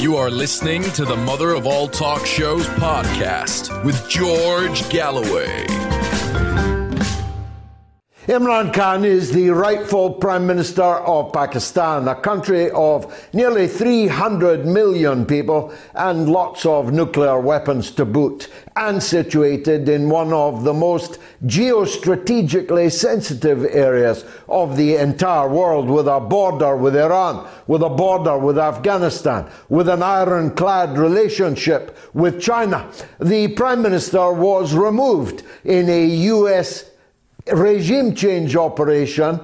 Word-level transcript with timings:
You 0.00 0.16
are 0.16 0.30
listening 0.30 0.82
to 0.92 1.04
the 1.04 1.14
Mother 1.14 1.50
of 1.52 1.66
All 1.66 1.86
Talk 1.86 2.24
Shows 2.24 2.66
podcast 2.68 3.84
with 3.84 4.08
George 4.08 4.88
Galloway. 4.88 5.89
Imran 8.30 8.72
Khan 8.72 9.04
is 9.04 9.32
the 9.32 9.50
rightful 9.50 10.12
Prime 10.12 10.46
Minister 10.46 10.84
of 10.84 11.32
Pakistan, 11.32 12.06
a 12.06 12.14
country 12.14 12.70
of 12.70 13.28
nearly 13.32 13.66
300 13.66 14.64
million 14.64 15.26
people 15.26 15.74
and 15.96 16.30
lots 16.30 16.64
of 16.64 16.92
nuclear 16.92 17.40
weapons 17.40 17.90
to 17.90 18.04
boot, 18.04 18.46
and 18.76 19.02
situated 19.02 19.88
in 19.88 20.08
one 20.08 20.32
of 20.32 20.62
the 20.62 20.72
most 20.72 21.18
geostrategically 21.44 22.92
sensitive 22.92 23.64
areas 23.64 24.24
of 24.48 24.76
the 24.76 24.94
entire 24.94 25.48
world, 25.48 25.90
with 25.90 26.06
a 26.06 26.20
border 26.20 26.76
with 26.76 26.94
Iran, 26.94 27.48
with 27.66 27.82
a 27.82 27.90
border 27.90 28.38
with 28.38 28.60
Afghanistan, 28.60 29.50
with 29.68 29.88
an 29.88 30.04
ironclad 30.04 30.96
relationship 30.96 31.98
with 32.14 32.40
China. 32.40 32.88
The 33.18 33.48
Prime 33.48 33.82
Minister 33.82 34.32
was 34.32 34.72
removed 34.72 35.42
in 35.64 35.88
a 35.88 36.06
US 36.06 36.89
regime 37.52 38.14
change 38.14 38.56
operation 38.56 39.40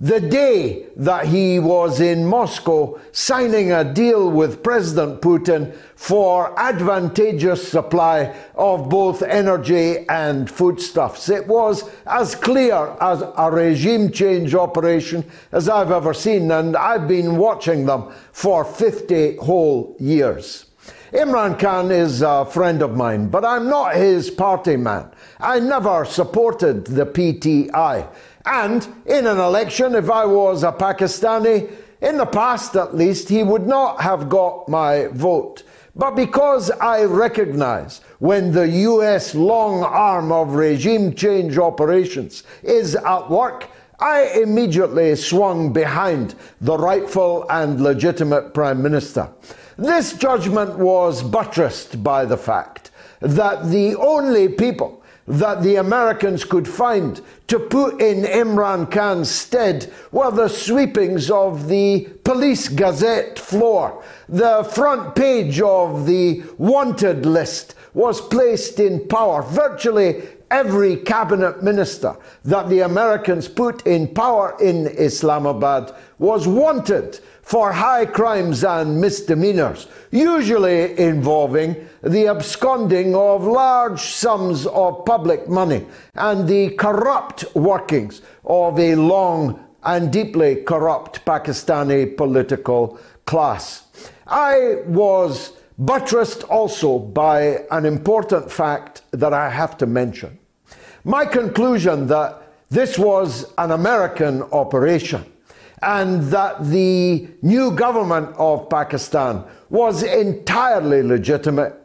the 0.00 0.20
day 0.20 0.86
that 0.96 1.26
he 1.26 1.58
was 1.58 2.00
in 2.00 2.24
Moscow 2.24 2.98
signing 3.12 3.70
a 3.70 3.84
deal 3.84 4.30
with 4.30 4.62
President 4.62 5.20
Putin 5.20 5.76
for 5.94 6.58
advantageous 6.58 7.68
supply 7.68 8.34
of 8.54 8.88
both 8.88 9.22
energy 9.22 10.08
and 10.08 10.50
foodstuffs. 10.50 11.28
It 11.28 11.46
was 11.46 11.84
as 12.06 12.34
clear 12.34 12.96
as 12.98 13.22
a 13.36 13.50
regime 13.50 14.10
change 14.10 14.54
operation 14.54 15.22
as 15.52 15.68
I've 15.68 15.90
ever 15.90 16.14
seen, 16.14 16.50
and 16.50 16.78
I've 16.78 17.06
been 17.06 17.36
watching 17.36 17.84
them 17.84 18.10
for 18.32 18.64
50 18.64 19.36
whole 19.36 19.96
years. 20.00 20.69
Imran 21.12 21.58
Khan 21.58 21.90
is 21.90 22.22
a 22.22 22.44
friend 22.44 22.82
of 22.82 22.96
mine, 22.96 23.26
but 23.28 23.44
I'm 23.44 23.68
not 23.68 23.96
his 23.96 24.30
party 24.30 24.76
man. 24.76 25.10
I 25.40 25.58
never 25.58 26.04
supported 26.04 26.86
the 26.86 27.04
PTI. 27.04 28.06
And 28.46 28.86
in 29.06 29.26
an 29.26 29.38
election, 29.38 29.96
if 29.96 30.08
I 30.08 30.24
was 30.24 30.62
a 30.62 30.70
Pakistani, 30.70 31.68
in 32.00 32.16
the 32.16 32.26
past 32.26 32.76
at 32.76 32.94
least, 32.94 33.28
he 33.28 33.42
would 33.42 33.66
not 33.66 34.00
have 34.00 34.28
got 34.28 34.68
my 34.68 35.08
vote. 35.08 35.64
But 35.96 36.14
because 36.14 36.70
I 36.70 37.02
recognize 37.02 38.02
when 38.20 38.52
the 38.52 38.68
US 38.68 39.34
long 39.34 39.82
arm 39.82 40.30
of 40.30 40.54
regime 40.54 41.14
change 41.16 41.58
operations 41.58 42.44
is 42.62 42.94
at 42.94 43.28
work, 43.28 43.68
I 43.98 44.26
immediately 44.40 45.16
swung 45.16 45.72
behind 45.72 46.36
the 46.60 46.78
rightful 46.78 47.46
and 47.50 47.80
legitimate 47.80 48.54
Prime 48.54 48.80
Minister. 48.80 49.28
This 49.80 50.12
judgment 50.12 50.78
was 50.78 51.22
buttressed 51.22 52.04
by 52.04 52.26
the 52.26 52.36
fact 52.36 52.90
that 53.20 53.70
the 53.70 53.96
only 53.96 54.46
people 54.50 55.02
that 55.26 55.62
the 55.62 55.76
Americans 55.76 56.44
could 56.44 56.68
find 56.68 57.18
to 57.46 57.58
put 57.58 57.98
in 57.98 58.24
Imran 58.24 58.90
Khan's 58.90 59.30
stead 59.30 59.90
were 60.12 60.30
the 60.30 60.48
sweepings 60.48 61.30
of 61.30 61.68
the 61.68 62.06
police 62.24 62.68
gazette 62.68 63.38
floor. 63.38 64.04
The 64.28 64.64
front 64.64 65.14
page 65.14 65.62
of 65.62 66.04
the 66.04 66.42
wanted 66.58 67.24
list 67.24 67.74
was 67.94 68.20
placed 68.20 68.80
in 68.80 69.08
power. 69.08 69.40
Virtually 69.40 70.20
every 70.50 70.96
cabinet 70.96 71.62
minister 71.62 72.14
that 72.44 72.68
the 72.68 72.80
Americans 72.80 73.48
put 73.48 73.86
in 73.86 74.08
power 74.08 74.56
in 74.60 74.88
Islamabad 74.88 75.94
was 76.18 76.46
wanted 76.46 77.20
for 77.50 77.72
high 77.72 78.06
crimes 78.06 78.62
and 78.62 79.00
misdemeanors, 79.00 79.88
usually 80.12 80.96
involving 80.96 81.74
the 82.00 82.28
absconding 82.28 83.12
of 83.16 83.42
large 83.42 84.00
sums 84.00 84.68
of 84.68 85.04
public 85.04 85.48
money 85.48 85.84
and 86.14 86.46
the 86.46 86.70
corrupt 86.76 87.44
workings 87.56 88.22
of 88.44 88.78
a 88.78 88.94
long 88.94 89.58
and 89.82 90.12
deeply 90.12 90.62
corrupt 90.62 91.24
Pakistani 91.24 92.16
political 92.16 93.00
class. 93.24 93.82
I 94.28 94.82
was 94.86 95.54
buttressed 95.76 96.44
also 96.44 97.00
by 97.00 97.64
an 97.72 97.84
important 97.84 98.48
fact 98.52 99.02
that 99.10 99.34
I 99.34 99.50
have 99.50 99.76
to 99.78 99.86
mention. 99.86 100.38
My 101.02 101.24
conclusion 101.24 102.06
that 102.06 102.44
this 102.68 102.96
was 102.96 103.52
an 103.58 103.72
American 103.72 104.44
operation 104.52 105.24
and 105.82 106.22
that 106.24 106.64
the 106.66 107.28
new 107.42 107.70
government 107.72 108.34
of 108.36 108.68
Pakistan 108.68 109.44
was 109.70 110.02
entirely 110.02 111.02
legitimate 111.02 111.76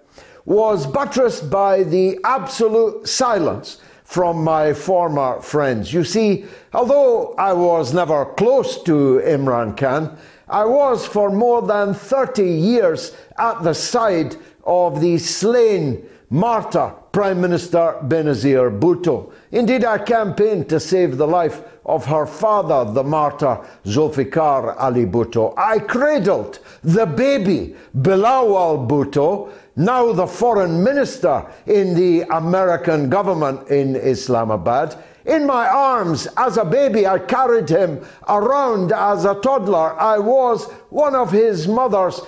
was 0.45 0.85
buttressed 0.85 1.49
by 1.49 1.83
the 1.83 2.19
absolute 2.23 3.07
silence 3.07 3.79
from 4.03 4.43
my 4.43 4.73
former 4.73 5.41
friends. 5.41 5.91
You 5.91 6.03
see, 6.03 6.45
although 6.73 7.33
I 7.33 7.53
was 7.53 7.93
never 7.93 8.25
close 8.25 8.81
to 8.83 9.21
Imran 9.25 9.75
Khan, 9.75 10.15
I 10.47 10.63
was 10.65 11.07
for 11.07 11.31
more 11.31 11.63
than 11.63 11.95
30 11.95 12.43
years 12.43 13.17
at 13.37 13.63
the 13.63 13.73
side 13.73 14.35
of 14.63 15.01
the 15.01 15.17
slain 15.17 16.07
martyr 16.29 16.93
Prime 17.11 17.41
Minister 17.41 17.97
Benazir 18.03 18.79
Bhutto. 18.79 19.31
Indeed, 19.51 19.83
I 19.85 19.97
campaigned 19.97 20.69
to 20.69 20.79
save 20.79 21.17
the 21.17 21.27
life 21.27 21.61
of 21.85 22.05
her 22.05 22.25
father, 22.25 22.91
the 22.91 23.03
martyr 23.03 23.59
Zulfikar 23.85 24.75
Ali 24.77 25.05
Bhutto. 25.05 25.53
I 25.57 25.79
cradled 25.79 26.59
the 26.83 27.05
baby 27.05 27.75
Bilawal 27.95 28.87
Bhutto, 28.87 29.51
now 29.75 30.11
the 30.11 30.27
foreign 30.27 30.83
minister 30.83 31.45
in 31.67 31.95
the 31.95 32.21
American 32.35 33.09
government 33.09 33.69
in 33.69 33.95
Islamabad. 33.95 34.95
In 35.25 35.45
my 35.45 35.67
arms 35.67 36.27
as 36.37 36.57
a 36.57 36.65
baby, 36.65 37.07
I 37.07 37.19
carried 37.19 37.69
him 37.69 38.05
around 38.27 38.91
as 38.91 39.25
a 39.25 39.35
toddler. 39.35 39.99
I 39.99 40.17
was 40.17 40.65
one 40.89 41.15
of 41.15 41.31
his 41.31 41.67
mother's 41.67 42.21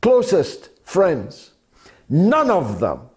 closest 0.00 0.70
friends. 0.84 1.52
None 2.08 2.50
of 2.50 2.78
them, 2.80 3.08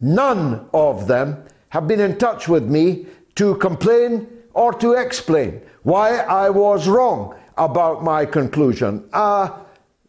none 0.00 0.68
of 0.72 1.08
them 1.08 1.44
have 1.70 1.88
been 1.88 2.00
in 2.00 2.16
touch 2.16 2.48
with 2.48 2.64
me 2.64 3.06
to 3.34 3.56
complain 3.56 4.28
or 4.56 4.72
to 4.72 4.94
explain 4.94 5.60
why 5.82 6.16
I 6.16 6.48
was 6.48 6.88
wrong 6.88 7.36
about 7.58 8.02
my 8.02 8.24
conclusion. 8.24 9.06
A 9.12 9.52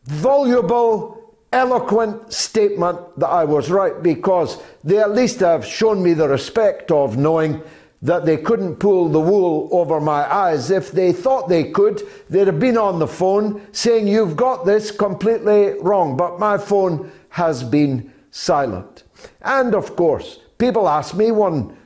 voluble, 0.06 1.35
eloquent 1.52 2.31
statement 2.31 2.97
that 3.19 3.28
I 3.28 3.44
was 3.44 3.69
right 3.69 4.02
because 4.02 4.57
they 4.86 5.00
at 5.00 5.12
least 5.12 5.41
have 5.41 5.66
shown 5.66 6.02
me 6.02 6.13
the 6.13 6.30
respect 6.30 6.91
of 6.91 7.18
knowing 7.18 7.62
that 8.02 8.25
they 8.25 8.38
couldn't 8.38 8.78
pull 8.78 9.09
the 9.09 9.19
wool 9.19 9.68
over 9.72 10.00
my 10.00 10.24
eyes. 10.34 10.72
If 10.72 10.92
they 10.92 11.12
thought 11.12 11.50
they 11.50 11.72
could, 11.72 12.01
they'd 12.30 12.48
have 12.48 12.60
been 12.60 12.77
on 12.77 13.00
the 13.00 13.07
phone 13.07 13.68
saying, 13.74 14.07
You've 14.07 14.38
got 14.38 14.66
this 14.66 14.92
completely 14.92 15.74
wrong. 15.81 16.16
But 16.16 16.39
my 16.39 16.57
phone 16.57 17.12
has 17.30 17.63
been 17.63 18.13
silent. 18.31 19.04
And 19.42 19.75
of 19.75 19.95
course, 19.98 20.39
people 20.57 20.88
ask 20.88 21.16
me, 21.16 21.31
one 21.31 21.76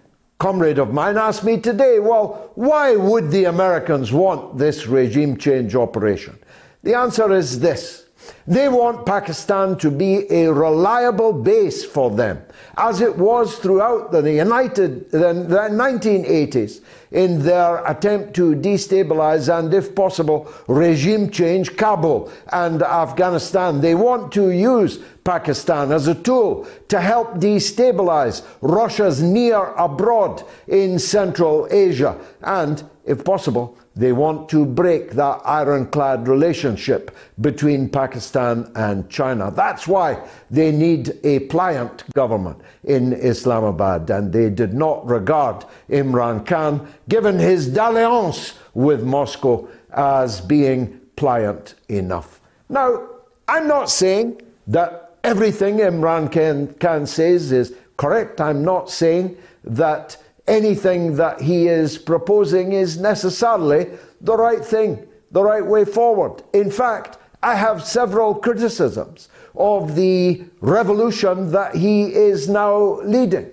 comrade 0.42 0.80
of 0.80 0.92
mine 0.92 1.18
asked 1.18 1.44
me 1.44 1.56
today, 1.56 2.00
well, 2.00 2.52
why 2.56 2.96
would 2.96 3.30
the 3.30 3.44
Americans 3.44 4.12
want 4.12 4.58
this 4.58 4.88
regime 4.88 5.38
change 5.38 5.76
operation? 5.76 6.36
The 6.82 6.96
answer 6.96 7.32
is 7.32 7.60
this. 7.60 8.08
They 8.48 8.70
want 8.70 9.06
Pakistan 9.06 9.78
to 9.78 9.92
be 9.92 10.32
a 10.32 10.52
reliable 10.52 11.34
base 11.34 11.86
for 11.86 12.10
them, 12.10 12.42
as 12.76 13.02
it 13.02 13.18
was 13.18 13.58
throughout 13.58 14.12
the 14.12 14.22
United 14.32 15.12
the 15.12 15.34
1980s 15.72 16.82
in 17.12 17.44
their 17.44 17.86
attempt 17.86 18.34
to 18.36 18.56
destabilize 18.56 19.48
and, 19.54 19.74
if 19.74 19.94
possible, 19.94 20.52
regime 20.68 21.30
change 21.30 21.76
Kabul 21.76 22.32
and 22.52 22.82
Afghanistan. 22.82 23.82
They 23.82 23.96
want 23.96 24.32
to 24.34 24.50
use 24.50 25.00
Pakistan 25.24 25.92
as 25.92 26.08
a 26.08 26.16
tool 26.16 26.68
to 26.88 27.00
help 27.00 27.36
destabilize 27.36 28.44
Russia's 28.62 29.22
near 29.22 29.74
abroad 29.76 30.44
in 30.68 30.98
Central 30.98 31.68
Asia 31.70 32.18
and, 32.42 32.84
if 33.06 33.24
possible, 33.24 33.78
they 33.96 34.14
want 34.14 34.48
to 34.50 34.66
break 34.66 35.12
that 35.12 35.42
ironclad 35.44 36.28
relationship 36.28 37.16
between 37.42 37.90
Pakistan 37.90 38.72
and 38.76 39.10
China. 39.10 39.52
That's 39.52 39.88
why 39.88 40.26
they 40.50 40.72
need 40.72 41.20
a 41.24 41.40
pliant 41.40 42.04
government 42.14 42.62
in 42.84 43.14
Islamabad, 43.14 44.10
and 44.10 44.32
they 44.32 44.50
did 44.50 44.74
not 44.74 45.06
regard 45.06 45.66
Imran 45.90 46.46
Khan, 46.46 46.88
given 47.10 47.38
his 47.38 47.68
dalliance 47.68 48.54
with 48.74 49.04
Moscow, 49.04 49.68
as 49.92 50.40
being 50.40 51.02
pliant 51.18 51.76
enough. 51.90 52.40
Now, 52.70 53.08
I'm 53.48 53.68
not 53.68 53.90
saying 53.90 54.42
that 54.68 55.16
everything 55.24 55.78
Imran 55.78 56.80
Khan, 56.80 57.06
says 57.06 57.52
is 57.52 57.74
correct. 57.98 58.40
I'm 58.40 58.64
not 58.64 58.90
saying 58.90 59.38
that 59.66 60.18
anything 60.52 61.16
that 61.16 61.40
he 61.40 61.68
is 61.68 61.98
proposing 61.98 62.74
is 62.74 63.00
necessarily 63.00 63.90
the 64.20 64.36
right 64.36 64.64
thing, 64.64 65.08
the 65.32 65.42
right 65.42 65.66
way 65.66 65.86
forward. 65.86 66.44
In 66.52 66.70
fact, 66.70 67.18
I 67.42 67.56
have 67.56 67.84
several 67.84 68.36
criticisms 68.36 69.30
of 69.56 69.96
the 69.96 70.44
revolution 70.60 71.52
that 71.52 71.76
he 71.76 72.14
is 72.14 72.50
now 72.50 73.00
leading. 73.02 73.50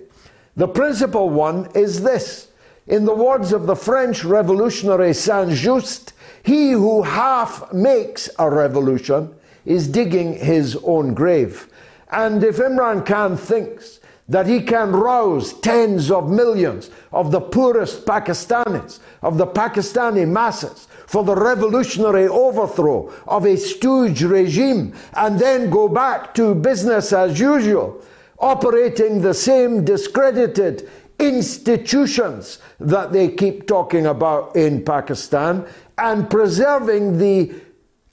The 0.57 0.67
principal 0.67 1.29
one 1.29 1.69
is 1.73 2.03
this. 2.03 2.49
In 2.85 3.05
the 3.05 3.15
words 3.15 3.53
of 3.53 3.65
the 3.65 3.75
French 3.75 4.25
revolutionary 4.25 5.13
Saint 5.13 5.51
Just, 5.51 6.13
he 6.43 6.71
who 6.71 7.03
half 7.03 7.71
makes 7.71 8.29
a 8.37 8.49
revolution 8.49 9.33
is 9.65 9.87
digging 9.87 10.33
his 10.33 10.75
own 10.83 11.13
grave. 11.13 11.69
And 12.11 12.43
if 12.43 12.57
Imran 12.57 13.05
Khan 13.05 13.37
thinks 13.37 13.98
that 14.29 14.45
he 14.45 14.61
can 14.61 14.91
rouse 14.91 15.53
tens 15.53 16.11
of 16.11 16.29
millions 16.29 16.91
of 17.11 17.31
the 17.31 17.41
poorest 17.41 18.05
Pakistanis, 18.05 18.99
of 19.21 19.37
the 19.37 19.47
Pakistani 19.47 20.27
masses, 20.27 20.87
for 21.07 21.23
the 21.23 21.35
revolutionary 21.35 22.27
overthrow 22.27 23.11
of 23.27 23.45
a 23.45 23.57
stooge 23.57 24.21
regime 24.21 24.93
and 25.13 25.39
then 25.39 25.71
go 25.71 25.89
back 25.89 26.35
to 26.35 26.53
business 26.53 27.11
as 27.11 27.39
usual, 27.39 28.01
operating 28.37 29.21
the 29.21 29.33
same 29.33 29.83
discredited 29.83 30.87
institutions 31.19 32.59
that 32.79 33.11
they 33.11 33.27
keep 33.27 33.67
talking 33.67 34.05
about 34.05 34.55
in 34.55 34.85
Pakistan 34.85 35.65
and 35.97 36.29
preserving 36.29 37.17
the 37.17 37.53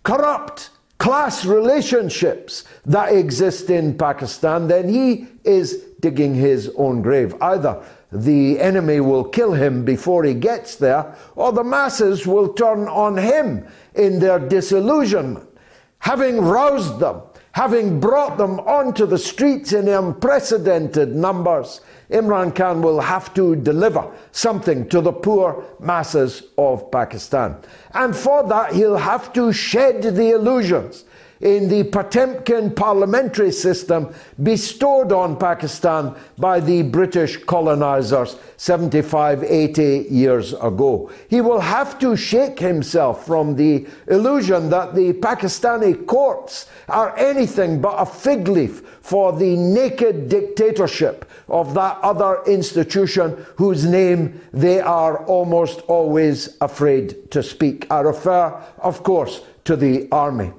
corrupt 0.02 0.70
class 0.98 1.44
relationships 1.44 2.64
that 2.86 3.12
exist 3.12 3.68
in 3.70 3.96
Pakistan, 3.96 4.66
then 4.68 4.88
he 4.88 5.26
is 5.44 5.85
digging 6.00 6.34
his 6.34 6.70
own 6.76 7.02
grave. 7.02 7.34
Either 7.40 7.82
the 8.12 8.60
enemy 8.60 9.00
will 9.00 9.24
kill 9.24 9.52
him 9.52 9.84
before 9.84 10.24
he 10.24 10.34
gets 10.34 10.76
there, 10.76 11.14
or 11.34 11.52
the 11.52 11.64
masses 11.64 12.26
will 12.26 12.52
turn 12.52 12.88
on 12.88 13.16
him 13.16 13.66
in 13.94 14.18
their 14.18 14.38
disillusionment. 14.38 15.48
Having 16.00 16.40
roused 16.42 17.00
them, 17.00 17.22
having 17.52 17.98
brought 17.98 18.36
them 18.36 18.60
onto 18.60 19.06
the 19.06 19.18
streets 19.18 19.72
in 19.72 19.88
unprecedented 19.88 21.16
numbers, 21.16 21.80
Imran 22.10 22.54
Khan 22.54 22.82
will 22.82 23.00
have 23.00 23.34
to 23.34 23.56
deliver 23.56 24.08
something 24.30 24.88
to 24.90 25.00
the 25.00 25.12
poor 25.12 25.64
masses 25.80 26.44
of 26.56 26.90
Pakistan. 26.92 27.56
And 27.94 28.14
for 28.14 28.46
that, 28.48 28.74
he'll 28.74 28.98
have 28.98 29.32
to 29.32 29.52
shed 29.52 30.02
the 30.02 30.30
illusions 30.30 31.04
in 31.46 31.68
the 31.68 31.84
Potemkin 31.84 32.72
parliamentary 32.72 33.52
system 33.52 34.12
bestowed 34.42 35.12
on 35.12 35.38
Pakistan 35.38 36.12
by 36.36 36.58
the 36.58 36.82
British 36.82 37.36
colonizers 37.44 38.36
75, 38.56 39.44
80 39.44 40.08
years 40.10 40.54
ago. 40.54 41.08
He 41.28 41.40
will 41.40 41.60
have 41.60 42.00
to 42.00 42.16
shake 42.16 42.58
himself 42.58 43.24
from 43.24 43.54
the 43.54 43.86
illusion 44.08 44.70
that 44.70 44.96
the 44.96 45.12
Pakistani 45.12 46.04
courts 46.04 46.68
are 46.88 47.16
anything 47.16 47.80
but 47.80 47.94
a 47.94 48.06
fig 48.06 48.48
leaf 48.48 48.80
for 49.00 49.32
the 49.32 49.54
naked 49.56 50.28
dictatorship 50.28 51.30
of 51.46 51.74
that 51.74 51.96
other 52.02 52.42
institution 52.48 53.46
whose 53.54 53.86
name 53.86 54.40
they 54.52 54.80
are 54.80 55.24
almost 55.26 55.78
always 55.82 56.56
afraid 56.60 57.30
to 57.30 57.40
speak. 57.40 57.86
I 57.88 58.00
refer, 58.00 58.60
of 58.78 59.04
course, 59.04 59.42
to 59.66 59.76
the 59.76 60.08
army. 60.10 60.52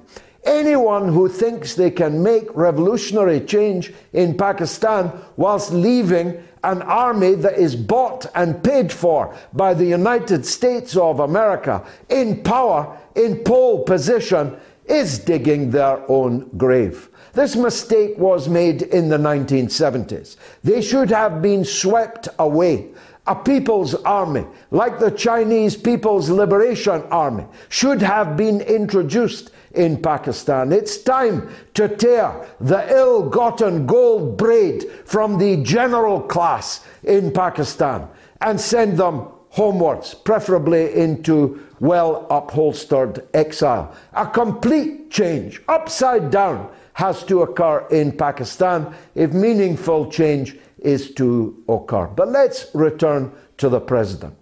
Anyone 0.44 1.12
who 1.12 1.28
thinks 1.28 1.74
they 1.74 1.90
can 1.90 2.22
make 2.22 2.54
revolutionary 2.54 3.40
change 3.40 3.92
in 4.12 4.36
Pakistan 4.36 5.12
whilst 5.36 5.72
leaving 5.72 6.42
an 6.64 6.82
army 6.82 7.34
that 7.34 7.58
is 7.58 7.76
bought 7.76 8.26
and 8.34 8.62
paid 8.62 8.92
for 8.92 9.36
by 9.52 9.74
the 9.74 9.84
United 9.84 10.44
States 10.46 10.96
of 10.96 11.20
America 11.20 11.84
in 12.08 12.42
power, 12.42 12.98
in 13.14 13.36
pole 13.44 13.84
position, 13.84 14.56
is 14.86 15.18
digging 15.18 15.70
their 15.70 16.02
own 16.10 16.48
grave. 16.56 17.10
This 17.34 17.54
mistake 17.54 18.16
was 18.16 18.48
made 18.48 18.82
in 18.82 19.08
the 19.08 19.18
1970s. 19.18 20.36
They 20.64 20.80
should 20.80 21.10
have 21.10 21.42
been 21.42 21.64
swept 21.64 22.28
away. 22.38 22.88
A 23.26 23.34
people's 23.34 23.94
army, 23.94 24.46
like 24.70 24.98
the 24.98 25.10
Chinese 25.10 25.76
People's 25.76 26.30
Liberation 26.30 27.02
Army, 27.10 27.44
should 27.68 28.00
have 28.00 28.38
been 28.38 28.62
introduced 28.62 29.50
in 29.78 29.96
Pakistan. 30.02 30.72
It's 30.72 30.98
time 30.98 31.48
to 31.74 31.88
tear 31.88 32.46
the 32.60 32.92
ill 32.92 33.30
gotten 33.30 33.86
gold 33.86 34.36
braid 34.36 34.90
from 35.04 35.38
the 35.38 35.62
general 35.62 36.20
class 36.20 36.84
in 37.04 37.32
Pakistan 37.32 38.08
and 38.40 38.60
send 38.60 38.98
them 38.98 39.28
homewards, 39.50 40.14
preferably 40.14 40.94
into 40.94 41.64
well 41.80 42.26
upholstered 42.28 43.26
exile. 43.32 43.94
A 44.12 44.26
complete 44.26 45.10
change, 45.10 45.62
upside 45.68 46.30
down, 46.30 46.68
has 46.94 47.22
to 47.24 47.42
occur 47.42 47.86
in 47.90 48.10
Pakistan 48.10 48.92
if 49.14 49.32
meaningful 49.32 50.10
change 50.10 50.56
is 50.80 51.14
to 51.14 51.56
occur. 51.68 52.06
But 52.08 52.28
let's 52.28 52.66
return 52.74 53.32
to 53.58 53.68
the 53.68 53.80
president. 53.80 54.34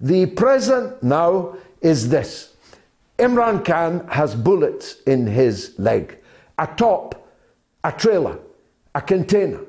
The 0.00 0.26
present 0.26 1.00
now 1.02 1.56
is 1.80 2.08
this 2.08 2.49
Imran 3.20 3.62
Khan 3.62 4.06
has 4.08 4.34
bullets 4.34 4.96
in 5.06 5.26
his 5.26 5.74
leg, 5.78 6.18
a 6.58 6.66
top, 6.66 7.28
a 7.84 7.92
trailer, 7.92 8.38
a 8.94 9.02
container. 9.02 9.60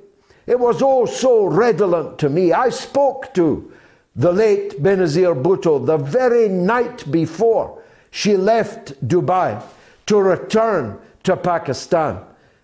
It 0.47 0.57
was 0.57 0.81
all 0.81 1.05
so 1.05 1.45
redolent 1.45 2.17
to 2.19 2.29
me. 2.29 2.53
I 2.53 2.69
spoke 2.69 3.33
to 3.33 3.69
the 4.15 4.31
late 4.31 4.81
Benazir 4.81 5.35
Bhutto 5.41 5.85
the 5.85 5.97
very 5.97 6.47
night 6.47 7.09
before 7.11 7.81
she 8.09 8.37
left 8.37 9.05
Dubai 9.05 9.61
to 10.05 10.17
return 10.17 10.97
to 11.23 11.35
Pakistan 11.35 12.21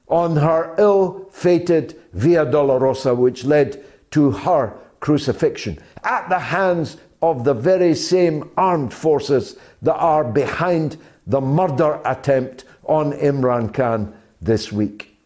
on 0.08 0.38
her 0.38 0.74
ill 0.78 1.28
fated 1.32 2.00
Via 2.14 2.46
Dolorosa, 2.46 3.16
which 3.16 3.44
led 3.44 3.84
to 4.12 4.32
her 4.32 4.74
crucifixion 5.02 5.78
at 6.04 6.28
the 6.30 6.40
hands 6.40 6.98
of 7.22 7.44
the 7.44 7.54
very 7.54 7.96
same 7.96 8.50
armed 8.58 8.94
forces 8.94 9.58
that 9.82 9.96
are 9.96 10.24
behind 10.24 10.98
the 11.26 11.42
murder 11.42 12.00
attempt 12.06 12.66
on 12.84 13.14
Imran 13.14 13.74
Khan 13.74 14.14
this 14.42 14.72
week. 14.72 15.18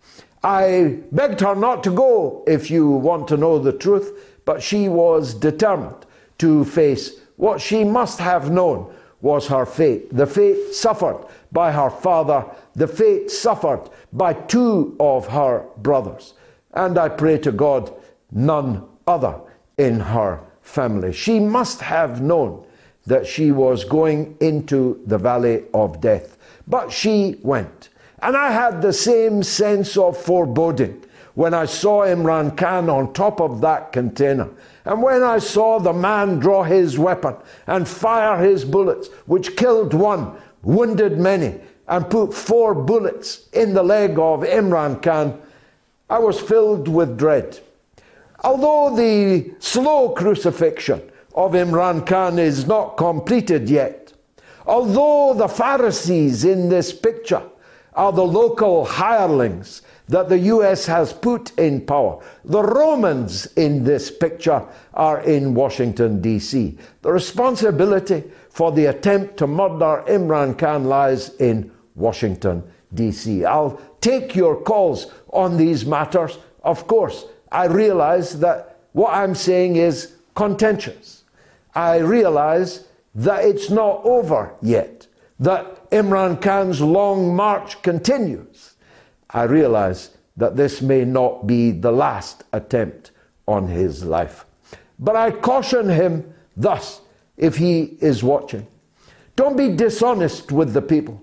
I 0.43 0.99
begged 1.11 1.41
her 1.41 1.55
not 1.55 1.83
to 1.83 1.91
go 1.91 2.43
if 2.47 2.71
you 2.71 2.89
want 2.89 3.27
to 3.27 3.37
know 3.37 3.59
the 3.59 3.73
truth, 3.73 4.11
but 4.45 4.63
she 4.63 4.89
was 4.89 5.33
determined 5.33 6.05
to 6.39 6.65
face 6.65 7.19
what 7.35 7.61
she 7.61 7.83
must 7.83 8.19
have 8.19 8.49
known 8.49 8.93
was 9.21 9.47
her 9.47 9.65
fate. 9.65 10.15
The 10.15 10.25
fate 10.25 10.73
suffered 10.73 11.25
by 11.51 11.71
her 11.71 11.89
father, 11.89 12.45
the 12.73 12.87
fate 12.87 13.29
suffered 13.29 13.89
by 14.11 14.33
two 14.33 14.95
of 14.99 15.27
her 15.27 15.65
brothers. 15.77 16.33
And 16.73 16.97
I 16.97 17.09
pray 17.09 17.37
to 17.39 17.51
God, 17.51 17.93
none 18.31 18.87
other 19.05 19.39
in 19.77 19.99
her 19.99 20.39
family. 20.71 21.13
She 21.13 21.39
must 21.39 21.81
have 21.81 22.21
known 22.21 22.65
that 23.05 23.27
she 23.27 23.51
was 23.51 23.83
going 23.83 24.37
into 24.39 25.01
the 25.05 25.17
valley 25.17 25.65
of 25.73 26.01
death. 26.01 26.37
But 26.67 26.91
she 26.91 27.39
went. 27.41 27.89
And 28.21 28.37
I 28.37 28.51
had 28.51 28.81
the 28.81 28.93
same 28.93 29.43
sense 29.43 29.97
of 29.97 30.17
foreboding 30.17 31.03
when 31.33 31.53
I 31.53 31.65
saw 31.65 32.01
Imran 32.01 32.55
Khan 32.55 32.89
on 32.89 33.13
top 33.13 33.41
of 33.41 33.61
that 33.61 33.91
container. 33.91 34.49
And 34.85 35.01
when 35.01 35.23
I 35.23 35.39
saw 35.39 35.79
the 35.79 35.93
man 35.93 36.39
draw 36.39 36.63
his 36.63 36.99
weapon 36.99 37.35
and 37.67 37.87
fire 37.87 38.37
his 38.37 38.65
bullets, 38.65 39.07
which 39.25 39.55
killed 39.55 39.93
one, 39.93 40.35
wounded 40.61 41.17
many, 41.17 41.59
and 41.87 42.09
put 42.09 42.33
four 42.33 42.75
bullets 42.75 43.49
in 43.53 43.73
the 43.73 43.83
leg 43.83 44.11
of 44.11 44.41
Imran 44.41 45.01
Khan, 45.01 45.41
I 46.09 46.19
was 46.19 46.39
filled 46.39 46.87
with 46.87 47.17
dread. 47.17 47.59
Although 48.41 48.95
the 48.95 49.53
slow 49.59 50.09
crucifixion 50.09 51.01
of 51.35 51.53
Imran 51.53 52.05
Khan 52.05 52.39
is 52.39 52.67
not 52.67 52.97
completed 52.97 53.69
yet. 53.69 54.13
Although 54.65 55.33
the 55.37 55.47
Pharisees 55.47 56.45
in 56.45 56.69
this 56.69 56.91
picture 56.91 57.43
are 57.93 58.11
the 58.11 58.25
local 58.25 58.85
hirelings 58.85 59.81
that 60.07 60.29
the 60.29 60.39
US 60.39 60.85
has 60.85 61.13
put 61.13 61.57
in 61.57 61.81
power. 61.85 62.21
The 62.43 62.63
Romans 62.63 63.47
in 63.55 63.83
this 63.83 64.11
picture 64.11 64.65
are 64.93 65.21
in 65.21 65.53
Washington, 65.53 66.21
D.C. 66.21 66.77
The 67.01 67.11
responsibility 67.11 68.23
for 68.49 68.71
the 68.71 68.87
attempt 68.87 69.37
to 69.37 69.47
murder 69.47 70.03
Imran 70.07 70.57
Khan 70.57 70.85
lies 70.85 71.35
in 71.35 71.71
Washington, 71.95 72.63
D.C. 72.93 73.45
I'll 73.45 73.79
take 74.01 74.35
your 74.35 74.61
calls 74.61 75.07
on 75.31 75.57
these 75.57 75.85
matters. 75.85 76.37
Of 76.63 76.87
course, 76.87 77.25
I 77.51 77.65
realize 77.65 78.39
that 78.39 78.77
what 78.93 79.13
I'm 79.13 79.35
saying 79.35 79.75
is 79.75 80.15
contentious. 80.35 81.23
I 81.75 81.97
realize 81.97 82.87
that 83.15 83.43
it's 83.43 83.69
not 83.69 84.01
over 84.03 84.53
yet, 84.61 85.07
that 85.39 85.89
Imran 85.91 86.41
Khan's 86.41 86.81
long 86.81 87.35
march 87.35 87.81
continues. 87.81 88.75
I 89.29 89.43
realize 89.43 90.11
that 90.37 90.55
this 90.55 90.81
may 90.81 91.05
not 91.05 91.45
be 91.47 91.71
the 91.71 91.91
last 91.91 92.43
attempt 92.53 93.11
on 93.47 93.67
his 93.67 94.05
life. 94.05 94.45
But 94.99 95.15
I 95.15 95.31
caution 95.31 95.89
him 95.89 96.33
thus 96.55 97.01
if 97.37 97.57
he 97.57 97.97
is 98.01 98.23
watching. 98.23 98.67
Don't 99.35 99.57
be 99.57 99.69
dishonest 99.75 100.51
with 100.51 100.73
the 100.73 100.81
people. 100.81 101.21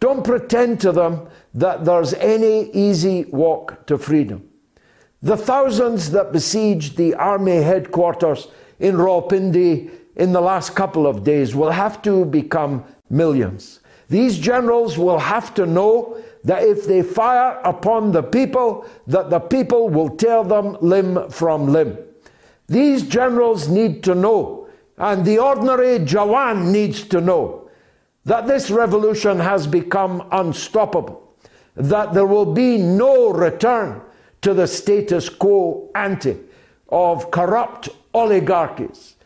Don't 0.00 0.24
pretend 0.24 0.80
to 0.82 0.92
them 0.92 1.28
that 1.54 1.84
there's 1.84 2.12
any 2.14 2.70
easy 2.72 3.24
walk 3.24 3.86
to 3.86 3.96
freedom. 3.96 4.45
The 5.26 5.36
thousands 5.36 6.12
that 6.12 6.30
besieged 6.30 6.96
the 6.96 7.16
army 7.16 7.60
headquarters 7.60 8.46
in 8.78 8.94
Rawalpindi 8.94 9.90
in 10.14 10.30
the 10.30 10.40
last 10.40 10.76
couple 10.76 11.04
of 11.04 11.24
days 11.24 11.52
will 11.52 11.72
have 11.72 12.00
to 12.02 12.24
become 12.26 12.84
millions. 13.10 13.80
These 14.08 14.38
generals 14.38 14.96
will 14.96 15.18
have 15.18 15.52
to 15.54 15.66
know 15.66 16.22
that 16.44 16.62
if 16.62 16.86
they 16.86 17.02
fire 17.02 17.60
upon 17.64 18.12
the 18.12 18.22
people, 18.22 18.86
that 19.08 19.30
the 19.30 19.40
people 19.40 19.88
will 19.88 20.10
tear 20.10 20.44
them 20.44 20.76
limb 20.80 21.28
from 21.28 21.72
limb. 21.72 21.98
These 22.68 23.02
generals 23.02 23.66
need 23.66 24.04
to 24.04 24.14
know, 24.14 24.68
and 24.96 25.24
the 25.24 25.40
ordinary 25.40 25.98
Jawan 25.98 26.70
needs 26.70 27.02
to 27.08 27.20
know, 27.20 27.68
that 28.26 28.46
this 28.46 28.70
revolution 28.70 29.40
has 29.40 29.66
become 29.66 30.28
unstoppable, 30.30 31.34
that 31.74 32.14
there 32.14 32.26
will 32.26 32.54
be 32.54 32.78
no 32.78 33.32
return 33.32 34.02
to 34.46 34.54
the 34.54 34.68
status 34.68 35.28
quo 35.28 35.90
ante 35.96 36.36
of 36.90 37.32
corrupt 37.32 37.88
oligarchies 38.14 39.16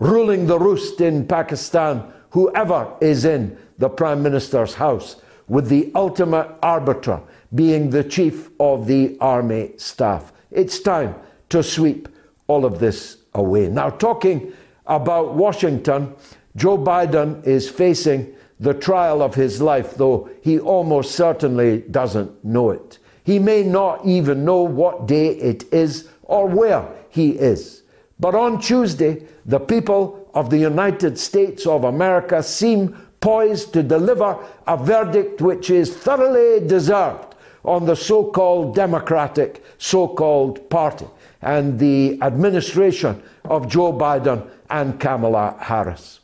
ruling 0.00 0.48
the 0.48 0.58
roost 0.58 1.00
in 1.00 1.24
Pakistan, 1.28 2.02
whoever 2.30 2.92
is 3.00 3.24
in 3.24 3.56
the 3.78 3.88
Prime 3.88 4.20
Minister's 4.20 4.74
house, 4.74 5.14
with 5.46 5.68
the 5.68 5.92
ultimate 5.94 6.50
arbiter 6.60 7.20
being 7.54 7.90
the 7.90 8.02
chief 8.02 8.50
of 8.58 8.88
the 8.88 9.16
army 9.20 9.70
staff. 9.76 10.32
It's 10.50 10.80
time 10.80 11.14
to 11.50 11.62
sweep 11.62 12.08
all 12.48 12.64
of 12.64 12.80
this 12.80 13.18
away. 13.32 13.68
Now, 13.68 13.90
talking 13.90 14.52
about 14.86 15.34
Washington, 15.34 16.16
Joe 16.56 16.78
Biden 16.78 17.46
is 17.46 17.70
facing 17.70 18.34
the 18.58 18.74
trial 18.74 19.22
of 19.22 19.36
his 19.36 19.62
life, 19.62 19.94
though 19.94 20.28
he 20.42 20.58
almost 20.58 21.12
certainly 21.12 21.82
doesn't 21.82 22.44
know 22.44 22.70
it. 22.70 22.98
He 23.24 23.38
may 23.38 23.62
not 23.62 24.04
even 24.06 24.44
know 24.44 24.62
what 24.62 25.06
day 25.06 25.28
it 25.28 25.64
is 25.72 26.08
or 26.22 26.46
where 26.46 26.86
he 27.08 27.30
is. 27.30 27.82
But 28.20 28.34
on 28.34 28.60
Tuesday, 28.60 29.22
the 29.44 29.58
people 29.58 30.30
of 30.34 30.50
the 30.50 30.58
United 30.58 31.18
States 31.18 31.66
of 31.66 31.84
America 31.84 32.42
seem 32.42 32.96
poised 33.20 33.72
to 33.72 33.82
deliver 33.82 34.38
a 34.66 34.76
verdict 34.76 35.40
which 35.40 35.70
is 35.70 35.96
thoroughly 35.96 36.66
deserved 36.66 37.34
on 37.64 37.86
the 37.86 37.96
so 37.96 38.24
called 38.30 38.74
Democratic 38.74 39.64
so 39.78 40.06
called 40.06 40.68
party 40.68 41.06
and 41.40 41.78
the 41.78 42.18
administration 42.22 43.22
of 43.46 43.68
Joe 43.68 43.92
Biden 43.92 44.46
and 44.68 45.00
Kamala 45.00 45.56
Harris. 45.58 46.20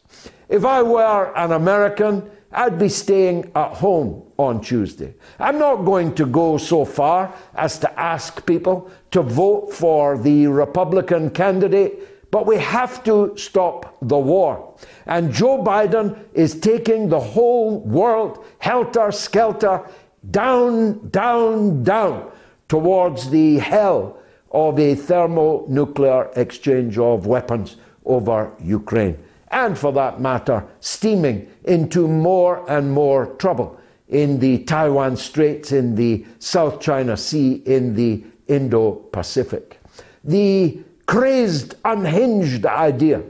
If 0.48 0.64
I 0.64 0.82
were 0.82 1.32
an 1.36 1.52
American, 1.52 2.30
I'd 2.52 2.78
be 2.78 2.88
staying 2.88 3.52
at 3.54 3.74
home 3.74 4.24
on 4.36 4.60
Tuesday. 4.60 5.14
I'm 5.38 5.58
not 5.58 5.84
going 5.84 6.14
to 6.16 6.26
go 6.26 6.58
so 6.58 6.84
far 6.84 7.32
as 7.54 7.78
to 7.78 8.00
ask 8.00 8.44
people 8.44 8.90
to 9.12 9.22
vote 9.22 9.72
for 9.72 10.18
the 10.18 10.48
Republican 10.48 11.30
candidate, 11.30 12.30
but 12.30 12.46
we 12.46 12.58
have 12.58 13.04
to 13.04 13.34
stop 13.36 13.96
the 14.02 14.18
war. 14.18 14.74
And 15.06 15.32
Joe 15.32 15.62
Biden 15.62 16.18
is 16.34 16.58
taking 16.58 17.08
the 17.08 17.20
whole 17.20 17.80
world 17.80 18.44
helter 18.58 19.12
skelter 19.12 19.86
down, 20.30 21.08
down, 21.10 21.84
down 21.84 22.32
towards 22.68 23.30
the 23.30 23.58
hell 23.58 24.18
of 24.50 24.78
a 24.80 24.96
thermonuclear 24.96 26.30
exchange 26.34 26.98
of 26.98 27.26
weapons 27.26 27.76
over 28.04 28.52
Ukraine 28.60 29.16
and 29.50 29.76
for 29.76 29.92
that 29.92 30.20
matter, 30.20 30.64
steaming 30.80 31.49
into 31.64 32.08
more 32.08 32.68
and 32.70 32.90
more 32.92 33.26
trouble 33.36 33.80
in 34.08 34.40
the 34.40 34.58
Taiwan 34.64 35.16
Straits, 35.16 35.72
in 35.72 35.94
the 35.94 36.24
South 36.38 36.80
China 36.80 37.16
Sea, 37.16 37.62
in 37.64 37.94
the 37.94 38.24
Indo 38.48 38.92
Pacific. 38.92 39.80
The 40.24 40.80
crazed, 41.06 41.76
unhinged 41.84 42.66
idea 42.66 43.22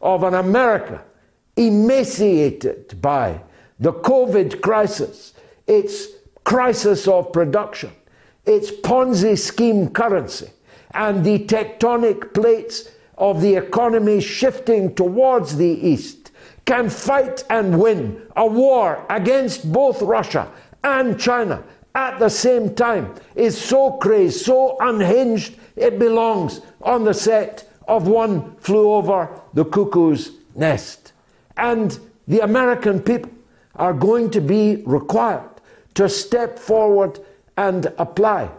of 0.00 0.22
an 0.22 0.34
America 0.34 1.02
emaciated 1.56 3.00
by 3.00 3.40
the 3.78 3.92
COVID 3.92 4.60
crisis, 4.60 5.34
its 5.66 6.06
crisis 6.44 7.06
of 7.06 7.32
production, 7.32 7.92
its 8.46 8.70
Ponzi 8.70 9.38
scheme 9.38 9.90
currency, 9.90 10.50
and 10.94 11.24
the 11.24 11.40
tectonic 11.40 12.32
plates 12.34 12.90
of 13.18 13.40
the 13.40 13.54
economy 13.56 14.20
shifting 14.20 14.94
towards 14.94 15.56
the 15.56 15.66
east 15.66 16.21
can 16.64 16.88
fight 16.88 17.44
and 17.50 17.80
win 17.80 18.22
a 18.36 18.46
war 18.46 19.04
against 19.10 19.72
both 19.72 20.00
Russia 20.02 20.50
and 20.84 21.18
China 21.18 21.62
at 21.94 22.18
the 22.18 22.28
same 22.28 22.74
time 22.74 23.14
is 23.34 23.58
so 23.58 23.92
crazy, 23.92 24.38
so 24.38 24.76
unhinged, 24.80 25.56
it 25.76 25.98
belongs 25.98 26.60
on 26.80 27.04
the 27.04 27.14
set 27.14 27.68
of 27.86 28.08
One 28.08 28.56
Flew 28.56 28.92
Over 28.92 29.28
the 29.52 29.64
Cuckoo's 29.64 30.32
Nest. 30.54 31.12
And 31.56 31.98
the 32.26 32.40
American 32.40 33.00
people 33.00 33.30
are 33.76 33.92
going 33.92 34.30
to 34.30 34.40
be 34.40 34.82
required 34.86 35.50
to 35.94 36.08
step 36.08 36.58
forward 36.58 37.20
and 37.56 37.92
apply 37.98 38.50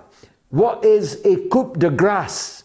what 0.49 0.85
is 0.85 1.19
a 1.25 1.47
coup 1.49 1.73
de 1.75 1.89
grace 1.89 2.63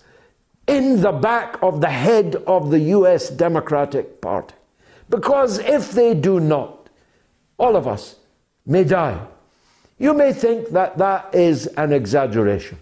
in 0.67 1.01
the 1.01 1.13
back 1.13 1.57
of 1.63 1.81
the 1.81 1.89
head 1.89 2.37
of 2.47 2.71
the 2.71 2.81
US 2.81 3.31
Democratic 3.31 4.21
Party. 4.21 4.55
Because 5.09 5.59
if 5.59 5.93
they 5.93 6.15
do 6.15 6.41
not, 6.41 6.89
all 7.57 7.77
of 7.77 7.87
us 7.87 8.17
may 8.67 8.85
die. 8.85 9.19
You 9.99 10.15
may 10.15 10.33
think 10.33 10.69
that 10.71 10.99
that 10.99 11.35
is 11.35 11.67
an 11.67 11.93
exaggeration. 11.93 12.79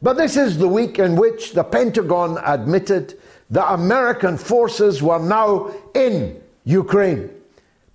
But 0.00 0.16
this 0.16 0.36
is 0.36 0.58
the 0.58 0.68
week 0.68 0.98
in 0.98 1.16
which 1.16 1.52
the 1.52 1.64
Pentagon 1.64 2.38
admitted 2.44 3.18
that 3.50 3.72
American 3.72 4.36
forces 4.36 5.02
were 5.02 5.18
now 5.18 5.72
in 5.94 6.40
Ukraine. 6.64 7.30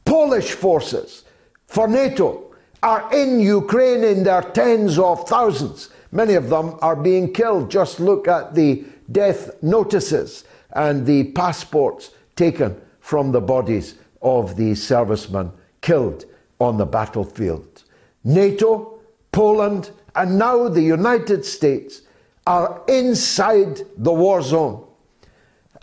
Polish 0.05 0.51
forces 0.51 1.23
for 1.65 1.87
NATO 1.87 2.55
are 2.83 3.13
in 3.13 3.39
Ukraine 3.39 4.03
in 4.03 4.23
their 4.23 4.41
tens 4.41 4.99
of 4.99 5.27
thousands. 5.27 5.89
Many 6.11 6.35
of 6.35 6.49
them 6.49 6.77
are 6.81 6.95
being 6.95 7.33
killed. 7.33 7.69
Just 7.69 7.99
look 7.99 8.27
at 8.27 8.55
the 8.55 8.85
death 9.11 9.51
notices 9.61 10.43
and 10.71 11.05
the 11.05 11.25
passports 11.31 12.11
taken 12.35 12.79
from 13.07 13.31
the 13.31 13.39
bodies 13.39 13.95
of 14.21 14.57
the 14.57 14.75
servicemen 14.75 15.49
killed 15.79 16.25
on 16.59 16.75
the 16.75 16.85
battlefield. 16.85 17.85
NATO, 18.25 18.99
Poland, 19.31 19.91
and 20.13 20.37
now 20.37 20.67
the 20.67 20.81
United 20.81 21.45
States 21.45 22.01
are 22.45 22.83
inside 22.89 23.79
the 23.95 24.11
war 24.11 24.41
zone. 24.41 24.85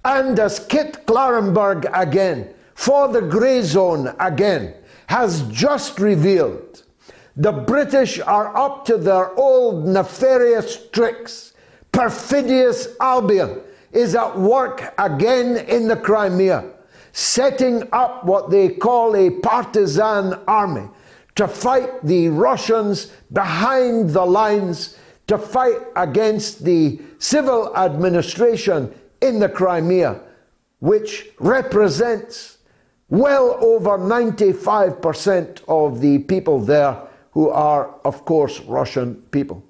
And 0.05 0.39
as 0.39 0.67
Kit 0.67 1.07
Klarenberg 1.07 1.91
again, 1.95 2.53
for 2.75 3.09
the 3.09 3.23
grey 3.23 3.63
zone 3.63 4.15
again, 4.21 4.75
has 5.07 5.45
just 5.45 5.99
revealed, 5.99 6.83
the 7.39 7.53
British 7.53 8.21
are 8.21 8.55
up 8.55 8.85
to 8.85 8.99
their 8.99 9.33
old 9.39 9.87
nefarious 9.87 10.91
tricks. 10.91 11.55
Perfidious 11.91 12.89
Albion 13.01 13.63
is 13.93 14.15
at 14.15 14.39
work 14.39 14.93
again 14.99 15.57
in 15.57 15.89
the 15.89 15.97
Crimea, 15.97 16.74
setting 17.15 17.89
up 17.93 18.25
what 18.25 18.51
they 18.51 18.69
call 18.69 19.15
a 19.15 19.31
partisan 19.31 20.35
army 20.49 20.89
to 21.37 21.47
fight 21.47 22.05
the 22.05 22.29
Russians 22.29 23.13
behind 23.33 24.11
the 24.11 24.27
lines, 24.27 24.99
to 25.29 25.39
fight 25.39 25.79
against 25.97 26.65
the 26.65 27.01
civil 27.19 27.75
administration 27.77 28.93
in 29.23 29.39
the 29.39 29.49
Crimea 29.49 30.21
which 30.81 31.31
represents 31.39 32.59
well 33.09 33.57
over 33.61 33.97
95% 33.97 35.63
of 35.67 36.01
the 36.03 36.19
people 36.19 36.61
there 36.61 37.01
who 37.31 37.49
are, 37.49 37.95
of 38.05 38.27
course, 38.27 38.61
Russian 38.61 39.15
people. 39.31 39.65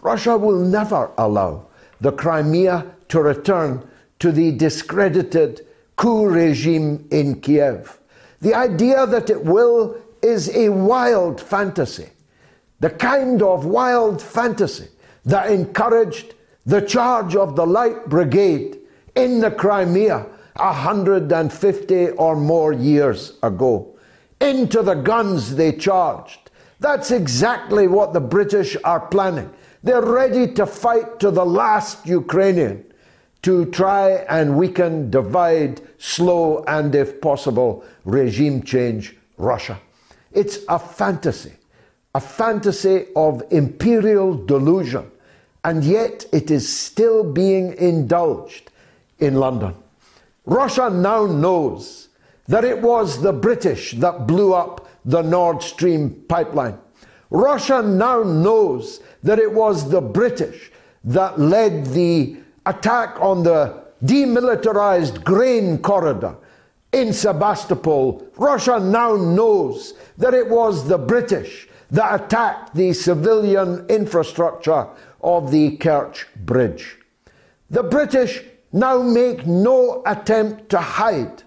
Russia 0.00 0.36
will 0.36 0.60
never 0.60 1.10
allow 1.18 1.66
the 2.00 2.12
Crimea 2.12 2.86
to 3.08 3.20
return 3.20 3.82
to 4.20 4.30
the 4.30 4.52
discredited 4.52 5.66
coup 6.00 6.24
regime 6.24 7.06
in 7.10 7.38
Kiev. 7.42 7.98
The 8.40 8.54
idea 8.54 9.06
that 9.06 9.28
it 9.28 9.44
will 9.44 10.00
is 10.22 10.48
a 10.56 10.70
wild 10.70 11.38
fantasy, 11.38 12.08
the 12.80 12.88
kind 12.88 13.42
of 13.42 13.66
wild 13.66 14.22
fantasy 14.22 14.88
that 15.26 15.50
encouraged 15.50 16.32
the 16.64 16.80
charge 16.80 17.36
of 17.36 17.54
the 17.54 17.66
Light 17.66 18.08
Brigade 18.08 18.78
in 19.14 19.40
the 19.40 19.50
Crimea 19.50 20.26
150 20.56 22.08
or 22.12 22.34
more 22.34 22.72
years 22.72 23.34
ago. 23.42 23.94
Into 24.40 24.82
the 24.82 24.94
guns 24.94 25.54
they 25.56 25.72
charged. 25.72 26.50
That's 26.78 27.10
exactly 27.10 27.88
what 27.88 28.14
the 28.14 28.20
British 28.20 28.74
are 28.84 29.00
planning. 29.00 29.52
They're 29.82 30.00
ready 30.00 30.50
to 30.54 30.64
fight 30.64 31.20
to 31.20 31.30
the 31.30 31.44
last 31.44 32.06
Ukrainian 32.06 32.89
to 33.42 33.66
try 33.66 34.10
and 34.28 34.56
weaken, 34.56 35.10
divide, 35.10 35.80
slow, 35.98 36.62
and 36.64 36.94
if 36.94 37.20
possible, 37.20 37.84
regime 38.04 38.62
change 38.62 39.16
Russia. 39.38 39.80
It's 40.32 40.58
a 40.68 40.78
fantasy, 40.78 41.54
a 42.14 42.20
fantasy 42.20 43.06
of 43.16 43.42
imperial 43.50 44.34
delusion, 44.34 45.10
and 45.64 45.82
yet 45.84 46.26
it 46.32 46.50
is 46.50 46.68
still 46.68 47.24
being 47.24 47.74
indulged 47.78 48.70
in 49.18 49.34
London. 49.34 49.74
Russia 50.44 50.90
now 50.90 51.26
knows 51.26 52.08
that 52.48 52.64
it 52.64 52.80
was 52.80 53.22
the 53.22 53.32
British 53.32 53.92
that 53.92 54.26
blew 54.26 54.52
up 54.52 54.88
the 55.04 55.22
Nord 55.22 55.62
Stream 55.62 56.24
pipeline. 56.28 56.78
Russia 57.30 57.80
now 57.82 58.22
knows 58.22 59.00
that 59.22 59.38
it 59.38 59.52
was 59.52 59.90
the 59.90 60.00
British 60.00 60.72
that 61.04 61.38
led 61.38 61.86
the 61.86 62.36
attack 62.70 63.20
on 63.20 63.42
the 63.42 63.82
demilitarized 64.04 65.22
grain 65.24 65.78
corridor 65.78 66.36
in 66.92 67.12
Sebastopol. 67.12 68.26
Russia 68.36 68.78
now 68.80 69.14
knows 69.16 69.94
that 70.16 70.34
it 70.34 70.48
was 70.48 70.88
the 70.88 70.98
British 70.98 71.68
that 71.90 72.20
attacked 72.20 72.74
the 72.74 72.92
civilian 72.92 73.84
infrastructure 73.88 74.86
of 75.22 75.50
the 75.50 75.76
Kerch 75.78 76.24
Bridge. 76.36 76.96
The 77.68 77.82
British 77.82 78.42
now 78.72 79.02
make 79.02 79.46
no 79.46 80.02
attempt 80.06 80.70
to 80.70 80.78
hide 80.78 81.42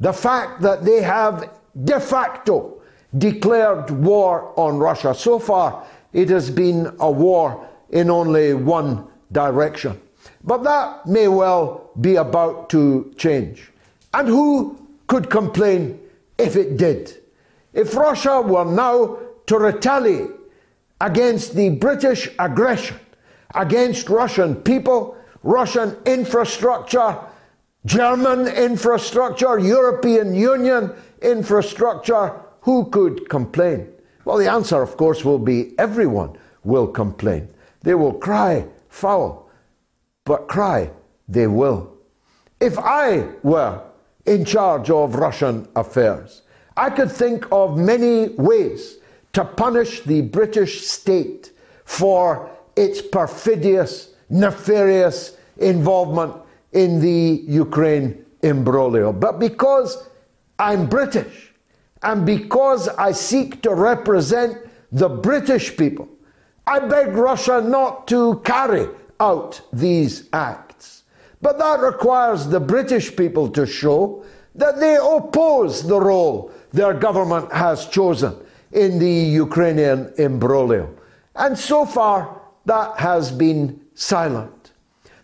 the 0.00 0.12
fact 0.12 0.60
that 0.62 0.84
they 0.84 1.02
have 1.02 1.50
de 1.84 2.00
facto 2.00 2.80
declared 3.16 3.90
war 3.90 4.52
on 4.58 4.78
Russia. 4.78 5.14
So 5.14 5.38
far, 5.38 5.86
it 6.12 6.28
has 6.28 6.50
been 6.50 6.94
a 7.00 7.10
war 7.10 7.66
in 7.90 8.10
only 8.10 8.54
one 8.54 9.06
direction. 9.32 10.00
But 10.44 10.62
that 10.64 11.06
may 11.06 11.28
well 11.28 11.90
be 12.00 12.16
about 12.16 12.70
to 12.70 13.12
change. 13.16 13.70
And 14.14 14.28
who 14.28 14.78
could 15.06 15.30
complain 15.30 16.00
if 16.38 16.56
it 16.56 16.76
did? 16.76 17.16
If 17.72 17.94
Russia 17.96 18.40
were 18.40 18.64
now 18.64 19.18
to 19.46 19.58
retaliate 19.58 20.30
against 21.00 21.54
the 21.54 21.70
British 21.70 22.30
aggression 22.38 22.98
against 23.54 24.08
Russian 24.08 24.56
people, 24.56 25.16
Russian 25.42 25.96
infrastructure, 26.04 27.18
German 27.84 28.48
infrastructure, 28.48 29.58
European 29.58 30.34
Union 30.34 30.92
infrastructure, 31.22 32.34
who 32.62 32.86
could 32.90 33.28
complain? 33.28 33.88
Well, 34.24 34.36
the 34.36 34.50
answer, 34.50 34.82
of 34.82 34.96
course, 34.96 35.24
will 35.24 35.38
be 35.38 35.78
everyone 35.78 36.36
will 36.64 36.86
complain. 36.86 37.48
They 37.82 37.94
will 37.94 38.12
cry 38.12 38.66
foul, 38.88 39.47
but 40.28 40.46
cry 40.46 40.90
they 41.26 41.46
will. 41.46 41.90
If 42.60 42.78
I 42.78 43.28
were 43.42 43.82
in 44.26 44.44
charge 44.44 44.90
of 44.90 45.14
Russian 45.14 45.66
affairs, 45.74 46.42
I 46.76 46.90
could 46.90 47.10
think 47.10 47.50
of 47.50 47.78
many 47.78 48.28
ways 48.34 48.98
to 49.32 49.44
punish 49.44 50.02
the 50.02 50.20
British 50.20 50.86
state 50.86 51.52
for 51.84 52.50
its 52.76 53.00
perfidious, 53.00 54.10
nefarious 54.28 55.36
involvement 55.56 56.34
in 56.72 57.00
the 57.00 57.42
Ukraine 57.48 58.24
imbroglio. 58.42 59.18
But 59.18 59.38
because 59.40 60.08
I'm 60.58 60.86
British, 60.86 61.52
and 62.02 62.26
because 62.26 62.88
I 62.88 63.12
seek 63.12 63.62
to 63.62 63.74
represent 63.74 64.58
the 64.92 65.08
British 65.08 65.76
people, 65.76 66.08
I 66.66 66.80
beg 66.80 67.08
Russia 67.08 67.60
not 67.60 68.06
to 68.08 68.40
carry 68.44 68.88
out 69.20 69.60
these 69.72 70.28
acts. 70.32 71.02
But 71.40 71.58
that 71.58 71.80
requires 71.80 72.46
the 72.46 72.60
British 72.60 73.14
people 73.14 73.48
to 73.50 73.66
show 73.66 74.24
that 74.54 74.80
they 74.80 74.96
oppose 74.96 75.86
the 75.86 76.00
role 76.00 76.52
their 76.72 76.94
government 76.94 77.52
has 77.52 77.86
chosen 77.86 78.34
in 78.72 78.98
the 78.98 79.10
Ukrainian 79.10 80.12
imbroglio. 80.18 80.94
And 81.36 81.58
so 81.58 81.84
far, 81.84 82.40
that 82.66 82.98
has 82.98 83.30
been 83.30 83.80
silent. 83.94 84.72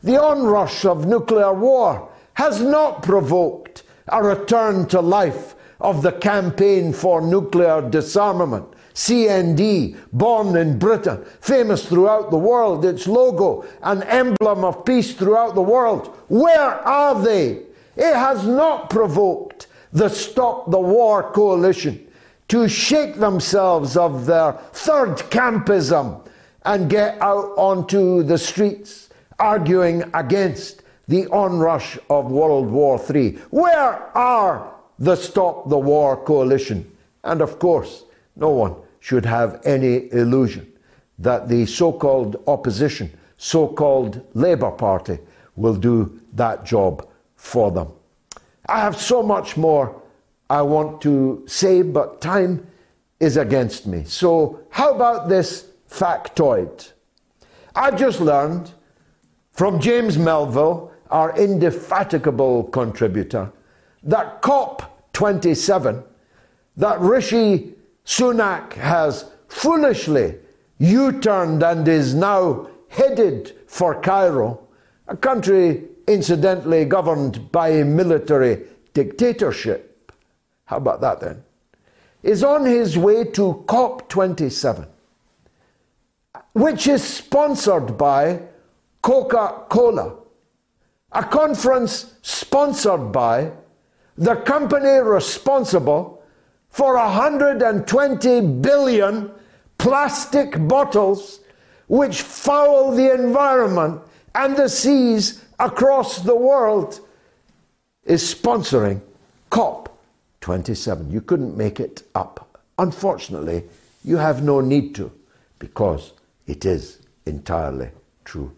The 0.02 0.20
onrush 0.22 0.84
of 0.84 1.06
nuclear 1.06 1.52
war 1.52 2.10
has 2.34 2.60
not 2.60 3.02
provoked 3.02 3.82
a 4.08 4.22
return 4.22 4.86
to 4.88 5.00
life 5.00 5.54
of 5.80 6.02
the 6.02 6.12
Campaign 6.12 6.92
for 6.92 7.20
Nuclear 7.20 7.88
Disarmament. 7.88 8.66
CND, 8.94 9.96
born 10.12 10.56
in 10.56 10.78
Britain, 10.78 11.24
famous 11.40 11.86
throughout 11.86 12.30
the 12.30 12.38
world, 12.38 12.84
its 12.84 13.06
logo, 13.06 13.66
an 13.82 14.02
emblem 14.04 14.64
of 14.64 14.84
peace 14.84 15.14
throughout 15.14 15.54
the 15.54 15.62
world. 15.62 16.16
Where 16.28 16.74
are 16.86 17.20
they? 17.20 17.62
It 17.96 18.14
has 18.14 18.46
not 18.46 18.90
provoked 18.90 19.66
the 19.92 20.08
Stop 20.08 20.70
the 20.70 20.80
War 20.80 21.30
coalition 21.32 22.06
to 22.48 22.68
shake 22.68 23.16
themselves 23.16 23.96
of 23.96 24.26
their 24.26 24.52
third 24.72 25.16
campism 25.30 26.26
and 26.64 26.88
get 26.90 27.20
out 27.20 27.52
onto 27.56 28.22
the 28.22 28.38
streets 28.38 29.08
arguing 29.38 30.02
against 30.14 30.82
the 31.08 31.26
onrush 31.28 31.98
of 32.08 32.30
World 32.30 32.70
War 32.70 33.00
III. 33.12 33.32
Where 33.50 34.16
are 34.16 34.74
the 34.98 35.16
Stop 35.16 35.68
the 35.68 35.78
War 35.78 36.16
coalition. 36.16 36.90
And 37.24 37.40
of 37.40 37.58
course, 37.58 38.04
no 38.36 38.50
one 38.50 38.76
should 39.04 39.26
have 39.26 39.60
any 39.66 40.10
illusion 40.12 40.66
that 41.18 41.46
the 41.46 41.66
so 41.66 41.92
called 41.92 42.42
opposition, 42.46 43.12
so 43.36 43.68
called 43.68 44.26
Labour 44.32 44.70
Party, 44.70 45.18
will 45.56 45.74
do 45.74 46.18
that 46.32 46.64
job 46.64 47.06
for 47.36 47.70
them. 47.70 47.88
I 48.64 48.80
have 48.80 48.96
so 48.96 49.22
much 49.22 49.58
more 49.58 50.00
I 50.48 50.62
want 50.62 51.02
to 51.02 51.44
say, 51.46 51.82
but 51.82 52.22
time 52.22 52.66
is 53.20 53.36
against 53.36 53.86
me. 53.86 54.04
So, 54.04 54.60
how 54.70 54.94
about 54.94 55.28
this 55.28 55.66
factoid? 55.90 56.92
I've 57.76 57.98
just 57.98 58.22
learned 58.22 58.72
from 59.52 59.80
James 59.80 60.16
Melville, 60.16 60.90
our 61.10 61.36
indefatigable 61.36 62.64
contributor, 62.64 63.52
that 64.02 64.40
COP27, 64.40 66.02
that 66.78 67.00
Rishi 67.00 67.73
Sunak 68.04 68.74
has 68.74 69.30
foolishly 69.48 70.36
U 70.78 71.20
turned 71.20 71.62
and 71.62 71.86
is 71.88 72.14
now 72.14 72.68
headed 72.88 73.52
for 73.66 74.00
Cairo, 74.00 74.60
a 75.08 75.16
country 75.16 75.84
incidentally 76.06 76.84
governed 76.84 77.50
by 77.50 77.68
a 77.68 77.84
military 77.84 78.64
dictatorship. 78.92 80.12
How 80.66 80.76
about 80.76 81.00
that 81.00 81.20
then? 81.20 81.42
Is 82.22 82.44
on 82.44 82.64
his 82.64 82.96
way 82.96 83.24
to 83.24 83.64
COP27, 83.66 84.86
which 86.52 86.86
is 86.86 87.02
sponsored 87.02 87.98
by 87.98 88.40
Coca 89.02 89.64
Cola, 89.68 90.16
a 91.12 91.24
conference 91.24 92.14
sponsored 92.22 93.12
by 93.12 93.52
the 94.16 94.36
company 94.36 95.00
responsible 95.00 96.13
for 96.74 96.96
120 96.96 98.40
billion 98.40 99.30
plastic 99.78 100.66
bottles 100.66 101.38
which 101.86 102.20
foul 102.20 102.90
the 102.90 103.14
environment 103.14 104.02
and 104.34 104.56
the 104.56 104.68
seas 104.68 105.44
across 105.60 106.18
the 106.22 106.34
world 106.34 106.98
is 108.04 108.22
sponsoring 108.34 109.00
COP27. 109.52 111.12
You 111.12 111.20
couldn't 111.20 111.56
make 111.56 111.78
it 111.78 112.02
up. 112.16 112.58
Unfortunately, 112.76 113.62
you 114.04 114.16
have 114.16 114.42
no 114.42 114.60
need 114.60 114.96
to 114.96 115.12
because 115.60 116.12
it 116.48 116.64
is 116.64 116.98
entirely 117.24 117.90
true. 118.24 118.50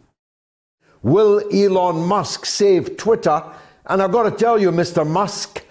Will 1.02 1.42
Elon 1.52 2.06
Musk 2.06 2.46
save 2.46 2.96
Twitter 2.96 3.42
And 3.88 4.02
I've 4.02 4.12
got 4.12 4.24
to 4.24 4.30
tell 4.32 4.60
you, 4.60 4.70
Mr. 4.72 5.06
Musk, 5.06 5.62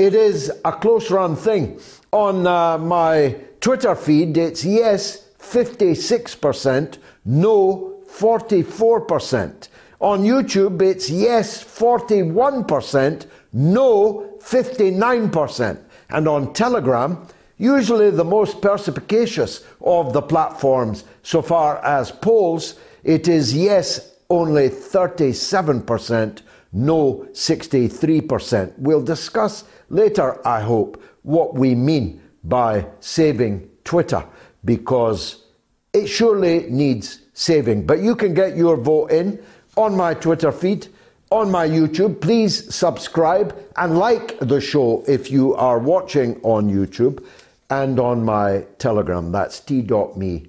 it 0.00 0.14
is 0.14 0.50
a 0.64 0.72
close 0.72 1.10
run 1.10 1.36
thing. 1.36 1.78
On 2.10 2.46
uh, 2.46 2.78
my 2.78 3.36
Twitter 3.60 3.94
feed, 3.94 4.34
it's 4.38 4.64
yes 4.64 5.28
56%, 5.38 6.96
no 7.26 8.00
44%. 8.10 9.68
On 10.00 10.22
YouTube, 10.22 10.80
it's 10.80 11.10
yes 11.10 11.62
41%, 11.62 13.26
no 13.52 14.38
59%. 14.40 15.78
And 16.08 16.26
on 16.26 16.54
Telegram, 16.54 17.26
usually 17.58 18.10
the 18.10 18.24
most 18.24 18.62
perspicacious 18.62 19.66
of 19.82 20.14
the 20.14 20.22
platforms 20.22 21.04
so 21.22 21.42
far 21.42 21.76
as 21.84 22.10
polls, 22.10 22.80
it 23.04 23.28
is 23.28 23.54
yes 23.54 24.14
only 24.30 24.70
37%, 24.70 26.40
no 26.72 27.28
63%. 27.32 28.72
We'll 28.78 29.02
discuss 29.02 29.64
later, 29.90 30.46
I 30.46 30.60
hope, 30.60 31.02
what 31.22 31.54
we 31.54 31.74
mean 31.74 32.22
by 32.42 32.86
saving 33.00 33.68
Twitter 33.84 34.24
because 34.64 35.44
it 35.92 36.06
surely 36.06 36.66
needs 36.70 37.20
saving. 37.34 37.86
But 37.86 38.00
you 38.00 38.16
can 38.16 38.34
get 38.34 38.56
your 38.56 38.76
vote 38.76 39.10
in 39.10 39.42
on 39.76 39.96
my 39.96 40.14
Twitter 40.14 40.52
feed, 40.52 40.88
on 41.30 41.50
my 41.50 41.68
YouTube. 41.68 42.20
Please 42.20 42.74
subscribe 42.74 43.56
and 43.76 43.98
like 43.98 44.38
the 44.40 44.60
show 44.60 45.04
if 45.06 45.30
you 45.30 45.54
are 45.54 45.78
watching 45.78 46.40
on 46.42 46.70
YouTube 46.70 47.24
and 47.68 47.98
on 47.98 48.24
my 48.24 48.64
Telegram. 48.78 49.32
That's 49.32 49.60
t.me 49.60 50.46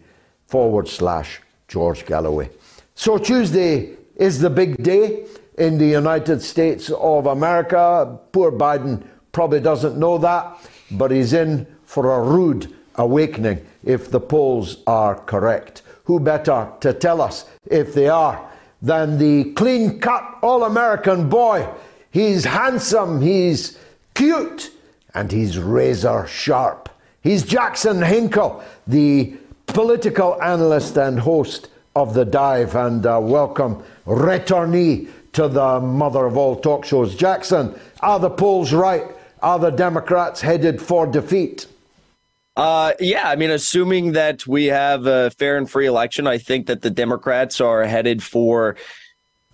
forward 0.47 0.87
slash 0.87 1.41
George 1.67 2.05
Galloway. 2.05 2.49
So 2.95 3.17
Tuesday 3.17 3.95
is 4.15 4.39
the 4.39 4.49
big 4.49 4.83
day 4.83 5.25
in 5.57 5.77
the 5.77 5.85
United 5.85 6.41
States 6.41 6.89
of 6.89 7.25
America. 7.25 8.19
Poor 8.31 8.51
Biden 8.51 9.03
probably 9.31 9.59
doesn't 9.59 9.97
know 9.97 10.17
that, 10.17 10.57
but 10.91 11.11
he's 11.11 11.33
in 11.33 11.67
for 11.83 12.11
a 12.11 12.21
rude 12.21 12.73
awakening 12.95 13.65
if 13.83 14.11
the 14.11 14.19
polls 14.19 14.77
are 14.85 15.15
correct. 15.15 15.81
Who 16.05 16.19
better 16.19 16.71
to 16.81 16.93
tell 16.93 17.21
us 17.21 17.45
if 17.65 17.93
they 17.93 18.07
are 18.07 18.49
than 18.81 19.17
the 19.17 19.53
clean 19.53 19.99
cut 19.99 20.39
all 20.41 20.63
American 20.63 21.29
boy? 21.29 21.67
He's 22.09 22.45
handsome, 22.45 23.21
he's 23.21 23.77
cute, 24.13 24.71
and 25.13 25.31
he's 25.31 25.57
razor 25.57 26.27
sharp. 26.27 26.89
He's 27.21 27.43
Jackson 27.43 28.01
Hinkle, 28.01 28.63
the 28.87 29.35
political 29.67 30.41
analyst 30.41 30.97
and 30.97 31.19
host 31.19 31.69
of 31.95 32.13
The 32.13 32.25
Dive, 32.25 32.75
and 32.75 33.05
uh, 33.05 33.19
welcome, 33.21 33.83
returnee 34.05 35.09
to 35.33 35.47
the 35.47 35.79
mother 35.79 36.25
of 36.25 36.35
all 36.35 36.55
talk 36.59 36.83
shows. 36.83 37.15
Jackson, 37.15 37.79
are 38.01 38.19
the 38.19 38.29
polls 38.29 38.73
right? 38.73 39.05
Are 39.41 39.57
the 39.57 39.71
Democrats 39.71 40.41
headed 40.41 40.81
for 40.81 41.07
defeat? 41.07 41.65
Uh, 42.55 42.93
yeah, 42.99 43.27
I 43.27 43.35
mean, 43.35 43.49
assuming 43.49 44.11
that 44.11 44.45
we 44.45 44.65
have 44.65 45.07
a 45.07 45.31
fair 45.31 45.57
and 45.57 45.69
free 45.69 45.87
election, 45.87 46.27
I 46.27 46.37
think 46.37 46.67
that 46.67 46.81
the 46.81 46.91
Democrats 46.91 47.59
are 47.59 47.83
headed 47.85 48.21
for 48.21 48.75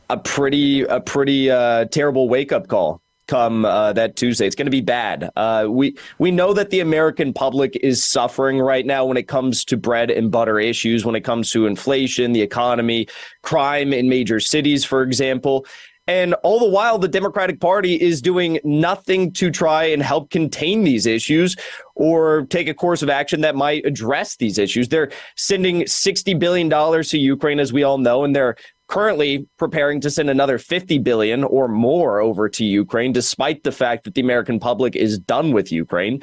a 0.10 0.17
pretty, 0.17 0.82
a 0.82 1.00
pretty 1.00 1.50
uh, 1.50 1.86
terrible 1.86 2.28
wake 2.28 2.52
up 2.52 2.67
call 2.67 3.02
come 3.28 3.65
uh, 3.65 3.93
that 3.93 4.15
Tuesday. 4.15 4.47
It's 4.47 4.56
going 4.56 4.65
to 4.67 4.71
be 4.71 4.82
bad. 4.82 5.30
Uh, 5.36 5.67
we 5.69 5.97
we 6.17 6.32
know 6.32 6.54
that 6.54 6.69
the 6.69 6.80
American 6.80 7.34
public 7.34 7.78
is 7.84 8.04
suffering 8.04 8.60
right 8.60 8.86
now 8.86 9.06
when 9.06 9.17
it 9.17 9.28
comes 9.28 9.63
to 9.65 9.78
bread 9.78 10.10
and 10.10 10.32
butter 10.32 10.60
issues, 10.60 11.06
when 11.06 11.15
it 11.15 11.21
comes 11.21 11.52
to 11.52 11.67
inflation, 11.67 12.32
the 12.32 12.41
economy, 12.41 13.08
crime 13.41 13.93
in 13.93 14.10
major 14.10 14.39
cities, 14.39 14.86
for 14.86 15.04
example. 15.04 15.65
And 16.08 16.34
all 16.36 16.60
the 16.60 16.70
while, 16.70 16.98
the 16.98 17.08
Democratic 17.08 17.60
Party 17.60 17.96
is 17.96 18.22
doing 18.22 18.60
nothing 18.63 19.32
to 19.34 19.52
try 19.52 19.84
and 19.86 20.02
help 20.02 20.30
contain 20.30 20.84
these 20.84 21.06
issues 21.06 21.56
or 21.96 22.46
take 22.50 22.70
a 22.70 22.74
course 22.74 23.02
of 23.02 23.10
action 23.10 23.41
that 23.41 23.56
might 23.56 23.86
address 23.86 24.38
these 24.38 24.58
issues. 24.58 24.88
They're 24.88 25.12
sending 25.36 25.82
$60 25.82 26.39
billion 26.39 26.70
to 26.70 27.17
Ukraine, 27.17 27.60
as 27.60 27.74
we 27.74 27.84
all 27.84 27.98
know, 27.98 28.24
and 28.24 28.34
they're 28.34 28.56
currently 28.88 29.46
preparing 29.58 30.00
to 30.00 30.10
send 30.10 30.30
another 30.30 30.58
50 30.58 30.98
billion 31.00 31.43
or 31.43 31.67
more 31.67 32.22
over 32.22 32.48
to 32.48 32.63
Ukraine 32.63 33.12
despite 33.12 33.63
the 33.63 33.72
fact 33.72 34.06
that 34.06 34.15
the 34.15 34.22
American 34.22 34.60
public 34.60 34.96
is 34.96 35.20
done 35.20 35.52
with 35.52 35.74
Ukraine 35.74 36.22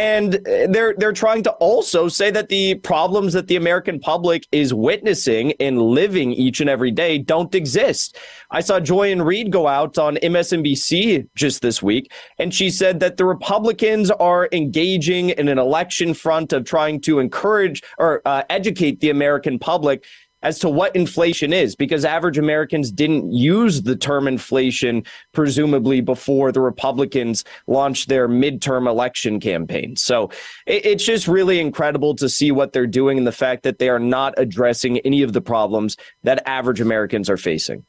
and 0.00 0.32
they're 0.72 0.94
they're 0.96 1.12
trying 1.12 1.42
to 1.42 1.50
also 1.52 2.08
say 2.08 2.30
that 2.30 2.48
the 2.48 2.76
problems 2.76 3.34
that 3.34 3.48
the 3.48 3.56
American 3.56 4.00
public 4.00 4.46
is 4.50 4.72
witnessing 4.72 5.52
and 5.60 5.82
living 5.82 6.32
each 6.32 6.62
and 6.62 6.70
every 6.70 6.90
day 6.90 7.18
don't 7.18 7.54
exist. 7.54 8.16
I 8.50 8.60
saw 8.60 8.80
Joy-Ann 8.80 9.20
Reid 9.20 9.52
go 9.52 9.68
out 9.68 9.98
on 9.98 10.16
MSNBC 10.16 11.28
just 11.34 11.60
this 11.60 11.82
week, 11.82 12.10
and 12.38 12.54
she 12.54 12.70
said 12.70 12.98
that 13.00 13.18
the 13.18 13.26
Republicans 13.26 14.10
are 14.12 14.48
engaging 14.52 15.30
in 15.30 15.48
an 15.48 15.58
election 15.58 16.14
front 16.14 16.54
of 16.54 16.64
trying 16.64 17.02
to 17.02 17.18
encourage 17.18 17.82
or 17.98 18.22
uh, 18.24 18.42
educate 18.48 19.00
the 19.00 19.10
American 19.10 19.58
public 19.58 20.06
as 20.42 20.58
to 20.60 20.68
what 20.68 20.94
inflation 20.96 21.52
is 21.52 21.76
because 21.76 22.04
average 22.04 22.38
Americans 22.38 22.90
didn't 22.90 23.32
use 23.32 23.82
the 23.82 23.96
term 23.96 24.26
inflation, 24.26 25.04
presumably 25.32 26.00
before 26.00 26.52
the 26.52 26.60
Republicans 26.60 27.44
launched 27.66 28.08
their 28.08 28.28
midterm 28.28 28.88
election 28.88 29.40
campaign. 29.40 29.96
So 29.96 30.30
it's 30.66 31.04
just 31.04 31.28
really 31.28 31.60
incredible 31.60 32.14
to 32.16 32.28
see 32.28 32.50
what 32.50 32.72
they're 32.72 32.86
doing 32.86 33.18
and 33.18 33.26
the 33.26 33.32
fact 33.32 33.62
that 33.64 33.78
they 33.78 33.88
are 33.88 33.98
not 33.98 34.34
addressing 34.36 34.98
any 34.98 35.22
of 35.22 35.32
the 35.32 35.40
problems 35.40 35.96
that 36.22 36.42
average 36.46 36.80
Americans 36.80 37.28
are 37.28 37.36
facing. 37.36 37.84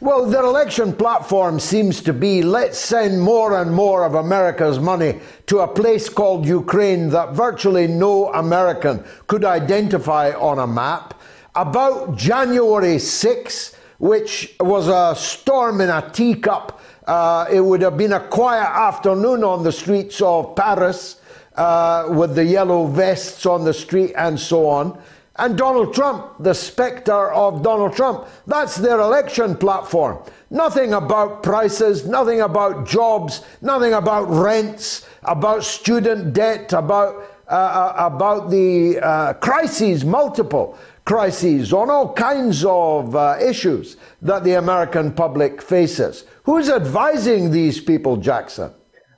Well, 0.00 0.30
their 0.30 0.44
election 0.44 0.94
platform 0.94 1.60
seems 1.60 2.00
to 2.02 2.14
be 2.14 2.42
let's 2.42 2.78
send 2.78 3.20
more 3.20 3.60
and 3.60 3.70
more 3.70 4.06
of 4.06 4.14
America's 4.14 4.78
money 4.78 5.20
to 5.46 5.58
a 5.58 5.68
place 5.68 6.08
called 6.08 6.46
Ukraine 6.46 7.10
that 7.10 7.32
virtually 7.32 7.86
no 7.86 8.32
American 8.32 9.04
could 9.26 9.44
identify 9.44 10.30
on 10.30 10.58
a 10.58 10.66
map 10.66 11.19
about 11.54 12.16
January 12.16 12.98
6, 12.98 13.76
which 13.98 14.54
was 14.60 14.88
a 14.88 15.18
storm 15.18 15.80
in 15.80 15.90
a 15.90 16.08
teacup. 16.12 16.80
Uh, 17.06 17.46
it 17.50 17.60
would 17.60 17.82
have 17.82 17.96
been 17.96 18.12
a 18.12 18.28
quiet 18.28 18.68
afternoon 18.68 19.42
on 19.42 19.62
the 19.62 19.72
streets 19.72 20.20
of 20.22 20.54
Paris 20.54 21.20
uh, 21.56 22.06
with 22.10 22.34
the 22.34 22.44
yellow 22.44 22.86
vests 22.86 23.46
on 23.46 23.64
the 23.64 23.74
street 23.74 24.12
and 24.16 24.38
so 24.38 24.68
on. 24.68 25.00
And 25.36 25.56
Donald 25.56 25.94
Trump, 25.94 26.34
the 26.40 26.52
spectre 26.52 27.32
of 27.32 27.62
Donald 27.62 27.94
Trump, 27.94 28.26
that's 28.46 28.76
their 28.76 29.00
election 29.00 29.56
platform. 29.56 30.18
Nothing 30.50 30.92
about 30.92 31.42
prices, 31.42 32.06
nothing 32.06 32.42
about 32.42 32.86
jobs, 32.86 33.42
nothing 33.62 33.94
about 33.94 34.28
rents, 34.28 35.08
about 35.22 35.64
student 35.64 36.34
debt, 36.34 36.72
about, 36.72 37.24
uh, 37.48 37.52
uh 37.52 37.94
about 37.96 38.50
the 38.50 38.98
uh, 39.00 39.32
crises, 39.34 40.04
multiple 40.04 40.78
crises, 41.04 41.72
on 41.72 41.90
all 41.90 42.12
kinds 42.12 42.64
of 42.64 43.16
uh, 43.16 43.36
issues 43.42 43.96
that 44.22 44.44
the 44.44 44.54
American 44.54 45.12
public 45.12 45.62
faces. 45.62 46.24
Who's 46.44 46.68
advising 46.68 47.50
these 47.50 47.80
people, 47.80 48.16
Jackson? 48.16 48.72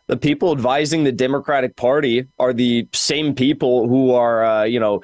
The 0.07 0.17
people 0.17 0.53
advising 0.53 1.05
the 1.05 1.13
Democratic 1.13 1.77
Party 1.77 2.27
are 2.39 2.53
the 2.53 2.89
same 2.93 3.35
people 3.35 3.89
who 3.89 4.13
are, 4.13 4.45
uh, 4.45 4.65
you 4.65 4.81
know, 4.81 5.03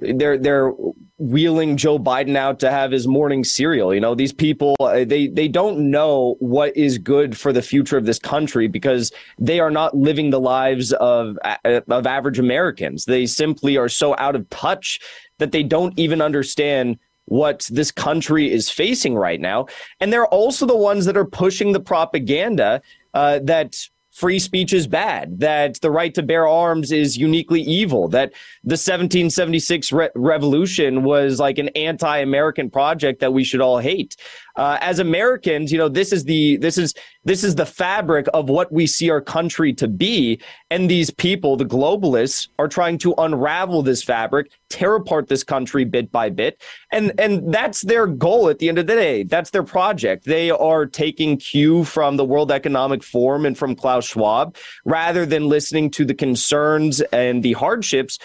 they're 0.00 0.38
they're 0.38 0.72
wheeling 1.18 1.76
Joe 1.76 1.98
Biden 1.98 2.36
out 2.36 2.60
to 2.60 2.70
have 2.70 2.92
his 2.92 3.08
morning 3.08 3.42
cereal. 3.42 3.92
You 3.92 4.00
know, 4.00 4.14
these 4.14 4.32
people 4.32 4.76
uh, 4.80 5.04
they 5.04 5.26
they 5.26 5.48
don't 5.48 5.90
know 5.90 6.36
what 6.38 6.76
is 6.76 6.98
good 6.98 7.36
for 7.36 7.52
the 7.52 7.62
future 7.62 7.96
of 7.96 8.06
this 8.06 8.18
country 8.18 8.68
because 8.68 9.10
they 9.38 9.60
are 9.60 9.70
not 9.70 9.96
living 9.96 10.30
the 10.30 10.40
lives 10.40 10.92
of 10.94 11.36
uh, 11.44 11.80
of 11.88 12.06
average 12.06 12.38
Americans. 12.38 13.06
They 13.06 13.26
simply 13.26 13.76
are 13.76 13.88
so 13.88 14.14
out 14.18 14.36
of 14.36 14.48
touch 14.50 15.00
that 15.38 15.52
they 15.52 15.62
don't 15.62 15.98
even 15.98 16.20
understand 16.20 16.98
what 17.26 17.68
this 17.70 17.90
country 17.90 18.50
is 18.50 18.70
facing 18.70 19.14
right 19.14 19.40
now. 19.40 19.66
And 20.00 20.12
they're 20.12 20.26
also 20.26 20.66
the 20.66 20.76
ones 20.76 21.04
that 21.04 21.16
are 21.16 21.26
pushing 21.26 21.72
the 21.72 21.80
propaganda 21.80 22.80
uh, 23.14 23.40
that 23.42 23.76
free 24.18 24.38
speech 24.40 24.72
is 24.72 24.88
bad, 24.88 25.38
that 25.38 25.80
the 25.80 25.90
right 25.92 26.12
to 26.12 26.22
bear 26.24 26.48
arms 26.48 26.90
is 26.90 27.16
uniquely 27.16 27.60
evil, 27.60 28.08
that 28.08 28.32
the 28.64 28.74
1776 28.74 29.92
re- 29.92 30.08
revolution 30.16 31.04
was 31.04 31.38
like 31.38 31.58
an 31.58 31.68
anti-American 31.68 32.68
project 32.68 33.20
that 33.20 33.32
we 33.32 33.44
should 33.44 33.60
all 33.60 33.78
hate 33.78 34.16
uh, 34.58 34.76
as 34.80 34.98
Americans, 34.98 35.70
you 35.70 35.78
know, 35.78 35.88
this 35.88 36.12
is 36.12 36.24
the 36.24 36.56
this 36.56 36.76
is 36.76 36.92
this 37.24 37.44
is 37.44 37.54
the 37.54 37.64
fabric 37.64 38.26
of 38.34 38.48
what 38.48 38.72
we 38.72 38.86
see 38.86 39.08
our 39.08 39.20
country 39.20 39.72
to 39.74 39.86
be, 39.86 40.40
and 40.68 40.90
these 40.90 41.10
people, 41.10 41.56
the 41.56 41.64
globalists, 41.64 42.48
are 42.58 42.66
trying 42.66 42.98
to 42.98 43.14
unravel 43.18 43.82
this 43.82 44.02
fabric, 44.02 44.50
tear 44.68 44.96
apart 44.96 45.28
this 45.28 45.44
country 45.44 45.84
bit 45.84 46.10
by 46.10 46.28
bit, 46.28 46.60
and 46.90 47.12
and 47.20 47.54
that's 47.54 47.82
their 47.82 48.08
goal 48.08 48.48
at 48.48 48.58
the 48.58 48.68
end 48.68 48.78
of 48.78 48.88
the 48.88 48.94
day. 48.96 49.22
That's 49.22 49.50
their 49.50 49.62
project. 49.62 50.24
They 50.24 50.50
are 50.50 50.86
taking 50.86 51.36
cue 51.36 51.84
from 51.84 52.16
the 52.16 52.24
World 52.24 52.50
Economic 52.50 53.04
Forum 53.04 53.46
and 53.46 53.56
from 53.56 53.76
Klaus 53.76 54.06
Schwab, 54.06 54.56
rather 54.84 55.24
than 55.24 55.48
listening 55.48 55.88
to 55.92 56.04
the 56.04 56.14
concerns 56.14 57.00
and 57.12 57.44
the 57.44 57.52
hardships 57.52 58.18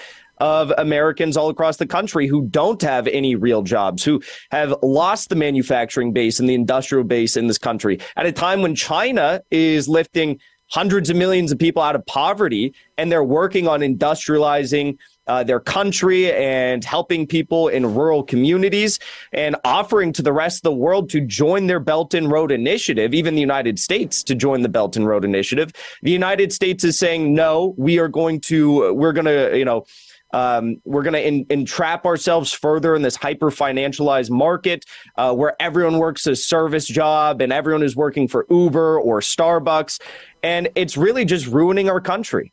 of 0.44 0.74
Americans 0.78 1.38
all 1.38 1.48
across 1.48 1.78
the 1.78 1.88
country 1.88 2.28
who 2.28 2.42
don't 2.48 2.82
have 2.82 3.08
any 3.08 3.34
real 3.34 3.62
jobs, 3.62 4.04
who 4.04 4.22
have 4.52 4.76
lost 4.84 5.30
the 5.30 5.36
manufacturing 5.36 6.12
base 6.12 6.38
and 6.38 6.50
the 6.50 6.54
industrial 6.54 7.06
base 7.06 7.38
in 7.38 7.48
this 7.48 7.58
country 7.58 7.98
at 8.18 8.26
a 8.26 8.32
time 8.32 8.62
when 8.62 8.76
China 8.76 9.42
is 9.52 9.88
lifting 9.88 10.38
hundreds 10.70 11.10
of 11.10 11.16
millions 11.16 11.54
of 11.54 11.58
people 11.58 11.82
out 11.82 11.96
of 11.96 12.06
poverty 12.08 12.74
and 12.98 13.10
they're 13.10 13.24
working 13.24 13.70
on 13.70 13.80
industrializing 13.80 14.98
uh, 15.28 15.46
their 15.46 15.62
country 15.62 16.34
and 16.34 16.84
helping 16.84 17.26
people 17.26 17.70
in 17.70 17.96
rural 17.96 18.22
communities 18.22 19.00
and 19.32 19.56
offering 19.64 20.12
to 20.12 20.22
the 20.22 20.34
rest 20.34 20.58
of 20.58 20.64
the 20.64 20.74
world 20.74 21.10
to 21.10 21.22
join 21.22 21.68
their 21.68 21.80
Belt 21.80 22.14
and 22.14 22.30
Road 22.30 22.52
Initiative, 22.52 23.14
even 23.14 23.34
the 23.36 23.40
United 23.40 23.80
States 23.80 24.22
to 24.24 24.36
join 24.36 24.62
the 24.62 24.68
Belt 24.68 24.98
and 24.98 25.08
Road 25.08 25.24
Initiative. 25.24 25.72
The 26.02 26.12
United 26.12 26.52
States 26.52 26.84
is 26.84 27.00
saying, 27.00 27.34
no, 27.34 27.74
we 27.78 27.98
are 27.98 28.10
going 28.10 28.42
to, 28.42 28.94
we're 28.94 29.14
going 29.14 29.26
to, 29.26 29.58
you 29.58 29.64
know, 29.64 29.86
um, 30.34 30.82
we're 30.84 31.04
going 31.04 31.14
to 31.14 31.54
entrap 31.54 32.06
ourselves 32.06 32.52
further 32.52 32.96
in 32.96 33.02
this 33.02 33.16
hyper 33.16 33.52
financialized 33.52 34.32
market 34.32 34.84
uh, 35.18 35.34
where 35.34 35.56
everyone 35.62 36.00
works 36.00 36.28
a 36.28 36.36
service 36.36 36.88
job 36.88 37.42
and 37.42 37.54
everyone 37.54 37.84
is 37.84 37.96
working 37.96 38.28
for 38.28 38.46
Uber 38.50 39.00
or 39.00 39.22
Starbucks. 39.22 40.02
And 40.42 40.70
it's 40.76 40.98
really 40.98 41.24
just 41.24 41.48
ruining 41.48 41.90
our 41.90 42.02
country. 42.02 42.52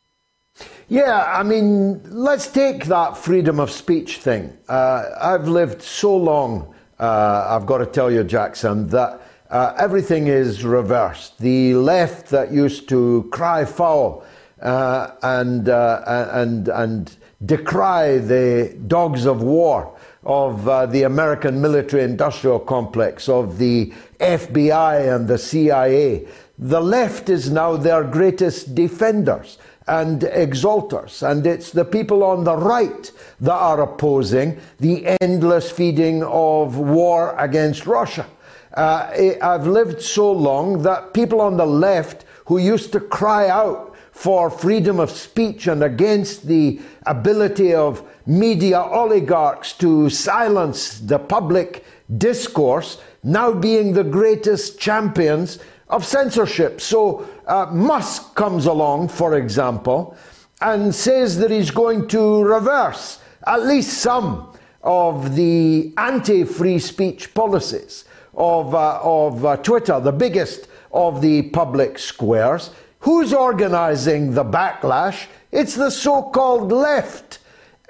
Yeah, 0.87 1.23
I 1.33 1.43
mean, 1.43 2.01
let's 2.05 2.47
take 2.47 2.85
that 2.85 3.17
freedom 3.17 3.59
of 3.59 3.71
speech 3.71 4.17
thing. 4.17 4.55
Uh, 4.67 5.05
I've 5.19 5.47
lived 5.47 5.81
so 5.81 6.15
long, 6.15 6.75
uh, 6.99 7.45
I've 7.49 7.65
got 7.65 7.79
to 7.79 7.85
tell 7.85 8.11
you, 8.11 8.23
Jackson, 8.23 8.87
that 8.89 9.21
uh, 9.49 9.73
everything 9.77 10.27
is 10.27 10.63
reversed. 10.63 11.39
The 11.39 11.73
left 11.75 12.27
that 12.29 12.51
used 12.51 12.89
to 12.89 13.27
cry 13.31 13.65
foul 13.65 14.23
uh, 14.61 15.11
and, 15.23 15.67
uh, 15.67 16.03
and, 16.33 16.67
and 16.67 17.17
decry 17.45 18.17
the 18.17 18.77
dogs 18.87 19.25
of 19.25 19.41
war 19.41 19.97
of 20.23 20.67
uh, 20.67 20.85
the 20.85 21.03
American 21.03 21.61
military 21.61 22.03
industrial 22.03 22.59
complex, 22.59 23.27
of 23.27 23.57
the 23.57 23.91
FBI 24.19 25.15
and 25.15 25.27
the 25.27 25.37
CIA, 25.37 26.27
the 26.59 26.81
left 26.81 27.29
is 27.29 27.49
now 27.49 27.75
their 27.75 28.03
greatest 28.03 28.75
defenders 28.75 29.57
and 29.87 30.21
exalters. 30.21 31.27
And 31.27 31.45
it's 31.47 31.71
the 31.71 31.85
people 31.85 32.23
on 32.23 32.43
the 32.43 32.55
right 32.55 33.11
that 33.39 33.51
are 33.51 33.81
opposing 33.81 34.59
the 34.79 35.17
endless 35.21 35.71
feeding 35.71 36.23
of 36.23 36.77
war 36.77 37.35
against 37.39 37.87
Russia. 37.87 38.27
Uh, 38.75 39.33
I've 39.41 39.65
lived 39.65 40.01
so 40.01 40.31
long 40.31 40.83
that 40.83 41.13
people 41.13 41.41
on 41.41 41.57
the 41.57 41.65
left 41.65 42.25
who 42.45 42.57
used 42.59 42.91
to 42.93 42.99
cry 42.99 43.49
out 43.49 43.90
for 44.11 44.49
freedom 44.49 44.99
of 44.99 45.09
speech 45.09 45.67
and 45.67 45.83
against 45.83 46.47
the 46.47 46.79
ability 47.05 47.73
of 47.73 48.07
media 48.25 48.79
oligarchs 48.79 49.73
to 49.73 50.09
silence 50.09 50.99
the 50.99 51.17
public 51.17 51.83
discourse, 52.17 52.99
now 53.23 53.51
being 53.51 53.93
the 53.93 54.03
greatest 54.03 54.79
champions 54.79 55.59
of 55.87 56.05
censorship. 56.05 56.81
So 56.81 57.27
uh, 57.47 57.67
Musk 57.71 58.35
comes 58.35 58.65
along, 58.65 59.09
for 59.09 59.37
example, 59.37 60.15
and 60.61 60.93
says 60.93 61.37
that 61.39 61.51
he's 61.51 61.71
going 61.71 62.07
to 62.09 62.43
reverse 62.43 63.19
at 63.47 63.65
least 63.65 63.97
some 63.99 64.53
of 64.83 65.35
the 65.35 65.93
anti 65.97 66.43
free 66.43 66.79
speech 66.79 67.33
policies 67.33 68.05
of, 68.33 68.73
uh, 68.73 68.99
of 69.01 69.45
uh, 69.45 69.57
Twitter, 69.57 69.99
the 69.99 70.11
biggest 70.11 70.67
of 70.91 71.21
the 71.21 71.43
public 71.43 71.97
squares. 71.97 72.71
Who's 73.01 73.33
organizing 73.33 74.33
the 74.33 74.43
backlash? 74.43 75.27
It's 75.51 75.75
the 75.75 75.89
so 75.89 76.23
called 76.23 76.71
left, 76.71 77.39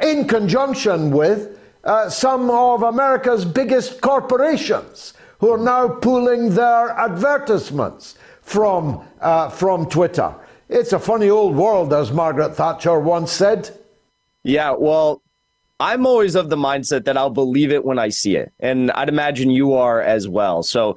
in 0.02 0.28
conjunction 0.28 1.12
with 1.12 1.60
uh, 1.84 2.10
some 2.10 2.50
of 2.50 2.84
America's 2.84 3.46
biggest 3.46 4.02
corporations 4.02 5.14
who 5.40 5.52
are 5.52 5.58
now 5.58 5.88
pulling 5.88 6.56
their 6.56 6.92
advertisements 6.92 8.16
from, 8.42 9.06
uh, 9.20 9.50
from 9.50 9.88
Twitter. 9.88 10.34
It's 10.70 10.94
a 10.94 11.00
funny 11.00 11.30
old 11.30 11.56
world, 11.56 11.94
as 11.94 12.12
Margaret 12.12 12.56
Thatcher 12.56 13.00
once 13.00 13.32
said. 13.32 13.78
Yeah, 14.44 14.72
well, 14.72 15.22
I'm 15.80 16.06
always 16.06 16.36
of 16.36 16.50
the 16.50 16.56
mindset 16.56 17.06
that 17.06 17.18
I'll 17.18 17.30
believe 17.32 17.72
it 17.72 17.84
when 17.84 18.00
I 18.00 18.10
see 18.10 18.38
it. 18.38 18.54
And 18.60 18.92
I'd 18.92 19.10
imagine 19.10 19.50
you 19.50 19.74
are 19.74 20.02
as 20.02 20.28
well. 20.28 20.64
So, 20.64 20.96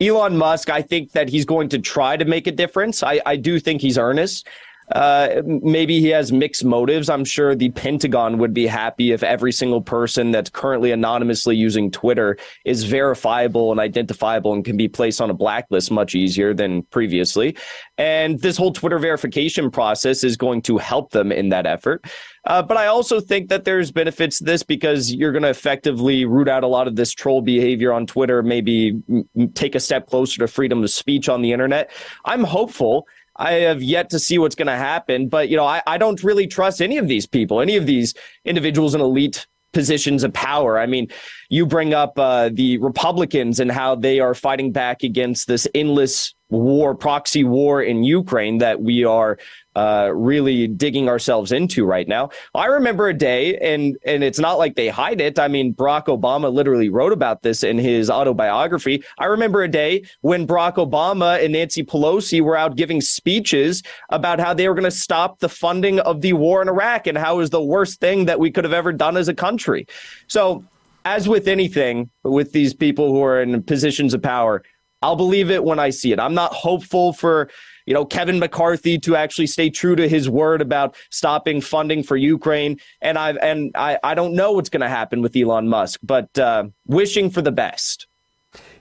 Elon 0.00 0.36
Musk, 0.36 0.70
I 0.70 0.82
think 0.82 1.12
that 1.12 1.28
he's 1.28 1.44
going 1.44 1.68
to 1.70 1.78
try 1.78 2.16
to 2.16 2.24
make 2.24 2.46
a 2.46 2.52
difference. 2.52 3.02
I, 3.02 3.20
I 3.24 3.36
do 3.36 3.60
think 3.60 3.80
he's 3.80 3.96
earnest. 3.96 4.48
Uh, 4.92 5.42
maybe 5.44 6.00
he 6.00 6.08
has 6.08 6.32
mixed 6.32 6.64
motives. 6.64 7.08
I'm 7.08 7.24
sure 7.24 7.54
the 7.54 7.70
Pentagon 7.70 8.38
would 8.38 8.52
be 8.52 8.66
happy 8.66 9.12
if 9.12 9.22
every 9.22 9.52
single 9.52 9.80
person 9.80 10.30
that's 10.30 10.50
currently 10.50 10.92
anonymously 10.92 11.56
using 11.56 11.90
Twitter 11.90 12.36
is 12.64 12.84
verifiable 12.84 13.70
and 13.70 13.80
identifiable 13.80 14.52
and 14.52 14.64
can 14.64 14.76
be 14.76 14.88
placed 14.88 15.20
on 15.20 15.30
a 15.30 15.34
blacklist 15.34 15.90
much 15.90 16.14
easier 16.14 16.52
than 16.52 16.82
previously. 16.84 17.56
And 17.96 18.40
this 18.40 18.56
whole 18.56 18.72
Twitter 18.72 18.98
verification 18.98 19.70
process 19.70 20.24
is 20.24 20.36
going 20.36 20.62
to 20.62 20.78
help 20.78 21.12
them 21.12 21.32
in 21.32 21.48
that 21.50 21.66
effort. 21.66 22.04
Uh, 22.46 22.62
but 22.62 22.76
I 22.76 22.86
also 22.86 23.20
think 23.20 23.48
that 23.48 23.64
there's 23.64 23.90
benefits 23.90 24.38
to 24.38 24.44
this 24.44 24.62
because 24.62 25.12
you're 25.12 25.32
going 25.32 25.44
to 25.44 25.48
effectively 25.48 26.26
root 26.26 26.48
out 26.48 26.62
a 26.62 26.66
lot 26.66 26.86
of 26.86 26.96
this 26.96 27.12
troll 27.12 27.40
behavior 27.40 27.92
on 27.92 28.06
Twitter, 28.06 28.42
maybe 28.42 29.00
m- 29.08 29.52
take 29.54 29.74
a 29.74 29.80
step 29.80 30.08
closer 30.08 30.40
to 30.40 30.46
freedom 30.46 30.82
of 30.82 30.90
speech 30.90 31.28
on 31.28 31.40
the 31.40 31.52
internet. 31.52 31.90
I'm 32.24 32.44
hopeful 32.44 33.06
I 33.36 33.52
have 33.52 33.82
yet 33.82 34.10
to 34.10 34.18
see 34.18 34.38
what's 34.38 34.54
going 34.54 34.68
to 34.68 34.76
happen. 34.76 35.28
But, 35.28 35.48
you 35.48 35.56
know, 35.56 35.64
I, 35.66 35.82
I 35.86 35.98
don't 35.98 36.22
really 36.22 36.46
trust 36.46 36.80
any 36.80 36.98
of 36.98 37.08
these 37.08 37.26
people, 37.26 37.60
any 37.60 37.76
of 37.76 37.86
these 37.86 38.14
individuals 38.44 38.94
in 38.94 39.00
elite 39.00 39.46
positions 39.72 40.22
of 40.22 40.32
power. 40.32 40.78
I 40.78 40.86
mean, 40.86 41.08
you 41.50 41.66
bring 41.66 41.92
up 41.92 42.18
uh, 42.18 42.48
the 42.52 42.78
Republicans 42.78 43.60
and 43.60 43.70
how 43.70 43.96
they 43.96 44.20
are 44.20 44.34
fighting 44.34 44.72
back 44.72 45.02
against 45.02 45.48
this 45.48 45.66
endless 45.74 46.32
war, 46.48 46.94
proxy 46.94 47.44
war 47.44 47.82
in 47.82 48.04
Ukraine 48.04 48.58
that 48.58 48.80
we 48.80 49.04
are 49.04 49.38
uh, 49.76 50.10
really 50.14 50.68
digging 50.68 51.08
ourselves 51.08 51.52
into 51.52 51.84
right 51.84 52.06
now. 52.06 52.30
I 52.54 52.66
remember 52.66 53.08
a 53.08 53.14
day, 53.14 53.56
and 53.58 53.96
and 54.04 54.22
it's 54.22 54.38
not 54.38 54.58
like 54.58 54.76
they 54.76 54.88
hide 54.88 55.20
it. 55.20 55.38
I 55.38 55.48
mean, 55.48 55.74
Barack 55.74 56.06
Obama 56.06 56.52
literally 56.52 56.88
wrote 56.88 57.12
about 57.12 57.42
this 57.42 57.62
in 57.62 57.78
his 57.78 58.10
autobiography. 58.10 59.02
I 59.18 59.26
remember 59.26 59.62
a 59.62 59.68
day 59.68 60.04
when 60.20 60.46
Barack 60.46 60.76
Obama 60.76 61.42
and 61.42 61.52
Nancy 61.52 61.84
Pelosi 61.84 62.40
were 62.40 62.56
out 62.56 62.76
giving 62.76 63.00
speeches 63.00 63.82
about 64.10 64.40
how 64.40 64.54
they 64.54 64.68
were 64.68 64.74
going 64.74 64.84
to 64.84 64.90
stop 64.90 65.40
the 65.40 65.48
funding 65.48 66.00
of 66.00 66.20
the 66.20 66.32
war 66.32 66.62
in 66.62 66.68
Iraq 66.68 67.06
and 67.06 67.18
how 67.18 67.34
it 67.34 67.38
was 67.38 67.50
the 67.50 67.62
worst 67.62 68.00
thing 68.00 68.26
that 68.26 68.38
we 68.38 68.50
could 68.50 68.64
have 68.64 68.72
ever 68.72 68.92
done 68.92 69.16
as 69.16 69.28
a 69.28 69.34
country. 69.34 69.86
So, 70.26 70.64
as 71.04 71.28
with 71.28 71.48
anything, 71.48 72.10
with 72.22 72.52
these 72.52 72.72
people 72.72 73.10
who 73.12 73.22
are 73.22 73.42
in 73.42 73.62
positions 73.62 74.14
of 74.14 74.22
power, 74.22 74.62
I'll 75.02 75.16
believe 75.16 75.50
it 75.50 75.62
when 75.62 75.78
I 75.78 75.90
see 75.90 76.12
it. 76.12 76.18
I'm 76.18 76.32
not 76.32 76.54
hopeful 76.54 77.12
for 77.12 77.50
you 77.86 77.94
know, 77.94 78.04
Kevin 78.04 78.38
McCarthy 78.38 78.98
to 79.00 79.16
actually 79.16 79.46
stay 79.46 79.70
true 79.70 79.96
to 79.96 80.08
his 80.08 80.28
word 80.28 80.60
about 80.60 80.96
stopping 81.10 81.60
funding 81.60 82.02
for 82.02 82.16
Ukraine. 82.16 82.78
And 83.00 83.18
I 83.18 83.32
and 83.32 83.72
I, 83.74 83.98
I 84.02 84.14
don't 84.14 84.34
know 84.34 84.52
what's 84.52 84.70
going 84.70 84.80
to 84.82 84.88
happen 84.88 85.22
with 85.22 85.36
Elon 85.36 85.68
Musk, 85.68 86.00
but 86.02 86.36
uh, 86.38 86.64
wishing 86.86 87.30
for 87.30 87.42
the 87.42 87.52
best. 87.52 88.06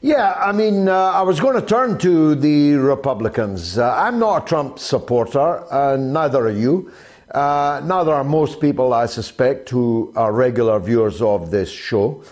Yeah, 0.01 0.33
I 0.33 0.51
mean, 0.51 0.87
uh, 0.87 0.93
I 0.93 1.21
was 1.21 1.39
going 1.39 1.59
to 1.59 1.65
turn 1.65 1.97
to 1.99 2.35
the 2.35 2.73
Republicans. 2.73 3.77
Uh, 3.77 3.95
I'm 3.95 4.19
not 4.19 4.43
a 4.43 4.45
Trump 4.45 4.77
supporter, 4.77 5.63
and 5.71 6.13
neither 6.13 6.45
are 6.45 6.51
you. 6.51 6.91
Uh, 7.31 7.81
neither 7.83 8.13
are 8.13 8.23
most 8.23 8.59
people, 8.59 8.93
I 8.93 9.07
suspect, 9.07 9.69
who 9.69 10.13
are 10.15 10.31
regular 10.31 10.79
viewers 10.79 11.21
of 11.21 11.49
this 11.49 11.71
show. 11.71 12.23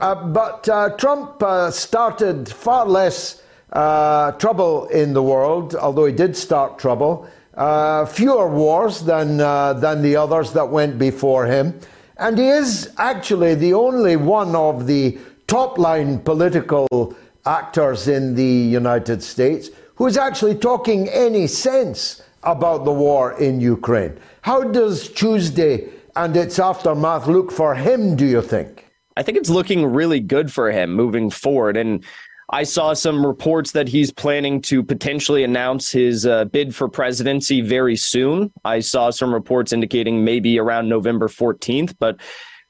Uh, 0.00 0.14
but 0.14 0.68
uh, 0.68 0.90
Trump 0.96 1.42
started 1.72 2.48
far 2.48 2.86
less 2.86 3.41
uh, 3.72 4.32
trouble 4.32 4.86
in 4.88 5.12
the 5.12 5.22
world, 5.22 5.74
although 5.74 6.06
he 6.06 6.12
did 6.12 6.36
start 6.36 6.78
trouble. 6.78 7.26
Uh, 7.54 8.06
fewer 8.06 8.48
wars 8.48 9.00
than, 9.02 9.40
uh, 9.40 9.72
than 9.74 10.02
the 10.02 10.16
others 10.16 10.52
that 10.52 10.68
went 10.68 10.98
before 10.98 11.46
him. 11.46 11.78
And 12.16 12.38
he 12.38 12.48
is 12.48 12.92
actually 12.98 13.54
the 13.54 13.74
only 13.74 14.16
one 14.16 14.54
of 14.54 14.86
the 14.86 15.18
top 15.46 15.78
line 15.78 16.18
political 16.20 17.14
actors 17.44 18.08
in 18.08 18.34
the 18.34 18.44
United 18.44 19.22
States 19.22 19.70
who 19.96 20.06
is 20.06 20.16
actually 20.16 20.54
talking 20.54 21.08
any 21.08 21.46
sense 21.46 22.22
about 22.42 22.84
the 22.84 22.92
war 22.92 23.32
in 23.38 23.60
Ukraine. 23.60 24.18
How 24.42 24.62
does 24.62 25.08
Tuesday 25.08 25.88
and 26.16 26.36
its 26.36 26.58
aftermath 26.58 27.26
look 27.26 27.52
for 27.52 27.74
him, 27.74 28.16
do 28.16 28.26
you 28.26 28.42
think? 28.42 28.86
I 29.16 29.22
think 29.22 29.38
it's 29.38 29.50
looking 29.50 29.84
really 29.86 30.20
good 30.20 30.52
for 30.52 30.70
him 30.70 30.94
moving 30.94 31.30
forward. 31.30 31.76
And 31.76 32.04
I 32.50 32.64
saw 32.64 32.92
some 32.92 33.24
reports 33.24 33.72
that 33.72 33.88
he's 33.88 34.12
planning 34.12 34.60
to 34.62 34.82
potentially 34.82 35.44
announce 35.44 35.90
his 35.90 36.26
uh, 36.26 36.44
bid 36.46 36.74
for 36.74 36.88
presidency 36.88 37.60
very 37.60 37.96
soon. 37.96 38.52
I 38.64 38.80
saw 38.80 39.10
some 39.10 39.32
reports 39.32 39.72
indicating 39.72 40.24
maybe 40.24 40.58
around 40.58 40.88
November 40.88 41.28
14th, 41.28 41.94
but 41.98 42.20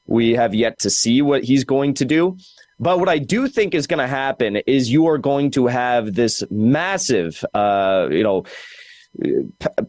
we 0.06 0.32
have 0.32 0.54
yet 0.54 0.78
to 0.80 0.90
see 0.90 1.22
what 1.22 1.44
he's 1.44 1.64
going 1.64 1.94
to 1.94 2.04
do. 2.04 2.36
But 2.78 2.98
what 2.98 3.08
I 3.08 3.18
do 3.18 3.48
think 3.48 3.74
is 3.74 3.86
going 3.86 3.98
to 3.98 4.08
happen 4.08 4.56
is 4.66 4.90
you 4.90 5.06
are 5.06 5.18
going 5.18 5.50
to 5.52 5.68
have 5.68 6.14
this 6.14 6.42
massive, 6.50 7.44
uh, 7.54 8.08
you 8.10 8.22
know, 8.22 8.44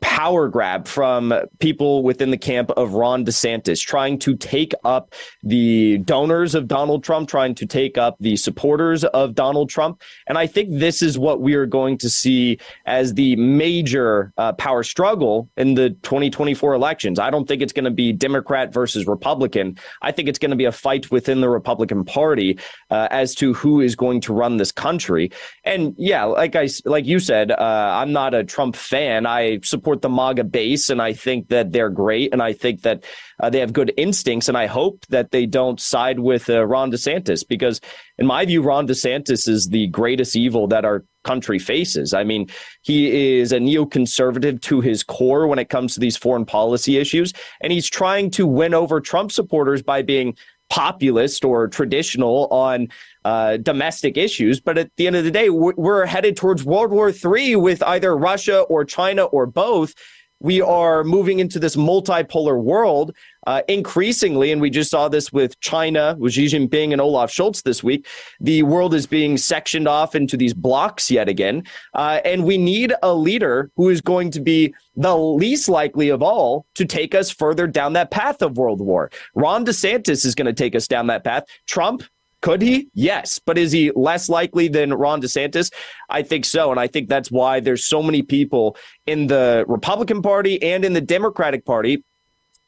power 0.02 0.48
grab 0.50 0.88
from 0.88 1.34
people 1.60 2.04
within 2.04 2.30
the 2.30 2.38
camp 2.38 2.70
of 2.72 2.94
Ron 2.94 3.26
DeSantis, 3.26 3.80
trying 3.80 4.20
to 4.20 4.36
take 4.36 4.74
up 4.84 5.14
the 5.42 5.98
donors 6.00 6.56
of 6.56 6.68
Donald 6.68 7.04
Trump, 7.04 7.30
trying 7.30 7.56
to 7.56 7.66
take 7.66 7.98
up 7.98 8.18
the 8.20 8.36
supporters 8.36 9.06
of 9.06 9.34
Donald 9.34 9.70
Trump. 9.70 10.02
And 10.28 10.38
I 10.38 10.46
think 10.46 10.70
this 10.72 11.02
is 11.02 11.18
what 11.18 11.42
we 11.42 11.54
are 11.54 11.66
going 11.66 11.98
to 12.00 12.10
see 12.10 12.60
as 12.86 13.14
the 13.14 13.36
major 13.38 14.34
uh, 14.38 14.54
power 14.54 14.84
struggle 14.84 15.50
in 15.56 15.76
the 15.76 15.92
2024 16.04 16.74
elections. 16.74 17.18
I 17.18 17.30
don't 17.30 17.48
think 17.48 17.62
it's 17.62 17.74
going 17.74 17.86
to 17.86 17.92
be 17.92 18.12
Democrat 18.12 18.74
versus 18.74 19.08
Republican. 19.08 19.78
I 20.02 20.12
think 20.12 20.28
it's 20.28 20.40
going 20.40 20.52
to 20.52 20.58
be 20.58 20.66
a 20.66 20.72
fight 20.72 21.12
within 21.12 21.42
the 21.42 21.50
Republican 21.50 22.04
Party 22.04 22.60
uh, 22.90 23.08
as 23.10 23.36
to 23.36 23.54
who 23.54 23.80
is 23.80 23.96
going 23.96 24.22
to 24.22 24.34
run 24.34 24.58
this 24.58 24.72
country. 24.72 25.32
And 25.64 25.96
yeah, 25.98 26.26
like 26.26 26.56
I 26.56 26.68
like 26.86 27.06
you 27.06 27.20
said, 27.20 27.52
uh, 27.52 27.56
I'm 27.60 28.12
not 28.12 28.34
a 28.34 28.44
Trump 28.44 28.76
fan. 28.76 29.13
I 29.28 29.60
support 29.64 30.02
the 30.02 30.10
MAGA 30.10 30.46
base, 30.46 30.90
and 30.90 31.02
I 31.02 31.14
think 31.14 31.50
that 31.50 31.72
they're 31.72 31.90
great, 31.90 32.34
and 32.34 32.42
I 32.42 32.54
think 32.54 32.82
that 32.82 33.04
uh, 33.40 33.50
they 33.50 33.60
have 33.60 33.74
good 33.74 33.94
instincts, 33.98 34.48
and 34.48 34.58
I 34.58 34.66
hope 34.68 35.06
that 35.10 35.32
they 35.32 35.46
don't 35.46 35.80
side 35.80 36.20
with 36.20 36.50
uh, 36.50 36.66
Ron 36.66 36.92
DeSantis 36.92 37.48
because, 37.48 37.82
in 38.18 38.26
my 38.26 38.46
view, 38.46 38.62
Ron 38.62 38.88
DeSantis 38.88 39.48
is 39.48 39.68
the 39.68 39.88
greatest 39.88 40.36
evil 40.36 40.68
that 40.68 40.86
our 40.86 41.04
country 41.24 41.60
faces. 41.60 42.14
I 42.14 42.24
mean, 42.24 42.50
he 42.82 43.38
is 43.40 43.52
a 43.52 43.60
neoconservative 43.60 44.62
to 44.62 44.82
his 44.82 45.04
core 45.04 45.48
when 45.48 45.60
it 45.60 45.70
comes 45.70 45.94
to 45.94 46.00
these 46.00 46.18
foreign 46.18 46.46
policy 46.46 46.98
issues, 46.98 47.34
and 47.62 47.72
he's 47.72 47.90
trying 47.90 48.30
to 48.32 48.46
win 48.46 48.74
over 48.74 49.00
Trump 49.00 49.32
supporters 49.32 49.82
by 49.82 50.02
being 50.02 50.36
populist 50.74 51.46
or 51.46 51.68
traditional 51.68 52.48
on 52.50 52.88
uh, 53.26 53.58
domestic 53.58 54.18
issues. 54.18 54.60
But 54.60 54.80
at 54.80 54.90
the 54.98 55.06
end 55.06 55.16
of 55.16 55.24
the 55.24 55.30
day, 55.30 55.52
we're 55.52 56.08
headed 56.08 56.36
towards 56.36 56.64
World 56.64 56.90
War 56.90 57.14
III 57.14 57.58
with 57.58 57.84
either 57.84 58.18
Russia 58.18 58.62
or 58.62 58.84
China 58.84 59.26
or 59.26 59.46
both. 59.46 59.94
We 60.44 60.62
are 60.62 61.04
moving 61.06 61.40
into 61.40 61.58
this 61.58 61.78
multipolar 61.78 62.62
world 62.62 63.16
uh, 63.48 63.62
increasingly, 63.68 64.52
and 64.52 64.62
we 64.62 64.70
just 64.70 64.92
saw 64.92 65.08
this 65.08 65.32
with 65.32 65.60
China, 65.62 66.16
with 66.20 66.34
Xi 66.34 66.46
Jinping 66.46 66.92
and 66.92 67.02
Olaf 67.02 67.32
Scholz 67.32 67.64
this 67.64 67.82
week. 67.82 68.08
The 68.40 68.64
world 68.64 68.94
is 68.94 69.08
being 69.08 69.38
sectioned 69.38 69.88
off 69.88 70.16
into 70.16 70.38
these 70.38 70.54
blocks 70.54 71.10
yet 71.10 71.30
again. 71.30 71.64
Uh, 71.94 72.20
and 72.26 72.44
we 72.44 72.58
need 72.58 72.94
a 73.02 73.14
leader 73.14 73.72
who 73.78 73.90
is 73.90 74.02
going 74.02 74.32
to 74.32 74.42
be 74.42 74.74
the 74.96 75.18
least 75.18 75.70
likely 75.70 76.10
of 76.10 76.22
all 76.22 76.66
to 76.76 76.86
take 76.86 77.16
us 77.16 77.32
further 77.32 77.66
down 77.66 77.94
that 77.94 78.12
path 78.12 78.42
of 78.42 78.58
world 78.58 78.82
war. 78.82 79.10
Ron 79.36 79.66
DeSantis 79.66 80.26
is 80.26 80.36
going 80.36 80.46
to 80.46 80.54
take 80.54 80.76
us 80.76 80.88
down 80.88 81.08
that 81.08 81.24
path. 81.24 81.44
Trump, 81.68 82.04
could 82.44 82.62
he? 82.62 82.90
Yes. 82.94 83.40
But 83.40 83.58
is 83.58 83.72
he 83.72 83.90
less 83.96 84.28
likely 84.28 84.68
than 84.68 84.94
Ron 84.94 85.22
DeSantis? 85.22 85.72
I 86.10 86.22
think 86.22 86.44
so. 86.44 86.72
And 86.72 86.80
I 86.80 86.88
think 86.88 87.08
that's 87.08 87.32
why 87.32 87.62
there's 87.62 87.86
so 87.86 88.04
many 88.04 88.22
people 88.22 88.76
in 89.08 89.28
the 89.28 89.64
Republican 89.68 90.22
Party 90.22 90.62
and 90.62 90.84
in 90.84 90.92
the 90.92 91.02
Democratic 91.02 91.66
Party 91.66 92.04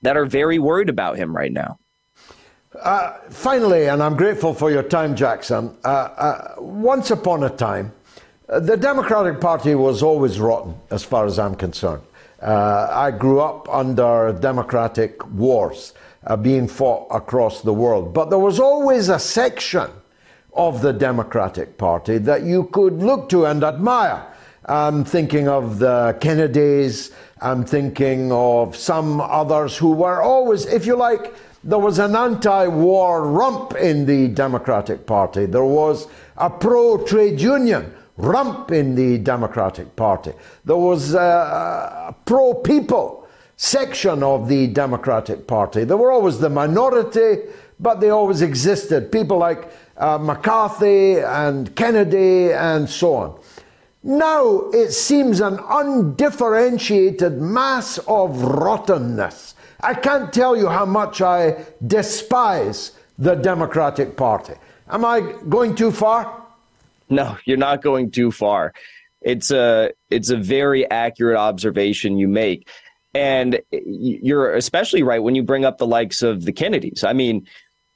that 0.01 0.15
are 0.15 0.25
very 0.25 0.59
worried 0.59 0.88
about 0.88 1.17
him 1.17 1.35
right 1.35 1.51
now. 1.51 1.77
Uh, 2.81 3.17
finally, 3.29 3.88
and 3.88 4.01
I'm 4.01 4.15
grateful 4.15 4.53
for 4.53 4.71
your 4.71 4.83
time, 4.83 5.13
Jackson. 5.13 5.75
Uh, 5.83 5.88
uh, 5.88 6.55
once 6.57 7.11
upon 7.11 7.43
a 7.43 7.49
time, 7.49 7.91
the 8.47 8.77
Democratic 8.77 9.41
Party 9.41 9.75
was 9.75 10.01
always 10.01 10.39
rotten, 10.39 10.75
as 10.89 11.03
far 11.03 11.25
as 11.25 11.38
I'm 11.38 11.55
concerned. 11.55 12.03
Uh, 12.41 12.88
I 12.91 13.11
grew 13.11 13.41
up 13.41 13.67
under 13.69 14.38
Democratic 14.39 15.25
wars 15.31 15.93
uh, 16.25 16.35
being 16.35 16.67
fought 16.67 17.07
across 17.11 17.61
the 17.61 17.73
world, 17.73 18.13
but 18.13 18.29
there 18.29 18.39
was 18.39 18.59
always 18.59 19.09
a 19.09 19.19
section 19.19 19.89
of 20.53 20.81
the 20.81 20.93
Democratic 20.93 21.77
Party 21.77 22.17
that 22.17 22.43
you 22.43 22.65
could 22.71 22.93
look 22.93 23.29
to 23.29 23.45
and 23.45 23.63
admire. 23.63 24.25
I'm 24.67 25.03
thinking 25.03 25.47
of 25.47 25.79
the 25.79 26.17
Kennedys, 26.19 27.11
I'm 27.41 27.63
thinking 27.63 28.31
of 28.31 28.75
some 28.75 29.21
others 29.21 29.77
who 29.77 29.91
were 29.91 30.21
always, 30.21 30.65
if 30.65 30.85
you 30.85 30.95
like, 30.95 31.35
there 31.63 31.79
was 31.79 31.99
an 31.99 32.15
anti 32.15 32.67
war 32.67 33.27
rump 33.27 33.75
in 33.75 34.05
the 34.05 34.27
Democratic 34.29 35.05
Party. 35.05 35.45
There 35.45 35.65
was 35.65 36.07
a 36.38 36.49
pro 36.49 37.03
trade 37.05 37.41
union 37.41 37.93
rump 38.17 38.71
in 38.71 38.95
the 38.95 39.17
Democratic 39.17 39.95
Party. 39.95 40.31
There 40.63 40.77
was 40.77 41.13
a, 41.13 41.19
a 42.09 42.15
pro 42.25 42.53
people 42.53 43.24
section 43.58 44.24
of 44.24 44.48
the 44.48 44.68
Democratic 44.68 45.48
Party. 45.48 45.84
They 45.84 45.96
were 45.96 46.12
always 46.12 46.39
the 46.39 46.50
minority, 46.50 47.44
but 47.80 48.00
they 48.00 48.10
always 48.10 48.41
existed. 48.41 49.12
People 49.12 49.38
like 49.38 49.72
uh, 49.98 50.18
McCarthy 50.18 51.20
and 51.20 51.76
Kennedy 51.76 52.52
and 52.52 52.89
so 52.89 53.13
on. 53.15 53.39
Now 54.04 54.70
it 54.72 54.91
seems 54.91 55.39
an 55.39 55.60
undifferentiated 55.68 57.41
mass 57.41 57.98
of 58.08 58.41
rottenness. 58.41 59.56
I 59.82 59.94
can't 59.94 60.32
tell 60.32 60.56
you 60.56 60.68
how 60.68 60.86
much 60.86 61.22
I 61.22 61.65
despise 61.86 62.91
the 63.18 63.36
Democratic 63.36 64.15
Party. 64.15 64.54
Am 64.89 65.04
I 65.04 65.22
going 65.50 65.76
too 65.76 65.91
far? 65.91 66.44
No, 67.10 67.38
you're 67.46 67.58
not 67.58 67.82
going 67.82 68.12
too 68.12 68.32
far. 68.32 68.74
It's 69.22 69.50
a 69.50 69.91
it's 70.10 70.30
a 70.30 70.38
very 70.38 70.89
accurate 70.91 71.38
observation 71.38 72.18
you 72.18 72.28
make. 72.28 72.70
And 73.15 73.62
you're 73.71 74.54
especially 74.54 75.01
right 75.01 75.23
when 75.23 75.34
you 75.34 75.41
bring 75.41 75.65
up 75.65 75.78
the 75.78 75.88
likes 75.88 76.21
of 76.21 76.43
the 76.43 76.51
Kennedys. 76.51 77.04
I 77.04 77.13
mean, 77.13 77.47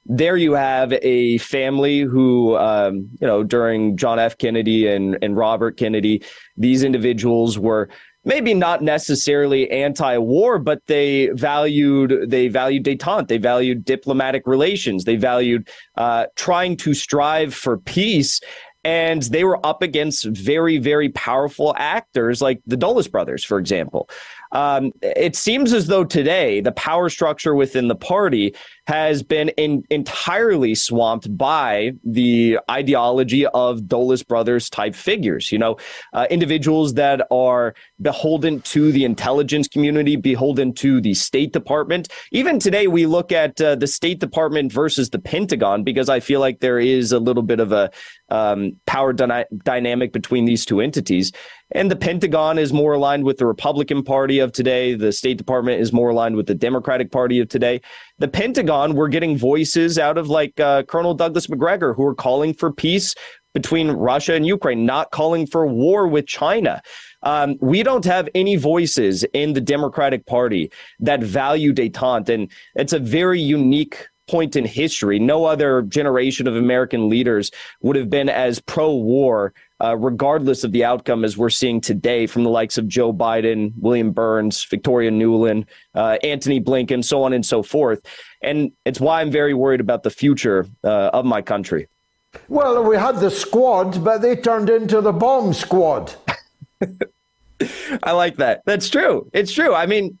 there 0.06 0.36
you 0.36 0.54
have 0.54 0.94
a 1.02 1.36
family 1.38 2.00
who, 2.00 2.56
um, 2.56 3.10
you 3.20 3.26
know, 3.26 3.44
during 3.44 3.98
John 3.98 4.18
F. 4.18 4.38
Kennedy 4.38 4.88
and, 4.88 5.18
and 5.22 5.36
Robert 5.36 5.76
Kennedy, 5.76 6.22
these 6.56 6.82
individuals 6.82 7.58
were 7.58 7.90
maybe 8.24 8.54
not 8.54 8.82
necessarily 8.82 9.70
anti-war, 9.70 10.58
but 10.58 10.80
they 10.86 11.28
valued 11.34 12.30
they 12.30 12.48
valued 12.48 12.84
détente, 12.84 13.28
they 13.28 13.38
valued 13.38 13.84
diplomatic 13.84 14.46
relations, 14.46 15.04
they 15.04 15.16
valued 15.16 15.68
uh, 15.96 16.26
trying 16.34 16.76
to 16.78 16.94
strive 16.94 17.54
for 17.54 17.76
peace. 17.76 18.40
And 18.82 19.22
they 19.24 19.44
were 19.44 19.64
up 19.66 19.82
against 19.82 20.24
very, 20.24 20.78
very 20.78 21.10
powerful 21.10 21.74
actors 21.76 22.40
like 22.40 22.62
the 22.66 22.78
Dulles 22.78 23.08
brothers, 23.08 23.44
for 23.44 23.58
example. 23.58 24.08
Um, 24.52 24.92
it 25.02 25.36
seems 25.36 25.72
as 25.72 25.86
though 25.86 26.04
today 26.04 26.60
the 26.60 26.72
power 26.72 27.08
structure 27.08 27.54
within 27.54 27.88
the 27.88 27.94
party 27.94 28.54
has 28.90 29.22
been 29.22 29.50
in, 29.50 29.84
entirely 29.88 30.74
swamped 30.74 31.28
by 31.38 31.92
the 32.02 32.58
ideology 32.68 33.46
of 33.46 33.86
Dulles 33.86 34.24
brothers 34.24 34.68
type 34.68 34.96
figures. 34.96 35.52
You 35.52 35.58
know, 35.58 35.76
uh, 36.12 36.26
individuals 36.28 36.94
that 36.94 37.24
are 37.30 37.74
beholden 38.02 38.60
to 38.62 38.90
the 38.90 39.04
intelligence 39.04 39.68
community, 39.68 40.16
beholden 40.16 40.74
to 40.74 41.00
the 41.00 41.14
State 41.14 41.52
Department. 41.52 42.08
Even 42.32 42.58
today, 42.58 42.88
we 42.88 43.06
look 43.06 43.30
at 43.30 43.60
uh, 43.60 43.76
the 43.76 43.86
State 43.86 44.18
Department 44.18 44.72
versus 44.72 45.10
the 45.10 45.20
Pentagon 45.20 45.84
because 45.84 46.08
I 46.08 46.18
feel 46.18 46.40
like 46.40 46.58
there 46.58 46.80
is 46.80 47.12
a 47.12 47.20
little 47.20 47.44
bit 47.44 47.60
of 47.60 47.70
a 47.70 47.92
um, 48.28 48.76
power 48.86 49.12
dyna- 49.12 49.46
dynamic 49.62 50.12
between 50.12 50.46
these 50.46 50.64
two 50.64 50.80
entities. 50.80 51.30
And 51.72 51.90
the 51.90 51.96
Pentagon 51.96 52.58
is 52.58 52.72
more 52.72 52.94
aligned 52.94 53.24
with 53.24 53.38
the 53.38 53.46
Republican 53.46 54.02
Party 54.02 54.40
of 54.40 54.50
today. 54.50 54.94
The 54.94 55.12
State 55.12 55.38
Department 55.38 55.80
is 55.80 55.92
more 55.92 56.10
aligned 56.10 56.34
with 56.34 56.46
the 56.46 56.54
Democratic 56.54 57.12
Party 57.12 57.38
of 57.38 57.48
today. 57.48 57.80
The 58.20 58.28
Pentagon, 58.28 58.94
we're 58.94 59.08
getting 59.08 59.38
voices 59.38 59.98
out 59.98 60.18
of 60.18 60.28
like 60.28 60.60
uh, 60.60 60.82
Colonel 60.82 61.14
Douglas 61.14 61.48
Macgregor 61.48 61.94
who 61.94 62.04
are 62.04 62.14
calling 62.14 62.52
for 62.52 62.70
peace 62.70 63.14
between 63.54 63.90
Russia 63.92 64.34
and 64.34 64.46
Ukraine, 64.46 64.84
not 64.84 65.10
calling 65.10 65.46
for 65.46 65.66
war 65.66 66.06
with 66.06 66.26
China. 66.26 66.82
Um, 67.22 67.56
we 67.62 67.82
don't 67.82 68.04
have 68.04 68.28
any 68.34 68.56
voices 68.56 69.24
in 69.32 69.54
the 69.54 69.60
Democratic 69.60 70.26
Party 70.26 70.70
that 70.98 71.22
value 71.22 71.72
detente. 71.72 72.28
And 72.28 72.52
it's 72.74 72.92
a 72.92 72.98
very 72.98 73.40
unique 73.40 74.06
point 74.30 74.54
in 74.54 74.64
history. 74.64 75.18
No 75.18 75.44
other 75.44 75.82
generation 75.82 76.46
of 76.46 76.54
American 76.54 77.08
leaders 77.08 77.50
would 77.82 77.96
have 77.96 78.08
been 78.08 78.28
as 78.28 78.60
pro 78.60 78.94
war, 78.94 79.52
uh, 79.82 79.96
regardless 79.96 80.62
of 80.62 80.70
the 80.70 80.84
outcome, 80.84 81.24
as 81.24 81.36
we're 81.36 81.50
seeing 81.50 81.80
today 81.80 82.28
from 82.28 82.44
the 82.44 82.48
likes 82.50 82.78
of 82.78 82.86
Joe 82.86 83.12
Biden, 83.12 83.72
William 83.76 84.12
Burns, 84.12 84.62
Victoria 84.64 85.10
Nuland, 85.10 85.66
uh, 85.96 86.16
Antony 86.22 86.60
Blinken, 86.60 87.04
so 87.04 87.24
on 87.24 87.32
and 87.32 87.44
so 87.44 87.60
forth. 87.60 88.00
And 88.40 88.70
it's 88.84 89.00
why 89.00 89.20
I'm 89.20 89.32
very 89.32 89.52
worried 89.52 89.80
about 89.80 90.04
the 90.04 90.10
future 90.10 90.68
uh, 90.84 91.10
of 91.12 91.24
my 91.24 91.42
country. 91.42 91.88
Well, 92.48 92.84
we 92.84 92.96
had 92.96 93.16
the 93.16 93.32
squad, 93.32 94.04
but 94.04 94.22
they 94.22 94.36
turned 94.36 94.70
into 94.70 95.00
the 95.00 95.12
bomb 95.12 95.52
squad. 95.54 96.14
I 98.04 98.12
like 98.12 98.36
that. 98.36 98.62
That's 98.64 98.88
true. 98.88 99.28
It's 99.32 99.52
true. 99.52 99.74
I 99.74 99.86
mean, 99.86 100.19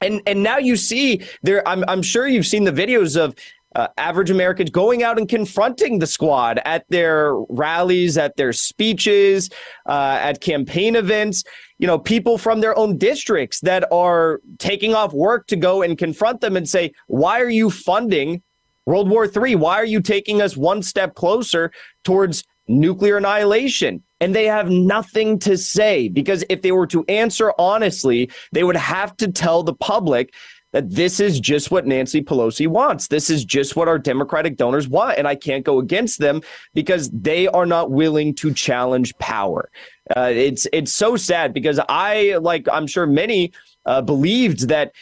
and 0.00 0.20
and 0.26 0.42
now 0.42 0.58
you 0.58 0.76
see 0.76 1.22
there. 1.42 1.66
I'm 1.66 1.84
I'm 1.88 2.02
sure 2.02 2.26
you've 2.26 2.46
seen 2.46 2.64
the 2.64 2.72
videos 2.72 3.16
of 3.16 3.34
uh, 3.74 3.88
average 3.98 4.30
Americans 4.30 4.70
going 4.70 5.02
out 5.02 5.18
and 5.18 5.28
confronting 5.28 5.98
the 5.98 6.06
squad 6.06 6.60
at 6.64 6.84
their 6.88 7.34
rallies, 7.48 8.16
at 8.16 8.36
their 8.36 8.52
speeches, 8.52 9.50
uh, 9.86 10.18
at 10.20 10.40
campaign 10.40 10.96
events. 10.96 11.44
You 11.78 11.86
know, 11.86 11.98
people 11.98 12.38
from 12.38 12.60
their 12.60 12.76
own 12.78 12.96
districts 12.96 13.60
that 13.60 13.90
are 13.92 14.40
taking 14.58 14.94
off 14.94 15.12
work 15.12 15.46
to 15.48 15.56
go 15.56 15.82
and 15.82 15.98
confront 15.98 16.40
them 16.40 16.56
and 16.56 16.68
say, 16.68 16.92
"Why 17.06 17.40
are 17.40 17.50
you 17.50 17.70
funding 17.70 18.42
World 18.86 19.10
War 19.10 19.26
III? 19.26 19.56
Why 19.56 19.76
are 19.76 19.84
you 19.84 20.00
taking 20.00 20.40
us 20.40 20.56
one 20.56 20.82
step 20.82 21.14
closer 21.14 21.72
towards 22.04 22.44
nuclear 22.68 23.16
annihilation. 23.16 24.02
And 24.20 24.34
they 24.34 24.46
have 24.46 24.70
nothing 24.70 25.38
to 25.40 25.58
say 25.58 26.08
because 26.08 26.44
if 26.48 26.62
they 26.62 26.72
were 26.72 26.86
to 26.88 27.04
answer 27.06 27.52
honestly, 27.58 28.30
they 28.52 28.64
would 28.64 28.76
have 28.76 29.16
to 29.18 29.30
tell 29.30 29.62
the 29.62 29.74
public 29.74 30.32
that 30.72 30.90
this 30.90 31.20
is 31.20 31.40
just 31.40 31.70
what 31.70 31.86
Nancy 31.86 32.22
Pelosi 32.22 32.66
wants. 32.66 33.08
This 33.08 33.30
is 33.30 33.44
just 33.44 33.76
what 33.76 33.88
our 33.88 33.98
Democratic 33.98 34.56
donors 34.56 34.88
want. 34.88 35.18
And 35.18 35.26
I 35.26 35.34
can't 35.34 35.64
go 35.64 35.78
against 35.78 36.18
them 36.18 36.42
because 36.74 37.08
they 37.10 37.46
are 37.48 37.66
not 37.66 37.90
willing 37.90 38.34
to 38.36 38.52
challenge 38.52 39.16
power. 39.18 39.70
Uh, 40.14 40.30
it's 40.34 40.66
it's 40.72 40.92
so 40.92 41.16
sad 41.16 41.54
because 41.54 41.80
I 41.88 42.36
like 42.42 42.68
I'm 42.70 42.86
sure 42.86 43.06
many 43.06 43.52
uh, 43.86 44.02
believed 44.02 44.68
that 44.68 44.92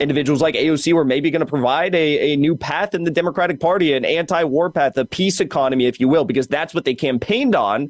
individuals 0.00 0.42
like 0.42 0.54
AOC 0.54 0.92
were 0.92 1.04
maybe 1.04 1.30
going 1.30 1.40
to 1.40 1.46
provide 1.46 1.94
a, 1.94 2.32
a 2.32 2.36
new 2.36 2.56
path 2.56 2.94
in 2.94 3.04
the 3.04 3.10
Democratic 3.10 3.60
Party, 3.60 3.94
an 3.94 4.04
anti-war 4.04 4.70
path, 4.70 4.96
a 4.96 5.04
peace 5.04 5.40
economy, 5.40 5.86
if 5.86 5.98
you 5.98 6.08
will, 6.08 6.24
because 6.24 6.46
that's 6.46 6.74
what 6.74 6.84
they 6.84 6.94
campaigned 6.94 7.54
on. 7.54 7.88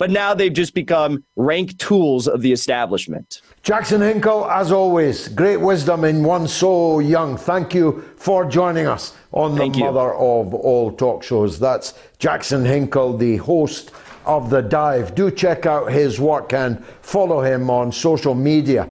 But 0.00 0.10
now 0.10 0.32
they've 0.32 0.50
just 0.50 0.72
become 0.72 1.24
rank 1.36 1.76
tools 1.76 2.26
of 2.26 2.40
the 2.40 2.52
establishment. 2.52 3.42
Jackson 3.62 4.00
Hinkle, 4.00 4.50
as 4.50 4.72
always, 4.72 5.28
great 5.28 5.58
wisdom 5.58 6.04
in 6.04 6.24
one 6.24 6.48
so 6.48 7.00
young. 7.00 7.36
Thank 7.36 7.74
you 7.74 8.02
for 8.16 8.46
joining 8.46 8.86
us 8.86 9.14
on 9.32 9.56
the 9.56 9.68
mother 9.68 10.14
of 10.14 10.54
all 10.54 10.90
talk 10.90 11.22
shows. 11.22 11.60
That's 11.60 11.92
Jackson 12.18 12.64
Hinkle, 12.64 13.18
the 13.18 13.36
host 13.36 13.90
of 14.24 14.48
The 14.48 14.62
Dive. 14.62 15.14
Do 15.14 15.30
check 15.30 15.66
out 15.66 15.92
his 15.92 16.18
work 16.18 16.54
and 16.54 16.82
follow 17.02 17.42
him 17.42 17.68
on 17.68 17.92
social 17.92 18.34
media. 18.34 18.88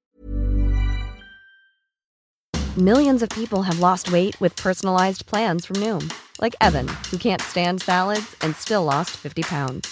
Millions 2.78 3.24
of 3.24 3.30
people 3.30 3.64
have 3.64 3.80
lost 3.80 4.12
weight 4.12 4.40
with 4.40 4.56
personalized 4.56 5.26
plans 5.26 5.66
from 5.66 5.78
Noom, 5.78 6.14
like 6.40 6.56
Evan, 6.62 6.88
who 7.10 7.18
can't 7.18 7.42
stand 7.42 7.82
salads 7.82 8.36
and 8.42 8.56
still 8.56 8.84
lost 8.84 9.18
50 9.18 9.42
pounds. 9.42 9.92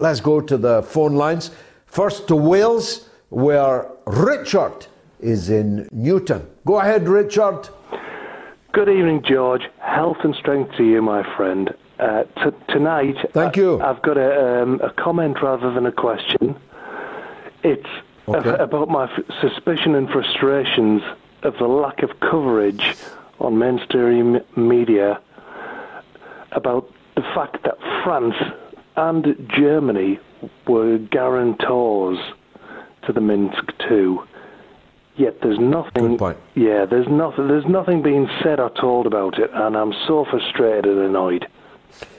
Let's 0.00 0.20
go 0.20 0.40
to 0.40 0.56
the 0.56 0.82
phone 0.82 1.14
lines. 1.14 1.50
First 1.84 2.26
to 2.28 2.36
Wales, 2.36 3.08
where 3.28 3.86
Richard 4.06 4.86
is 5.20 5.50
in 5.50 5.86
Newton. 5.92 6.46
Go 6.64 6.80
ahead, 6.80 7.06
Richard. 7.06 7.68
Good 8.72 8.88
evening, 8.88 9.22
George. 9.28 9.62
Health 9.78 10.16
and 10.24 10.34
strength 10.36 10.74
to 10.78 10.84
you, 10.84 11.02
my 11.02 11.22
friend. 11.36 11.74
Uh, 11.98 12.22
t- 12.42 12.56
tonight, 12.72 13.16
Thank 13.32 13.56
you. 13.56 13.78
I, 13.82 13.88
have 13.88 14.00
got 14.00 14.16
a, 14.16 14.62
um, 14.62 14.80
a 14.82 14.90
comment 14.90 15.36
rather 15.42 15.70
than 15.74 15.84
a 15.84 15.92
question. 15.92 16.56
It's 17.62 17.86
Okay. 18.26 18.48
a- 18.48 18.62
about 18.62 18.88
my 18.88 19.04
f- 19.04 19.24
suspicion 19.42 19.94
and 19.94 20.08
frustrations 20.08 21.02
of 21.42 21.58
the 21.58 21.66
lack 21.66 22.02
of 22.02 22.18
coverage 22.20 22.94
on 23.38 23.58
mainstream 23.58 24.40
media 24.56 25.20
about 26.52 26.88
the 27.16 27.22
fact 27.34 27.62
that 27.64 27.76
France 28.02 28.36
and 29.00 29.50
Germany 29.56 30.20
were 30.68 30.98
guarantors 30.98 32.18
to 33.06 33.12
the 33.14 33.20
Minsk 33.20 33.72
II. 33.90 34.18
Yet 35.16 35.40
there's 35.40 35.58
nothing. 35.58 36.08
Good 36.08 36.18
point. 36.18 36.38
Yeah, 36.54 36.84
there's 36.84 37.08
nothing. 37.08 37.48
There's 37.48 37.66
nothing 37.66 38.02
being 38.02 38.28
said 38.42 38.60
or 38.60 38.70
told 38.70 39.06
about 39.06 39.38
it, 39.38 39.50
and 39.52 39.76
I'm 39.76 39.92
so 40.06 40.26
frustrated 40.30 40.86
and 40.86 41.06
annoyed. 41.06 41.46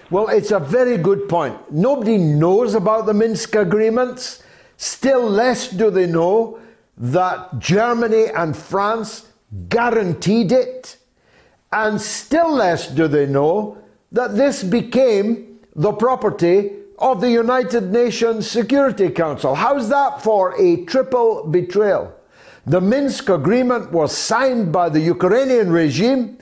Well, 0.09 0.27
it's 0.27 0.51
a 0.51 0.59
very 0.59 0.97
good 0.97 1.29
point. 1.29 1.71
Nobody 1.71 2.17
knows 2.17 2.73
about 2.73 3.05
the 3.05 3.13
Minsk 3.13 3.55
agreements. 3.55 4.43
Still 4.75 5.29
less 5.29 5.69
do 5.69 5.89
they 5.91 6.07
know 6.07 6.59
that 6.97 7.59
Germany 7.59 8.25
and 8.35 8.57
France 8.57 9.31
guaranteed 9.69 10.51
it. 10.51 10.97
And 11.71 12.01
still 12.01 12.51
less 12.51 12.87
do 12.87 13.07
they 13.07 13.25
know 13.25 13.77
that 14.11 14.35
this 14.35 14.63
became 14.63 15.50
the 15.75 15.93
property 15.93 16.71
of 16.97 17.21
the 17.21 17.31
United 17.31 17.91
Nations 17.91 18.49
Security 18.49 19.09
Council. 19.09 19.55
How's 19.55 19.89
that 19.89 20.21
for 20.21 20.59
a 20.59 20.85
triple 20.85 21.47
betrayal? 21.47 22.13
The 22.65 22.81
Minsk 22.81 23.29
agreement 23.29 23.91
was 23.91 24.15
signed 24.15 24.71
by 24.71 24.89
the 24.89 24.99
Ukrainian 24.99 25.71
regime, 25.71 26.37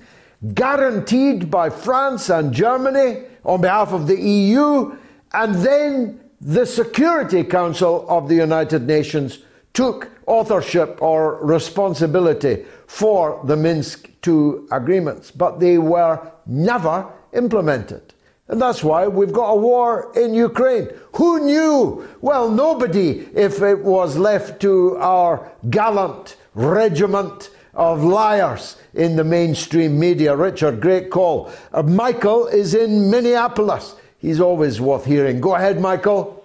guaranteed 0.53 1.49
by 1.49 1.69
France 1.69 2.29
and 2.29 2.53
Germany 2.53 3.23
on 3.45 3.61
behalf 3.61 3.93
of 3.93 4.07
the 4.07 4.19
EU, 4.19 4.97
and 5.33 5.55
then 5.55 6.19
the 6.41 6.65
Security 6.65 7.43
Council 7.43 8.05
of 8.09 8.27
the 8.27 8.35
United 8.35 8.85
Nations 8.85 9.39
took 9.73 10.09
authorship 10.25 11.01
or 11.01 11.43
responsibility 11.43 12.65
for 12.87 13.41
the 13.45 13.55
Minsk 13.55 14.09
II 14.27 14.65
agreements, 14.71 15.31
but 15.31 15.59
they 15.59 15.77
were 15.77 16.19
never 16.45 17.07
implemented. 17.33 18.13
And 18.49 18.59
that's 18.59 18.83
why 18.83 19.07
we've 19.07 19.31
got 19.31 19.51
a 19.51 19.55
war 19.55 20.11
in 20.15 20.33
Ukraine. 20.33 20.89
Who 21.15 21.45
knew? 21.45 22.07
Well, 22.19 22.49
nobody, 22.49 23.29
if 23.35 23.61
it 23.61 23.79
was 23.83 24.17
left 24.17 24.59
to 24.61 24.97
our 24.97 25.51
gallant 25.69 26.35
regiment 26.55 27.51
of 27.75 28.03
liars 28.03 28.75
in 28.95 29.15
the 29.15 29.23
mainstream 29.23 29.99
media. 29.99 30.35
Richard, 30.35 30.81
great 30.81 31.11
call. 31.11 31.51
Uh, 31.71 31.83
Michael 31.83 32.47
is 32.47 32.73
in 32.73 33.09
Minneapolis. 33.09 33.95
He's 34.17 34.41
always 34.41 34.81
worth 34.81 35.05
hearing. 35.05 35.39
Go 35.39 35.55
ahead, 35.55 35.79
Michael. 35.79 36.43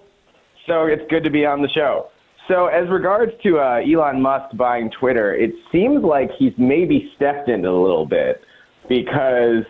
So 0.66 0.84
it's 0.84 1.02
good 1.10 1.24
to 1.24 1.30
be 1.30 1.44
on 1.44 1.62
the 1.62 1.68
show. 1.68 2.10
So, 2.46 2.66
as 2.66 2.88
regards 2.90 3.32
to 3.42 3.58
uh, 3.58 3.80
Elon 3.90 4.20
Musk 4.20 4.54
buying 4.54 4.90
Twitter, 4.90 5.34
it 5.34 5.54
seems 5.72 6.04
like 6.04 6.30
he's 6.38 6.52
maybe 6.58 7.10
stepped 7.16 7.48
in 7.48 7.64
a 7.64 7.72
little 7.72 8.04
bit 8.04 8.42
because 8.86 9.64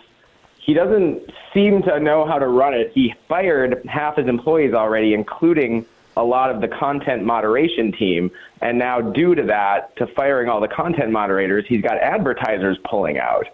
he 0.64 0.72
doesn't 0.72 1.30
seem 1.52 1.82
to 1.82 2.00
know 2.00 2.24
how 2.24 2.38
to 2.38 2.48
run 2.48 2.72
it. 2.72 2.90
He 2.94 3.14
fired 3.28 3.84
half 3.86 4.16
his 4.16 4.26
employees 4.26 4.72
already, 4.72 5.12
including 5.12 5.84
a 6.16 6.24
lot 6.24 6.50
of 6.50 6.62
the 6.62 6.68
content 6.68 7.22
moderation 7.22 7.92
team. 7.92 8.30
And 8.62 8.78
now, 8.78 9.02
due 9.02 9.34
to 9.34 9.42
that, 9.42 9.94
to 9.96 10.06
firing 10.06 10.48
all 10.48 10.60
the 10.60 10.68
content 10.68 11.12
moderators, 11.12 11.66
he's 11.68 11.82
got 11.82 11.98
advertisers 11.98 12.78
pulling 12.82 13.18
out. 13.18 13.46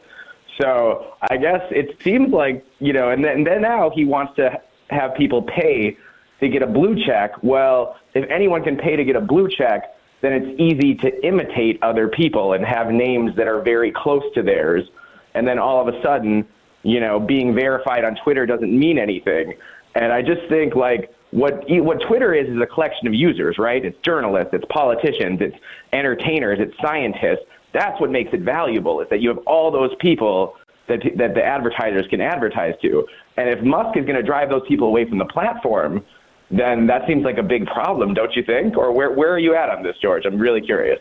So 0.61 1.15
I 1.29 1.37
guess 1.37 1.63
it 1.73 2.01
seems 2.01 2.33
like, 2.33 2.65
you 2.79 2.93
know, 2.93 3.11
and 3.11 3.25
then, 3.25 3.39
and 3.39 3.47
then 3.47 3.63
now 3.63 3.91
he 3.91 4.05
wants 4.05 4.37
to 4.37 4.61
have 4.91 5.17
people 5.17 5.43
pay 5.43 5.97
to 6.39 6.49
get 6.49 6.63
a 6.63 6.67
blue 6.67 7.05
check. 7.05 7.43
Well, 7.43 7.99
if 8.15 8.29
anyone 8.31 8.63
can 8.63 8.77
pay 8.77 8.95
to 8.95 9.05
get 9.05 9.17
a 9.17 9.21
blue 9.21 9.49
check, 9.49 9.97
then 10.21 10.33
it's 10.33 10.61
easy 10.61 10.95
to 10.97 11.27
imitate 11.27 11.83
other 11.83 12.07
people 12.07 12.53
and 12.53 12.65
have 12.65 12.93
names 12.93 13.35
that 13.35 13.49
are 13.49 13.63
very 13.63 13.91
close 13.91 14.23
to 14.35 14.43
theirs. 14.45 14.89
And 15.35 15.49
then 15.49 15.59
all 15.59 15.81
of 15.81 15.93
a 15.93 16.01
sudden, 16.03 16.47
you 16.83 17.01
know, 17.01 17.21
being 17.21 17.55
verified 17.55 18.05
on 18.05 18.17
Twitter 18.23 18.47
doesn't 18.47 18.77
mean 18.77 18.99
anything. 18.99 19.55
And 19.95 20.13
I 20.13 20.23
just 20.23 20.43
think 20.49 20.75
like 20.75 21.13
what 21.31 21.65
what 21.69 22.01
Twitter 22.07 22.35
is 22.35 22.49
is 22.49 22.61
a 22.61 22.67
collection 22.67 23.07
of 23.07 23.15
users, 23.15 23.59
right? 23.59 23.85
It's 23.85 23.97
journalists, 24.05 24.51
it's 24.53 24.65
politicians, 24.71 25.41
it's 25.41 25.57
entertainers, 25.93 26.59
it's 26.61 26.75
scientists. 26.83 27.45
That's 27.73 28.01
what 28.01 28.11
makes 28.11 28.33
it 28.33 28.41
valuable 28.41 29.01
is 29.01 29.09
that 29.11 29.21
you 29.21 29.29
have 29.29 29.39
all 29.47 29.71
those 29.71 29.91
people 30.01 30.57
that 30.89 31.01
that 31.17 31.35
the 31.35 31.45
advertisers 31.45 32.07
can 32.09 32.21
advertise 32.21 32.75
to. 32.83 33.07
And 33.37 33.49
if 33.49 33.63
Musk 33.63 33.97
is 33.97 34.05
going 34.05 34.17
to 34.17 34.23
drive 34.23 34.51
those 34.51 34.67
people 34.67 34.89
away 34.89 35.09
from 35.09 35.19
the 35.19 35.27
platform, 35.27 36.05
then 36.51 36.87
that 36.89 37.07
seems 37.07 37.25
like 37.25 37.39
a 37.39 37.43
big 37.43 37.67
problem, 37.67 38.13
don't 38.15 38.35
you 38.35 38.43
think? 38.43 38.77
Or 38.77 38.93
where 38.93 39.13
where 39.13 39.33
are 39.33 39.39
you 39.39 39.55
at 39.55 39.71
on 39.71 39.83
this, 39.83 39.97
George? 40.03 40.25
I'm 40.25 40.39
really 40.39 40.61
curious. 40.61 40.99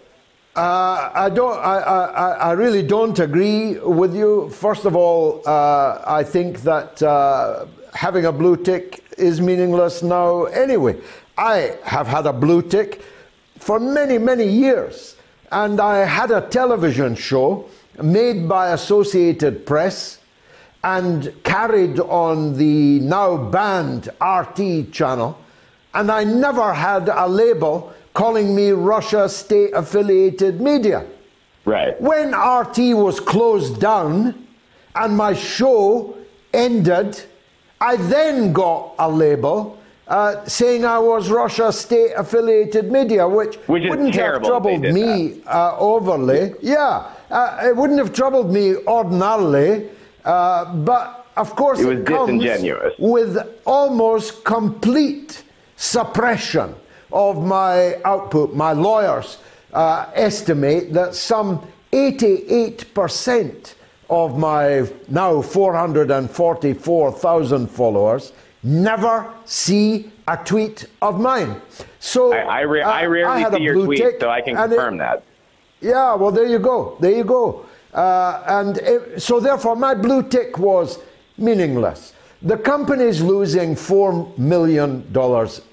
Uh, 0.59 1.09
I 1.13 1.29
don't. 1.29 1.57
I, 1.57 1.77
I, 1.77 2.31
I 2.31 2.51
really 2.51 2.83
don't 2.83 3.17
agree 3.17 3.79
with 3.79 4.13
you. 4.13 4.49
First 4.49 4.83
of 4.83 4.93
all, 4.93 5.41
uh, 5.45 6.03
I 6.05 6.21
think 6.21 6.63
that 6.63 7.01
uh, 7.01 7.65
having 7.93 8.25
a 8.25 8.33
blue 8.33 8.57
tick 8.57 9.01
is 9.17 9.39
meaningless 9.39 10.03
now. 10.03 10.43
Anyway, 10.51 10.97
I 11.37 11.77
have 11.85 12.07
had 12.07 12.25
a 12.25 12.33
blue 12.33 12.61
tick 12.61 13.01
for 13.57 13.79
many, 13.79 14.17
many 14.17 14.45
years. 14.49 15.15
And 15.49 15.79
I 15.79 15.99
had 15.99 16.29
a 16.29 16.41
television 16.41 17.15
show 17.15 17.69
made 18.03 18.49
by 18.49 18.73
Associated 18.73 19.65
Press 19.65 20.19
and 20.83 21.33
carried 21.43 22.01
on 22.01 22.57
the 22.57 22.99
now 22.99 23.37
banned 23.37 24.09
RT 24.21 24.91
channel. 24.91 25.39
And 25.93 26.11
I 26.11 26.25
never 26.25 26.73
had 26.73 27.07
a 27.07 27.29
label 27.29 27.93
calling 28.13 28.55
me 28.55 28.71
Russia 28.71 29.29
state 29.29 29.71
affiliated 29.73 30.61
media. 30.61 31.05
Right. 31.65 31.99
When 32.01 32.29
RT 32.33 32.95
was 32.95 33.19
closed 33.19 33.79
down 33.79 34.47
and 34.95 35.15
my 35.15 35.33
show 35.33 36.17
ended, 36.53 37.21
I 37.79 37.95
then 37.95 38.53
got 38.53 38.95
a 38.99 39.09
label 39.09 39.79
uh, 40.07 40.43
saying 40.45 40.85
I 40.85 40.97
was 40.97 41.29
Russia 41.29 41.71
state 41.71 42.13
affiliated 42.17 42.91
media, 42.91 43.27
which, 43.27 43.57
Which 43.67 43.83
wouldn't 43.87 44.15
have 44.15 44.41
troubled 44.41 44.81
me 44.81 45.41
uh, 45.45 45.77
overly. 45.77 46.55
Yeah, 46.61 47.11
uh, 47.29 47.59
it 47.63 47.75
wouldn't 47.75 47.99
have 47.99 48.11
troubled 48.11 48.51
me 48.51 48.75
ordinarily, 48.87 49.89
uh, 50.25 50.73
but 50.73 51.27
of 51.37 51.55
course 51.55 51.79
It 51.79 51.85
was 51.85 52.07
comes 52.07 52.43
with 52.97 53.37
almost 53.65 54.43
complete 54.43 55.43
suppression 55.75 56.73
of 57.11 57.43
my 57.45 57.95
output. 58.05 58.53
My 58.53 58.71
lawyers 58.73 59.39
uh, 59.73 60.05
estimate 60.13 60.93
that 60.93 61.15
some 61.15 61.65
88% 61.91 63.73
of 64.09 64.37
my 64.37 64.87
now 65.07 65.41
444,000 65.41 67.67
followers 67.67 68.33
never 68.63 69.31
see 69.45 70.11
a 70.27 70.37
tweet 70.37 70.85
of 71.01 71.19
mine. 71.19 71.59
So 71.99 72.33
I, 72.33 72.59
I, 72.59 72.61
re- 72.61 72.81
uh, 72.81 72.89
I 72.89 73.05
rarely 73.05 73.41
had 73.41 73.53
a 73.53 73.57
see 73.57 73.63
your 73.63 73.73
blue 73.75 73.87
tweets, 73.87 73.97
tick, 73.97 74.15
so 74.19 74.29
I 74.29 74.41
can 74.41 74.57
and 74.57 74.71
it- 74.71 74.75
confirm 74.75 74.97
that. 74.97 75.23
yeah, 75.81 76.13
well, 76.15 76.31
there 76.31 76.45
you 76.47 76.59
go. 76.59 76.97
There 76.99 77.11
you 77.11 77.23
go. 77.23 77.65
Uh, 77.93 78.43
and 78.47 78.77
it, 78.77 79.21
so, 79.21 79.39
therefore, 79.39 79.75
my 79.75 79.93
blue 79.95 80.21
tick 80.23 80.57
was 80.59 80.99
meaningless. 81.37 82.13
The 82.41 82.57
company's 82.57 83.21
losing 83.21 83.75
$4 83.75 84.37
million 84.37 85.05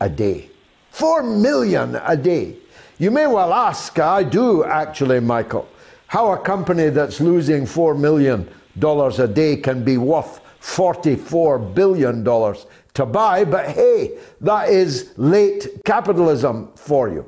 a 0.01 0.09
day. 0.09 0.51
4 0.97 1.25
million 1.25 2.01
a 2.07 2.17
day. 2.17 2.57
You 2.97 3.11
may 3.11 3.27
well 3.27 3.53
ask, 3.53 3.99
I 3.99 4.23
do 4.23 4.65
actually, 4.65 5.21
Michael, 5.21 5.69
how 6.07 6.33
a 6.33 6.39
company 6.39 6.89
that's 6.89 7.21
losing 7.21 7.65
$4 7.67 7.99
million 7.99 8.49
a 8.83 9.29
day 9.29 9.57
can 9.59 9.85
be 9.85 9.99
worth 9.99 10.41
$44 10.63 11.75
billion 11.75 12.25
to 12.25 13.05
buy, 13.05 13.45
but 13.45 13.67
hey, 13.73 14.17
that 14.41 14.71
is 14.71 15.13
late 15.19 15.69
capitalism 15.85 16.73
for 16.77 17.11
you. 17.11 17.27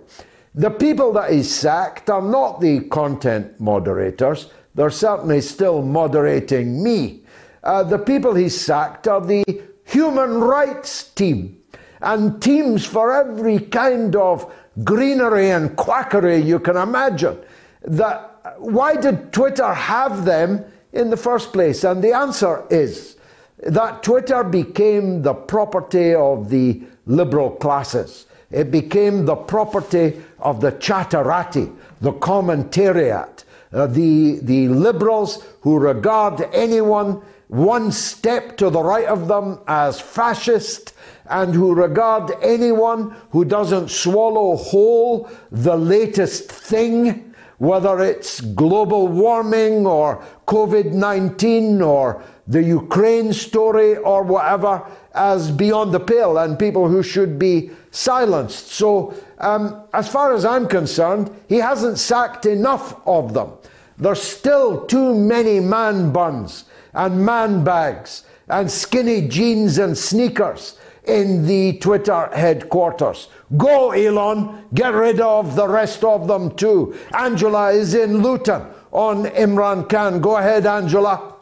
The 0.55 0.71
people 0.71 1.13
that 1.13 1.31
he 1.31 1.43
sacked 1.43 2.09
are 2.09 2.23
not 2.23 2.63
the 2.63 2.89
content 2.89 3.61
moderators. 3.61 4.51
They're 4.75 4.89
certainly 4.89 5.43
still 5.43 5.83
moderating 5.83 6.83
me. 6.83 7.25
Uh, 7.63 7.83
the 7.83 7.99
people 7.99 8.35
he 8.35 8.49
sacked 8.49 9.07
are 9.07 9.21
the 9.21 9.45
human 9.85 10.41
rights 10.41 11.11
team 11.11 11.58
and 12.01 12.41
teams 12.43 12.85
for 12.85 13.13
every 13.13 13.59
kind 13.59 14.15
of 14.17 14.53
greenery 14.85 15.51
and 15.51 15.77
quackery 15.77 16.39
you 16.39 16.59
can 16.59 16.77
imagine. 16.77 17.39
That, 17.83 18.57
why 18.59 18.97
did 18.97 19.33
Twitter 19.33 19.73
have 19.73 20.25
them 20.25 20.65
in 20.93 21.11
the 21.11 21.17
first 21.17 21.53
place? 21.53 21.85
And 21.85 22.03
the 22.03 22.13
answer 22.13 22.65
is 22.71 23.17
that 23.59 24.03
Twitter 24.03 24.45
became 24.45 25.23
the 25.23 25.35
property 25.35 26.15
of 26.15 26.49
the 26.49 26.83
liberal 27.07 27.51
classes. 27.51 28.27
It 28.51 28.71
became 28.71 29.27
the 29.27 29.37
property 29.37 30.21
of 30.39 30.61
the 30.61 30.73
chatterati, 30.73 31.75
the 32.01 32.13
commentariat, 32.13 33.45
uh, 33.73 33.87
the, 33.87 34.39
the 34.43 34.69
liberals 34.69 35.45
who 35.61 35.79
regard 35.79 36.41
anyone 36.53 37.21
one 37.49 37.91
step 37.91 38.57
to 38.59 38.71
the 38.71 38.83
right 38.83 39.07
of 39.07 39.27
them 39.27 39.59
as 39.67 40.01
fascist 40.01 40.93
and 41.31 41.55
who 41.55 41.75
regard 41.75 42.33
anyone 42.43 43.15
who 43.31 43.45
doesn't 43.45 43.91
swallow 43.91 44.57
whole 44.57 45.29
the 45.51 45.77
latest 45.77 46.51
thing, 46.51 47.35
whether 47.59 48.01
it's 48.01 48.41
global 48.41 49.09
warming 49.09 49.87
or 49.87 50.23
COVID 50.47 50.93
19 50.93 51.83
or 51.83 52.23
the 52.47 52.63
Ukraine 52.63 53.33
story 53.33 53.97
or 53.97 54.23
whatever, 54.23 54.83
as 55.15 55.51
beyond 55.51 55.93
the 55.93 56.01
pale 56.01 56.39
and 56.39 56.59
people 56.59 56.89
who 56.89 57.03
should 57.03 57.39
be 57.39 57.71
silenced. 57.91 58.69
So, 58.69 59.15
um, 59.39 59.83
as 59.93 60.09
far 60.09 60.33
as 60.33 60.45
I'm 60.45 60.67
concerned, 60.67 61.31
he 61.49 61.57
hasn't 61.57 61.99
sacked 61.99 62.47
enough 62.47 62.95
of 63.07 63.35
them. 63.35 63.53
There's 63.99 64.23
still 64.23 64.87
too 64.87 65.15
many 65.15 65.61
man 65.61 66.13
buns 66.13 66.65
and 66.95 67.25
man 67.25 67.65
bags 67.65 68.25
and 68.49 68.71
skinny 68.71 69.29
jeans 69.29 69.79
and 69.79 69.97
sneakers 69.97 70.79
in 71.09 71.47
the 71.47 71.79
Twitter 71.79 72.29
headquarters. 72.35 73.29
Go, 73.57 73.93
Elon, 73.93 74.65
get 74.75 74.95
rid 74.95 75.21
of 75.21 75.57
the 75.57 75.67
rest 75.67 76.05
of 76.05 76.29
them 76.29 76.55
too. 76.57 76.95
Angela 77.15 77.71
is 77.73 77.95
in 77.95 78.23
Luton 78.23 78.63
on 78.93 79.25
Imran 79.27 79.89
Khan. 79.89 80.21
Go 80.21 80.37
ahead, 80.37 80.67
Angela. 80.67 81.35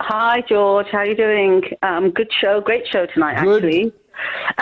Hi, 0.00 0.42
George. 0.48 0.86
How 0.92 0.98
are 0.98 1.06
you 1.06 1.16
doing? 1.16 1.62
Um, 1.82 2.10
good 2.10 2.30
show. 2.40 2.60
Great 2.60 2.86
show 2.86 3.06
tonight, 3.06 3.42
Good. 3.42 3.64
actually. 3.64 3.92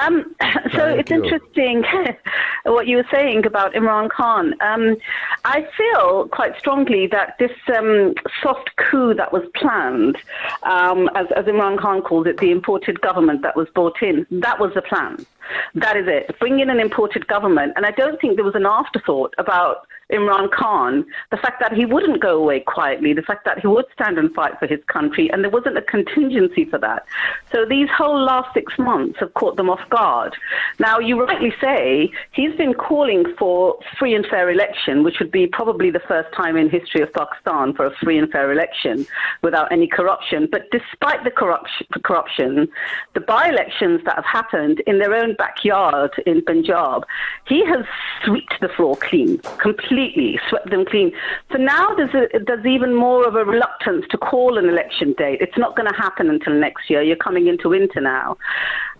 Um, 0.01 0.35
so 0.41 0.79
Thank 0.79 1.01
it's 1.01 1.11
you. 1.11 1.25
interesting 1.25 1.85
what 2.65 2.87
you 2.87 2.97
were 2.97 3.07
saying 3.11 3.47
about 3.47 3.75
Imran 3.75 4.11
Khan. 4.11 4.55
Um, 4.61 4.97
I 5.45 5.67
feel 5.77 6.29
quite 6.29 6.59
strongly 6.59 7.07
that 7.09 7.37
this 7.39 7.53
um, 7.77 8.15
soft 8.43 8.71
coup 8.77 9.15
that 9.15 9.33
was 9.33 9.43
planned, 9.55 10.19
um, 10.63 11.09
as, 11.15 11.27
as 11.37 11.45
Imran 11.47 11.79
Khan 11.79 12.03
called 12.03 12.27
it, 12.27 12.39
the 12.39 12.51
imported 12.51 13.01
government 13.01 13.43
that 13.43 13.57
was 13.57 13.69
brought 13.75 14.03
in, 14.03 14.27
that 14.31 14.59
was 14.59 14.73
the 14.75 14.83
plan. 14.83 15.25
That 15.75 15.97
is 15.97 16.07
it. 16.09 16.37
Bring 16.39 16.61
in 16.61 16.71
an 16.71 16.81
imported 16.81 17.27
government. 17.29 17.73
And 17.77 17.87
I 17.87 17.93
don't 17.93 18.21
think 18.21 18.37
there 18.37 18.45
was 18.45 18.55
an 18.55 18.67
afterthought 18.67 19.35
about 19.39 19.87
Imran 20.13 20.51
Khan, 20.53 21.05
the 21.33 21.37
fact 21.37 21.61
that 21.61 21.73
he 21.73 21.85
wouldn't 21.85 22.21
go 22.21 22.39
away 22.39 22.61
quietly, 22.61 23.13
the 23.13 23.23
fact 23.23 23.45
that 23.45 23.59
he 23.59 23.67
would 23.67 23.87
stand 23.93 24.19
and 24.19 24.33
fight 24.35 24.57
for 24.61 24.69
his 24.69 24.79
country, 24.87 25.29
and 25.33 25.43
there 25.43 25.51
wasn't 25.51 25.77
a 25.77 25.83
contingency 25.83 26.65
for 26.65 26.79
that. 26.79 27.05
So 27.51 27.65
these 27.65 27.89
whole 27.91 28.23
last 28.23 28.55
six 28.55 28.79
months 28.79 29.19
have 29.19 29.35
caught 29.35 29.57
them 29.57 29.69
off 29.69 29.81
guard. 29.91 30.37
Now, 30.79 31.01
you 31.01 31.21
rightly 31.21 31.53
say 31.61 32.13
he's 32.31 32.55
been 32.55 32.73
calling 32.73 33.25
for 33.37 33.79
free 33.99 34.15
and 34.15 34.25
fair 34.27 34.49
election, 34.49 35.03
which 35.03 35.19
would 35.19 35.33
be 35.33 35.49
probably 35.49 35.91
the 35.91 36.01
first 36.07 36.33
time 36.35 36.57
in 36.57 36.71
history 36.71 37.03
of 37.03 37.13
Pakistan 37.13 37.75
for 37.75 37.87
a 37.87 37.97
free 37.97 38.19
and 38.19 38.31
fair 38.31 38.53
election 38.53 39.07
without 39.43 39.73
any 39.73 39.89
corruption. 39.89 40.49
But 40.51 40.71
despite 40.71 41.25
the 41.25 41.33
corruption, 41.33 42.69
the 43.15 43.21
by-elections 43.21 44.03
that 44.05 44.15
have 44.15 44.25
happened 44.25 44.83
in 44.87 45.01
their 45.01 45.15
own 45.15 45.35
backyard 45.35 46.13
in 46.27 46.43
Punjab, 46.43 47.05
he 47.47 47.65
has 47.67 47.85
swept 48.25 48.61
the 48.61 48.69
floor 48.69 48.97
clean, 48.97 49.39
completely 49.59 49.96
swept 50.49 50.71
them 50.71 50.85
clean. 50.85 51.13
So 51.53 51.59
now 51.59 51.95
there's, 51.95 52.15
a, 52.15 52.39
there's 52.39 52.67
even 52.67 52.95
more 52.95 53.27
of 53.27 53.35
a 53.35 53.45
reluctance 53.45 54.07
to 54.11 54.19
call 54.19 54.59
an 54.59 54.69
election 54.69 55.15
date. 55.17 55.41
It's 55.41 55.59
not 55.59 55.77
going 55.77 55.89
to 55.89 55.97
happen 55.97 56.31
until 56.31 56.55
next 56.55 56.91
year. 56.91 57.03
You're 57.03 57.17
coming 57.17 57.47
into 57.47 57.69
winter 57.71 58.01
now. 58.01 58.37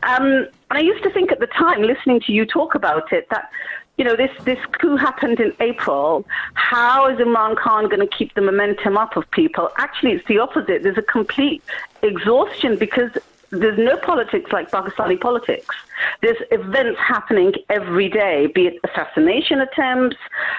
Um, 0.03 0.47
and 0.71 0.79
I 0.79 0.81
used 0.81 1.03
to 1.05 1.11
think 1.11 1.33
at 1.33 1.41
the 1.41 1.47
time, 1.47 1.83
listening 1.83 2.21
to 2.27 2.33
you 2.33 2.45
talk 2.47 2.75
about 2.75 3.13
it, 3.13 3.29
that 3.31 3.51
you 3.97 4.05
know, 4.05 4.15
this, 4.15 4.31
this 4.45 4.59
coup 4.81 4.97
happened 4.97 5.41
in 5.41 5.55
April. 5.61 6.27
How 6.55 7.09
is 7.09 7.19
Imran 7.19 7.57
Khan 7.57 7.89
going 7.89 8.07
to 8.07 8.07
keep 8.07 8.35
the 8.35 8.43
momentum 8.43 8.99
up 8.99 9.17
of 9.17 9.31
people? 9.31 9.71
Actually, 9.79 10.13
it's 10.13 10.29
the 10.29 10.39
opposite. 10.39 10.83
There's 10.83 10.99
a 10.99 11.03
complete 11.03 11.63
exhaustion 12.03 12.77
because 12.77 13.11
there's 13.51 13.79
no 13.79 13.97
politics 13.99 14.53
like 14.53 14.71
Pakistani 14.71 15.21
politics. 15.21 15.75
There's 16.21 16.37
events 16.51 16.99
happening 17.01 17.53
every 17.71 18.09
day, 18.09 18.49
be 18.55 18.67
it 18.67 18.81
assassination 18.85 19.61
attempts, 19.61 20.17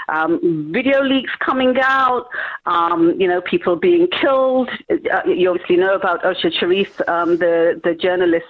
um, 0.09 0.71
video 0.71 1.03
leaks 1.03 1.31
coming 1.39 1.75
out, 1.81 2.27
um, 2.65 3.19
you 3.19 3.27
know, 3.27 3.41
people 3.41 3.75
being 3.75 4.07
killed. 4.07 4.69
Uh, 4.89 5.21
you 5.25 5.49
obviously 5.49 5.77
know 5.77 5.95
about 5.95 6.23
Arshad 6.23 6.53
Sharif, 6.53 6.99
um, 7.07 7.37
the, 7.37 7.79
the 7.83 7.93
journalist 7.93 8.45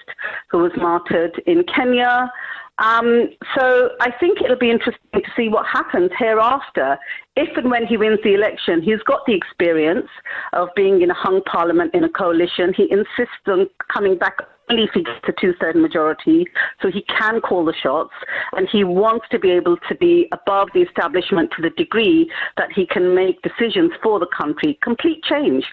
who 0.50 0.60
was 0.60 0.72
martyred 0.78 1.42
in 1.46 1.64
Kenya. 1.64 2.32
Um, 2.80 3.30
so 3.58 3.90
I 4.02 4.12
think 4.20 4.42
it'll 4.42 4.58
be 4.58 4.70
interesting 4.70 5.02
to 5.14 5.32
see 5.36 5.50
what 5.50 5.66
happens 5.66 6.12
hereafter. 6.18 6.98
If 7.36 7.56
and 7.58 7.72
when 7.72 7.86
he 7.86 7.98
wins 7.98 8.20
the 8.24 8.34
election, 8.34 8.82
he's 8.82 9.02
got 9.04 9.26
the 9.26 9.34
experience 9.34 10.10
of 10.54 10.70
being 10.76 11.02
in 11.02 11.10
a 11.10 11.14
hung 11.16 11.42
parliament 11.44 11.94
in 11.94 12.04
a 12.04 12.10
coalition. 12.10 12.74
He 12.76 12.84
insists 12.92 13.46
on 13.48 13.68
coming 13.92 14.18
back 14.18 14.38
only 14.70 14.84
if 14.84 14.90
he 14.94 15.04
gets 15.04 15.20
a 15.28 15.32
two-third 15.40 15.76
majority, 15.76 16.46
so 16.82 16.92
he 16.92 17.02
can 17.04 17.40
call 17.40 17.64
the 17.64 17.74
shots, 17.82 18.12
and 18.54 18.68
he 18.70 18.84
wants 18.84 19.26
to 19.32 19.40
be 19.40 19.50
able 19.52 19.78
to 19.88 19.96
be 19.96 20.28
above 20.34 20.68
the 20.74 20.82
establishment 20.82 21.52
to 21.56 21.62
the 21.62 21.70
degree 21.72 22.30
that 22.58 22.70
he 22.74 22.86
can 22.86 23.16
make 23.16 23.42
decisions 23.44 23.92
for 24.04 24.20
the 24.20 24.28
country. 24.38 24.78
Complete 24.84 25.24
change 25.24 25.66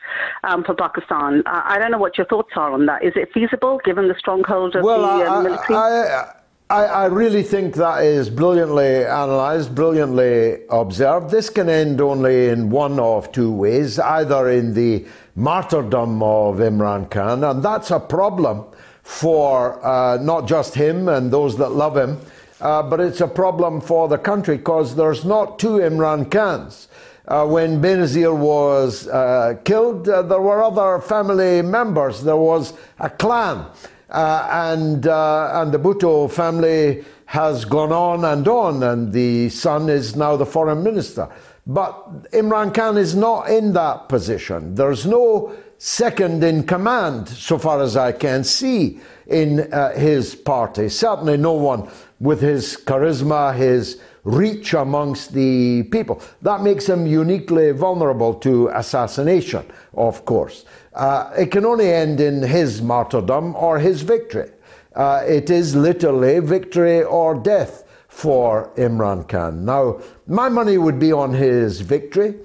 um, 0.44 0.62
for 0.62 0.74
Pakistan. 0.74 1.42
Uh, 1.44 1.62
I 1.64 1.78
don't 1.78 1.90
know 1.90 1.98
what 1.98 2.16
your 2.16 2.26
thoughts 2.26 2.52
are 2.57 2.72
on 2.72 2.86
that. 2.86 3.02
Is 3.02 3.12
it 3.16 3.30
feasible 3.34 3.80
given 3.84 4.07
the 4.07 4.14
stronghold 4.16 4.76
of 4.76 4.84
Well, 4.84 5.18
the 5.18 5.26
uh, 5.26 5.40
I, 5.40 5.42
military? 5.42 5.74
I, 5.74 6.20
I, 6.20 6.34
I, 6.83 7.05
really 7.07 7.43
think 7.43 7.75
that 7.77 8.05
is 8.05 8.29
brilliantly 8.29 9.03
analysed, 9.03 9.75
brilliantly 9.75 10.59
observed. 10.70 11.31
This 11.31 11.49
can 11.49 11.68
end 11.68 12.01
only 12.01 12.49
in 12.49 12.70
one 12.70 12.99
of 12.99 13.31
two 13.31 13.53
ways 13.53 13.99
either 13.99 14.51
in 14.51 14.75
the 14.75 15.07
martyrdom 15.37 16.22
of 16.22 16.57
Imran 16.57 17.11
Khan, 17.11 17.45
and 17.45 17.62
that's 17.62 17.91
a 17.91 18.01
problem 18.01 18.64
for 19.03 19.85
uh, 19.85 20.16
not 20.22 20.49
just 20.49 20.75
him 20.75 21.09
and 21.09 21.31
those 21.31 21.57
that 21.59 21.70
love 21.70 21.97
him, 21.97 22.18
uh, 22.61 22.83
but 22.83 22.99
it's 22.99 23.20
a 23.20 23.29
problem 23.29 23.81
for 23.81 24.09
the 24.09 24.18
country 24.18 24.57
because 24.57 24.97
there's 24.97 25.25
not 25.25 25.59
two 25.59 25.79
Imran 25.79 26.31
Khans. 26.31 26.89
Uh, 27.27 27.47
when 27.47 27.81
Benazir 27.81 28.37
was 28.37 29.09
uh, 29.09 29.55
killed, 29.64 30.09
uh, 30.09 30.22
there 30.22 30.41
were 30.41 30.62
other 30.62 31.01
family 31.01 31.62
members. 31.62 32.22
There 32.22 32.37
was 32.37 32.75
a 32.99 33.09
clan. 33.09 33.64
Uh, 34.11 34.48
and, 34.50 35.07
uh, 35.07 35.62
and 35.62 35.72
the 35.72 35.78
Bhutto 35.78 36.30
family 36.30 37.05
has 37.26 37.64
gone 37.64 37.92
on 37.92 38.24
and 38.24 38.46
on, 38.46 38.82
and 38.82 39.12
the 39.12 39.48
son 39.48 39.88
is 39.88 40.14
now 40.14 40.36
the 40.36 40.46
foreign 40.46 40.82
minister. 40.82 41.28
But 41.66 42.30
Imran 42.32 42.74
Khan 42.74 42.98
is 42.98 43.14
not 43.14 43.48
in 43.48 43.72
that 43.72 44.09
position. 44.09 44.74
There's 44.74 45.07
no 45.07 45.55
second 45.78 46.44
in 46.44 46.64
command, 46.64 47.28
so 47.28 47.59
far 47.59 47.82
as 47.82 47.96
I 47.96 48.12
can 48.12 48.44
see, 48.44 49.00
in 49.26 49.72
uh, 49.72 49.92
his 49.92 50.34
party. 50.34 50.88
Certainly 50.88 51.38
no 51.38 51.55
one 51.55 51.88
with 52.20 52.40
his 52.40 52.76
charisma, 52.76 53.55
his 53.57 54.00
reach 54.24 54.74
amongst 54.74 55.32
the 55.32 55.82
people. 55.84 56.20
That 56.42 56.62
makes 56.62 56.88
him 56.88 57.07
uniquely 57.07 57.72
vulnerable 57.72 58.34
to 58.34 58.68
assassination, 58.68 59.64
of 59.94 60.24
course. 60.24 60.64
Uh, 60.95 61.32
it 61.36 61.51
can 61.51 61.66
only 61.66 61.92
end 61.92 62.20
in 62.20 62.42
his 62.42 62.80
martyrdom 62.80 63.55
or 63.57 63.78
his 63.78 64.03
victory. 64.03 64.51
Uh, 64.95 65.24
it 65.26 65.51
is 65.51 65.74
literally 65.74 66.38
victory 66.38 67.03
or 67.03 67.34
death 67.34 67.84
for 68.07 68.70
Imran 68.76 69.28
Khan. 69.28 69.64
Now, 69.64 70.01
my 70.28 70.49
money 70.49 70.78
would 70.78 71.01
be 71.01 71.12
on 71.12 71.34
his 71.34 71.80
victory. 71.80 72.36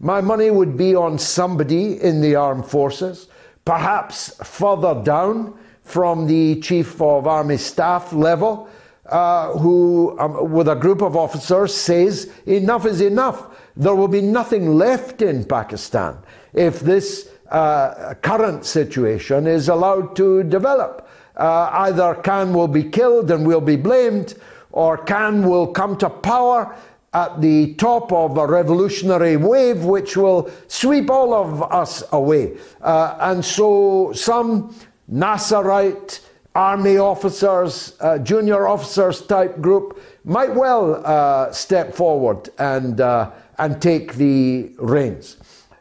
My 0.00 0.22
money 0.22 0.50
would 0.50 0.76
be 0.76 0.94
on 0.94 1.18
somebody 1.18 2.00
in 2.00 2.22
the 2.22 2.34
armed 2.34 2.64
forces, 2.64 3.28
perhaps 3.66 4.34
further 4.42 5.02
down 5.02 5.58
from 5.82 6.26
the 6.26 6.60
chief 6.60 7.00
of 7.02 7.26
army 7.26 7.58
staff 7.58 8.12
level, 8.12 8.70
uh, 9.06 9.52
who, 9.58 10.18
um, 10.18 10.50
with 10.50 10.68
a 10.68 10.74
group 10.74 11.02
of 11.02 11.16
officers, 11.16 11.74
says 11.74 12.30
enough 12.46 12.86
is 12.86 13.00
enough. 13.02 13.46
There 13.76 13.94
will 13.94 14.08
be 14.08 14.22
nothing 14.22 14.76
left 14.76 15.20
in 15.20 15.44
Pakistan 15.44 16.18
if 16.54 16.80
this 16.80 17.28
uh, 17.50 18.14
current 18.22 18.64
situation 18.64 19.46
is 19.46 19.68
allowed 19.68 20.16
to 20.16 20.42
develop. 20.44 21.08
Uh, 21.36 21.70
either 21.72 22.14
Khan 22.16 22.52
will 22.52 22.68
be 22.68 22.84
killed 22.84 23.30
and 23.30 23.46
will 23.46 23.60
be 23.60 23.76
blamed, 23.76 24.34
or 24.72 24.98
Khan 24.98 25.48
will 25.48 25.68
come 25.68 25.96
to 25.98 26.10
power 26.10 26.74
at 27.14 27.40
the 27.40 27.74
top 27.74 28.12
of 28.12 28.36
a 28.36 28.46
revolutionary 28.46 29.36
wave 29.36 29.84
which 29.84 30.16
will 30.16 30.50
sweep 30.66 31.08
all 31.10 31.32
of 31.32 31.62
us 31.72 32.02
away. 32.12 32.56
Uh, 32.82 33.16
and 33.20 33.44
so 33.44 34.12
some 34.12 34.74
Nasserite 35.10 36.20
army 36.54 36.98
officers, 36.98 37.96
uh, 38.00 38.18
junior 38.18 38.66
officers 38.66 39.22
type 39.22 39.60
group 39.60 40.02
might 40.24 40.54
well 40.54 41.00
uh, 41.06 41.50
step 41.52 41.94
forward 41.94 42.50
and, 42.58 43.00
uh, 43.00 43.30
and 43.58 43.80
take 43.80 44.14
the 44.14 44.70
reins. 44.78 45.36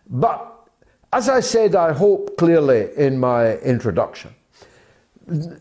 But 0.09 0.56
as 1.13 1.29
I 1.29 1.39
said, 1.39 1.75
I 1.75 1.93
hope 1.93 2.37
clearly 2.37 2.89
in 2.97 3.19
my 3.19 3.57
introduction, 3.57 4.35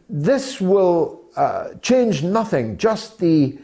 this 0.08 0.60
will 0.60 1.22
uh, 1.36 1.74
change 1.82 2.22
nothing, 2.22 2.76
just 2.78 3.18
the, 3.18 3.58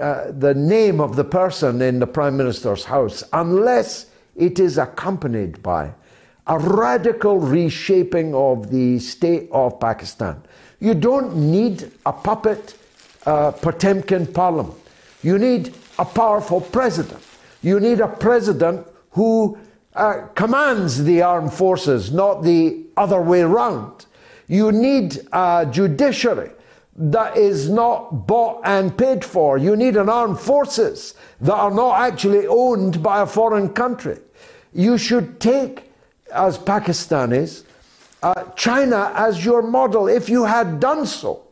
uh, 0.00 0.30
the 0.30 0.54
name 0.54 1.00
of 1.00 1.16
the 1.16 1.24
person 1.24 1.82
in 1.82 1.98
the 1.98 2.06
Prime 2.06 2.36
Minister's 2.36 2.84
house, 2.84 3.24
unless 3.32 4.06
it 4.36 4.58
is 4.58 4.78
accompanied 4.78 5.62
by 5.62 5.92
a 6.46 6.58
radical 6.58 7.38
reshaping 7.38 8.34
of 8.34 8.70
the 8.70 8.98
state 8.98 9.48
of 9.52 9.78
Pakistan. 9.80 10.42
You 10.80 10.94
don't 10.94 11.36
need 11.36 11.90
a 12.06 12.12
puppet 12.12 12.76
uh, 13.26 13.52
Potemkin 13.52 14.26
parliament. 14.32 14.78
You 15.22 15.38
need 15.38 15.74
a 15.98 16.04
powerful 16.04 16.60
president. 16.60 17.22
You 17.62 17.80
need 17.80 18.00
a 18.00 18.08
president 18.08 18.86
who 19.10 19.58
uh, 19.98 20.28
commands 20.28 21.02
the 21.02 21.22
armed 21.22 21.52
forces, 21.52 22.12
not 22.12 22.42
the 22.42 22.84
other 22.96 23.20
way 23.20 23.42
around. 23.42 24.06
You 24.46 24.70
need 24.70 25.18
a 25.32 25.66
judiciary 25.68 26.52
that 26.96 27.36
is 27.36 27.68
not 27.68 28.26
bought 28.26 28.60
and 28.64 28.96
paid 28.96 29.24
for. 29.24 29.58
You 29.58 29.74
need 29.74 29.96
an 29.96 30.08
armed 30.08 30.38
forces 30.38 31.14
that 31.40 31.54
are 31.54 31.72
not 31.72 32.00
actually 32.00 32.46
owned 32.46 33.02
by 33.02 33.22
a 33.22 33.26
foreign 33.26 33.70
country. 33.70 34.18
You 34.72 34.98
should 34.98 35.40
take, 35.40 35.90
as 36.32 36.58
Pakistanis, 36.58 37.64
uh, 38.22 38.44
China 38.56 39.12
as 39.16 39.44
your 39.44 39.62
model. 39.62 40.06
If 40.06 40.28
you 40.28 40.44
had 40.44 40.78
done 40.78 41.06
so 41.06 41.42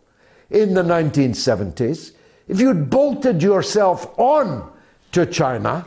in 0.51 0.75
the 0.75 0.83
1970s, 0.83 2.13
if 2.47 2.61
you'd 2.61 2.91
bolted 2.91 3.43
yourself 3.43 4.17
on 4.19 4.71
to 5.11 5.27
China, 5.27 5.85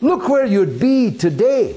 look 0.00 0.28
where 0.28 0.46
you'd 0.46 0.78
be 0.78 1.10
today. 1.10 1.76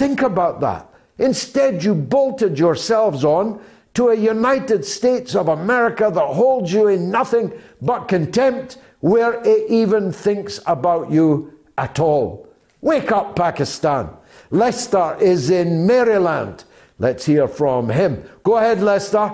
Think 0.00 0.22
about 0.22 0.60
that. 0.62 0.88
Instead, 1.18 1.84
you 1.84 1.94
bolted 1.94 2.58
yourselves 2.58 3.22
on 3.22 3.60
to 3.92 4.08
a 4.08 4.14
United 4.14 4.82
States 4.82 5.34
of 5.34 5.48
America 5.48 6.10
that 6.10 6.26
holds 6.40 6.72
you 6.72 6.88
in 6.88 7.10
nothing 7.10 7.52
but 7.82 8.08
contempt, 8.08 8.78
where 9.00 9.42
it 9.44 9.70
even 9.70 10.10
thinks 10.10 10.58
about 10.66 11.10
you 11.10 11.52
at 11.76 12.00
all. 12.00 12.48
Wake 12.80 13.12
up, 13.12 13.36
Pakistan. 13.36 14.08
Lester 14.50 15.18
is 15.20 15.50
in 15.50 15.86
Maryland. 15.86 16.64
Let's 16.98 17.26
hear 17.26 17.46
from 17.46 17.90
him. 17.90 18.24
Go 18.42 18.56
ahead, 18.56 18.80
Lester. 18.80 19.30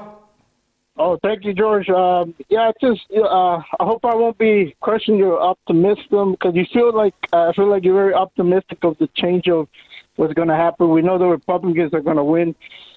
Oh, 0.98 1.16
thank 1.22 1.44
you, 1.44 1.54
George. 1.54 1.88
Um, 1.90 2.34
yeah, 2.48 2.72
just 2.80 3.02
uh, 3.16 3.22
I 3.24 3.84
hope 3.84 4.04
I 4.04 4.16
won't 4.16 4.38
be 4.38 4.74
questioning 4.80 5.20
your 5.20 5.38
optimism 5.38 6.32
because 6.32 6.56
you 6.56 6.66
feel 6.72 6.92
like 6.92 7.14
I 7.32 7.52
feel 7.52 7.68
like 7.68 7.84
you're 7.84 7.94
very 7.94 8.14
optimistic 8.14 8.78
of 8.82 8.98
the 8.98 9.08
change 9.14 9.46
of 9.48 9.68
what's 10.16 10.34
going 10.34 10.48
to 10.48 10.56
happen. 10.56 10.90
We 10.90 11.02
know 11.02 11.18
the 11.18 11.26
Republicans 11.26 11.94
are 11.94 12.00
going 12.00 12.16
to 12.16 12.24
win 12.24 12.54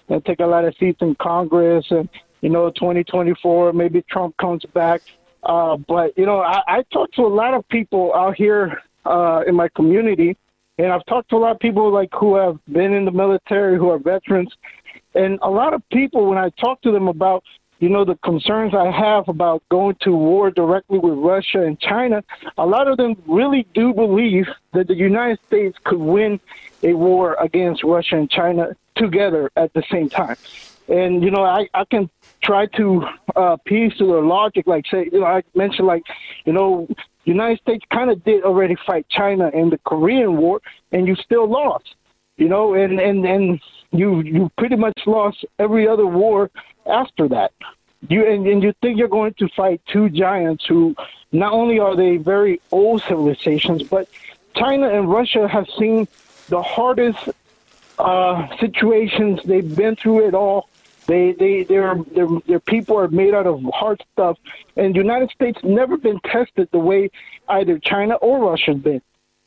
and 0.09 0.23
take 0.25 0.39
a 0.39 0.45
lot 0.45 0.65
of 0.65 0.75
seats 0.79 1.01
in 1.01 1.15
Congress, 1.15 1.85
and 1.89 2.09
you 2.41 2.49
know, 2.49 2.69
2024 2.71 3.73
maybe 3.73 4.03
Trump 4.09 4.35
comes 4.37 4.63
back. 4.73 5.01
Uh, 5.43 5.77
but 5.77 6.17
you 6.17 6.25
know, 6.25 6.39
I, 6.39 6.61
I 6.67 6.83
talk 6.91 7.11
to 7.13 7.21
a 7.21 7.27
lot 7.27 7.53
of 7.53 7.67
people 7.69 8.13
out 8.13 8.35
here 8.35 8.81
uh, 9.05 9.43
in 9.47 9.55
my 9.55 9.69
community, 9.69 10.37
and 10.77 10.91
I've 10.91 11.05
talked 11.05 11.29
to 11.29 11.35
a 11.35 11.39
lot 11.39 11.51
of 11.51 11.59
people 11.59 11.91
like 11.91 12.09
who 12.13 12.35
have 12.35 12.57
been 12.71 12.93
in 12.93 13.05
the 13.05 13.11
military, 13.11 13.77
who 13.77 13.89
are 13.89 13.99
veterans, 13.99 14.51
and 15.15 15.39
a 15.41 15.49
lot 15.49 15.73
of 15.73 15.81
people 15.91 16.27
when 16.27 16.37
I 16.37 16.49
talk 16.61 16.81
to 16.81 16.91
them 16.91 17.07
about 17.07 17.43
you 17.79 17.87
know, 17.87 18.03
the 18.03 18.15
concerns 18.15 18.73
I 18.75 18.91
have 18.91 19.27
about 19.29 19.63
going 19.69 19.95
to 20.01 20.11
war 20.11 20.51
directly 20.51 20.99
with 20.99 21.17
Russia 21.17 21.63
and 21.63 21.79
China, 21.79 22.23
a 22.57 22.65
lot 22.65 22.87
of 22.87 22.97
them 22.97 23.15
really 23.25 23.65
do 23.73 23.93
believe 23.93 24.47
that 24.73 24.87
the 24.87 24.95
United 24.95 25.39
States 25.47 25.77
could 25.85 25.99
win 25.99 26.39
a 26.83 26.93
war 26.93 27.35
against 27.39 27.83
Russia 27.83 28.17
and 28.17 28.29
China 28.29 28.75
together 28.95 29.49
at 29.55 29.73
the 29.73 29.83
same 29.89 30.09
time. 30.09 30.35
And 30.89 31.23
you 31.23 31.31
know, 31.31 31.43
I, 31.43 31.67
I 31.73 31.85
can 31.85 32.09
try 32.43 32.65
to 32.65 33.05
uh, 33.35 33.57
piece 33.65 33.95
to 33.97 34.07
their 34.07 34.23
logic, 34.23 34.67
like 34.67 34.85
say, 34.91 35.09
you 35.11 35.21
know, 35.21 35.25
I 35.25 35.43
mentioned 35.55 35.87
like, 35.87 36.03
you 36.45 36.53
know, 36.53 36.87
United 37.25 37.59
States 37.61 37.85
kind 37.93 38.09
of 38.09 38.23
did 38.23 38.43
already 38.43 38.75
fight 38.87 39.05
China 39.09 39.49
in 39.53 39.69
the 39.69 39.77
Korean 39.85 40.37
War, 40.37 40.61
and 40.91 41.07
you 41.07 41.15
still 41.15 41.47
lost. 41.47 41.95
You 42.37 42.49
know, 42.49 42.73
and 42.73 42.99
and 42.99 43.25
and 43.25 43.61
you 43.91 44.21
you 44.21 44.51
pretty 44.57 44.75
much 44.75 44.99
lost 45.05 45.45
every 45.57 45.87
other 45.87 46.05
war 46.05 46.49
after 46.85 47.27
that. 47.29 47.51
You 48.07 48.25
and, 48.25 48.47
and 48.47 48.63
you 48.63 48.73
think 48.81 48.97
you're 48.97 49.07
going 49.07 49.33
to 49.35 49.47
fight 49.49 49.81
two 49.91 50.09
giants 50.09 50.65
who 50.65 50.95
not 51.31 51.51
only 51.51 51.79
are 51.79 51.95
they 51.95 52.17
very 52.17 52.61
old 52.71 53.01
civilizations, 53.03 53.83
but 53.83 54.07
China 54.55 54.89
and 54.89 55.09
Russia 55.09 55.47
have 55.47 55.67
seen 55.77 56.07
the 56.47 56.61
hardest 56.61 57.29
uh, 57.97 58.47
situations. 58.57 59.41
They've 59.43 59.75
been 59.75 59.95
through 59.95 60.27
it 60.27 60.33
all. 60.33 60.69
They 61.07 61.33
they 61.33 61.63
their 61.63 61.95
their 62.15 62.27
their 62.47 62.59
people 62.59 62.97
are 62.97 63.07
made 63.07 63.33
out 63.33 63.47
of 63.47 63.63
hard 63.73 64.03
stuff, 64.13 64.37
and 64.77 64.93
the 64.93 64.99
United 64.99 65.31
States 65.31 65.59
never 65.63 65.97
been 65.97 66.19
tested 66.19 66.69
the 66.71 66.79
way 66.79 67.09
either 67.47 67.79
China 67.79 68.15
or 68.15 68.51
Russia's 68.51 68.77
been. 68.77 69.01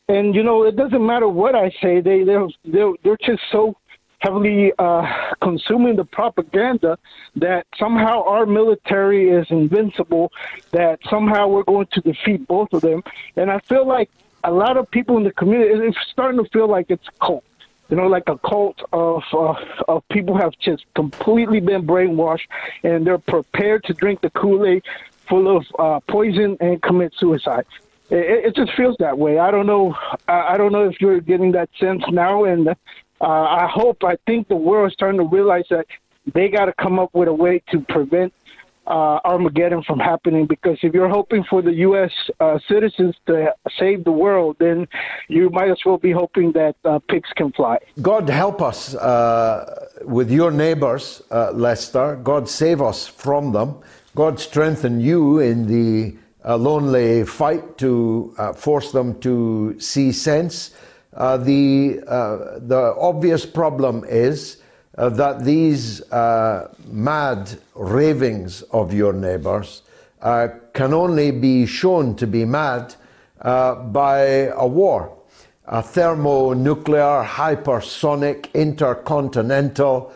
And 0.09 0.35
you 0.35 0.43
know, 0.43 0.63
it 0.63 0.75
doesn't 0.75 1.05
matter 1.05 1.27
what 1.27 1.55
I 1.55 1.71
say. 1.81 2.01
They 2.01 2.23
they're 2.23 2.47
they're, 2.65 2.91
they're 3.03 3.17
just 3.25 3.43
so 3.51 3.77
heavily 4.23 4.71
uh, 4.79 5.05
consuming 5.41 5.97
the 5.97 6.05
propaganda 6.05 6.97
that 7.35 7.67
somehow 7.77 8.23
our 8.23 8.45
military 8.45 9.29
is 9.29 9.45
invincible, 9.49 10.31
that 10.71 10.99
somehow 11.09 11.47
we're 11.47 11.63
going 11.63 11.87
to 11.91 11.99
defeat 11.99 12.47
both 12.47 12.71
of 12.71 12.81
them. 12.81 13.03
And 13.35 13.51
I 13.51 13.59
feel 13.59 13.85
like 13.85 14.09
a 14.45 14.51
lot 14.51 14.77
of 14.77 14.89
people 14.89 15.17
in 15.17 15.23
the 15.23 15.31
community 15.31 15.87
it's 15.87 15.97
starting 16.09 16.41
to 16.41 16.49
feel 16.51 16.69
like 16.69 16.87
it's 16.89 17.07
a 17.07 17.25
cult. 17.25 17.43
You 17.89 17.97
know, 17.97 18.07
like 18.07 18.23
a 18.27 18.37
cult 18.39 18.81
of 18.93 19.21
uh, 19.33 19.53
of 19.89 20.07
people 20.09 20.37
have 20.37 20.53
just 20.57 20.85
completely 20.95 21.59
been 21.59 21.85
brainwashed, 21.85 22.47
and 22.83 23.05
they're 23.05 23.17
prepared 23.17 23.83
to 23.83 23.93
drink 23.93 24.21
the 24.21 24.29
Kool 24.31 24.65
Aid 24.65 24.83
full 25.27 25.57
of 25.57 25.65
uh, 25.77 25.99
poison 26.07 26.57
and 26.61 26.81
commit 26.81 27.13
suicide. 27.17 27.65
It, 28.09 28.45
it, 28.45 28.55
just 28.55 28.71
feels 28.75 28.95
that 28.99 29.17
way. 29.17 29.37
I 29.37 29.51
don't 29.51 29.67
know. 29.67 29.95
I 30.27 30.57
don't 30.57 30.71
know 30.71 30.87
if 30.87 30.99
you're 31.01 31.19
getting 31.19 31.51
that 31.53 31.69
sense 31.79 32.03
now, 32.09 32.45
and 32.45 32.75
uh, 33.23 33.61
I 33.63 33.67
hope. 33.71 34.03
I 34.03 34.17
think 34.27 34.49
the 34.49 34.55
world 34.55 34.91
is 34.91 34.93
starting 34.93 35.19
to 35.19 35.27
realize 35.27 35.63
that 35.69 35.85
they 36.33 36.49
got 36.49 36.65
to 36.65 36.73
come 36.73 36.99
up 36.99 37.09
with 37.13 37.27
a 37.29 37.33
way 37.33 37.63
to 37.71 37.79
prevent 37.79 38.33
uh, 38.85 39.19
Armageddon 39.23 39.81
from 39.83 39.99
happening 39.99 40.45
because 40.45 40.77
if 40.83 40.93
you're 40.93 41.09
hoping 41.09 41.43
for 41.49 41.61
the 41.61 41.73
U.S. 41.87 42.11
Uh, 42.39 42.59
citizens 42.67 43.15
to 43.27 43.53
save 43.79 44.03
the 44.03 44.11
world, 44.11 44.57
then 44.59 44.87
you 45.29 45.49
might 45.49 45.69
as 45.69 45.79
well 45.85 45.97
be 45.97 46.11
hoping 46.11 46.51
that 46.51 46.75
uh, 46.83 46.99
pigs 47.07 47.29
can 47.35 47.51
fly. 47.53 47.77
God 48.01 48.27
help 48.29 48.61
us 48.61 48.93
uh, 48.95 49.87
with 50.01 50.29
your 50.29 50.51
neighbors, 50.51 51.21
uh, 51.31 51.51
Lester. 51.51 52.17
God 52.17 52.49
save 52.49 52.81
us 52.81 53.07
from 53.07 53.53
them. 53.53 53.77
God 54.15 54.39
strengthen 54.39 54.99
you 54.99 55.39
in 55.39 55.65
the 55.67 56.17
uh, 56.45 56.57
lonely 56.57 57.23
fight 57.23 57.77
to 57.77 58.35
force 58.57 58.91
them 58.91 59.17
to 59.21 59.79
see 59.79 60.11
sense. 60.11 60.71
The, 61.15 61.99
the 62.61 62.95
obvious 62.97 63.45
problem 63.45 64.03
is 64.07 64.57
uh, 64.97 65.09
that 65.09 65.43
these 65.43 66.01
uh, 66.11 66.73
mad 66.85 67.57
ravings 67.75 68.61
of 68.63 68.93
your 68.93 69.11
neighbors 69.13 69.81
uh, 70.21 70.47
can 70.73 70.93
only 70.93 71.31
be 71.31 71.65
shown 71.65 72.15
to 72.15 72.27
be 72.27 72.45
mad 72.45 72.93
uh, 73.41 73.75
by 73.75 74.19
a 74.55 74.67
war, 74.67 75.17
a 75.65 75.81
thermonuclear, 75.81 77.23
hypersonic, 77.23 78.53
intercontinental 78.53 80.13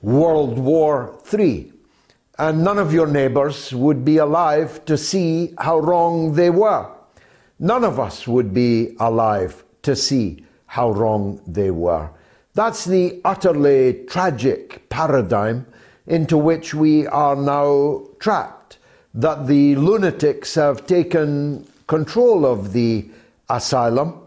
World 0.00 0.58
War 0.58 1.18
III. 1.32 1.72
And 2.38 2.62
none 2.64 2.78
of 2.78 2.92
your 2.92 3.06
neighbors 3.06 3.72
would 3.72 4.04
be 4.04 4.18
alive 4.18 4.84
to 4.84 4.96
see 4.96 5.54
how 5.58 5.78
wrong 5.78 6.34
they 6.34 6.50
were. 6.50 6.88
None 7.58 7.84
of 7.84 7.98
us 7.98 8.26
would 8.26 8.54
be 8.54 8.96
alive 8.98 9.63
to 9.84 9.96
see 9.96 10.44
how 10.66 10.90
wrong 10.90 11.40
they 11.46 11.70
were. 11.70 12.10
That's 12.54 12.84
the 12.84 13.20
utterly 13.24 14.04
tragic 14.08 14.88
paradigm 14.88 15.66
into 16.06 16.36
which 16.36 16.74
we 16.74 17.06
are 17.06 17.36
now 17.36 18.06
trapped. 18.18 18.78
That 19.14 19.46
the 19.46 19.76
lunatics 19.76 20.56
have 20.56 20.86
taken 20.86 21.66
control 21.86 22.44
of 22.44 22.72
the 22.72 23.08
asylum, 23.48 24.20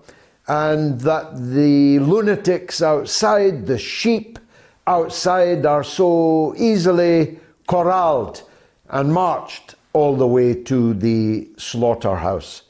and 0.47 1.01
that 1.01 1.35
the 1.35 1.99
lunatics 1.99 2.81
outside, 2.81 3.65
the 3.65 3.77
sheep 3.77 4.39
outside, 4.85 5.65
are 5.65 5.83
so 5.83 6.53
easily 6.57 7.39
corralled 7.67 8.43
and 8.89 9.13
marched 9.13 9.75
all 9.91 10.15
the 10.15 10.27
way 10.27 10.53
to 10.63 10.93
the 10.93 11.49
slaughterhouse. 11.57 12.61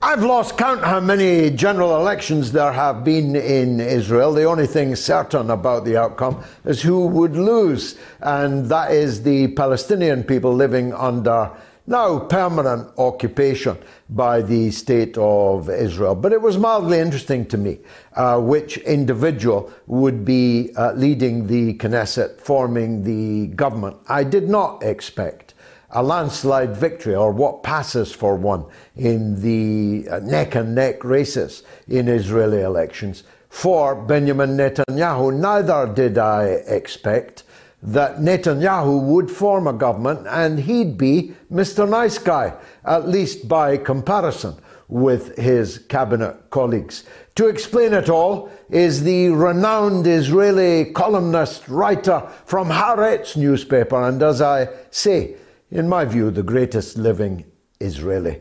I've 0.00 0.22
lost 0.22 0.56
count 0.56 0.84
how 0.84 1.00
many 1.00 1.50
general 1.50 1.96
elections 1.96 2.52
there 2.52 2.70
have 2.70 3.02
been 3.02 3.34
in 3.34 3.80
Israel. 3.80 4.32
The 4.32 4.44
only 4.44 4.68
thing 4.68 4.94
certain 4.94 5.50
about 5.50 5.84
the 5.84 5.96
outcome 5.96 6.44
is 6.64 6.80
who 6.80 7.08
would 7.08 7.34
lose, 7.34 7.98
and 8.20 8.66
that 8.66 8.92
is 8.92 9.24
the 9.24 9.48
Palestinian 9.48 10.22
people 10.22 10.54
living 10.54 10.92
under 10.94 11.50
now 11.88 12.20
permanent 12.20 12.96
occupation 12.96 13.76
by 14.08 14.40
the 14.40 14.70
state 14.70 15.18
of 15.18 15.68
Israel. 15.68 16.14
But 16.14 16.32
it 16.32 16.42
was 16.42 16.56
mildly 16.58 17.00
interesting 17.00 17.44
to 17.46 17.58
me 17.58 17.78
uh, 18.12 18.38
which 18.38 18.76
individual 18.78 19.72
would 19.88 20.24
be 20.24 20.70
uh, 20.76 20.92
leading 20.92 21.48
the 21.48 21.74
Knesset, 21.74 22.40
forming 22.40 23.02
the 23.02 23.48
government. 23.56 23.96
I 24.06 24.22
did 24.22 24.48
not 24.48 24.84
expect 24.84 25.47
a 25.90 26.02
landslide 26.02 26.76
victory 26.76 27.14
or 27.14 27.32
what 27.32 27.62
passes 27.62 28.12
for 28.12 28.36
one 28.36 28.64
in 28.96 29.40
the 29.40 30.08
uh, 30.08 30.18
neck 30.20 30.54
and 30.54 30.74
neck 30.74 31.02
races 31.02 31.62
in 31.88 32.08
Israeli 32.08 32.60
elections 32.60 33.24
for 33.48 33.94
Benjamin 33.94 34.56
Netanyahu. 34.56 35.34
Neither 35.34 35.92
did 35.92 36.18
I 36.18 36.44
expect 36.66 37.44
that 37.82 38.16
Netanyahu 38.16 39.02
would 39.02 39.30
form 39.30 39.66
a 39.66 39.72
government 39.72 40.26
and 40.28 40.58
he'd 40.58 40.98
be 40.98 41.34
Mr. 41.50 41.88
Nice 41.88 42.18
Guy, 42.18 42.52
at 42.84 43.08
least 43.08 43.48
by 43.48 43.76
comparison 43.76 44.56
with 44.88 45.36
his 45.36 45.78
cabinet 45.78 46.50
colleagues. 46.50 47.04
To 47.36 47.46
explain 47.46 47.92
it 47.92 48.08
all 48.08 48.50
is 48.68 49.04
the 49.04 49.28
renowned 49.28 50.06
Israeli 50.06 50.86
columnist, 50.92 51.68
writer 51.68 52.28
from 52.46 52.68
Haaretz 52.68 53.36
newspaper, 53.36 54.02
and 54.02 54.22
as 54.22 54.42
I 54.42 54.68
say, 54.90 55.36
in 55.70 55.88
my 55.88 56.04
view, 56.04 56.30
the 56.30 56.42
greatest 56.42 56.96
living 56.96 57.44
Israeli. 57.80 58.40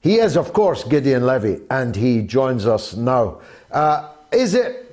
He 0.00 0.18
is, 0.18 0.36
of 0.36 0.52
course, 0.52 0.84
Gideon 0.84 1.26
Levy, 1.26 1.60
and 1.70 1.94
he 1.94 2.22
joins 2.22 2.66
us 2.66 2.94
now. 2.94 3.40
Uh, 3.70 4.08
is 4.32 4.54
it 4.54 4.86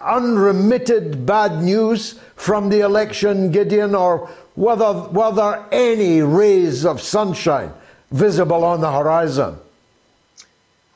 unremitted 0.00 1.26
bad 1.26 1.62
news 1.62 2.18
from 2.36 2.68
the 2.68 2.80
election, 2.80 3.50
Gideon, 3.50 3.94
or 3.94 4.30
were 4.56 5.32
there 5.32 5.66
any 5.72 6.22
rays 6.22 6.86
of 6.86 7.00
sunshine 7.00 7.72
visible 8.10 8.64
on 8.64 8.80
the 8.80 8.90
horizon? 8.90 9.58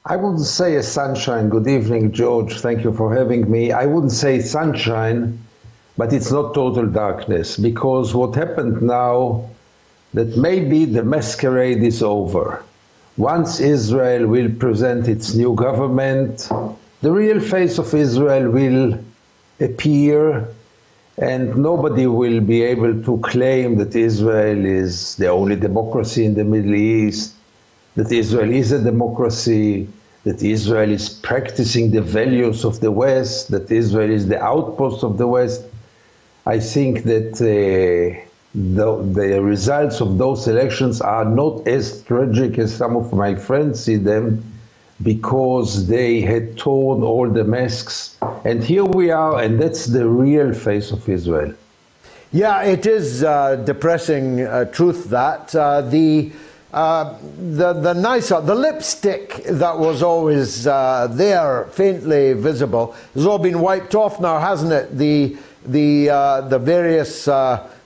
I 0.07 0.17
wouldn't 0.17 0.47
say 0.47 0.77
a 0.77 0.83
sunshine. 0.83 1.51
Good 1.51 1.67
evening, 1.67 2.13
George. 2.13 2.61
Thank 2.61 2.85
you 2.85 2.95
for 2.95 3.15
having 3.15 3.51
me. 3.51 3.73
I 3.73 3.85
wouldn't 3.85 4.13
say 4.13 4.41
sunshine, 4.41 5.39
but 5.99 6.13
it's 6.15 6.31
not 6.31 6.55
total 6.55 6.87
darkness 6.87 7.59
because 7.59 8.15
what 8.15 8.35
happened 8.35 8.81
now 8.81 9.51
that 10.15 10.37
maybe 10.37 10.85
the 10.85 11.03
masquerade 11.03 11.83
is 11.83 12.03
over. 12.03 12.63
Once 13.17 13.61
Israel 13.61 14.27
will 14.27 14.51
present 14.51 15.09
its 15.09 15.35
new 15.35 15.55
government, 15.55 16.49
the 17.03 17.11
real 17.11 17.41
face 17.41 17.79
of 17.79 17.93
Israel 17.95 18.51
will 18.51 18.99
appear, 19.61 20.49
and 21.19 21.57
nobody 21.57 22.07
will 22.07 22.41
be 22.41 22.63
able 22.63 23.03
to 23.03 23.19
claim 23.19 23.77
that 23.77 23.95
Israel 23.97 24.65
is 24.65 25.17
the 25.17 25.27
only 25.27 25.57
democracy 25.57 26.25
in 26.25 26.35
the 26.35 26.45
Middle 26.45 26.75
East, 26.75 27.35
that 27.97 28.11
Israel 28.13 28.53
is 28.53 28.71
a 28.73 28.81
democracy, 28.81 29.89
that 30.23 30.43
Israel 30.43 30.91
is 30.91 31.09
practicing 31.09 31.91
the 31.91 32.03
values 32.03 32.65
of 32.65 32.81
the 32.81 32.93
West, 32.93 33.51
that 33.51 33.71
Israel 33.71 34.11
is 34.11 34.29
the 34.29 34.41
outpost 34.41 35.03
of 35.03 35.19
the 35.19 35.27
West. 35.27 35.63
I 36.47 36.61
think 36.61 37.03
that. 37.05 37.33
Uh, 37.43 38.28
the, 38.55 39.03
the 39.13 39.43
results 39.43 40.01
of 40.01 40.19
those 40.19 40.49
elections 40.49 41.01
are 41.01 41.25
not 41.25 41.67
as 41.69 42.03
tragic 42.03 42.59
as 42.59 42.75
some 42.75 42.97
of 42.97 43.13
my 43.13 43.35
friends 43.35 43.85
see 43.85 43.97
them 43.97 44.43
because 45.03 45.87
they 45.87 46.21
had 46.21 46.57
torn 46.57 47.03
all 47.03 47.29
the 47.29 47.45
masks. 47.45 48.17
And 48.45 48.65
here 48.65 48.85
we 48.85 49.11
are, 49.11 49.41
and 49.41 49.61
that's 49.61 49.87
the 49.87 50.09
real 50.09 50.53
face 50.53 50.91
of 50.91 51.09
Israel. 51.09 51.55
Yeah, 52.33 52.63
it 52.63 52.85
is 52.85 53.23
uh, 53.23 53.57
depressing 53.57 54.43
uh, 54.43 54.67
truth 54.67 55.09
that 55.11 55.55
uh, 55.55 55.83
the 55.83 56.33
uh, 56.73 57.17
the 57.39 57.73
the 57.73 57.95
nicer 57.95 58.43
the 58.43 58.55
lipstick 58.55 59.43
that 59.45 59.79
was 59.79 60.03
always 60.03 60.67
uh, 60.67 61.09
there, 61.11 61.65
faintly 61.73 62.35
visible, 62.35 62.95
has 63.15 63.25
all 63.25 63.39
been 63.39 63.61
wiped 63.61 63.95
off 63.95 64.21
now, 64.21 64.39
hasn't 64.39 64.73
it? 64.73 64.99
The 64.99 65.39
the 65.65 66.11
uh, 66.11 66.41
the 66.43 66.59
various 66.59 67.27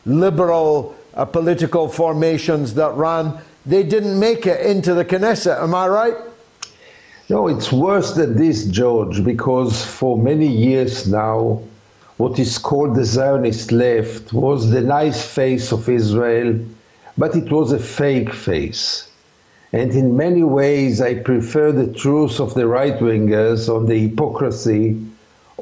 liberal 0.05 0.94
uh, 1.14 1.24
political 1.24 1.88
formations 1.88 2.74
that 2.74 2.92
ran, 2.94 3.38
they 3.66 3.82
didn't 3.82 4.18
make 4.18 4.46
it 4.46 4.64
into 4.66 4.94
the 4.94 5.05
Knesset. 5.05 5.62
Am 5.62 5.74
I 5.74 5.88
right? 5.88 6.14
No, 7.28 7.48
it's 7.48 7.72
worse 7.72 8.12
than 8.14 8.36
this, 8.36 8.66
George, 8.66 9.24
because 9.24 9.84
for 9.84 10.18
many 10.18 10.46
years 10.46 11.07
now, 11.07 11.62
what 12.16 12.38
is 12.38 12.59
called 12.59 12.94
the 12.94 13.05
Zionist 13.05 13.72
left 13.72 14.32
was 14.32 14.70
the 14.70 14.80
nice 14.80 15.24
face 15.24 15.72
of 15.72 15.88
Israel, 15.88 16.59
but 17.16 17.34
it 17.36 17.50
was 17.50 17.72
a 17.72 17.78
fake 17.78 18.32
face. 18.32 19.09
And 19.72 19.92
in 19.92 20.16
many 20.16 20.42
ways, 20.42 21.00
I 21.00 21.14
prefer 21.14 21.72
the 21.72 21.92
truth 21.92 22.40
of 22.40 22.55
the 22.55 22.66
right 22.66 22.98
wingers 22.98 23.74
on 23.74 23.86
the 23.86 24.09
hypocrisy 24.09 25.00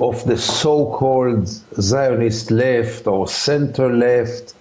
of 0.00 0.24
the 0.24 0.36
so-called 0.36 1.46
Zionist 1.78 2.50
left 2.50 3.06
or 3.06 3.28
center 3.28 3.92
left, 3.92 4.54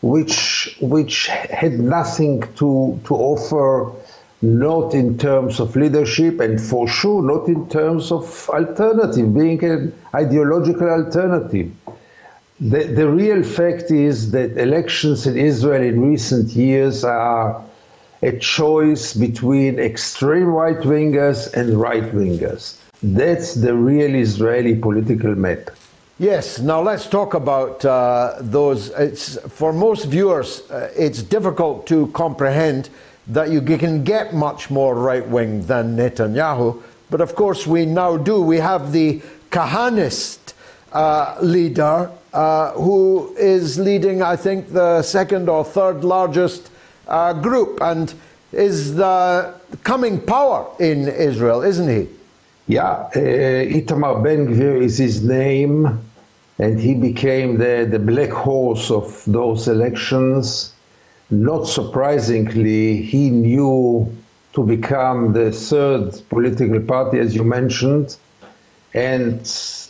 which 0.00 0.76
which 0.80 1.28
had 1.28 1.78
nothing 1.78 2.42
to 2.56 3.00
to 3.04 3.14
offer, 3.14 3.92
not 4.42 4.92
in 4.94 5.16
terms 5.18 5.60
of 5.60 5.76
leadership, 5.76 6.40
and 6.40 6.60
for 6.60 6.88
sure 6.88 7.22
not 7.22 7.46
in 7.46 7.68
terms 7.68 8.10
of 8.10 8.50
alternative, 8.50 9.32
being 9.32 9.62
an 9.64 9.94
ideological 10.14 10.88
alternative. 10.88 11.70
The, 12.60 12.84
the 12.84 13.08
real 13.08 13.42
fact 13.42 13.90
is 13.90 14.30
that 14.32 14.56
elections 14.56 15.26
in 15.26 15.36
Israel 15.36 15.82
in 15.82 16.00
recent 16.00 16.50
years 16.50 17.02
are 17.04 17.62
a 18.22 18.38
choice 18.38 19.14
between 19.14 19.80
extreme 19.80 20.46
right 20.46 20.78
wingers 20.78 21.52
and 21.54 21.80
right 21.80 22.04
wingers. 22.12 22.76
That's 23.02 23.54
the 23.54 23.74
real 23.74 24.14
Israeli 24.14 24.76
political 24.76 25.34
map. 25.34 25.70
Yes, 26.18 26.60
now 26.60 26.80
let's 26.80 27.08
talk 27.08 27.34
about 27.34 27.84
uh, 27.84 28.36
those. 28.38 28.90
It's, 28.90 29.38
for 29.50 29.72
most 29.72 30.04
viewers, 30.04 30.70
uh, 30.70 30.92
it's 30.96 31.20
difficult 31.20 31.86
to 31.88 32.06
comprehend 32.08 32.90
that 33.26 33.50
you 33.50 33.60
can 33.60 34.04
get 34.04 34.34
much 34.34 34.70
more 34.70 34.94
right 34.94 35.26
wing 35.26 35.66
than 35.66 35.96
Netanyahu. 35.96 36.80
But 37.10 37.20
of 37.20 37.34
course, 37.34 37.66
we 37.66 37.86
now 37.86 38.16
do. 38.16 38.40
We 38.40 38.58
have 38.58 38.92
the 38.92 39.20
Kahanist 39.50 40.54
uh, 40.92 41.38
leader 41.42 42.10
uh, 42.32 42.72
who 42.72 43.34
is 43.36 43.78
leading, 43.78 44.22
I 44.22 44.36
think, 44.36 44.72
the 44.72 45.02
second 45.02 45.48
or 45.48 45.64
third 45.64 46.04
largest 46.04 46.70
uh, 47.08 47.32
group 47.32 47.80
and 47.82 48.14
is 48.52 48.94
the 48.94 49.54
coming 49.82 50.20
power 50.20 50.70
in 50.78 51.08
Israel, 51.08 51.62
isn't 51.62 51.88
he? 51.88 52.08
Yeah, 52.68 53.08
uh, 53.14 53.18
Itamar 53.18 54.22
Ben 54.22 54.46
Gvir 54.46 54.82
is 54.82 54.96
his 54.98 55.24
name, 55.24 55.98
and 56.58 56.78
he 56.78 56.94
became 56.94 57.58
the, 57.58 57.88
the 57.90 57.98
black 57.98 58.30
horse 58.30 58.90
of 58.90 59.24
those 59.26 59.66
elections. 59.66 60.72
Not 61.30 61.66
surprisingly, 61.66 63.02
he 63.02 63.30
knew 63.30 64.14
to 64.52 64.62
become 64.62 65.32
the 65.32 65.50
third 65.50 66.20
political 66.28 66.80
party, 66.80 67.18
as 67.18 67.34
you 67.34 67.42
mentioned, 67.42 68.16
and 68.94 69.40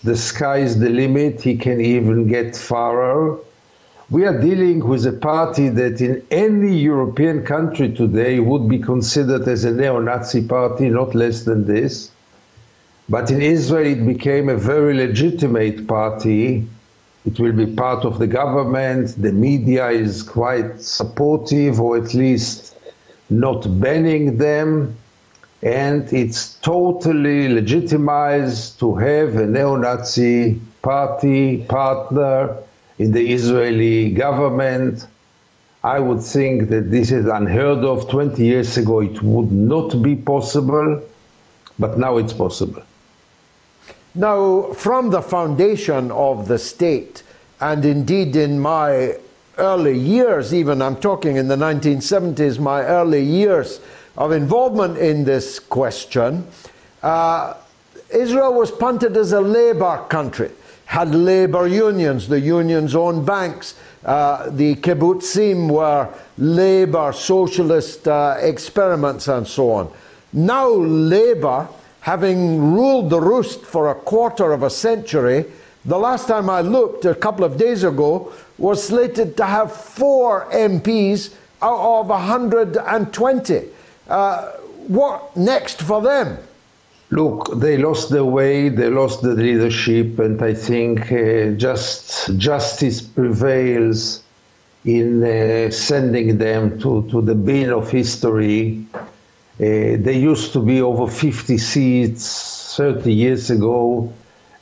the 0.04 0.16
sky 0.16 0.58
is 0.58 0.78
the 0.78 0.88
limit. 0.88 1.42
He 1.42 1.56
can 1.56 1.80
even 1.80 2.26
get 2.26 2.56
farther. 2.56 3.36
We 4.08 4.24
are 4.24 4.40
dealing 4.40 4.86
with 4.86 5.04
a 5.06 5.12
party 5.12 5.68
that 5.68 6.00
in 6.00 6.22
any 6.30 6.78
European 6.78 7.44
country 7.44 7.92
today 7.92 8.40
would 8.40 8.68
be 8.68 8.78
considered 8.78 9.46
as 9.46 9.64
a 9.64 9.72
neo 9.72 10.00
Nazi 10.00 10.46
party, 10.46 10.88
not 10.88 11.14
less 11.14 11.42
than 11.44 11.66
this. 11.66 12.10
But 13.14 13.30
in 13.30 13.40
Israel, 13.42 13.88
it 13.96 14.06
became 14.14 14.48
a 14.48 14.56
very 14.72 14.94
legitimate 14.94 15.78
party. 15.86 16.66
It 17.28 17.38
will 17.38 17.52
be 17.52 17.66
part 17.84 18.04
of 18.04 18.18
the 18.18 18.26
government. 18.26 19.04
The 19.26 19.32
media 19.32 19.86
is 19.90 20.22
quite 20.22 20.80
supportive, 20.80 21.80
or 21.84 21.92
at 22.02 22.14
least 22.14 22.74
not 23.28 23.60
banning 23.80 24.38
them 24.38 24.96
and 25.62 26.12
it's 26.12 26.54
totally 26.54 27.48
legitimized 27.48 28.80
to 28.80 28.96
have 28.96 29.36
a 29.36 29.46
neo-Nazi 29.46 30.60
party 30.82 31.64
partner 31.64 32.56
in 32.98 33.12
the 33.12 33.32
Israeli 33.32 34.10
government. 34.10 35.06
I 35.84 36.00
would 36.00 36.22
think 36.22 36.68
that 36.70 36.90
this 36.90 37.12
is 37.12 37.26
unheard 37.26 37.84
of. 37.84 38.08
20 38.08 38.44
years 38.44 38.76
ago, 38.76 39.00
it 39.00 39.22
would 39.22 39.52
not 39.52 40.02
be 40.02 40.16
possible, 40.16 41.00
but 41.78 41.96
now 41.96 42.16
it's 42.16 42.32
possible. 42.32 42.82
Now, 44.14 44.72
from 44.74 45.08
the 45.10 45.22
foundation 45.22 46.10
of 46.10 46.46
the 46.46 46.58
state, 46.58 47.22
and 47.60 47.84
indeed 47.84 48.36
in 48.36 48.60
my 48.60 49.16
early 49.56 49.98
years, 49.98 50.52
even 50.52 50.82
I'm 50.82 50.96
talking 50.96 51.36
in 51.36 51.48
the 51.48 51.56
1970s, 51.56 52.58
my 52.58 52.82
early 52.82 53.22
years, 53.22 53.80
of 54.18 54.32
involvement 54.32 54.98
in 54.98 55.24
this 55.24 55.58
question, 55.58 56.46
uh, 57.02 57.54
Israel 58.10 58.52
was 58.52 58.70
punted 58.70 59.16
as 59.16 59.32
a 59.32 59.40
labor 59.40 60.04
country, 60.10 60.50
had 60.84 61.14
labor 61.14 61.66
unions, 61.66 62.28
the 62.28 62.38
unions 62.40 62.94
owned 62.94 63.24
banks. 63.24 63.76
Uh, 64.04 64.50
the 64.50 64.74
kibbutzim 64.74 65.70
were 65.70 66.12
labor 66.36 67.12
socialist 67.12 68.06
uh, 68.08 68.36
experiments 68.40 69.28
and 69.28 69.46
so 69.46 69.70
on. 69.70 69.92
Now, 70.34 70.68
labor, 70.68 71.68
having 72.02 72.74
ruled 72.74 73.10
the 73.10 73.20
roost 73.20 73.64
for 73.64 73.90
a 73.90 73.94
quarter 73.94 74.52
of 74.52 74.62
a 74.64 74.70
century, 74.70 75.46
the 75.84 75.98
last 75.98 76.26
time 76.28 76.50
I 76.50 76.60
looked, 76.60 77.04
a 77.04 77.14
couple 77.14 77.44
of 77.44 77.56
days 77.56 77.84
ago, 77.84 78.32
was 78.58 78.82
slated 78.82 79.36
to 79.36 79.44
have 79.44 79.72
four 79.72 80.48
MPs 80.50 81.34
out 81.62 82.00
of 82.00 82.08
120. 82.08 83.62
Uh, 84.08 84.50
what 84.88 85.36
next 85.36 85.82
for 85.82 86.02
them? 86.02 86.38
Look, 87.10 87.60
they 87.60 87.76
lost 87.76 88.10
their 88.10 88.24
way, 88.24 88.68
they 88.68 88.88
lost 88.88 89.22
the 89.22 89.34
leadership, 89.34 90.18
and 90.18 90.42
I 90.42 90.54
think 90.54 91.12
uh, 91.12 91.50
just 91.50 92.36
justice 92.36 93.00
prevails 93.00 94.22
in 94.84 95.22
uh, 95.22 95.70
sending 95.70 96.38
them 96.38 96.80
to, 96.80 97.06
to 97.10 97.22
the 97.22 97.34
bin 97.34 97.70
of 97.70 97.90
history. 97.90 98.84
Uh, 99.60 100.00
they 100.00 100.18
used 100.18 100.52
to 100.54 100.60
be 100.60 100.80
over 100.80 101.06
50 101.06 101.58
seats 101.58 102.74
30 102.76 103.12
years 103.12 103.50
ago, 103.50 104.12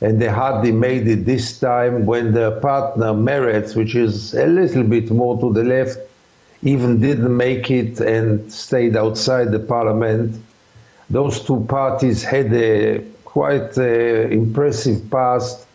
and 0.01 0.21
they 0.21 0.27
hardly 0.27 0.71
made 0.71 1.07
it 1.07 1.25
this 1.25 1.59
time 1.59 2.05
when 2.05 2.33
their 2.33 2.51
partner 2.51 3.13
Meretz, 3.13 3.75
which 3.75 3.95
is 3.95 4.33
a 4.33 4.47
little 4.47 4.83
bit 4.83 5.09
more 5.09 5.39
to 5.39 5.53
the 5.53 5.63
left, 5.63 5.97
even 6.63 6.99
didn't 6.99 7.35
make 7.35 7.71
it 7.71 7.99
and 7.99 8.51
stayed 8.51 8.97
outside 8.97 9.51
the 9.51 9.59
parliament. 9.59 10.35
Those 11.09 11.39
two 11.43 11.65
parties 11.69 12.23
had 12.23 12.53
a 12.53 13.03
quite 13.23 13.77
a 13.77 14.27
impressive 14.29 15.09
past, 15.09 15.65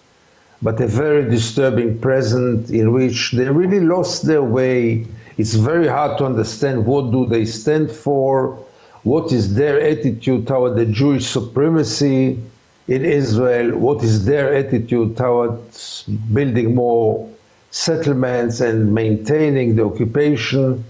but 0.60 0.78
a 0.80 0.86
very 0.86 1.28
disturbing 1.30 1.98
present 1.98 2.70
in 2.70 2.92
which 2.92 3.32
they 3.32 3.48
really 3.48 3.80
lost 3.80 4.26
their 4.26 4.42
way. 4.42 5.06
It's 5.38 5.54
very 5.54 5.88
hard 5.88 6.18
to 6.18 6.26
understand 6.26 6.84
what 6.84 7.12
do 7.12 7.26
they 7.26 7.46
stand 7.46 7.90
for, 7.90 8.58
what 9.07 9.30
is 9.30 9.54
their 9.54 9.80
attitude 9.80 10.48
toward 10.48 10.74
the 10.74 10.84
Jewish 10.84 11.26
supremacy 11.26 12.42
in 12.88 13.04
Israel, 13.04 13.78
what 13.78 14.02
is 14.02 14.24
their 14.24 14.52
attitude 14.52 15.16
towards 15.16 16.02
building 16.34 16.74
more 16.74 17.28
settlements 17.70 18.61
and 18.61 18.92
maintaining 18.92 19.76
the 19.76 19.84
occupation. 19.84 20.84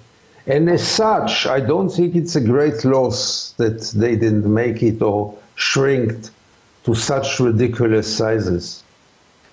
And 0.46 0.70
as 0.70 0.86
such, 0.86 1.46
I 1.46 1.60
don't 1.60 1.90
think 1.90 2.14
it's 2.14 2.36
a 2.36 2.40
great 2.40 2.86
loss 2.86 3.52
that 3.58 3.82
they 3.94 4.16
didn't 4.16 4.52
make 4.62 4.82
it 4.82 5.02
or 5.02 5.36
shrink 5.56 6.30
to 6.84 6.94
such 6.94 7.38
ridiculous 7.38 8.16
sizes. 8.16 8.82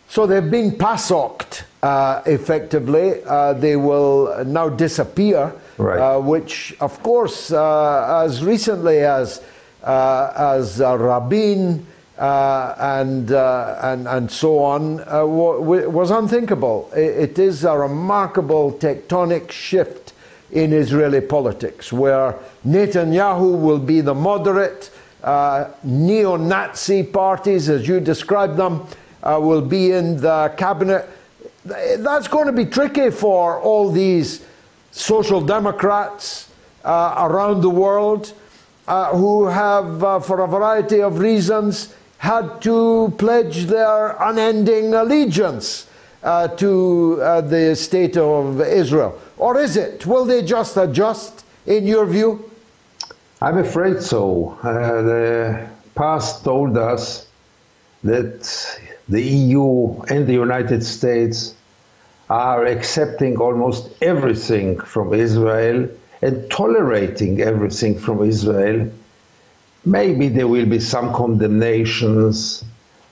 So 0.07 0.26
they've 0.26 0.51
been 0.51 0.72
PASOKed 0.72 1.64
uh, 1.82 2.22
effectively. 2.26 3.24
Uh, 3.26 3.53
they 3.53 3.76
will 3.76 4.45
now 4.45 4.70
disappear, 4.70 5.51
right. 5.78 5.99
uh, 5.99 6.19
which, 6.19 6.76
of 6.80 7.01
course, 7.03 7.51
uh, 7.51 8.24
as 8.26 8.43
recently 8.43 8.99
as, 8.99 9.41
uh, 9.84 10.32
as 10.36 10.80
Rabin 10.80 11.86
and, 12.17 13.32
and, 13.32 14.07
and 14.07 14.32
so 14.32 14.59
on 14.59 14.97
was 14.97 16.11
unthinkable. 16.11 16.91
It 16.95 17.39
is 17.39 17.63
a 17.63 17.78
remarkable 17.78 18.74
tectonic 18.74 19.51
shift 19.51 20.13
in 20.53 20.71
Israeli 20.71 21.21
politics 21.21 21.91
where 21.91 22.38
Netanyahu 22.65 23.59
will 23.59 23.80
be 23.80 24.01
the 24.01 24.13
moderate, 24.13 24.91
uh, 25.24 25.69
neo 25.84 26.36
Nazi 26.36 27.01
parties, 27.03 27.69
as 27.69 27.88
you 27.88 27.99
described 27.99 28.55
them, 28.55 28.86
uh, 29.24 29.39
will 29.41 29.61
be 29.61 29.91
in 29.91 30.17
the 30.17 30.53
cabinet. 30.55 31.09
That's 31.65 32.28
going 32.28 32.45
to 32.45 32.51
be 32.51 32.65
tricky 32.65 33.09
for 33.09 33.59
all 33.59 33.89
these 33.89 34.45
social 34.94 35.41
democrats 35.41 36.50
uh, 36.86 37.16
around 37.18 37.62
the 37.62 37.70
world 37.70 38.34
who 38.86 39.46
have, 39.48 40.26
for 40.26 40.41
a 40.41 40.48
variety 40.48 41.02
of 41.02 41.20
reasons, 41.20 41.94
had 42.24 42.62
to 42.62 43.14
pledge 43.18 43.66
their 43.66 44.16
unending 44.22 44.94
allegiance 44.94 45.88
uh, 46.24 46.48
to 46.48 47.20
uh, 47.22 47.41
the 47.41 47.76
state 47.76 48.16
of 48.16 48.62
Israel? 48.62 49.20
Or 49.38 49.60
is 49.60 49.76
it? 49.76 50.06
Will 50.06 50.24
they 50.24 50.41
just 50.41 50.78
adjust, 50.78 51.44
in 51.66 51.86
your 51.86 52.06
view? 52.06 52.50
I'm 53.41 53.58
afraid 53.58 54.02
so. 54.02 54.58
Uh, 54.64 55.02
the 55.02 55.68
past 55.96 56.46
told 56.46 56.78
us 56.78 57.28
that 58.06 58.39
the 59.10 59.22
EU 59.22 60.02
and 60.04 60.26
the 60.26 60.34
United 60.34 60.82
States 60.86 61.56
are 62.34 62.65
accepting 62.65 63.38
almost 63.38 63.89
everything 64.01 64.79
from 64.79 65.13
Israel 65.13 65.88
and 66.21 66.49
tolerating 66.49 67.41
everything 67.41 67.93
from 67.99 68.17
Israel 68.34 68.89
Maybe 69.86 70.29
there 70.29 70.47
will 70.47 70.65
be 70.65 70.79
some 70.79 71.13
condemnations. 71.13 72.63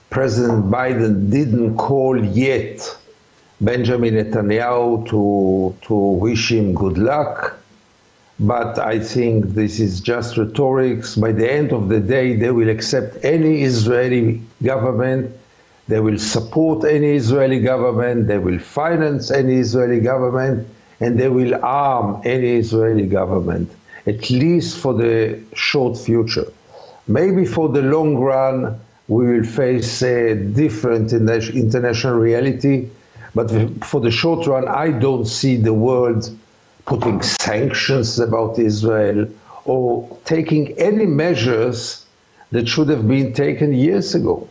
President 0.08 0.70
Biden 0.70 1.30
didn't 1.30 1.76
call 1.76 2.24
yet 2.24 2.96
Benjamin 3.60 4.14
Netanyahu 4.14 5.06
to, 5.08 5.76
to 5.86 5.94
wish 5.94 6.50
him 6.50 6.74
good 6.74 6.96
luck. 6.96 7.58
But 8.40 8.78
I 8.78 8.98
think 9.00 9.48
this 9.48 9.80
is 9.80 10.00
just 10.00 10.38
rhetorics. 10.38 11.14
By 11.14 11.32
the 11.32 11.50
end 11.50 11.72
of 11.72 11.90
the 11.90 12.00
day, 12.00 12.36
they 12.36 12.50
will 12.50 12.70
accept 12.70 13.22
any 13.22 13.62
Israeli 13.62 14.40
government. 14.62 15.36
They 15.88 16.00
will 16.00 16.18
support 16.18 16.84
any 16.84 17.16
Israeli 17.16 17.60
government. 17.60 18.28
They 18.28 18.38
will 18.38 18.58
finance 18.58 19.30
any 19.30 19.56
Israeli 19.56 20.00
government. 20.00 20.68
And 21.00 21.18
they 21.18 21.28
will 21.28 21.54
arm 21.64 22.22
any 22.24 22.56
Israeli 22.56 23.06
government, 23.06 23.70
at 24.06 24.30
least 24.30 24.78
for 24.78 24.94
the 24.94 25.40
short 25.52 25.98
future. 25.98 26.46
Maybe 27.08 27.44
for 27.44 27.68
the 27.68 27.82
long 27.82 28.16
run, 28.16 28.80
we 29.08 29.26
will 29.26 29.44
face 29.44 30.02
a 30.02 30.34
different 30.36 31.12
international 31.12 32.14
reality. 32.14 32.88
But 33.34 33.50
for 33.84 34.00
the 34.00 34.10
short 34.10 34.46
run, 34.46 34.68
I 34.68 34.92
don't 34.92 35.24
see 35.24 35.56
the 35.56 35.74
world 35.74 36.30
putting 36.84 37.20
sanctions 37.22 38.18
about 38.20 38.58
Israel 38.58 39.28
or 39.64 40.16
taking 40.24 40.78
any 40.78 41.06
measures 41.06 42.06
that 42.52 42.68
should 42.68 42.88
have 42.88 43.08
been 43.08 43.32
taken 43.32 43.72
years 43.72 44.14
ago. 44.14 44.48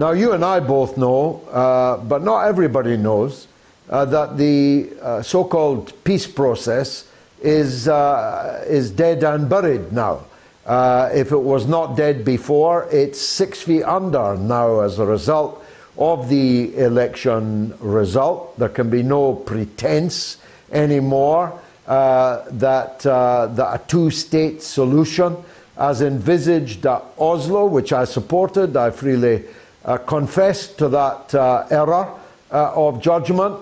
Now, 0.00 0.12
you 0.12 0.32
and 0.32 0.42
I 0.42 0.60
both 0.60 0.96
know, 0.96 1.42
uh, 1.52 1.98
but 1.98 2.22
not 2.22 2.46
everybody 2.46 2.96
knows, 2.96 3.46
uh, 3.90 4.06
that 4.06 4.38
the 4.38 4.88
uh, 5.02 5.20
so 5.20 5.44
called 5.44 5.92
peace 6.04 6.26
process 6.26 7.06
is, 7.42 7.86
uh, 7.86 8.64
is 8.66 8.90
dead 8.90 9.22
and 9.24 9.46
buried 9.46 9.92
now. 9.92 10.24
Uh, 10.64 11.10
if 11.12 11.32
it 11.32 11.42
was 11.42 11.66
not 11.66 11.98
dead 11.98 12.24
before, 12.24 12.88
it's 12.90 13.20
six 13.20 13.60
feet 13.60 13.82
under 13.82 14.38
now 14.38 14.80
as 14.80 14.98
a 14.98 15.04
result 15.04 15.62
of 15.98 16.30
the 16.30 16.74
election 16.78 17.74
result. 17.80 18.58
There 18.58 18.70
can 18.70 18.88
be 18.88 19.02
no 19.02 19.34
pretense 19.34 20.38
anymore 20.72 21.60
uh, 21.86 22.44
that, 22.52 23.00
that 23.00 23.58
a 23.58 23.82
two 23.86 24.10
state 24.10 24.62
solution, 24.62 25.36
as 25.76 26.00
envisaged 26.00 26.86
at 26.86 27.04
Oslo, 27.18 27.66
which 27.66 27.92
I 27.92 28.06
supported, 28.06 28.74
I 28.78 28.92
freely 28.92 29.44
confessed 29.98 30.78
to 30.78 30.88
that 30.88 31.34
uh, 31.34 31.66
error 31.70 32.12
uh, 32.50 32.72
of 32.74 33.00
judgment. 33.00 33.56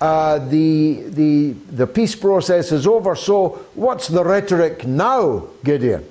Uh, 0.00 0.38
the, 0.48 1.04
the, 1.08 1.52
the 1.70 1.86
peace 1.86 2.14
process 2.14 2.72
is 2.72 2.86
over. 2.86 3.14
So, 3.14 3.64
what's 3.74 4.08
the 4.08 4.24
rhetoric 4.24 4.86
now, 4.86 5.46
Gideon? 5.64 6.04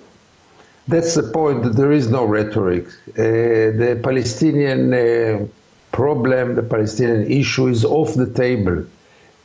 That's 0.87 1.15
the 1.15 1.23
point. 1.23 1.75
There 1.75 1.91
is 1.91 2.09
no 2.09 2.25
rhetoric. 2.25 2.87
the 3.15 3.99
Palestinian 4.03 5.49
problem, 5.91 6.55
the 6.55 6.63
Palestinian 6.63 7.31
issue 7.31 7.67
is 7.67 7.85
off 7.85 8.15
the 8.15 8.29
table. 8.29 8.85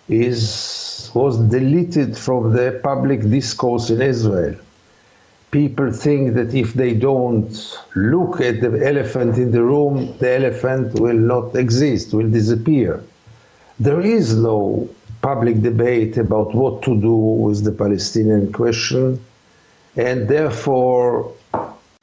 Is 0.09 1.11
was 1.15 1.39
deleted 1.39 2.17
from 2.17 2.53
the 2.53 2.81
public 2.83 3.21
discourse 3.21 3.91
in 3.91 4.01
Israel. 4.03 4.57
People 5.51 5.93
think 5.93 6.35
that 6.35 6.55
if 6.55 6.75
they 6.75 6.93
don't 6.93 7.79
look 7.95 8.41
at 8.41 8.61
the 8.61 8.87
elephant 8.87 9.39
in 9.39 9.51
the 9.51 9.63
room, 9.63 10.15
the 10.19 10.37
elephant 10.37 11.01
will 11.01 11.17
not 11.17 11.57
exist, 11.57 12.13
will 12.13 12.29
disappear. 12.29 13.03
There 13.81 14.01
is 14.01 14.37
no 14.37 14.89
public 15.23 15.63
debate 15.63 16.19
about 16.19 16.55
what 16.55 16.83
to 16.83 17.01
do 17.01 17.15
with 17.15 17.65
the 17.65 17.73
Palestinian 17.73 18.53
question, 18.53 19.25
and 19.97 20.29
therefore 20.29 21.33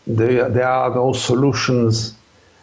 there, 0.08 0.50
there 0.50 0.68
are 0.68 0.94
no 0.94 1.14
solutions. 1.14 2.16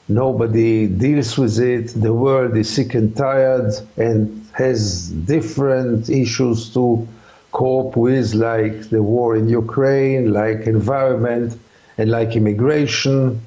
Nobody 0.08 0.88
deals 0.88 1.38
with 1.38 1.58
it. 1.60 1.88
The 1.88 2.12
world 2.12 2.56
is 2.56 2.68
sick 2.68 2.94
and 2.94 3.16
tired, 3.16 3.72
and 3.96 4.46
has 4.52 5.10
different 5.10 6.10
issues 6.10 6.74
to 6.74 7.06
cope 7.52 7.96
with, 7.96 8.34
like 8.34 8.90
the 8.90 9.02
war 9.02 9.36
in 9.36 9.48
Ukraine, 9.48 10.32
like 10.32 10.66
environment, 10.66 11.58
and 11.98 12.10
like 12.10 12.34
immigration. 12.34 13.40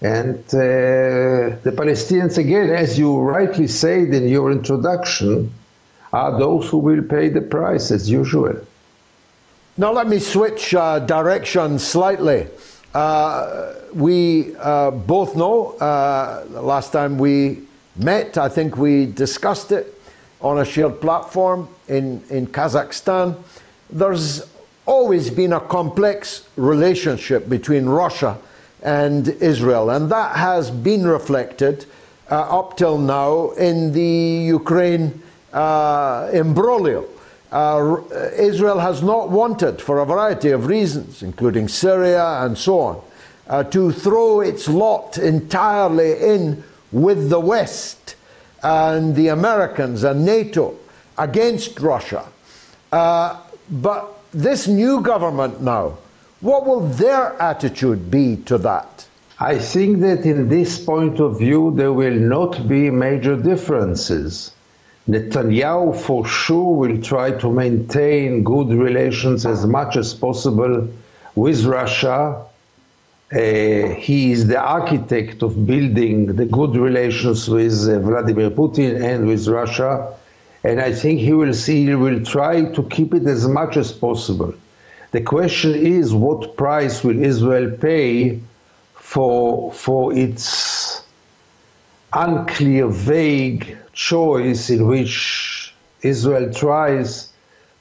And 0.00 0.38
uh, 0.48 1.56
the 1.62 1.72
Palestinians, 1.80 2.36
again, 2.38 2.70
as 2.70 2.98
you 2.98 3.18
rightly 3.18 3.68
said 3.68 4.08
in 4.08 4.28
your 4.28 4.50
introduction, 4.50 5.52
are 6.12 6.38
those 6.38 6.68
who 6.68 6.78
will 6.78 7.02
pay 7.02 7.28
the 7.28 7.40
price 7.40 7.90
as 7.90 8.10
usual. 8.10 8.56
Now, 9.76 9.92
let 9.92 10.06
me 10.06 10.18
switch 10.20 10.74
uh, 10.74 11.00
direction 11.00 11.78
slightly. 11.78 12.46
Uh, 12.94 13.74
we 13.92 14.54
uh, 14.56 14.92
both 14.92 15.34
know, 15.34 15.72
uh, 15.78 16.44
last 16.50 16.92
time 16.92 17.18
we 17.18 17.58
met, 17.96 18.38
I 18.38 18.48
think 18.48 18.76
we 18.76 19.06
discussed 19.06 19.72
it, 19.72 19.92
on 20.44 20.58
a 20.58 20.64
shared 20.64 21.00
platform 21.00 21.66
in, 21.88 22.22
in 22.28 22.46
Kazakhstan. 22.46 23.34
There's 23.88 24.46
always 24.84 25.30
been 25.30 25.54
a 25.54 25.60
complex 25.60 26.46
relationship 26.56 27.48
between 27.48 27.86
Russia 27.86 28.36
and 28.82 29.26
Israel, 29.26 29.88
and 29.88 30.10
that 30.12 30.36
has 30.36 30.70
been 30.70 31.06
reflected 31.06 31.86
uh, 32.30 32.60
up 32.60 32.76
till 32.76 32.98
now 32.98 33.52
in 33.52 33.92
the 33.92 34.44
Ukraine 34.58 35.22
uh, 35.54 36.28
imbroglio. 36.30 37.08
Uh, 37.50 38.02
Israel 38.36 38.80
has 38.80 39.02
not 39.02 39.30
wanted, 39.30 39.80
for 39.80 40.00
a 40.00 40.04
variety 40.04 40.50
of 40.50 40.66
reasons, 40.66 41.22
including 41.22 41.68
Syria 41.68 42.44
and 42.44 42.58
so 42.58 42.80
on, 42.80 43.02
uh, 43.48 43.62
to 43.64 43.92
throw 43.92 44.40
its 44.40 44.68
lot 44.68 45.16
entirely 45.16 46.12
in 46.20 46.62
with 46.92 47.30
the 47.30 47.40
West 47.40 48.13
and 48.64 49.14
the 49.14 49.28
Americans 49.28 50.02
and 50.02 50.24
NATO 50.24 50.74
against 51.18 51.78
Russia. 51.78 52.24
Uh, 52.90 53.38
but 53.70 54.22
this 54.32 54.66
new 54.66 55.02
government 55.02 55.60
now, 55.60 55.98
what 56.40 56.66
will 56.66 56.80
their 56.80 57.40
attitude 57.40 58.10
be 58.10 58.36
to 58.46 58.58
that? 58.58 59.06
I 59.38 59.58
think 59.58 60.00
that 60.00 60.24
in 60.24 60.48
this 60.48 60.82
point 60.82 61.20
of 61.20 61.38
view, 61.38 61.72
there 61.76 61.92
will 61.92 62.14
not 62.14 62.66
be 62.66 62.90
major 62.90 63.36
differences. 63.36 64.52
Netanyahu, 65.08 65.94
for 65.94 66.26
sure, 66.26 66.74
will 66.74 67.02
try 67.02 67.32
to 67.32 67.50
maintain 67.50 68.42
good 68.42 68.68
relations 68.68 69.44
as 69.44 69.66
much 69.66 69.96
as 69.96 70.14
possible 70.14 70.88
with 71.34 71.64
Russia 71.64 72.46
he 73.34 74.30
is 74.30 74.46
the 74.46 74.60
architect 74.60 75.42
of 75.42 75.66
building 75.66 76.26
the 76.26 76.44
good 76.44 76.76
relations 76.76 77.48
with 77.48 77.88
uh, 77.88 77.98
Vladimir 77.98 78.50
Putin 78.50 79.02
and 79.02 79.26
with 79.26 79.48
Russia. 79.48 80.14
And 80.62 80.80
I 80.80 80.92
think 80.92 81.18
he 81.18 81.32
will 81.32 81.52
see, 81.52 81.84
he 81.84 81.94
will 81.94 82.24
try 82.24 82.64
to 82.64 82.82
keep 82.84 83.12
it 83.12 83.26
as 83.26 83.48
much 83.48 83.76
as 83.76 83.90
possible. 83.90 84.54
The 85.10 85.20
question 85.20 85.74
is 85.74 86.14
what 86.14 86.56
price 86.56 87.02
will 87.02 87.20
Israel 87.22 87.76
pay 87.76 88.40
for, 88.94 89.72
for 89.72 90.12
its 90.12 91.02
unclear, 92.12 92.86
vague 92.86 93.76
choice 93.92 94.70
in 94.70 94.86
which 94.86 95.74
Israel 96.02 96.52
tries 96.52 97.32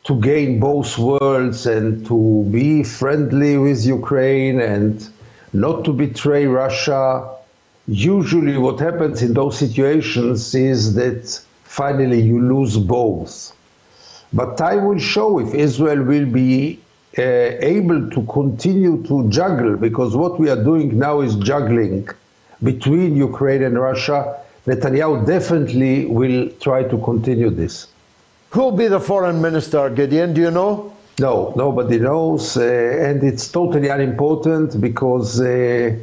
to 0.06 0.20
gain 0.20 0.60
both 0.60 0.98
worlds 0.98 1.66
and 1.66 2.06
to 2.08 2.48
be 2.52 2.84
friendly 2.84 3.58
with 3.58 3.86
Ukraine 3.86 4.60
and 4.60 5.08
not 5.54 5.86
to 5.86 5.94
betray 5.94 6.46
Russia. 6.46 7.30
Usually, 7.88 8.58
what 8.58 8.80
happens 8.80 9.22
in 9.22 9.34
those 9.34 9.58
situations 9.58 10.54
is 10.56 10.96
that 10.96 11.40
finally 11.64 12.22
you 12.22 12.42
lose 12.42 12.78
both. 12.78 13.54
But 14.32 14.58
time 14.58 14.86
will 14.86 15.00
show 15.00 15.40
if 15.40 15.54
Israel 15.54 16.04
will 16.04 16.26
be 16.26 16.80
uh, 17.18 17.22
able 17.22 18.10
to 18.10 18.24
continue 18.24 19.04
to 19.04 19.30
juggle, 19.30 19.78
because 19.78 20.16
what 20.16 20.40
we 20.40 20.50
are 20.50 20.64
doing 20.64 20.98
now 20.98 21.22
is 21.22 21.36
juggling 21.36 22.08
between 22.64 23.16
Ukraine 23.16 23.64
and 23.64 23.80
Russia. 23.80 24.40
Netanyahu 24.66 25.28
definitely 25.28 26.06
will 26.06 26.50
try 26.60 26.84
to 26.84 26.98
continue 27.00 27.50
this. 27.50 27.88
Who 28.52 28.62
will 28.62 28.72
be 28.72 28.88
the 28.88 29.00
foreign 29.00 29.42
minister, 29.42 29.90
Gideon? 29.90 30.34
Do 30.34 30.42
you 30.42 30.52
know? 30.52 30.93
No, 31.20 31.54
nobody 31.56 32.00
knows, 32.00 32.58
uh, 32.58 32.64
and 32.64 33.24
it's 33.24 33.48
totally 33.52 33.90
unimportant 33.90 34.82
because 34.82 35.40
uh, 35.40 35.96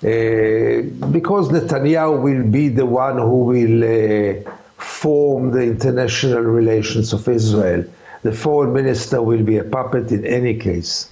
uh, 0.00 0.82
because 1.10 1.48
Netanyahu 1.48 2.22
will 2.22 2.44
be 2.44 2.68
the 2.68 2.86
one 2.86 3.18
who 3.18 3.44
will 3.44 4.44
form 4.76 5.50
the 5.50 5.62
international 5.62 6.42
relations 6.42 7.12
of 7.12 7.26
Israel. 7.28 7.84
The 8.22 8.32
foreign 8.32 8.72
minister 8.72 9.22
will 9.22 9.42
be 9.42 9.58
a 9.58 9.64
puppet 9.64 10.12
in 10.12 10.24
any 10.24 10.56
case. 10.56 11.10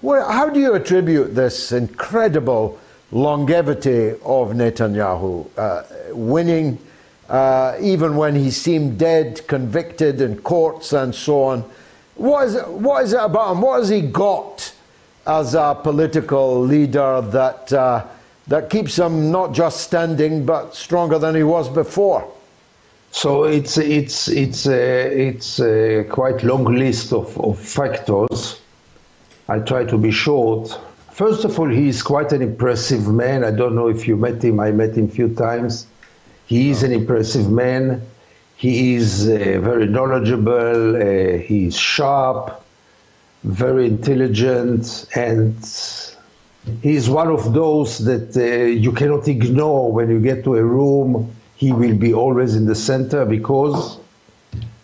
Well, 0.00 0.28
how 0.30 0.48
do 0.48 0.60
you 0.60 0.74
attribute 0.74 1.34
this 1.34 1.72
incredible 1.72 2.78
longevity 3.10 4.10
of 4.24 4.52
Netanyahu, 4.52 5.46
uh, 5.56 5.82
winning 6.14 6.78
uh, 7.28 7.76
even 7.80 8.16
when 8.16 8.34
he 8.34 8.50
seemed 8.50 8.98
dead, 8.98 9.46
convicted 9.46 10.20
in 10.20 10.40
courts 10.42 10.92
and 10.92 11.14
so 11.14 11.44
on? 11.44 11.64
What 12.22 12.46
is, 12.46 12.54
it, 12.54 12.68
what 12.68 13.02
is 13.02 13.14
it 13.14 13.20
about 13.20 13.50
him? 13.50 13.62
What 13.62 13.80
has 13.80 13.88
he 13.88 14.00
got 14.00 14.72
as 15.26 15.56
a 15.56 15.76
political 15.82 16.60
leader 16.60 17.20
that, 17.20 17.72
uh, 17.72 18.06
that 18.46 18.70
keeps 18.70 18.96
him 18.96 19.32
not 19.32 19.52
just 19.52 19.80
standing 19.80 20.46
but 20.46 20.76
stronger 20.76 21.18
than 21.18 21.34
he 21.34 21.42
was 21.42 21.68
before? 21.68 22.32
So 23.10 23.42
it's 23.42 23.76
it's 23.76 24.28
it's 24.28 24.66
a, 24.68 25.28
it's 25.28 25.58
a 25.58 26.04
quite 26.04 26.44
long 26.44 26.64
list 26.64 27.12
of, 27.12 27.36
of 27.40 27.58
factors. 27.58 28.60
I 29.48 29.58
try 29.58 29.84
to 29.84 29.98
be 29.98 30.12
short. 30.12 30.78
First 31.10 31.44
of 31.44 31.58
all, 31.58 31.68
he 31.68 31.88
is 31.88 32.04
quite 32.04 32.30
an 32.30 32.40
impressive 32.40 33.08
man. 33.08 33.42
I 33.42 33.50
don't 33.50 33.74
know 33.74 33.88
if 33.88 34.06
you 34.06 34.16
met 34.16 34.44
him. 34.44 34.60
I 34.60 34.70
met 34.70 34.96
him 34.96 35.06
a 35.06 35.08
few 35.08 35.34
times. 35.34 35.88
He 36.46 36.70
is 36.70 36.84
an 36.84 36.92
impressive 36.92 37.50
man. 37.50 38.00
He 38.62 38.94
is 38.94 39.28
uh, 39.28 39.58
very 39.68 39.86
knowledgeable, 39.86 40.96
uh, 40.96 41.38
he 41.48 41.66
is 41.66 41.76
sharp, 41.76 42.42
very 43.42 43.86
intelligent, 43.86 45.06
and 45.16 45.56
He's 46.80 47.10
one 47.10 47.28
of 47.28 47.54
those 47.54 47.98
that 47.98 48.36
uh, 48.36 48.64
you 48.66 48.92
cannot 48.92 49.26
ignore 49.26 49.92
when 49.92 50.10
you 50.10 50.20
get 50.20 50.44
to 50.44 50.54
a 50.54 50.64
room. 50.64 51.34
He 51.56 51.72
will 51.72 51.96
be 51.96 52.14
always 52.14 52.54
in 52.54 52.66
the 52.66 52.74
center 52.74 53.24
because 53.24 53.98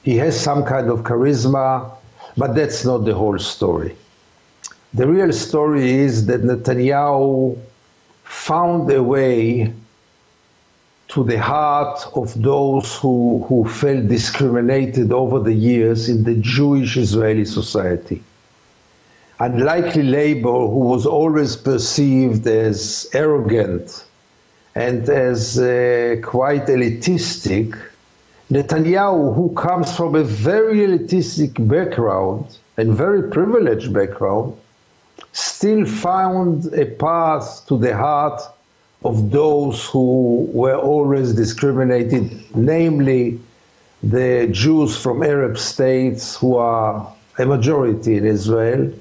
he 0.03 0.17
has 0.17 0.39
some 0.39 0.65
kind 0.65 0.91
of 0.91 1.05
charisma, 1.05 1.91
but 2.37 2.55
that's 2.55 2.85
not 2.85 3.05
the 3.05 3.15
whole 3.15 3.39
story. 3.39 3.95
The 4.95 5.07
real 5.07 5.33
story 5.33 5.91
is 5.91 6.27
that 6.27 6.43
Netanyahu 6.43 7.57
found 8.25 8.91
a 8.91 9.03
way 9.03 9.73
to 11.09 11.25
the 11.25 11.39
heart 11.39 12.07
of 12.15 12.41
those 12.41 12.97
who, 12.97 13.45
who 13.49 13.67
felt 13.67 14.09
discriminated 14.09 15.11
over 15.13 15.41
the 15.41 15.55
years 15.55 16.09
in 16.09 16.25
the 16.25 16.35
Jewish 16.35 16.97
Israeli 16.97 17.47
society. 17.47 18.23
Unlikely 19.41 20.03
labor, 20.03 20.67
who 20.73 20.81
was 20.81 21.07
always 21.07 21.57
perceived 21.57 22.47
as 22.47 23.09
arrogant 23.15 24.05
and 24.75 25.09
as 25.09 25.59
uh, 25.59 26.17
quite 26.23 26.67
elitistic, 26.67 27.79
Netanyahu, 28.51 29.35
who 29.35 29.55
comes 29.55 29.97
from 29.97 30.15
a 30.15 30.25
very 30.25 30.79
elitistic 30.79 31.53
background 31.69 32.59
and 32.77 32.95
very 32.95 33.31
privileged 33.31 33.93
background, 33.93 34.57
still 35.33 35.85
found 35.85 36.73
a 36.75 36.87
path 36.87 37.65
to 37.69 37.79
the 37.79 37.97
heart 37.97 38.41
of 39.05 39.31
those 39.31 39.87
who 39.87 40.49
were 40.53 40.77
always 40.77 41.33
discriminated, 41.35 42.45
namely 42.55 43.39
the 44.03 44.49
Jews 44.51 44.97
from 44.97 45.23
Arab 45.23 45.59
states 45.59 46.37
who 46.37 46.57
are 46.57 47.13
a 47.39 47.47
majority 47.47 48.17
in 48.17 48.27
Israel. 48.27 48.93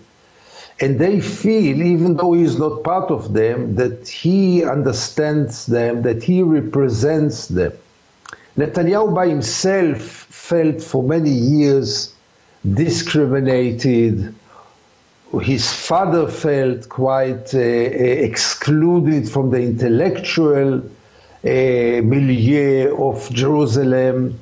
And 0.80 1.00
they 1.00 1.20
feel, 1.20 1.82
even 1.82 2.18
though 2.18 2.34
he 2.34 2.43
is 2.43 2.60
not 2.60 2.84
part 2.84 3.10
of 3.10 3.34
them, 3.34 3.76
that 3.76 4.08
he 4.08 4.64
understands 4.64 5.66
them, 5.66 6.04
that 6.04 6.22
he 6.22 6.43
represents 6.43 7.48
them. 7.48 7.74
Netanyahu 8.58 9.14
by 9.14 9.28
himself 9.28 10.02
felt 10.02 10.82
for 10.82 11.02
many 11.02 11.32
years 11.32 12.14
discriminated, 12.74 14.34
his 15.41 15.71
father 15.71 16.28
felt 16.28 16.88
quite 16.88 17.53
uh, 17.53 17.59
excluded 17.59 19.30
from 19.30 19.51
the 19.51 19.61
intellectual 19.61 20.78
uh, 20.78 20.82
milieu 21.43 22.95
of 22.97 23.30
Jerusalem. 23.32 24.39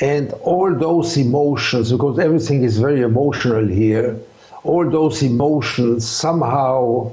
And 0.00 0.32
all 0.42 0.74
those 0.74 1.16
emotions, 1.16 1.92
because 1.92 2.18
everything 2.18 2.64
is 2.64 2.78
very 2.78 3.00
emotional 3.00 3.66
here, 3.66 4.18
all 4.62 4.88
those 4.88 5.22
emotions 5.22 6.06
somehow 6.06 7.12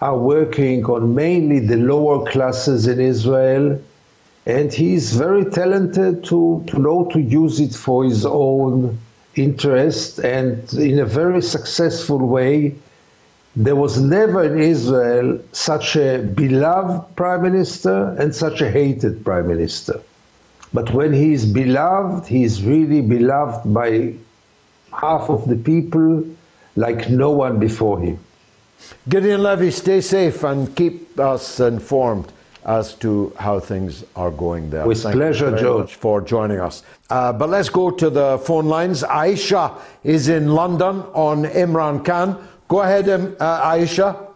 are 0.00 0.18
working 0.18 0.84
on 0.84 1.14
mainly 1.14 1.60
the 1.60 1.76
lower 1.76 2.30
classes 2.30 2.86
in 2.86 3.00
Israel. 3.00 3.80
And 4.44 4.72
he 4.72 4.94
is 4.94 5.14
very 5.16 5.44
talented 5.46 6.24
to, 6.24 6.64
to 6.66 6.78
know 6.78 7.08
to 7.12 7.20
use 7.20 7.60
it 7.60 7.74
for 7.74 8.04
his 8.04 8.26
own 8.26 8.98
interest 9.36 10.18
and 10.18 10.72
in 10.74 10.98
a 10.98 11.06
very 11.06 11.42
successful 11.42 12.18
way. 12.18 12.74
There 13.54 13.76
was 13.76 14.00
never 14.00 14.44
in 14.44 14.58
Israel 14.58 15.38
such 15.52 15.96
a 15.96 16.18
beloved 16.18 17.16
prime 17.16 17.42
minister 17.42 18.16
and 18.18 18.34
such 18.34 18.60
a 18.60 18.70
hated 18.70 19.24
prime 19.24 19.48
minister. 19.48 20.00
But 20.72 20.92
when 20.94 21.12
he 21.12 21.34
is 21.34 21.44
beloved, 21.44 22.26
he 22.26 22.44
is 22.44 22.62
really 22.62 23.02
beloved 23.02 23.72
by 23.72 24.14
half 24.92 25.28
of 25.28 25.48
the 25.48 25.56
people 25.56 26.24
like 26.76 27.10
no 27.10 27.30
one 27.30 27.58
before 27.58 28.00
him. 28.00 28.18
Gideon 29.08 29.42
Levy, 29.42 29.70
stay 29.70 30.00
safe 30.00 30.42
and 30.44 30.74
keep 30.74 31.18
us 31.20 31.60
informed 31.60 32.32
as 32.64 32.94
to 32.94 33.32
how 33.38 33.58
things 33.58 34.04
are 34.16 34.30
going 34.30 34.70
there. 34.70 34.86
With 34.86 35.02
Thank 35.02 35.16
pleasure, 35.16 35.46
you 35.46 35.50
very 35.50 35.62
George. 35.62 35.80
much 35.82 35.94
for 35.96 36.20
joining 36.20 36.60
us. 36.60 36.82
Uh, 37.10 37.32
but 37.32 37.48
let's 37.48 37.68
go 37.68 37.90
to 37.90 38.10
the 38.10 38.38
phone 38.38 38.66
lines. 38.66 39.02
Aisha 39.02 39.80
is 40.04 40.28
in 40.28 40.48
London 40.54 41.02
on 41.12 41.44
Imran 41.44 42.04
Khan. 42.04 42.48
Go 42.68 42.82
ahead, 42.82 43.08
um, 43.08 43.36
uh, 43.40 43.72
Aisha. 43.72 44.28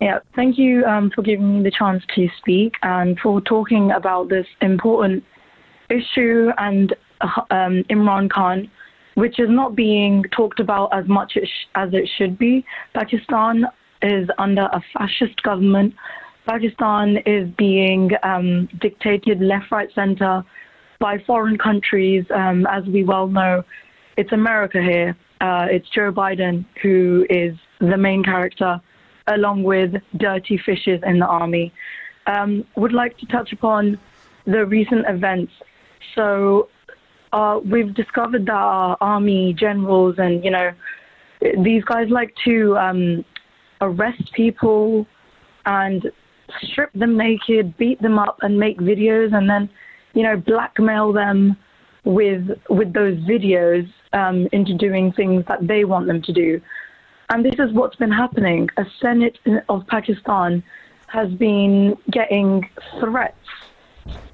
Yeah, 0.00 0.18
thank 0.34 0.58
you 0.58 0.84
um, 0.84 1.10
for 1.14 1.22
giving 1.22 1.56
me 1.58 1.62
the 1.62 1.70
chance 1.70 2.02
to 2.14 2.28
speak 2.38 2.74
and 2.82 3.18
for 3.20 3.40
talking 3.40 3.90
about 3.92 4.28
this 4.28 4.46
important 4.60 5.24
issue 5.88 6.50
and 6.58 6.94
uh, 7.20 7.40
um, 7.50 7.84
Imran 7.84 8.30
Khan, 8.30 8.70
which 9.14 9.38
is 9.38 9.48
not 9.48 9.74
being 9.74 10.24
talked 10.36 10.60
about 10.60 10.92
as 10.92 11.06
much 11.08 11.36
as, 11.40 11.48
as 11.74 11.94
it 11.94 12.08
should 12.18 12.38
be. 12.38 12.64
Pakistan 12.92 13.66
is 14.02 14.28
under 14.38 14.68
a 14.72 14.82
fascist 14.92 15.42
government. 15.42 15.94
Pakistan 16.46 17.18
is 17.24 17.48
being 17.56 18.10
um, 18.22 18.68
dictated 18.80 19.40
left, 19.40 19.70
right, 19.70 19.88
center 19.94 20.44
by 21.00 21.18
foreign 21.26 21.56
countries. 21.56 22.24
Um, 22.30 22.66
as 22.66 22.84
we 22.84 23.02
well 23.02 23.28
know, 23.28 23.64
it's 24.16 24.32
America 24.32 24.82
here. 24.82 25.16
Uh, 25.40 25.66
it's 25.70 25.88
Joe 25.88 26.12
Biden 26.12 26.64
who 26.82 27.26
is 27.30 27.56
the 27.80 27.96
main 27.96 28.22
character, 28.22 28.80
along 29.26 29.62
with 29.62 29.94
dirty 30.16 30.58
fishes 30.58 31.00
in 31.04 31.18
the 31.18 31.26
army. 31.26 31.72
Um, 32.26 32.64
would 32.76 32.92
like 32.92 33.18
to 33.18 33.26
touch 33.26 33.52
upon 33.52 33.98
the 34.46 34.64
recent 34.64 35.06
events. 35.08 35.52
So 36.14 36.68
uh, 37.32 37.60
we've 37.64 37.92
discovered 37.94 38.46
that 38.46 38.52
our 38.52 38.96
army 39.00 39.54
generals 39.54 40.16
and 40.18 40.44
you 40.44 40.50
know 40.50 40.72
these 41.62 41.84
guys 41.84 42.08
like 42.08 42.34
to 42.44 42.76
um, 42.78 43.24
arrest 43.80 44.32
people 44.32 45.06
and 45.66 46.10
strip 46.62 46.92
them 46.92 47.16
naked, 47.16 47.76
beat 47.76 48.00
them 48.02 48.18
up, 48.18 48.38
and 48.42 48.58
make 48.58 48.78
videos, 48.78 49.34
and 49.34 49.48
then 49.48 49.68
you 50.14 50.22
know 50.22 50.36
blackmail 50.36 51.12
them 51.12 51.56
with 52.04 52.48
with 52.68 52.92
those 52.92 53.16
videos 53.18 53.90
um, 54.12 54.48
into 54.52 54.74
doing 54.74 55.12
things 55.12 55.44
that 55.48 55.66
they 55.66 55.84
want 55.84 56.06
them 56.06 56.22
to 56.22 56.32
do. 56.32 56.60
And 57.30 57.44
this 57.44 57.54
is 57.58 57.72
what's 57.72 57.96
been 57.96 58.12
happening. 58.12 58.68
A 58.76 58.84
Senate 59.00 59.38
of 59.68 59.86
Pakistan 59.86 60.62
has 61.08 61.30
been 61.32 61.96
getting 62.10 62.68
threats 63.00 63.36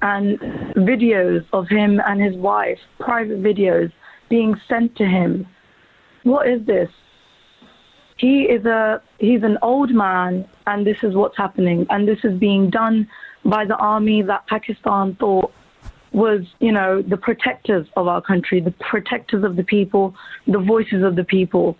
and 0.01 0.39
videos 0.75 1.45
of 1.53 1.67
him 1.69 2.01
and 2.05 2.21
his 2.21 2.35
wife, 2.35 2.79
private 2.99 3.41
videos, 3.41 3.91
being 4.29 4.59
sent 4.67 4.95
to 4.97 5.05
him. 5.05 5.47
What 6.23 6.47
is 6.47 6.65
this? 6.65 6.89
He 8.21 8.43
is 8.43 8.65
a 8.65 9.01
he's 9.17 9.41
an 9.41 9.57
old 9.63 9.89
man, 9.89 10.47
and 10.67 10.85
this 10.85 10.99
is 11.01 11.15
what's 11.15 11.35
happening. 11.35 11.87
And 11.89 12.07
this 12.07 12.19
is 12.23 12.37
being 12.37 12.69
done 12.69 13.07
by 13.43 13.65
the 13.65 13.75
army 13.77 14.21
that 14.21 14.45
Pakistan 14.45 15.15
thought 15.15 15.51
was, 16.11 16.41
you 16.59 16.71
know, 16.71 17.01
the 17.01 17.17
protectors 17.17 17.87
of 17.97 18.07
our 18.07 18.21
country, 18.21 18.59
the 18.61 18.75
protectors 18.91 19.43
of 19.43 19.55
the 19.55 19.63
people, 19.63 20.13
the 20.45 20.59
voices 20.59 21.03
of 21.03 21.15
the 21.15 21.23
people. 21.23 21.75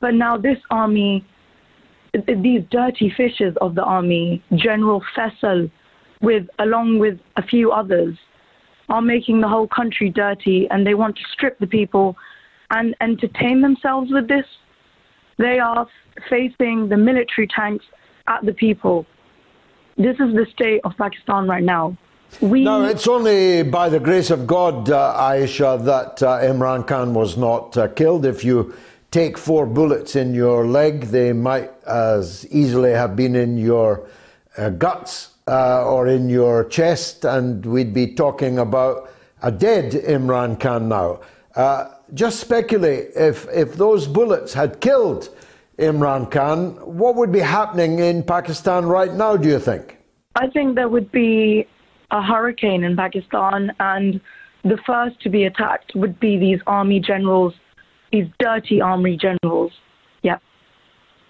But 0.00 0.14
now 0.14 0.36
this 0.36 0.58
army, 0.70 1.24
these 2.26 2.64
dirty 2.68 3.08
fishes 3.16 3.54
of 3.60 3.76
the 3.76 3.84
army, 3.84 4.42
General 4.56 5.00
Faisal, 5.14 5.70
with 6.20 6.48
along 6.58 6.98
with 6.98 7.20
a 7.36 7.42
few 7.42 7.70
others, 7.70 8.18
are 8.88 9.02
making 9.02 9.40
the 9.40 9.48
whole 9.48 9.68
country 9.68 10.10
dirty, 10.10 10.66
and 10.68 10.84
they 10.84 10.94
want 10.94 11.14
to 11.14 11.22
strip 11.32 11.60
the 11.60 11.68
people 11.68 12.16
and 12.70 12.96
entertain 13.00 13.60
themselves 13.60 14.10
with 14.10 14.26
this. 14.26 14.46
They 15.38 15.58
are 15.58 15.86
facing 16.30 16.88
the 16.88 16.96
military 16.96 17.46
tanks 17.48 17.84
at 18.26 18.44
the 18.44 18.52
people. 18.52 19.06
This 19.96 20.16
is 20.20 20.34
the 20.34 20.46
state 20.52 20.80
of 20.84 20.96
Pakistan 20.96 21.48
right 21.48 21.62
now. 21.62 21.96
We 22.40 22.64
No, 22.64 22.84
it's 22.84 23.06
only 23.06 23.62
by 23.62 23.88
the 23.88 24.00
grace 24.00 24.30
of 24.30 24.46
God, 24.46 24.90
uh, 24.90 25.14
Aisha, 25.16 25.82
that 25.84 26.22
uh, 26.22 26.38
Imran 26.40 26.86
Khan 26.86 27.14
was 27.14 27.36
not 27.36 27.76
uh, 27.76 27.88
killed. 27.88 28.26
If 28.26 28.44
you 28.44 28.74
take 29.10 29.38
four 29.38 29.64
bullets 29.66 30.16
in 30.16 30.34
your 30.34 30.66
leg, 30.66 31.04
they 31.04 31.32
might 31.32 31.70
as 31.86 32.46
easily 32.50 32.90
have 32.90 33.14
been 33.14 33.36
in 33.36 33.56
your 33.56 34.08
uh, 34.58 34.70
guts 34.70 35.34
uh, 35.46 35.86
or 35.86 36.08
in 36.08 36.28
your 36.28 36.64
chest, 36.64 37.24
and 37.24 37.64
we'd 37.64 37.94
be 37.94 38.14
talking 38.14 38.58
about 38.58 39.10
a 39.42 39.52
dead 39.52 39.92
Imran 39.92 40.58
Khan 40.58 40.88
now. 40.88 41.20
Just 42.14 42.40
speculate 42.40 43.10
if, 43.16 43.46
if 43.52 43.74
those 43.74 44.06
bullets 44.06 44.54
had 44.54 44.80
killed 44.80 45.28
Imran 45.78 46.30
Khan, 46.30 46.74
what 46.98 47.16
would 47.16 47.32
be 47.32 47.40
happening 47.40 47.98
in 47.98 48.22
Pakistan 48.22 48.86
right 48.86 49.12
now, 49.12 49.36
do 49.36 49.48
you 49.48 49.58
think? 49.58 49.98
I 50.36 50.48
think 50.48 50.76
there 50.76 50.88
would 50.88 51.10
be 51.10 51.66
a 52.10 52.22
hurricane 52.22 52.84
in 52.84 52.96
Pakistan, 52.96 53.72
and 53.80 54.20
the 54.62 54.78
first 54.86 55.20
to 55.22 55.28
be 55.28 55.44
attacked 55.44 55.92
would 55.94 56.18
be 56.20 56.38
these 56.38 56.60
army 56.66 57.00
generals, 57.00 57.54
these 58.12 58.26
dirty 58.38 58.80
army 58.80 59.16
generals. 59.16 59.72
Yeah. 60.22 60.38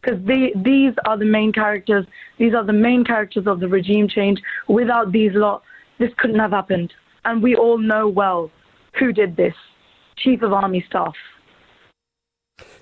Because 0.02 0.20
these 0.26 0.92
are 1.06 1.16
the 1.16 1.24
main 1.24 1.52
characters, 1.52 2.06
these 2.38 2.54
are 2.54 2.64
the 2.64 2.72
main 2.72 3.04
characters 3.04 3.46
of 3.46 3.60
the 3.60 3.68
regime 3.68 4.08
change. 4.08 4.40
Without 4.68 5.10
these 5.10 5.32
lot, 5.34 5.62
this 5.98 6.10
couldn't 6.18 6.38
have 6.38 6.52
happened. 6.52 6.92
And 7.24 7.42
we 7.42 7.56
all 7.56 7.78
know 7.78 8.06
well 8.06 8.50
who 8.98 9.12
did 9.12 9.36
this 9.36 9.54
Chief 10.18 10.42
of 10.42 10.52
Army 10.52 10.84
Staff. 10.88 11.14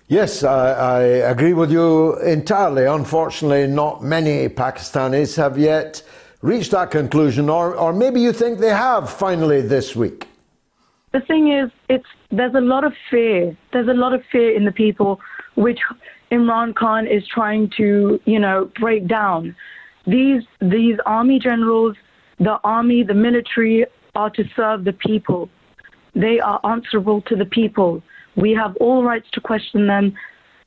Yes, 0.06 0.44
I, 0.44 0.72
I, 0.72 1.02
agree 1.30 1.54
with 1.54 1.72
you 1.72 2.18
entirely. 2.20 2.84
Unfortunately, 2.84 3.66
not 3.66 4.02
many 4.02 4.48
Pakistanis 4.48 5.36
have 5.36 5.56
yet 5.56 6.02
reached 6.42 6.72
that 6.72 6.90
conclusion, 6.90 7.48
or, 7.48 7.74
or 7.74 7.92
maybe 7.92 8.20
you 8.20 8.32
think 8.32 8.58
they 8.58 8.68
have 8.68 9.08
finally 9.08 9.62
this 9.62 9.96
week. 9.96 10.28
The 11.12 11.20
thing 11.20 11.50
is, 11.50 11.70
it's 11.88 12.06
there's 12.30 12.54
a 12.54 12.60
lot 12.60 12.84
of 12.84 12.92
fear. 13.10 13.56
There's 13.72 13.88
a 13.88 13.94
lot 13.94 14.12
of 14.12 14.22
fear 14.30 14.54
in 14.54 14.66
the 14.66 14.72
people, 14.72 15.20
which 15.54 15.78
Imran 16.30 16.74
Khan 16.74 17.06
is 17.06 17.26
trying 17.26 17.70
to, 17.76 18.20
you 18.26 18.38
know, 18.38 18.70
break 18.78 19.06
down. 19.06 19.56
These 20.06 20.42
these 20.60 20.98
army 21.06 21.38
generals, 21.38 21.96
the 22.38 22.58
army, 22.62 23.04
the 23.04 23.14
military 23.14 23.86
are 24.14 24.30
to 24.30 24.44
serve 24.54 24.84
the 24.84 24.92
people. 24.92 25.48
They 26.14 26.40
are 26.40 26.60
answerable 26.64 27.20
to 27.22 27.36
the 27.36 27.44
people. 27.44 28.02
We 28.36 28.52
have 28.52 28.76
all 28.76 29.04
rights 29.04 29.28
to 29.32 29.40
question 29.40 29.86
them, 29.86 30.14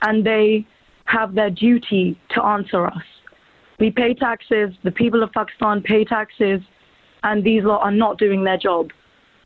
and 0.02 0.26
they 0.26 0.66
have 1.06 1.36
their 1.36 1.50
duty 1.50 2.20
to 2.30 2.44
answer 2.44 2.86
us. 2.86 3.04
We 3.80 3.92
pay 3.92 4.14
taxes, 4.14 4.74
the 4.84 4.92
people 4.92 5.24
of 5.24 5.32
Pakistan 5.32 5.82
pay 5.82 6.04
taxes, 6.04 6.62
and 7.24 7.44
these 7.44 7.64
lot 7.64 7.82
are 7.82 7.92
not 7.92 8.18
doing 8.18 8.44
their 8.44 8.58
job. 8.58 8.92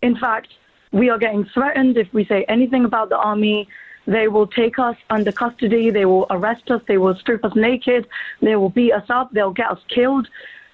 In 0.02 0.18
fact, 0.18 0.48
we 0.92 1.10
are 1.10 1.18
getting 1.18 1.46
threatened 1.54 1.98
if 1.98 2.12
we 2.14 2.26
say 2.26 2.46
anything 2.48 2.86
about 2.86 3.10
the 3.10 3.18
army. 3.18 3.68
They 4.08 4.28
will 4.28 4.48
take 4.48 4.80
us 4.80 4.96
under 5.10 5.32
custody, 5.32 5.92
they 5.92 6.06
will 6.06 6.26
arrest 6.32 6.72
us, 6.72 6.82
they 6.88 6.98
will 6.98 7.16
strip 7.16 7.46
us 7.46 7.56
naked, 7.56 8.08
they 8.42 8.56
will 8.56 8.70
beat 8.70 8.94
us 8.94 9.06
up, 9.10 9.32
they'll 9.32 9.52
get 9.52 9.70
us 9.70 9.80
killed, 9.90 10.28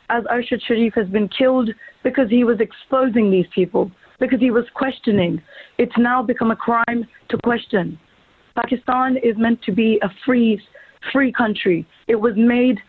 as 0.10 0.24
Arshad 0.26 0.62
Sharif 0.62 0.94
has 0.94 1.08
been 1.08 1.28
killed 1.28 1.72
because 2.04 2.30
he 2.30 2.46
was 2.46 2.62
exposing 2.62 3.30
these 3.30 3.48
people 3.54 3.92
because 4.20 4.40
he 4.40 4.52
was 4.52 4.66
questioning. 4.74 5.42
It's 5.78 5.98
now 5.98 6.22
become 6.24 6.52
a 6.52 6.56
crime 6.56 7.08
to 7.30 7.38
question. 7.44 8.00
Pakistan 8.56 9.18
is 9.18 9.38
meant 9.38 9.62
to 9.64 9.72
be 9.72 10.00
a 10.02 10.10
free, 10.26 10.62
free 11.12 11.32
country. 11.32 11.86
It 12.08 12.16
was 12.16 12.34
made 12.36 12.80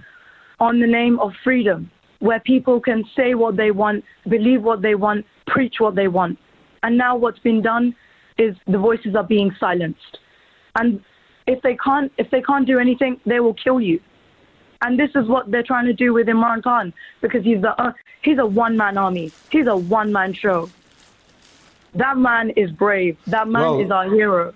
on 0.61 0.81
the 0.81 0.87
name 0.87 1.19
of 1.21 1.33
freedom, 1.45 1.91
where 2.21 2.41
people 2.41 2.81
can 2.81 3.05
say 3.15 3.35
what 3.35 3.57
they 3.57 3.71
want, 3.71 4.05
believe 4.29 4.63
what 4.63 4.83
they 4.83 4.95
want, 4.95 5.27
preach 5.47 5.77
what 5.79 5.95
they 5.95 6.09
want. 6.09 6.39
And 6.83 6.97
now 6.97 7.17
what's 7.17 7.39
been 7.41 7.63
done 7.63 7.95
is 8.39 8.57
the 8.67 8.79
voices 8.79 9.15
are 9.15 9.25
being 9.25 9.55
silenced. 9.61 10.19
And 10.77 11.03
if 11.47 11.61
they 11.63 11.77
can't, 11.77 12.11
if 12.19 12.31
they 12.31 12.43
can't 12.43 12.67
do 12.67 12.79
anything, 12.79 13.21
they 13.27 13.41
will 13.41 13.55
kill 13.55 13.81
you. 13.81 14.01
And 14.83 14.99
this 14.99 15.11
is 15.17 15.27
what 15.27 15.51
they're 15.51 15.65
trying 15.65 15.87
to 15.87 15.93
do 15.93 16.13
with 16.13 16.29
Imran 16.29 16.63
Khan 16.63 16.93
because 17.21 17.43
he's 17.43 17.61
the 17.61 17.81
uh, 17.81 17.93
he's 18.23 18.39
a 18.39 18.47
one 18.47 18.77
man 18.77 18.97
army. 18.97 19.33
He's 19.51 19.67
a 19.67 19.77
one 19.77 20.13
man 20.13 20.33
show. 20.33 20.71
That 21.99 22.17
man 22.17 22.51
is 22.51 22.71
brave. 22.71 23.19
That 23.27 23.49
man 23.49 23.63
well, 23.63 23.81
is 23.81 23.91
our 23.91 24.09
hero. 24.09 24.55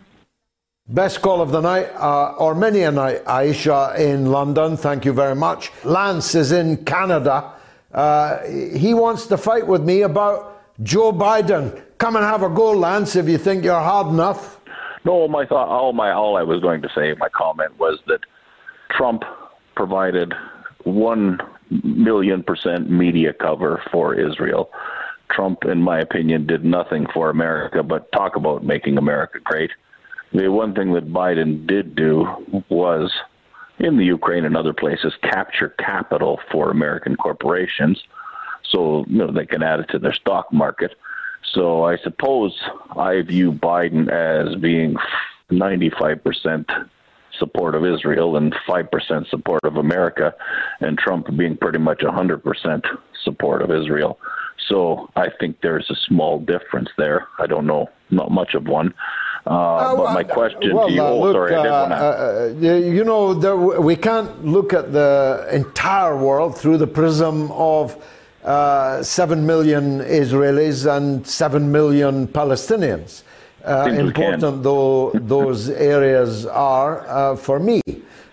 Best 0.88 1.22
call 1.22 1.42
of 1.42 1.50
the 1.50 1.60
night, 1.60 1.90
uh, 1.96 2.34
or 2.38 2.54
many 2.54 2.82
a 2.82 2.92
night, 2.92 3.24
Aisha 3.24 3.98
in 3.98 4.30
London. 4.30 4.76
Thank 4.76 5.04
you 5.04 5.12
very 5.12 5.34
much. 5.34 5.72
Lance 5.84 6.36
is 6.36 6.52
in 6.52 6.84
Canada. 6.84 7.52
Uh, 7.92 8.38
he 8.46 8.94
wants 8.94 9.26
to 9.26 9.36
fight 9.36 9.66
with 9.66 9.82
me 9.82 10.02
about 10.02 10.62
Joe 10.84 11.12
Biden. 11.12 11.82
Come 11.98 12.14
and 12.14 12.24
have 12.24 12.44
a 12.44 12.48
go, 12.48 12.70
Lance, 12.72 13.16
if 13.16 13.28
you 13.28 13.38
think 13.38 13.64
you're 13.64 13.74
hard 13.74 14.06
enough. 14.06 14.60
No, 15.04 15.26
my 15.26 15.44
thought, 15.44 15.68
all 15.68 15.92
my, 15.92 16.12
all 16.12 16.36
I 16.36 16.44
was 16.44 16.60
going 16.60 16.80
to 16.82 16.88
say, 16.94 17.12
my 17.18 17.28
comment 17.28 17.76
was 17.78 17.98
that 18.06 18.20
Trump 18.90 19.24
provided 19.74 20.32
one 20.84 21.40
million 21.70 22.44
percent 22.44 22.88
media 22.88 23.32
cover 23.32 23.82
for 23.90 24.14
Israel. 24.14 24.70
Trump, 25.32 25.64
in 25.64 25.80
my 25.82 25.98
opinion, 25.98 26.46
did 26.46 26.64
nothing 26.64 27.06
for 27.12 27.30
America 27.30 27.82
but 27.82 28.10
talk 28.12 28.36
about 28.36 28.64
making 28.64 28.98
America 28.98 29.38
great. 29.42 29.70
The 30.32 30.50
one 30.50 30.74
thing 30.74 30.92
that 30.94 31.12
Biden 31.12 31.66
did 31.66 31.94
do 31.94 32.26
was, 32.68 33.12
in 33.78 33.96
the 33.96 34.04
Ukraine 34.04 34.44
and 34.44 34.56
other 34.56 34.72
places, 34.72 35.12
capture 35.22 35.70
capital 35.78 36.40
for 36.50 36.70
American 36.70 37.16
corporations 37.16 38.02
so 38.72 39.04
you 39.08 39.18
know 39.18 39.30
they 39.30 39.46
can 39.46 39.62
add 39.62 39.80
it 39.80 39.88
to 39.90 39.98
their 39.98 40.14
stock 40.14 40.52
market. 40.52 40.94
So 41.52 41.84
I 41.84 41.98
suppose 41.98 42.58
I 42.96 43.22
view 43.22 43.52
Biden 43.52 44.10
as 44.10 44.54
being 44.56 44.96
95% 45.50 46.88
support 47.38 47.74
of 47.74 47.84
Israel 47.84 48.36
and 48.36 48.54
5% 48.68 49.28
support 49.28 49.64
of 49.64 49.76
America, 49.76 50.34
and 50.80 50.98
Trump 50.98 51.34
being 51.36 51.56
pretty 51.56 51.78
much 51.78 52.00
100% 52.00 52.84
support 53.24 53.62
of 53.62 53.70
Israel. 53.70 54.18
So 54.68 55.10
I 55.16 55.28
think 55.40 55.60
there's 55.60 55.90
a 55.90 55.96
small 56.06 56.38
difference 56.38 56.88
there. 56.96 57.28
I 57.38 57.46
don't 57.46 57.66
know, 57.66 57.90
not 58.10 58.30
much 58.30 58.54
of 58.54 58.66
one. 58.68 58.94
Uh, 59.46 59.50
uh, 59.50 59.96
but 59.96 60.14
my 60.14 60.22
question 60.22 60.74
well, 60.74 60.86
to 60.86 60.94
you, 60.94 61.02
uh, 61.02 61.08
oh, 61.08 61.20
look, 61.20 61.34
sorry, 61.34 61.54
I 61.54 61.62
did 61.62 61.70
want 61.70 61.90
to. 61.90 61.96
Uh, 61.96 62.72
uh, 62.72 62.76
you 62.76 63.04
know, 63.04 63.34
there, 63.34 63.56
we 63.56 63.96
can't 63.96 64.44
look 64.44 64.72
at 64.72 64.92
the 64.92 65.48
entire 65.52 66.16
world 66.16 66.56
through 66.56 66.78
the 66.78 66.86
prism 66.86 67.50
of 67.50 67.96
uh, 68.44 69.02
7 69.02 69.44
million 69.44 69.98
Israelis 70.00 70.86
and 70.86 71.26
7 71.26 71.72
million 71.72 72.28
Palestinians. 72.28 73.22
important 73.64 74.62
though 74.62 75.10
those 75.14 75.68
areas 75.94 76.46
are 76.46 77.36
for 77.36 77.58
me. 77.58 77.80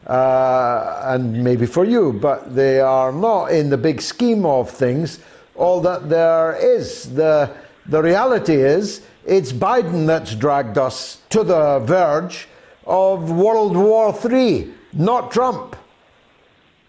and 0.06 1.44
maybe 1.44 1.66
for 1.66 1.86
you, 1.86 2.14
but 2.14 2.56
they 2.56 2.80
are 2.80 3.12
not 3.12 3.48
in 3.48 3.70
the 3.70 3.78
big 3.78 4.02
scheme 4.02 4.46
of 4.46 4.70
things 4.70 5.20
all 5.60 5.82
that 5.82 6.10
there 6.10 6.56
is. 6.56 7.14
The, 7.14 7.52
the 7.86 8.02
reality 8.02 8.56
is, 8.56 9.02
it's 9.26 9.52
Biden 9.52 10.08
that's 10.08 10.34
dragged 10.34 10.78
us 10.78 11.22
to 11.30 11.44
the 11.44 11.80
verge 11.80 12.48
of 12.88 13.30
World 13.30 13.76
War 13.76 14.18
III, 14.26 14.74
not 14.94 15.32
Trump. 15.32 15.76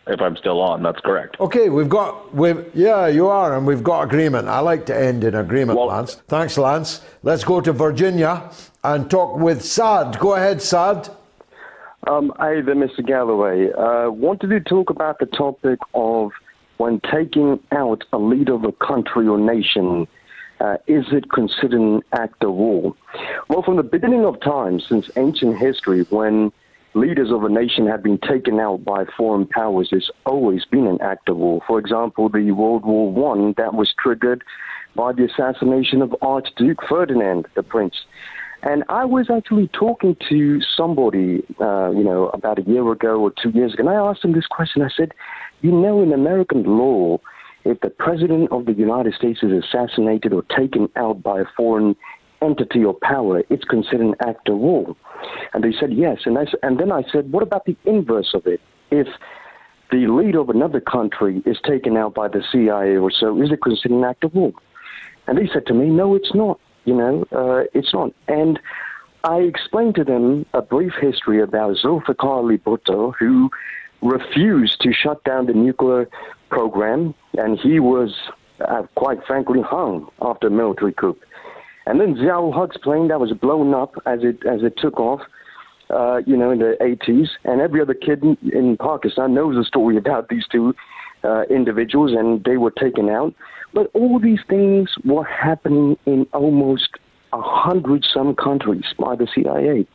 If 0.07 0.21
I'm 0.21 0.37
still 0.37 0.61
on, 0.61 0.83
that's 0.83 1.01
correct. 1.01 1.39
Okay, 1.39 1.69
we've 1.69 1.89
got, 1.89 2.35
we've, 2.35 2.65
yeah, 2.75 3.07
you 3.07 3.29
are, 3.29 3.57
and 3.57 3.67
we've 3.67 3.83
got 3.83 4.03
agreement. 4.03 4.49
I 4.49 4.61
like 4.61 4.87
to 4.87 4.97
end 4.99 5.25
in 5.25 5.35
agreement, 5.35 5.79
well, 5.79 5.89
Lance. 5.89 6.15
Thanks, 6.27 6.57
Lance. 6.57 7.03
Let's 7.23 7.45
go 7.45 7.61
to 7.61 7.73
Virginia 7.73 8.51
and 8.83 9.11
talk 9.11 9.37
with 9.37 9.63
Saad. 9.63 10.19
Go 10.19 10.35
ahead, 10.35 10.63
Saad. 10.63 11.11
Um, 12.07 12.33
hey 12.39 12.63
there, 12.63 12.75
Mr. 12.75 13.07
Galloway. 13.07 13.71
Uh, 13.73 14.11
wanted 14.11 14.49
to 14.49 14.61
talk 14.61 14.89
about 14.89 15.19
the 15.19 15.27
topic 15.27 15.79
of 15.93 16.33
when 16.81 16.99
taking 17.13 17.61
out 17.73 18.05
a 18.11 18.17
leader 18.17 18.55
of 18.55 18.65
a 18.65 18.73
country 18.73 19.29
or 19.29 19.37
nation, 19.37 20.09
uh, 20.61 20.79
is 20.87 21.05
it 21.13 21.31
considered 21.31 21.79
an 21.79 22.01
act 22.15 22.43
of 22.43 22.55
war? 22.55 22.95
Well, 23.51 23.63
from 23.63 23.77
the 23.77 23.83
beginning 23.83 24.25
of 24.25 24.41
time, 24.41 24.81
since 24.81 25.11
ancient 25.17 25.59
history, 25.59 26.07
when 26.09 26.51
leaders 26.95 27.31
of 27.31 27.45
a 27.45 27.51
nation 27.51 27.87
have 27.87 28.03
been 28.03 28.17
taken 28.17 28.59
out 28.59 28.83
by 28.83 29.05
foreign 29.15 29.47
powers, 29.47 29.91
it's 29.93 30.11
always 30.25 30.65
been 30.65 30.87
an 30.87 30.99
act 31.03 31.29
of 31.29 31.37
war. 31.37 31.61
For 31.67 31.79
example, 31.79 32.31
the 32.31 32.51
World 32.53 32.87
War 32.87 33.13
One 33.13 33.53
that 33.59 33.75
was 33.75 33.93
triggered 34.03 34.43
by 34.97 35.13
the 35.13 35.25
assassination 35.27 36.01
of 36.01 36.17
Archduke 36.23 36.83
Ferdinand, 36.89 37.47
the 37.57 37.63
Prince. 37.63 38.07
And 38.63 38.85
I 38.89 39.05
was 39.07 39.31
actually 39.31 39.69
talking 39.69 40.17
to 40.29 40.61
somebody, 40.77 41.43
uh, 41.61 41.91
you 41.91 42.05
know, 42.05 42.29
about 42.29 42.59
a 42.59 42.63
year 42.63 42.91
ago 42.93 43.21
or 43.21 43.33
two 43.43 43.51
years 43.51 43.73
ago, 43.73 43.81
and 43.81 43.91
I 43.91 43.95
asked 43.95 44.25
him 44.25 44.33
this 44.33 44.47
question. 44.47 44.83
I 44.83 44.91
said, 44.95 45.13
you 45.63 45.73
know, 45.73 46.03
in 46.03 46.13
American 46.13 46.65
law, 46.65 47.19
if 47.65 47.81
the 47.81 47.91
president 47.91 48.53
of 48.53 48.67
the 48.67 48.73
United 48.73 49.15
States 49.15 49.41
is 49.43 49.53
assassinated 49.65 50.33
or 50.33 50.43
taken 50.57 50.89
out 50.97 51.23
by 51.23 51.41
a 51.41 51.45
foreign 51.57 51.97
entity 52.43 52.85
or 52.85 52.95
power, 52.95 53.43
it's 53.51 53.65
considered 53.65 54.01
an 54.01 54.15
act 54.27 54.49
of 54.49 54.59
war. 54.59 54.97
And 55.55 55.65
they 55.65 55.73
said 55.79 55.93
yes. 55.93 56.21
And, 56.25 56.39
I, 56.39 56.47
and 56.63 56.79
then 56.79 56.93
I 56.93 57.03
said, 57.11 57.33
what 57.33 57.43
about 57.43 57.65
the 57.65 57.77
inverse 57.85 58.33
of 58.35 58.47
it? 58.47 58.61
If 58.91 59.09
the 59.91 60.07
leader 60.07 60.41
of 60.41 60.49
another 60.49 60.81
country 60.81 61.43
is 61.47 61.59
taken 61.67 61.97
out 61.97 62.15
by 62.15 62.29
the 62.29 62.43
CIA 62.51 62.97
or 62.97 63.11
so, 63.11 63.41
is 63.43 63.51
it 63.51 63.63
considered 63.63 63.97
an 63.97 64.05
act 64.05 64.25
of 64.25 64.35
war? 64.35 64.53
And 65.27 65.37
they 65.37 65.49
said 65.53 65.67
to 65.67 65.75
me, 65.75 65.87
no, 65.87 66.15
it's 66.15 66.35
not. 66.35 66.59
You 66.85 66.95
know, 66.95 67.25
uh, 67.33 67.65
it's 67.75 67.93
not. 67.93 68.13
And 68.29 68.59
I 69.25 69.39
explained 69.39 69.97
to 69.97 70.05
them 70.05 70.47
a 70.55 70.63
brief 70.63 70.93
history 71.01 71.43
about 71.43 71.77
Zulfikar 71.77 72.25
Ali 72.25 72.59
Bhutto, 72.59 73.13
who 73.19 73.51
refused 74.03 74.81
to 74.81 74.93
shut 74.93 75.23
down 75.25 75.47
the 75.47 75.53
nuclear 75.53 76.09
program, 76.49 77.15
and 77.37 77.59
he 77.59 77.81
was, 77.81 78.15
uh, 78.67 78.83
quite 78.95 79.19
frankly, 79.27 79.61
hung 79.61 80.09
after 80.23 80.47
a 80.47 80.51
military 80.51 80.93
coup. 80.93 81.17
And 81.87 82.01
then 82.01 82.17
Zia 82.17 82.35
Huq's 82.35 82.77
plane 82.79 83.09
that 83.09 83.21
was 83.21 83.33
blown 83.33 83.75
up 83.75 83.95
as 84.07 84.21
it 84.23 84.45
as 84.47 84.63
it 84.63 84.75
took 84.79 84.99
off, 85.01 85.21
uh, 85.91 86.21
you 86.27 86.37
know, 86.37 86.51
in 86.51 86.59
the 86.59 86.77
80s, 86.81 87.29
and 87.45 87.61
every 87.61 87.81
other 87.81 87.95
kid 87.95 88.23
in, 88.23 88.37
in 88.53 88.77
Pakistan 88.77 89.35
knows 89.35 89.57
the 89.57 89.65
story 89.65 89.97
about 89.97 90.29
these 90.29 90.47
two 90.51 90.75
uh, 91.25 91.43
individuals, 91.51 92.13
and 92.13 92.45
they 92.45 92.57
were 92.57 92.71
taken 92.71 93.09
out. 93.09 93.35
But 93.73 93.91
all 93.95 94.19
these 94.19 94.41
things 94.49 94.91
were 95.05 95.25
happening 95.25 95.97
in 96.07 96.27
almost 96.33 96.91
a 97.33 97.41
hundred 97.41 98.05
some 98.13 98.35
countries 98.35 98.85
by 98.99 99.15
the 99.17 99.29
CIA 99.33 99.87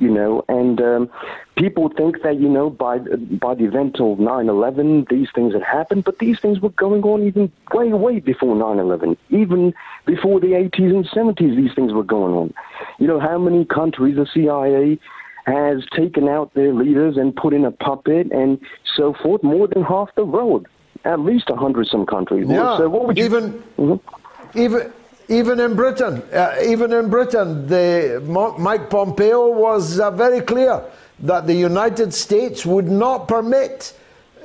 you 0.00 0.08
know, 0.08 0.42
and 0.48 0.80
um, 0.80 1.10
people 1.56 1.90
think 1.90 2.22
that 2.22 2.40
you 2.40 2.48
know 2.48 2.70
by 2.70 2.98
by 2.98 3.54
the 3.54 3.64
event 3.64 4.00
of 4.00 4.18
9/11 4.18 5.08
these 5.10 5.28
things 5.34 5.52
had 5.52 5.62
happened, 5.62 6.04
but 6.04 6.18
these 6.18 6.40
things 6.40 6.58
were 6.58 6.70
going 6.70 7.02
on 7.02 7.22
even 7.22 7.52
way 7.72 7.92
way 7.92 8.18
before 8.18 8.56
9/11, 8.56 9.16
even 9.28 9.74
before 10.06 10.40
the 10.40 10.54
80s 10.54 10.90
and 10.90 11.04
70s. 11.06 11.54
These 11.54 11.74
things 11.74 11.92
were 11.92 12.02
going 12.02 12.34
on. 12.34 12.54
You 12.98 13.06
know 13.06 13.20
how 13.20 13.38
many 13.38 13.66
countries 13.66 14.16
the 14.16 14.26
CIA 14.26 14.98
has 15.44 15.84
taken 15.94 16.28
out 16.28 16.54
their 16.54 16.72
leaders 16.72 17.16
and 17.18 17.36
put 17.36 17.52
in 17.52 17.64
a 17.64 17.70
puppet 17.70 18.32
and 18.32 18.58
so 18.96 19.14
forth 19.22 19.42
more 19.42 19.68
than 19.68 19.82
half 19.82 20.14
the 20.14 20.24
world, 20.24 20.66
at 21.04 21.20
least 21.20 21.50
a 21.50 21.56
hundred 21.56 21.86
some 21.86 22.06
countries. 22.06 22.46
Yeah, 22.48 22.78
so 22.78 22.88
what 22.88 23.06
would 23.06 23.18
you, 23.18 23.24
even 23.24 23.52
mm-hmm. 23.78 24.58
even 24.58 24.92
even 25.28 25.60
in 25.60 25.76
Britain, 25.76 26.22
uh, 26.32 26.56
even 26.64 26.92
in 26.92 27.08
Britain, 27.08 27.66
the 27.68 28.20
Mike 28.58 28.90
Pompeo 28.90 29.50
was 29.50 30.00
uh, 30.00 30.10
very 30.10 30.40
clear 30.40 30.82
that 31.20 31.46
the 31.46 31.54
United 31.54 32.12
States 32.12 32.66
would 32.66 32.88
not 32.88 33.28
permit 33.28 33.96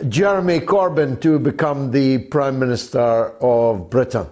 Jeremy 0.10 0.60
Corbyn 0.60 1.20
to 1.22 1.40
become 1.40 1.92
the 1.92 2.20
Prime 2.20 2.60
Minister 2.60 3.34
of 3.42 3.90
Britain. 3.90 4.28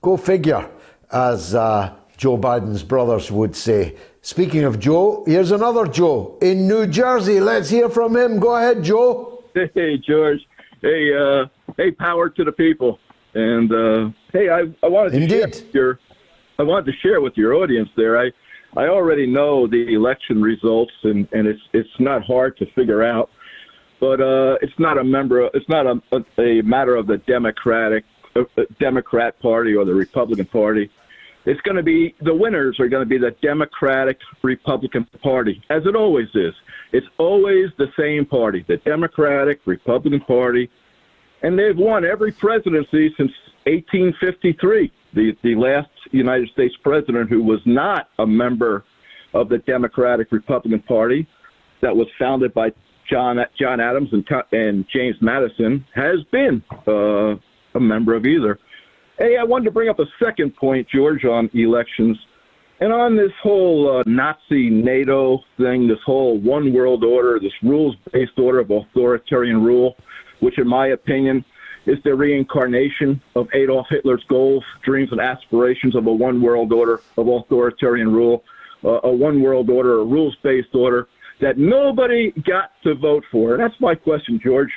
Go 0.00 0.16
figure, 0.16 0.68
as 1.12 1.54
uh, 1.54 1.94
Joe 2.16 2.38
Biden's 2.38 2.82
brothers 2.82 3.30
would 3.30 3.54
say. 3.54 3.94
Speaking 4.22 4.64
of 4.64 4.78
Joe, 4.78 5.24
here's 5.26 5.50
another 5.50 5.86
Joe 5.86 6.38
in 6.40 6.66
New 6.66 6.86
Jersey. 6.86 7.40
Let's 7.40 7.68
hear 7.68 7.88
from 7.88 8.16
him. 8.16 8.38
Go 8.38 8.56
ahead, 8.56 8.82
Joe. 8.82 9.44
Hey, 9.54 9.98
George. 9.98 10.40
Hey, 10.80 11.12
uh, 11.14 11.46
hey, 11.76 11.90
power 11.90 12.28
to 12.28 12.44
the 12.44 12.52
people. 12.52 12.98
And 13.34 13.72
uh, 13.72 14.10
hey, 14.32 14.48
I, 14.50 14.64
I 14.82 14.88
wanted 14.88 15.10
to 15.12 15.22
Indeed. 15.22 15.54
share 15.54 15.64
your, 15.72 16.00
I 16.58 16.62
wanted 16.62 16.90
to 16.92 16.98
share 16.98 17.20
with 17.20 17.36
your 17.36 17.54
audience 17.54 17.88
there. 17.96 18.18
I, 18.18 18.30
I 18.76 18.88
already 18.88 19.26
know 19.26 19.66
the 19.66 19.94
election 19.94 20.40
results, 20.40 20.92
and, 21.02 21.28
and 21.32 21.46
it's 21.46 21.60
it's 21.72 21.88
not 21.98 22.24
hard 22.24 22.56
to 22.58 22.66
figure 22.72 23.02
out. 23.02 23.30
But 24.00 24.20
uh, 24.20 24.58
it's 24.62 24.78
not 24.78 24.98
a 24.98 25.04
member. 25.04 25.48
It's 25.54 25.68
not 25.68 25.86
a, 25.86 26.00
a, 26.12 26.58
a 26.58 26.62
matter 26.62 26.96
of 26.96 27.06
the 27.06 27.18
Democratic 27.18 28.04
uh, 28.34 28.42
Democrat 28.80 29.38
Party 29.40 29.74
or 29.74 29.84
the 29.84 29.94
Republican 29.94 30.46
Party. 30.46 30.90
It's 31.44 31.60
going 31.62 31.76
to 31.76 31.82
be 31.82 32.14
the 32.20 32.34
winners 32.34 32.78
are 32.80 32.88
going 32.88 33.02
to 33.02 33.08
be 33.08 33.18
the 33.18 33.34
Democratic 33.42 34.18
Republican 34.42 35.06
Party, 35.22 35.62
as 35.70 35.84
it 35.86 35.94
always 35.94 36.28
is. 36.34 36.54
It's 36.92 37.06
always 37.18 37.70
the 37.78 37.88
same 37.98 38.26
party, 38.26 38.64
the 38.68 38.76
Democratic 38.78 39.60
Republican 39.66 40.20
Party, 40.20 40.70
and 41.42 41.58
they've 41.58 41.76
won 41.76 42.04
every 42.04 42.32
presidency 42.32 43.14
since 43.16 43.32
1853. 43.64 44.92
The 45.14 45.36
the 45.42 45.54
last 45.54 45.90
United 46.10 46.48
States 46.50 46.74
president 46.82 47.28
who 47.28 47.42
was 47.42 47.60
not 47.66 48.08
a 48.18 48.26
member 48.26 48.84
of 49.34 49.48
the 49.48 49.58
Democratic 49.58 50.30
Republican 50.30 50.80
Party, 50.80 51.26
that 51.80 51.94
was 51.94 52.06
founded 52.18 52.54
by 52.54 52.72
John 53.08 53.38
John 53.58 53.80
Adams 53.80 54.10
and 54.12 54.26
and 54.52 54.86
James 54.88 55.16
Madison, 55.20 55.84
has 55.94 56.22
been 56.30 56.62
uh, 56.86 57.34
a 57.74 57.80
member 57.80 58.14
of 58.14 58.24
either. 58.24 58.58
Hey, 59.18 59.36
I 59.36 59.44
wanted 59.44 59.66
to 59.66 59.70
bring 59.70 59.88
up 59.88 59.98
a 59.98 60.06
second 60.22 60.56
point, 60.56 60.88
George, 60.88 61.24
on 61.24 61.50
elections. 61.52 62.18
And 62.80 62.92
on 62.92 63.16
this 63.16 63.30
whole 63.40 63.98
uh, 63.98 64.02
Nazi 64.06 64.68
NATO 64.68 65.38
thing, 65.56 65.86
this 65.86 66.00
whole 66.04 66.38
one 66.38 66.72
world 66.72 67.04
order, 67.04 67.38
this 67.38 67.52
rules 67.62 67.94
based 68.12 68.38
order 68.38 68.58
of 68.58 68.70
authoritarian 68.70 69.62
rule, 69.62 69.96
which, 70.42 70.58
in 70.58 70.66
my 70.66 70.88
opinion, 70.88 71.44
is 71.86 71.98
the 72.02 72.14
reincarnation 72.14 73.20
of 73.36 73.48
Adolf 73.54 73.86
Hitler's 73.88 74.24
goals, 74.28 74.64
dreams, 74.84 75.10
and 75.12 75.20
aspirations 75.20 75.94
of 75.94 76.06
a 76.06 76.12
one 76.12 76.42
world 76.42 76.72
order 76.72 77.00
of 77.16 77.28
authoritarian 77.28 78.12
rule, 78.12 78.42
uh, 78.84 79.00
a 79.04 79.12
one 79.12 79.40
world 79.40 79.70
order, 79.70 80.00
a 80.00 80.04
rules 80.04 80.36
based 80.42 80.74
order 80.74 81.06
that 81.40 81.58
nobody 81.58 82.32
got 82.42 82.72
to 82.82 82.94
vote 82.94 83.24
for. 83.30 83.56
That's 83.56 83.80
my 83.80 83.94
question, 83.94 84.40
George. 84.42 84.70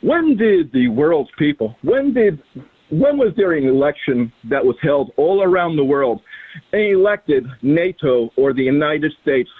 When 0.00 0.36
did 0.36 0.72
the 0.72 0.88
world's 0.88 1.30
people, 1.38 1.76
when 1.82 2.14
did 2.14 2.42
when 2.90 3.16
was 3.18 3.32
there 3.36 3.52
an 3.52 3.66
election 3.66 4.32
that 4.44 4.64
was 4.64 4.76
held 4.82 5.12
all 5.16 5.42
around 5.42 5.76
the 5.76 5.84
world 5.84 6.20
and 6.72 6.82
elected 6.82 7.46
NATO 7.62 8.30
or 8.36 8.52
the 8.52 8.62
United 8.62 9.12
States 9.22 9.50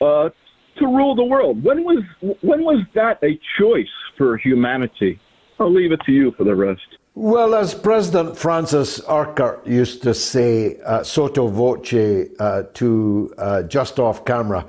uh, 0.00 0.30
to 0.78 0.86
rule 0.86 1.14
the 1.14 1.24
world? 1.24 1.62
When 1.62 1.84
was 1.84 2.02
when 2.40 2.64
was 2.64 2.84
that 2.94 3.18
a 3.22 3.38
choice 3.58 3.94
for 4.16 4.36
humanity? 4.36 5.20
I'll 5.58 5.72
leave 5.72 5.92
it 5.92 6.00
to 6.06 6.12
you 6.12 6.32
for 6.36 6.44
the 6.44 6.54
rest. 6.54 6.86
Well, 7.14 7.54
as 7.54 7.74
President 7.74 8.38
Francis 8.38 9.00
Urquhart 9.06 9.66
used 9.66 10.02
to 10.04 10.14
say, 10.14 10.78
uh, 10.80 11.02
sotto 11.02 11.46
voce 11.48 11.92
uh, 12.40 12.62
to 12.72 13.34
uh, 13.36 13.62
just 13.64 13.98
off 13.98 14.24
camera, 14.24 14.66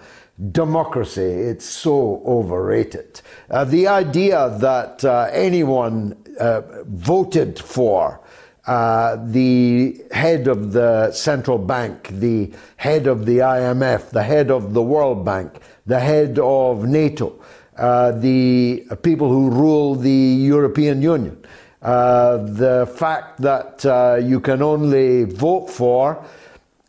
democracy, 0.52 1.22
it's 1.22 1.66
so 1.66 2.22
overrated. 2.26 3.22
Uh, 3.50 3.64
the 3.64 3.88
idea 3.88 4.50
that 4.60 5.06
uh, 5.06 5.30
anyone 5.32 6.18
uh, 6.40 6.62
voted 6.86 7.60
for 7.60 8.20
uh, 8.66 9.18
the 9.26 10.02
head 10.12 10.48
of 10.48 10.72
the 10.72 11.12
central 11.12 11.58
bank, 11.58 12.08
the 12.12 12.52
head 12.78 13.08
of 13.08 13.26
the 13.26 13.40
IMF, 13.40 14.12
the 14.12 14.24
head 14.24 14.50
of 14.50 14.74
the 14.74 14.82
World 14.82 15.26
Bank, 15.26 15.60
the 15.86 16.00
head 16.00 16.40
of 16.40 16.86
NATO, 16.86 17.34
uh, 17.78 18.12
the 18.12 18.86
people 19.02 19.28
who 19.28 19.50
rule 19.50 19.96
the 19.96 20.10
European 20.10 21.02
Union. 21.02 21.44
Uh, 21.82 22.38
the 22.38 22.90
fact 22.96 23.42
that 23.42 23.86
uh, 23.86 24.16
you 24.16 24.40
can 24.40 24.62
only 24.62 25.26
vote 25.26 25.70
for 25.70 26.24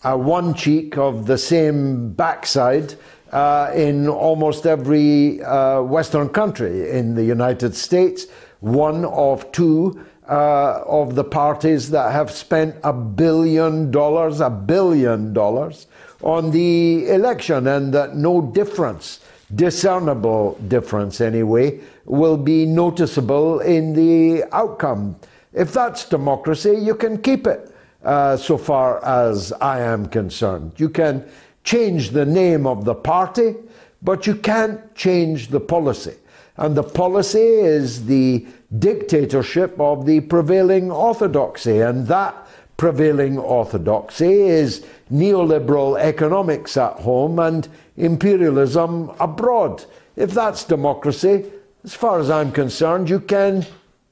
one 0.04 0.54
cheek 0.54 0.96
of 0.96 1.26
the 1.26 1.36
same 1.36 2.12
backside 2.12 2.94
uh, 3.32 3.72
in 3.74 4.06
almost 4.06 4.64
every 4.66 5.38
Western 5.38 6.28
country, 6.28 6.90
in 6.90 7.16
the 7.16 7.24
United 7.24 7.74
States, 7.74 8.26
one 8.60 9.04
of 9.06 9.50
two 9.50 10.00
uh, 10.28 10.82
of 10.86 11.14
the 11.14 11.24
parties 11.24 11.90
that 11.90 12.12
have 12.12 12.30
spent 12.30 12.76
a 12.82 12.92
billion 12.92 13.90
dollars, 13.90 14.40
a 14.40 14.50
billion 14.50 15.32
dollars 15.32 15.86
on 16.22 16.50
the 16.50 17.06
election, 17.08 17.66
and 17.66 17.92
that 17.92 18.16
no 18.16 18.40
difference, 18.40 19.20
discernible 19.54 20.58
difference 20.68 21.20
anyway, 21.20 21.78
will 22.06 22.36
be 22.38 22.64
noticeable 22.64 23.60
in 23.60 23.92
the 23.92 24.44
outcome. 24.52 25.16
If 25.52 25.72
that's 25.72 26.08
democracy, 26.08 26.78
you 26.80 26.94
can 26.94 27.20
keep 27.20 27.46
it. 27.46 27.70
Uh, 28.02 28.36
so 28.36 28.58
far 28.58 29.02
as 29.04 29.52
I 29.52 29.80
am 29.80 30.06
concerned, 30.06 30.72
you 30.76 30.90
can 30.90 31.26
change 31.62 32.10
the 32.10 32.26
name 32.26 32.66
of 32.66 32.84
the 32.84 32.94
party, 32.94 33.56
but 34.02 34.26
you 34.26 34.34
can't 34.34 34.94
change 34.94 35.48
the 35.48 35.60
policy. 35.60 36.14
And 36.56 36.76
the 36.76 36.82
policy 36.82 37.40
is 37.40 38.06
the 38.06 38.46
dictatorship 38.78 39.78
of 39.80 40.06
the 40.06 40.20
prevailing 40.20 40.90
orthodoxy. 40.90 41.80
And 41.80 42.06
that 42.06 42.34
prevailing 42.76 43.38
orthodoxy 43.38 44.32
is 44.32 44.84
neoliberal 45.12 45.98
economics 45.98 46.76
at 46.76 46.94
home 47.00 47.38
and 47.38 47.68
imperialism 47.96 49.10
abroad. 49.20 49.84
If 50.16 50.30
that's 50.32 50.64
democracy, 50.64 51.44
as 51.82 51.94
far 51.94 52.18
as 52.20 52.30
I'm 52.30 52.52
concerned, 52.52 53.10
you 53.10 53.20
can 53.20 53.66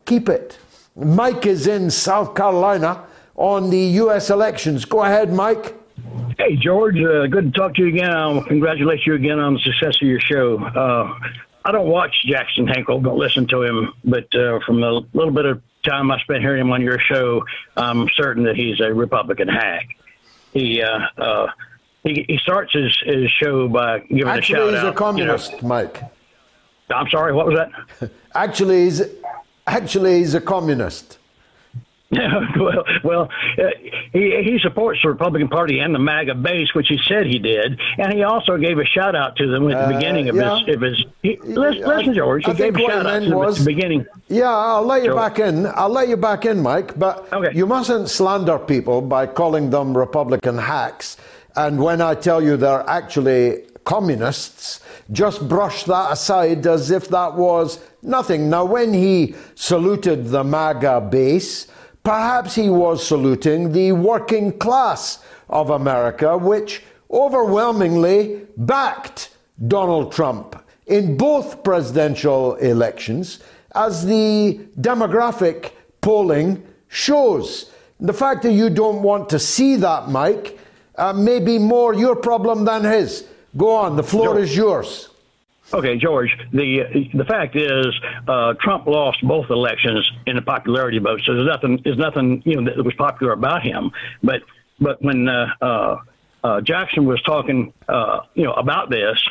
keep 0.04 0.28
it. 0.28 0.58
Mike 0.96 1.46
is 1.46 1.66
in 1.66 1.90
South 1.90 2.34
Carolina 2.34 3.04
on 3.34 3.70
the 3.70 3.78
U.S. 3.78 4.30
elections. 4.30 4.84
Go 4.84 5.02
ahead, 5.02 5.32
Mike. 5.32 5.74
Hey, 6.38 6.56
George. 6.56 6.96
Uh, 6.96 7.26
good 7.26 7.52
to 7.52 7.58
talk 7.58 7.74
to 7.76 7.82
you 7.82 7.88
again. 7.88 8.10
I'll 8.10 8.42
congratulate 8.44 9.06
you 9.06 9.14
again 9.14 9.38
on 9.38 9.54
the 9.54 9.60
success 9.60 9.96
of 10.02 10.08
your 10.08 10.20
show. 10.20 10.58
Uh, 10.58 11.18
I 11.64 11.72
don't 11.72 11.88
watch 11.88 12.14
Jackson 12.26 12.66
Hinkle, 12.66 13.00
don't 13.00 13.18
listen 13.18 13.46
to 13.48 13.62
him, 13.62 13.92
but 14.04 14.34
uh, 14.34 14.58
from 14.66 14.80
the 14.80 15.02
little 15.12 15.32
bit 15.32 15.44
of 15.44 15.62
time 15.84 16.10
I 16.10 16.18
spent 16.20 16.40
hearing 16.40 16.60
him 16.60 16.72
on 16.72 16.82
your 16.82 16.98
show, 16.98 17.44
I'm 17.76 18.08
certain 18.16 18.44
that 18.44 18.56
he's 18.56 18.80
a 18.80 18.92
Republican 18.92 19.48
hack. 19.48 19.96
He 20.52 20.82
uh, 20.82 20.98
uh, 21.18 21.46
he, 22.04 22.24
he 22.28 22.38
starts 22.38 22.72
his, 22.72 22.96
his 23.04 23.30
show 23.30 23.68
by 23.68 24.00
giving 24.00 24.26
Actually, 24.28 24.58
a 24.58 24.62
shout 24.62 24.74
he's 24.74 24.78
out. 24.84 24.94
a 24.94 24.96
communist, 24.96 25.52
you 25.52 25.62
know. 25.62 25.68
Mike. 25.68 26.02
I'm 26.90 27.08
sorry, 27.08 27.32
what 27.32 27.46
was 27.46 27.56
that? 27.58 28.10
actually, 28.34 28.84
he's 28.84 29.02
actually 29.66 30.18
he's 30.18 30.34
a 30.34 30.40
communist. 30.40 31.18
well, 32.60 32.84
well, 33.02 33.28
uh, 33.58 33.62
he 34.12 34.42
he 34.44 34.58
supports 34.62 35.00
the 35.02 35.08
Republican 35.08 35.48
Party 35.48 35.78
and 35.78 35.94
the 35.94 35.98
MAGA 35.98 36.34
base, 36.34 36.74
which 36.74 36.88
he 36.88 36.98
said 37.08 37.26
he 37.26 37.38
did, 37.38 37.80
and 37.96 38.12
he 38.12 38.22
also 38.22 38.58
gave 38.58 38.78
a 38.78 38.84
shout 38.84 39.16
out 39.16 39.34
to 39.36 39.46
them 39.50 39.70
at 39.70 39.88
the 39.88 39.94
Uh, 39.94 39.98
beginning 39.98 40.28
of 40.28 40.36
yeah. 40.36 40.58
his. 40.58 40.76
Of 40.76 40.82
his 40.82 41.04
he, 41.22 41.38
listen, 41.42 41.88
listen, 41.88 42.14
George. 42.14 42.44
He 42.44 42.50
I 42.50 42.54
gave 42.54 42.74
think 42.74 42.88
a 42.88 42.92
shout 42.92 43.06
out 43.06 43.18
to 43.20 43.28
them 43.30 43.38
was 43.38 43.58
at 43.58 43.64
the 43.64 43.74
beginning. 43.74 44.06
Yeah, 44.28 44.50
I'll 44.50 44.84
let 44.84 45.02
you 45.02 45.08
Sure. 45.10 45.16
back 45.16 45.38
in. 45.38 45.66
I'll 45.74 45.88
let 45.88 46.08
you 46.08 46.16
back 46.18 46.44
in, 46.44 46.60
Mike. 46.62 46.98
But 46.98 47.32
okay. 47.32 47.56
you 47.56 47.66
mustn't 47.66 48.10
slander 48.10 48.58
people 48.58 49.00
by 49.00 49.26
calling 49.26 49.70
them 49.70 49.96
Republican 49.96 50.58
hacks. 50.58 51.16
And 51.56 51.82
when 51.82 52.00
I 52.02 52.14
tell 52.14 52.42
you 52.42 52.56
they're 52.58 52.84
actually 52.88 53.64
communists, 53.84 54.80
just 55.10 55.48
brush 55.48 55.84
that 55.84 56.12
aside 56.12 56.66
as 56.66 56.90
if 56.90 57.08
that 57.08 57.34
was 57.34 57.80
nothing. 58.02 58.48
Now, 58.50 58.64
when 58.64 58.92
he 58.94 59.34
saluted 59.54 60.28
the 60.28 60.44
MAGA 60.44 61.08
base, 61.10 61.66
perhaps 62.02 62.54
he 62.54 62.68
was 62.68 63.06
saluting 63.06 63.72
the 63.72 63.92
working 63.92 64.56
class 64.58 65.18
of 65.48 65.70
America, 65.70 66.36
which 66.36 66.82
overwhelmingly 67.10 68.46
backed 68.56 69.30
Donald 69.68 70.12
Trump 70.12 70.56
in 70.86 71.16
both 71.16 71.62
presidential 71.62 72.56
elections, 72.56 73.40
as 73.74 74.04
the 74.06 74.60
demographic 74.80 75.72
polling 76.00 76.62
shows. 76.88 77.70
The 78.00 78.12
fact 78.12 78.42
that 78.42 78.52
you 78.52 78.68
don't 78.68 79.02
want 79.02 79.28
to 79.30 79.38
see 79.38 79.76
that, 79.76 80.08
Mike, 80.08 80.58
uh, 80.96 81.12
may 81.12 81.38
be 81.38 81.58
more 81.58 81.94
your 81.94 82.16
problem 82.16 82.64
than 82.64 82.84
his. 82.84 83.26
Go 83.56 83.74
on. 83.76 83.96
The 83.96 84.02
floor 84.02 84.38
is 84.38 84.56
yours. 84.56 85.08
Okay, 85.74 85.96
George. 85.96 86.36
The 86.52 87.08
the 87.14 87.24
fact 87.24 87.56
is, 87.56 87.86
uh, 88.28 88.54
Trump 88.60 88.86
lost 88.86 89.26
both 89.26 89.48
elections 89.50 90.10
in 90.26 90.36
the 90.36 90.42
popularity 90.42 90.98
vote. 90.98 91.22
So 91.24 91.34
there's 91.34 91.46
nothing 91.46 91.80
there's 91.82 91.98
nothing 91.98 92.42
you 92.44 92.60
know 92.60 92.70
that 92.70 92.84
was 92.84 92.94
popular 92.94 93.32
about 93.32 93.62
him. 93.62 93.90
But 94.22 94.42
but 94.78 95.02
when 95.02 95.28
uh, 95.28 95.46
uh, 95.60 95.96
uh 96.44 96.60
Jackson 96.60 97.06
was 97.06 97.22
talking, 97.22 97.72
uh, 97.88 98.20
you 98.34 98.44
know, 98.44 98.52
about 98.52 98.90
this, 98.90 99.22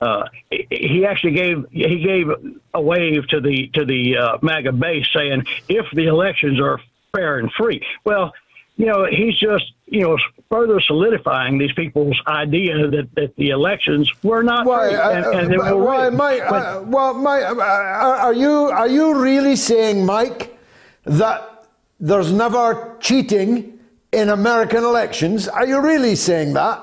uh, 0.00 0.24
he 0.50 1.06
actually 1.06 1.32
gave 1.32 1.64
he 1.70 2.00
gave 2.00 2.28
a 2.74 2.80
wave 2.80 3.26
to 3.28 3.40
the 3.40 3.68
to 3.74 3.86
the 3.86 4.38
MAGA 4.42 4.72
base, 4.72 5.06
saying 5.14 5.44
if 5.68 5.86
the 5.94 6.06
elections 6.06 6.60
are 6.60 6.78
fair 7.14 7.38
and 7.38 7.50
free. 7.52 7.80
Well, 8.04 8.34
you 8.76 8.84
know, 8.84 9.06
he's 9.06 9.36
just, 9.38 9.72
you 9.86 10.02
know, 10.02 10.18
further 10.50 10.80
solidifying 10.80 11.58
these 11.58 11.72
people's 11.72 12.20
idea 12.26 12.88
that, 12.88 13.08
that 13.14 13.34
the 13.36 13.50
elections 13.50 14.10
were 14.22 14.42
not 14.42 14.66
why, 14.66 14.88
free. 14.88 14.98
and, 14.98 15.24
and 15.26 15.52
they 15.52 15.56
were 15.56 15.82
why, 15.82 16.10
Mike, 16.10 16.42
uh, 16.42 16.82
well, 16.84 17.14
Mike, 17.14 17.44
uh, 17.44 17.60
are 17.60 18.34
you 18.34 18.50
are 18.50 18.88
you 18.88 19.18
really 19.18 19.56
saying, 19.56 20.04
Mike, 20.04 20.58
that 21.04 21.66
there's 21.98 22.32
never 22.32 22.96
cheating 23.00 23.78
in 24.12 24.28
American 24.28 24.84
elections? 24.84 25.48
Are 25.48 25.66
you 25.66 25.80
really 25.80 26.14
saying 26.14 26.52
that? 26.52 26.82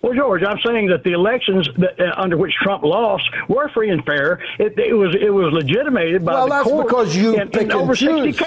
Well, 0.00 0.14
George, 0.14 0.42
I'm 0.42 0.58
saying 0.64 0.88
that 0.88 1.04
the 1.04 1.12
elections 1.12 1.68
that, 1.76 2.00
uh, 2.00 2.20
under 2.20 2.36
which 2.36 2.54
Trump 2.54 2.82
lost 2.82 3.24
were 3.48 3.68
free 3.68 3.90
and 3.90 4.04
fair. 4.04 4.42
It, 4.58 4.76
it 4.78 4.94
was 4.94 5.14
it 5.14 5.30
was 5.30 5.52
legitimated 5.52 6.24
by 6.24 6.32
well, 6.32 6.48
the 6.48 6.64
court. 6.64 6.92
Well, 6.92 7.04
that's 7.04 7.14
because 7.14 7.16
you 7.16 7.38
in, 7.38 7.48
pick 7.50 7.72
and 7.72 7.96
choose. 7.96 8.42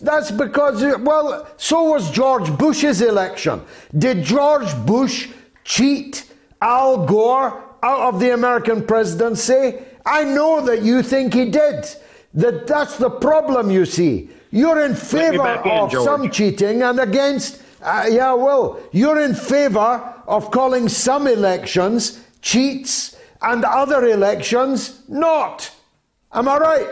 That's 0.00 0.30
because, 0.30 0.82
well, 0.98 1.48
so 1.56 1.84
was 1.84 2.10
George 2.10 2.56
Bush's 2.58 3.00
election. 3.00 3.62
Did 3.96 4.24
George 4.24 4.74
Bush 4.84 5.28
cheat 5.64 6.30
Al 6.60 7.06
Gore 7.06 7.62
out 7.82 8.14
of 8.14 8.20
the 8.20 8.34
American 8.34 8.84
presidency? 8.84 9.78
I 10.04 10.24
know 10.24 10.60
that 10.66 10.82
you 10.82 11.02
think 11.02 11.34
he 11.34 11.46
did. 11.50 11.86
That 12.34 12.66
that's 12.66 12.98
the 12.98 13.08
problem. 13.08 13.70
You 13.70 13.86
see, 13.86 14.28
you're 14.50 14.84
in 14.84 14.94
favor 14.94 15.46
of 15.46 15.92
in, 15.92 16.04
some 16.04 16.30
cheating 16.30 16.82
and 16.82 17.00
against. 17.00 17.62
Uh, 17.80 18.06
yeah, 18.10 18.34
well, 18.34 18.78
you're 18.92 19.20
in 19.20 19.34
favor 19.34 20.14
of 20.26 20.50
calling 20.50 20.88
some 20.88 21.26
elections 21.26 22.20
cheats 22.42 23.16
and 23.42 23.64
other 23.64 24.06
elections 24.06 25.02
not. 25.08 25.70
Am 26.32 26.48
I 26.48 26.58
right? 26.58 26.88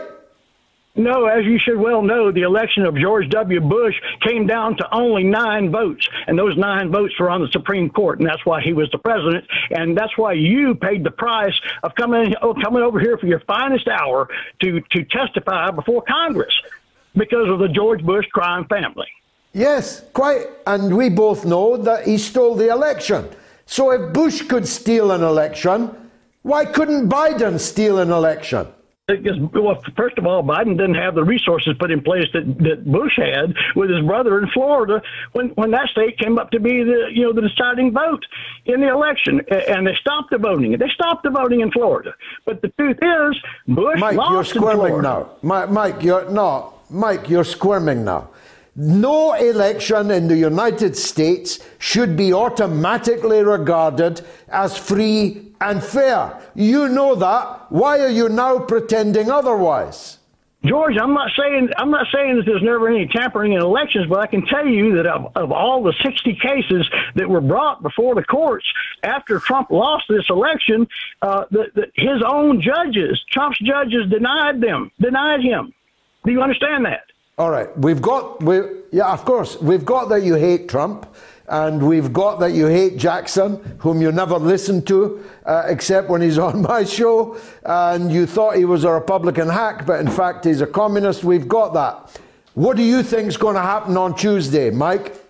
No, 0.97 1.25
as 1.25 1.43
you 1.43 1.59
should 1.59 1.77
well 1.77 2.01
know, 2.01 2.31
the 2.31 2.43
election 2.43 2.85
of 2.85 2.95
George 2.95 3.29
W. 3.29 3.59
Bush 3.59 3.95
came 4.21 4.47
down 4.47 4.77
to 4.77 4.95
only 4.95 5.25
nine 5.25 5.69
votes, 5.69 6.07
and 6.25 6.39
those 6.39 6.55
nine 6.55 6.89
votes 6.89 7.13
were 7.19 7.29
on 7.29 7.41
the 7.41 7.49
Supreme 7.51 7.89
Court, 7.89 8.19
and 8.19 8.27
that's 8.27 8.45
why 8.45 8.61
he 8.61 8.71
was 8.71 8.89
the 8.91 8.97
president, 8.97 9.43
and 9.71 9.97
that's 9.97 10.17
why 10.17 10.31
you 10.31 10.73
paid 10.73 11.03
the 11.03 11.11
price 11.11 11.53
of 11.83 11.93
coming 11.95 12.33
oh, 12.41 12.53
coming 12.53 12.81
over 12.81 12.97
here 12.97 13.17
for 13.17 13.27
your 13.27 13.41
finest 13.41 13.89
hour 13.89 14.29
to 14.61 14.79
to 14.91 15.03
testify 15.03 15.69
before 15.71 16.01
Congress 16.03 16.53
because 17.13 17.49
of 17.49 17.59
the 17.59 17.67
George 17.67 18.01
Bush 18.03 18.25
crime 18.27 18.65
family. 18.65 19.07
Yes, 19.51 20.01
quite, 20.13 20.47
and 20.65 20.95
we 20.95 21.09
both 21.09 21.45
know 21.45 21.75
that 21.75 22.05
he 22.05 22.17
stole 22.17 22.55
the 22.55 22.69
election. 22.69 23.29
So 23.65 23.91
if 23.91 24.13
Bush 24.13 24.43
could 24.43 24.67
steal 24.67 25.11
an 25.11 25.23
election, 25.23 25.93
why 26.43 26.65
couldn't 26.65 27.09
Biden 27.09 27.59
steal 27.59 27.99
an 27.99 28.11
election? 28.11 28.67
Because, 29.07 29.37
well, 29.53 29.83
first 29.95 30.17
of 30.17 30.25
all, 30.25 30.41
Biden 30.41 30.77
didn't 30.77 30.95
have 30.95 31.13
the 31.13 31.23
resources 31.23 31.75
put 31.77 31.91
in 31.91 32.01
place 32.01 32.27
that, 32.33 32.57
that 32.57 32.91
Bush 32.91 33.13
had 33.17 33.53
with 33.75 33.91
his 33.91 34.03
brother 34.03 34.39
in 34.39 34.49
Florida 34.49 34.99
when, 35.33 35.49
when 35.49 35.69
that 35.71 35.89
state 35.89 36.17
came 36.17 36.39
up 36.39 36.49
to 36.51 36.59
be 36.59 36.81
the 36.81 37.09
you 37.11 37.21
know 37.21 37.31
the 37.31 37.47
deciding 37.47 37.91
vote 37.93 38.25
in 38.65 38.81
the 38.81 38.89
election, 38.89 39.41
and 39.51 39.85
they 39.85 39.93
stopped 40.01 40.31
the 40.31 40.39
voting. 40.39 40.71
They 40.71 40.89
stopped 40.89 41.21
the 41.21 41.29
voting 41.29 41.59
in 41.59 41.69
Florida. 41.71 42.15
But 42.45 42.63
the 42.63 42.69
truth 42.69 42.97
is, 42.99 43.39
Bush 43.67 43.99
Mike, 43.99 44.17
lost 44.17 44.31
you're 44.31 44.63
squirming 44.63 45.03
now. 45.03 45.29
Mike, 45.43 45.69
Mike, 45.69 46.01
you're 46.01 46.27
no, 46.31 46.73
Mike, 46.89 47.29
you're 47.29 47.43
squirming 47.43 48.03
now. 48.03 48.29
No 48.75 49.33
election 49.33 50.11
in 50.11 50.27
the 50.27 50.37
United 50.37 50.97
States 50.97 51.59
should 51.79 52.17
be 52.17 52.33
automatically 52.33 53.41
regarded 53.41 54.21
as 54.49 54.77
free 54.77 55.53
and 55.61 55.81
fair. 55.81 56.41
You 56.55 56.89
know 56.89 57.15
that. 57.15 57.71
Why 57.71 57.99
are 58.01 58.09
you 58.09 58.27
now 58.27 58.59
pretending 58.59 59.31
otherwise? 59.31 60.17
George, 60.65 60.95
I'm 60.99 61.13
not 61.13 61.29
saying 61.39 61.69
I'm 61.77 61.91
not 61.91 62.07
saying 62.13 62.37
that 62.37 62.45
there's 62.45 62.63
never 62.63 62.89
any 62.89 63.07
tampering 63.07 63.53
in 63.53 63.61
elections, 63.61 64.07
but 64.09 64.19
I 64.19 64.27
can 64.27 64.45
tell 64.45 64.65
you 64.65 64.95
that 64.95 65.05
of, 65.05 65.31
of 65.35 65.51
all 65.51 65.83
the 65.83 65.93
60 66.03 66.37
cases 66.41 66.89
that 67.13 67.29
were 67.29 67.41
brought 67.41 67.83
before 67.83 68.15
the 68.15 68.23
courts 68.23 68.65
after 69.03 69.39
Trump 69.39 69.69
lost 69.69 70.05
this 70.09 70.25
election, 70.29 70.87
uh, 71.21 71.45
the, 71.51 71.65
the, 71.75 71.85
his 71.93 72.23
own 72.27 72.61
judges, 72.61 73.23
Trump's 73.31 73.59
judges, 73.59 74.09
denied 74.09 74.59
them, 74.59 74.91
denied 74.99 75.41
him. 75.41 75.71
Do 76.25 76.31
you 76.31 76.41
understand 76.41 76.85
that? 76.85 77.03
All 77.37 77.51
right, 77.51 77.77
we've 77.77 78.01
got 78.01 78.41
we 78.41 78.61
yeah, 78.91 79.11
of 79.11 79.25
course, 79.25 79.59
we've 79.59 79.83
got 79.83 80.07
that 80.07 80.23
you 80.23 80.35
hate 80.35 80.69
Trump, 80.69 81.13
and 81.49 81.85
we've 81.85 82.13
got 82.13 82.39
that 82.39 82.53
you 82.53 82.67
hate 82.67 82.95
Jackson, 82.95 83.77
whom 83.79 84.01
you 84.01 84.09
never 84.13 84.37
listened 84.37 84.87
to 84.87 85.21
uh, 85.45 85.63
except 85.67 86.07
when 86.07 86.21
he's 86.21 86.37
on 86.47 86.61
my 86.61 86.85
show, 86.85 87.37
and 87.65 88.09
you 88.09 88.25
thought 88.25 88.55
he 88.55 88.63
was 88.63 88.85
a 88.85 88.91
Republican 88.91 89.49
hack, 89.49 89.85
but 89.85 89.99
in 89.99 90.07
fact 90.07 90.45
he's 90.45 90.61
a 90.61 90.67
communist. 90.67 91.25
We've 91.25 91.45
got 91.45 91.73
that. 91.73 92.21
What 92.53 92.77
do 92.77 92.83
you 92.83 93.03
think 93.03 93.27
is 93.27 93.35
going 93.35 93.55
to 93.55 93.61
happen 93.61 93.97
on 93.97 94.15
Tuesday, 94.15 94.69
Mike? 94.69 95.24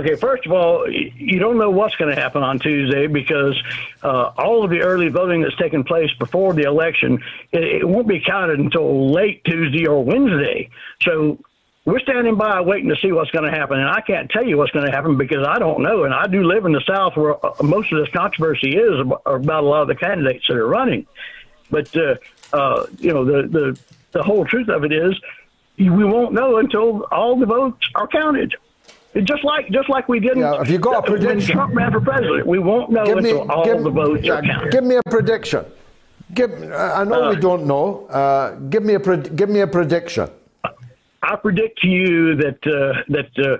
Okay, 0.00 0.14
first 0.14 0.46
of 0.46 0.52
all, 0.52 0.90
you 0.90 1.38
don't 1.38 1.58
know 1.58 1.68
what's 1.68 1.94
going 1.96 2.14
to 2.14 2.18
happen 2.18 2.42
on 2.42 2.58
Tuesday 2.58 3.06
because 3.06 3.54
uh, 4.02 4.32
all 4.38 4.64
of 4.64 4.70
the 4.70 4.80
early 4.80 5.08
voting 5.08 5.42
that's 5.42 5.56
taken 5.56 5.84
place 5.84 6.10
before 6.18 6.54
the 6.54 6.62
election, 6.62 7.22
it, 7.52 7.62
it, 7.62 7.86
won't 7.86 8.08
be 8.08 8.18
counted 8.18 8.60
until 8.60 9.12
late 9.12 9.44
Tuesday 9.44 9.86
or 9.86 10.02
Wednesday. 10.02 10.70
So 11.02 11.38
we're 11.84 12.00
standing 12.00 12.36
by 12.36 12.62
waiting 12.62 12.88
to 12.88 12.96
see 12.96 13.12
what's 13.12 13.30
going 13.30 13.44
to 13.44 13.50
happen. 13.50 13.78
And 13.78 13.90
I 13.90 14.00
can't 14.00 14.30
tell 14.30 14.42
you 14.42 14.56
what's 14.56 14.72
going 14.72 14.86
to 14.86 14.90
happen 14.90 15.18
because 15.18 15.46
I 15.46 15.58
don't 15.58 15.82
know. 15.82 16.04
And 16.04 16.14
I 16.14 16.26
do 16.26 16.44
live 16.44 16.64
in 16.64 16.72
the 16.72 16.82
South 16.86 17.14
where 17.14 17.44
uh, 17.44 17.62
most 17.62 17.92
of 17.92 17.98
this 17.98 18.08
controversy 18.08 18.78
is 18.78 19.00
about 19.26 19.64
a 19.64 19.66
lot 19.66 19.82
of 19.82 19.88
the 19.88 19.96
candidates 19.96 20.46
that 20.48 20.56
are 20.56 20.66
running. 20.66 21.06
But, 21.70 21.94
uh, 21.94 22.14
uh, 22.54 22.86
you 22.96 23.12
know, 23.12 23.26
the, 23.26 23.48
the, 23.48 23.78
the 24.12 24.22
whole 24.22 24.46
truth 24.46 24.70
of 24.70 24.82
it 24.84 24.92
is 24.92 25.20
we 25.76 25.90
won't 25.90 26.32
know 26.32 26.56
until 26.56 27.02
all 27.12 27.38
the 27.38 27.44
votes 27.44 27.86
are 27.94 28.08
counted. 28.08 28.54
Just 29.24 29.42
like 29.42 29.68
just 29.70 29.88
like 29.88 30.08
we 30.08 30.20
didn't. 30.20 30.38
Yeah, 30.38 30.60
if 30.60 30.70
you 30.70 30.78
got 30.78 30.98
a 30.98 31.10
prediction, 31.10 31.54
Trump 31.54 31.74
ran 31.74 31.90
for 31.90 32.00
president, 32.00 32.46
we 32.46 32.60
won't 32.60 32.90
know 32.90 33.04
give 33.04 33.22
me, 33.22 33.30
until 33.30 33.50
all 33.50 33.64
give, 33.64 33.82
the 33.82 33.90
votes 33.90 34.22
yeah, 34.22 34.34
are 34.34 34.42
counted. 34.42 34.72
Give 34.72 34.84
me 34.84 34.96
a 34.96 35.02
prediction. 35.10 35.64
Give. 36.32 36.50
I 36.72 37.02
know 37.02 37.24
uh, 37.24 37.30
we 37.30 37.36
don't 37.36 37.66
know. 37.66 38.06
Uh, 38.06 38.54
give 38.70 38.84
me 38.84 38.94
a 38.94 38.98
give 39.00 39.48
me 39.48 39.60
a 39.60 39.66
prediction. 39.66 40.30
I 41.22 41.36
predict 41.36 41.80
to 41.80 41.88
you 41.88 42.36
that 42.36 42.64
uh, 42.64 43.02
that 43.08 43.44
uh, 43.44 43.58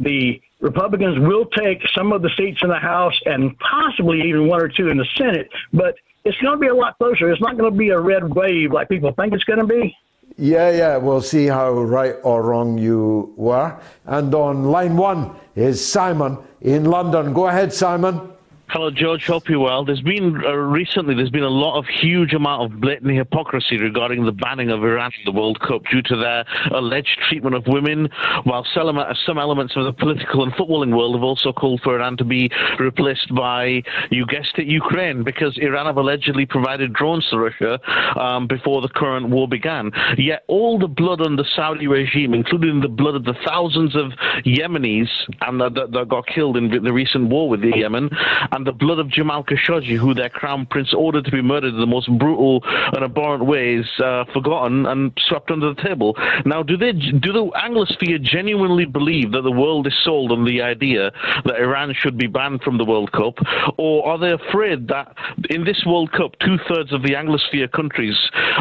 the 0.00 0.40
Republicans 0.60 1.18
will 1.18 1.46
take 1.46 1.80
some 1.94 2.12
of 2.12 2.20
the 2.20 2.30
seats 2.36 2.58
in 2.62 2.68
the 2.68 2.78
House 2.78 3.18
and 3.24 3.58
possibly 3.58 4.20
even 4.28 4.48
one 4.48 4.60
or 4.60 4.68
two 4.68 4.88
in 4.88 4.98
the 4.98 5.06
Senate, 5.16 5.48
but 5.72 5.94
it's 6.24 6.36
going 6.38 6.54
to 6.54 6.60
be 6.60 6.68
a 6.68 6.74
lot 6.74 6.98
closer. 6.98 7.30
It's 7.32 7.40
not 7.40 7.56
going 7.56 7.72
to 7.72 7.76
be 7.76 7.88
a 7.88 7.98
red 7.98 8.34
wave 8.34 8.72
like 8.72 8.90
people 8.90 9.12
think 9.12 9.32
it's 9.32 9.44
going 9.44 9.60
to 9.60 9.66
be. 9.66 9.96
Yeah, 10.40 10.70
yeah, 10.70 10.96
we'll 10.96 11.20
see 11.20 11.48
how 11.48 11.70
right 11.70 12.16
or 12.22 12.42
wrong 12.42 12.78
you 12.78 13.34
were. 13.36 13.78
And 14.06 14.34
on 14.34 14.64
line 14.64 14.96
one 14.96 15.36
is 15.54 15.84
Simon 15.86 16.38
in 16.62 16.86
London. 16.86 17.34
Go 17.34 17.48
ahead, 17.48 17.74
Simon. 17.74 18.32
Hello, 18.72 18.88
George. 18.88 19.26
Hope 19.26 19.48
you're 19.48 19.58
well. 19.58 19.84
There's 19.84 20.00
been 20.00 20.44
uh, 20.46 20.52
recently 20.52 21.16
there's 21.16 21.28
been 21.28 21.42
a 21.42 21.48
lot 21.48 21.76
of 21.76 21.86
huge 21.88 22.34
amount 22.34 22.72
of 22.72 22.80
blatant 22.80 23.10
hypocrisy 23.10 23.76
regarding 23.78 24.24
the 24.24 24.30
banning 24.30 24.70
of 24.70 24.84
Iran 24.84 25.06
at 25.06 25.24
the 25.24 25.32
World 25.32 25.58
Cup 25.58 25.82
due 25.90 26.02
to 26.02 26.14
their 26.14 26.44
alleged 26.72 27.18
treatment 27.28 27.56
of 27.56 27.66
women, 27.66 28.08
while 28.44 28.64
some, 28.72 28.96
some 29.26 29.38
elements 29.38 29.74
of 29.74 29.86
the 29.86 29.92
political 29.92 30.44
and 30.44 30.52
footballing 30.52 30.96
world 30.96 31.16
have 31.16 31.24
also 31.24 31.52
called 31.52 31.80
for 31.82 31.96
Iran 31.96 32.16
to 32.18 32.24
be 32.24 32.48
replaced 32.78 33.34
by, 33.34 33.82
you 34.12 34.24
guessed 34.24 34.56
it, 34.56 34.68
Ukraine, 34.68 35.24
because 35.24 35.58
Iran 35.58 35.86
have 35.86 35.96
allegedly 35.96 36.46
provided 36.46 36.92
drones 36.92 37.28
to 37.30 37.40
Russia 37.40 37.80
um, 38.20 38.46
before 38.46 38.82
the 38.82 38.88
current 38.88 39.30
war 39.30 39.48
began. 39.48 39.90
Yet 40.16 40.44
all 40.46 40.78
the 40.78 40.86
blood 40.86 41.20
on 41.20 41.34
the 41.34 41.44
Saudi 41.56 41.88
regime, 41.88 42.34
including 42.34 42.82
the 42.82 42.88
blood 42.88 43.16
of 43.16 43.24
the 43.24 43.34
thousands 43.44 43.96
of 43.96 44.12
Yemenis 44.46 45.08
and 45.40 45.60
that, 45.60 46.06
got 46.08 46.28
killed 46.28 46.56
in 46.56 46.70
the 46.70 46.92
recent 46.92 47.30
war 47.30 47.48
with 47.48 47.62
the 47.62 47.72
Yemen. 47.74 48.10
And 48.52 48.59
and 48.60 48.66
the 48.66 48.72
blood 48.72 48.98
of 48.98 49.08
Jamal 49.08 49.42
Khashoggi, 49.42 49.96
who 49.96 50.12
their 50.12 50.28
crown 50.28 50.66
prince 50.66 50.92
ordered 50.92 51.24
to 51.24 51.30
be 51.30 51.40
murdered 51.40 51.72
in 51.72 51.80
the 51.80 51.86
most 51.86 52.10
brutal 52.18 52.60
and 52.92 53.02
abhorrent 53.02 53.46
ways, 53.46 53.86
uh, 54.04 54.24
forgotten 54.34 54.84
and 54.84 55.18
swept 55.18 55.50
under 55.50 55.72
the 55.72 55.82
table. 55.82 56.14
Now, 56.44 56.62
do 56.62 56.76
they 56.76 56.92
do 56.92 57.32
the 57.32 57.50
Anglosphere 57.56 58.20
genuinely 58.20 58.84
believe 58.84 59.32
that 59.32 59.44
the 59.44 59.50
world 59.50 59.86
is 59.86 59.94
sold 60.04 60.30
on 60.30 60.44
the 60.44 60.60
idea 60.60 61.10
that 61.46 61.58
Iran 61.58 61.94
should 61.94 62.18
be 62.18 62.26
banned 62.26 62.60
from 62.60 62.76
the 62.76 62.84
World 62.84 63.12
Cup, 63.12 63.38
or 63.78 64.06
are 64.06 64.18
they 64.18 64.32
afraid 64.32 64.88
that 64.88 65.16
in 65.48 65.64
this 65.64 65.82
World 65.86 66.12
Cup, 66.12 66.32
two 66.40 66.58
thirds 66.68 66.92
of 66.92 67.02
the 67.02 67.14
Anglosphere 67.14 67.72
countries 67.72 68.18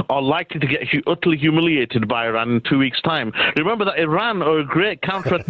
are 0.10 0.22
likely 0.22 0.62
to 0.62 0.68
get 0.68 0.84
utterly 1.08 1.36
humiliated 1.36 2.08
by 2.08 2.26
Iran 2.26 2.52
in 2.52 2.62
two 2.62 2.78
weeks' 2.78 3.02
time? 3.02 3.34
Remember 3.58 3.84
that 3.84 4.00
Iran 4.00 4.42
are 4.42 4.60
a 4.60 4.66
great 4.66 5.02
counter 5.02 5.40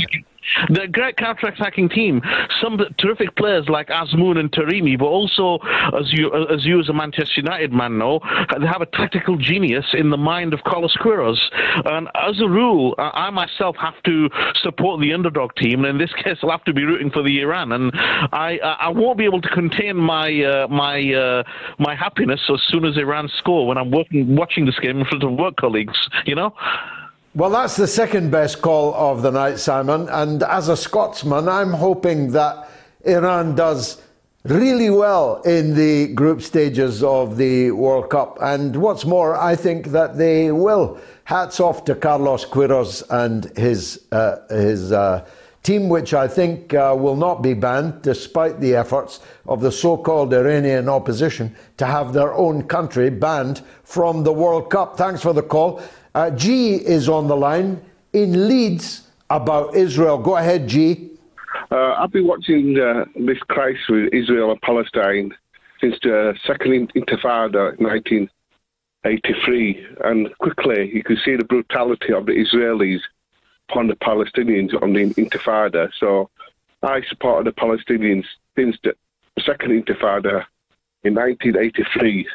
the 0.69 0.87
great 0.87 1.17
counter-attacking 1.17 1.89
team. 1.89 2.21
Some 2.61 2.79
terrific 2.97 3.35
players 3.35 3.67
like 3.69 3.87
Azmoun 3.87 4.38
and 4.39 4.51
Taremi, 4.51 4.97
but 4.97 5.05
also, 5.05 5.59
as 5.99 6.11
you 6.11 6.31
as 6.49 6.65
you 6.65 6.79
as 6.79 6.89
a 6.89 6.93
Manchester 6.93 7.41
United 7.41 7.71
man 7.73 7.97
know, 7.97 8.19
they 8.59 8.65
have 8.65 8.81
a 8.81 8.85
tactical 8.85 9.37
genius 9.37 9.85
in 9.93 10.09
the 10.09 10.17
mind 10.17 10.53
of 10.53 10.63
Carlos 10.63 10.95
Queiroz. 10.97 11.37
And 11.85 12.07
as 12.15 12.39
a 12.41 12.47
rule, 12.47 12.95
I 12.97 13.29
myself 13.29 13.75
have 13.79 14.01
to 14.03 14.29
support 14.61 15.01
the 15.01 15.13
underdog 15.13 15.53
team, 15.55 15.85
and 15.85 15.89
in 15.89 15.97
this 15.97 16.13
case, 16.23 16.37
I'll 16.41 16.51
have 16.51 16.63
to 16.65 16.73
be 16.73 16.83
rooting 16.83 17.11
for 17.11 17.23
the 17.23 17.41
Iran. 17.41 17.71
And 17.71 17.91
I 17.95 18.57
I 18.63 18.89
won't 18.89 19.17
be 19.17 19.25
able 19.25 19.41
to 19.41 19.49
contain 19.49 19.97
my 19.97 20.43
uh, 20.43 20.67
my 20.67 21.13
uh, 21.13 21.43
my 21.77 21.95
happiness 21.95 22.41
as 22.51 22.61
soon 22.67 22.85
as 22.85 22.97
Iran 22.97 23.29
score 23.37 23.67
when 23.67 23.77
I'm 23.77 23.91
working 23.91 24.35
watching 24.35 24.65
this 24.65 24.79
game 24.79 24.99
in 24.99 25.05
front 25.05 25.23
of 25.23 25.33
work 25.33 25.55
colleagues. 25.57 25.97
You 26.25 26.35
know. 26.35 26.53
Well, 27.35 27.51
that's 27.51 27.77
the 27.77 27.87
second 27.87 28.31
best 28.31 28.59
call 28.59 28.93
of 28.95 29.21
the 29.21 29.29
night, 29.29 29.59
Simon. 29.59 30.09
And 30.09 30.41
as 30.41 30.67
a 30.67 30.75
Scotsman, 30.75 31.47
I'm 31.47 31.71
hoping 31.71 32.31
that 32.31 32.67
Iran 33.05 33.55
does 33.55 34.01
really 34.43 34.89
well 34.89 35.41
in 35.41 35.75
the 35.75 36.07
group 36.13 36.41
stages 36.41 37.03
of 37.03 37.37
the 37.37 37.71
World 37.71 38.09
Cup. 38.09 38.37
And 38.41 38.75
what's 38.75 39.05
more, 39.05 39.35
I 39.35 39.55
think 39.55 39.87
that 39.87 40.17
they 40.17 40.51
will. 40.51 40.99
Hats 41.25 41.59
off 41.59 41.85
to 41.85 41.95
Carlos 41.95 42.45
Queiroz 42.45 43.03
and 43.09 43.45
his 43.57 44.05
uh, 44.11 44.37
his 44.49 44.91
uh, 44.91 45.25
team, 45.61 45.89
which 45.89 46.13
I 46.13 46.27
think 46.27 46.73
uh, 46.73 46.95
will 46.97 47.15
not 47.15 47.43
be 47.43 47.53
banned, 47.53 48.01
despite 48.01 48.59
the 48.59 48.75
efforts 48.75 49.19
of 49.45 49.61
the 49.61 49.71
so-called 49.71 50.33
Iranian 50.33 50.89
opposition 50.89 51.55
to 51.77 51.85
have 51.85 52.13
their 52.13 52.33
own 52.33 52.63
country 52.63 53.09
banned 53.09 53.61
from 53.83 54.23
the 54.23 54.33
World 54.33 54.71
Cup. 54.71 54.97
Thanks 54.97 55.21
for 55.21 55.33
the 55.33 55.43
call. 55.43 55.81
Uh, 56.15 56.31
G 56.31 56.75
is 56.75 57.09
on 57.09 57.27
the 57.27 57.35
line 57.35 57.81
in 58.13 58.47
Leeds 58.47 59.07
about 59.29 59.75
Israel. 59.75 60.17
Go 60.17 60.37
ahead, 60.37 60.67
G. 60.67 61.08
Uh, 61.71 61.95
I've 61.99 62.11
been 62.11 62.27
watching 62.27 62.79
uh, 62.79 63.05
this 63.15 63.37
crisis 63.47 63.81
with 63.89 64.13
Israel 64.13 64.51
and 64.51 64.61
Palestine 64.61 65.31
since 65.79 65.95
the 66.01 66.35
second 66.45 66.91
Intifada, 66.93 67.77
in 67.77 67.85
1983, 67.85 69.87
and 70.03 70.35
quickly 70.39 70.91
you 70.93 71.03
can 71.03 71.17
see 71.23 71.35
the 71.35 71.45
brutality 71.45 72.11
of 72.11 72.25
the 72.25 72.33
Israelis 72.33 72.99
upon 73.69 73.87
the 73.87 73.95
Palestinians 73.95 74.73
on 74.81 74.93
the 74.93 75.13
Intifada. 75.13 75.89
So 75.99 76.29
I 76.81 77.01
supported 77.07 77.47
the 77.47 77.59
Palestinians 77.59 78.25
since 78.55 78.75
the 78.83 78.95
second 79.45 79.71
Intifada 79.71 80.45
in 81.03 81.13
1983 81.13 82.27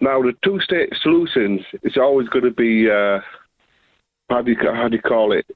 now, 0.00 0.20
the 0.20 0.34
two-state 0.44 0.92
solutions 1.00 1.60
is 1.82 1.96
always 1.96 2.28
going 2.28 2.44
to 2.44 2.50
be 2.50 2.90
uh, 2.90 3.20
how 4.28 4.42
do 4.42 4.52
you 4.52 4.56
how 4.60 4.88
do 4.88 4.96
you 4.96 5.02
call 5.02 5.32
it? 5.32 5.46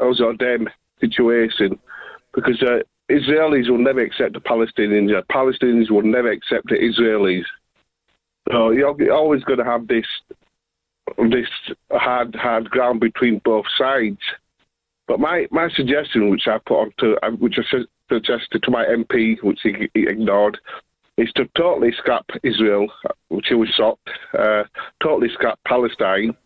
Us 0.00 0.20
or 0.20 0.36
them 0.36 0.68
situation, 1.00 1.78
because 2.38 2.62
uh, 2.62 2.78
Israelis 3.10 3.68
will 3.68 3.78
never 3.78 4.00
accept 4.00 4.34
the 4.34 4.40
Palestinians. 4.40 5.16
Uh, 5.16 5.22
Palestinians 5.32 5.90
will 5.90 6.02
never 6.02 6.30
accept 6.30 6.68
the 6.68 6.76
Israelis. 6.76 7.44
So 8.50 8.70
you're 8.70 9.12
always 9.12 9.42
going 9.44 9.58
to 9.58 9.64
have 9.64 9.88
this 9.88 10.06
this 11.30 11.48
hard 11.90 12.34
hard 12.34 12.70
ground 12.70 13.00
between 13.00 13.40
both 13.44 13.64
sides. 13.76 14.20
But 15.08 15.20
my, 15.20 15.46
my 15.50 15.68
suggestion, 15.70 16.28
which 16.28 16.46
I 16.46 16.58
put 16.58 16.82
onto, 16.82 17.14
uh, 17.22 17.30
which 17.30 17.56
I 17.58 17.78
suggested 18.12 18.62
to 18.62 18.70
my 18.70 18.84
MP, 18.84 19.42
which 19.42 19.60
he, 19.62 19.88
he 19.94 20.06
ignored, 20.06 20.58
is 21.16 21.32
to 21.36 21.48
totally 21.56 21.92
scrap 21.96 22.26
Israel, 22.42 22.86
which 23.28 23.46
he 23.48 23.54
was 23.54 23.70
sought, 23.74 23.98
uh, 24.38 24.64
totally 25.02 25.28
scrap 25.32 25.58
Palestine, 25.66 26.36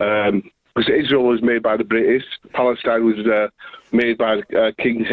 um, 0.00 0.42
because 0.74 0.92
Israel 0.92 1.24
was 1.24 1.42
made 1.42 1.62
by 1.62 1.76
the 1.76 1.84
British, 1.84 2.24
Palestine 2.52 3.04
was 3.04 3.26
uh, 3.26 3.48
made 3.92 4.18
by 4.18 4.40
uh, 4.56 4.72
King 4.78 5.06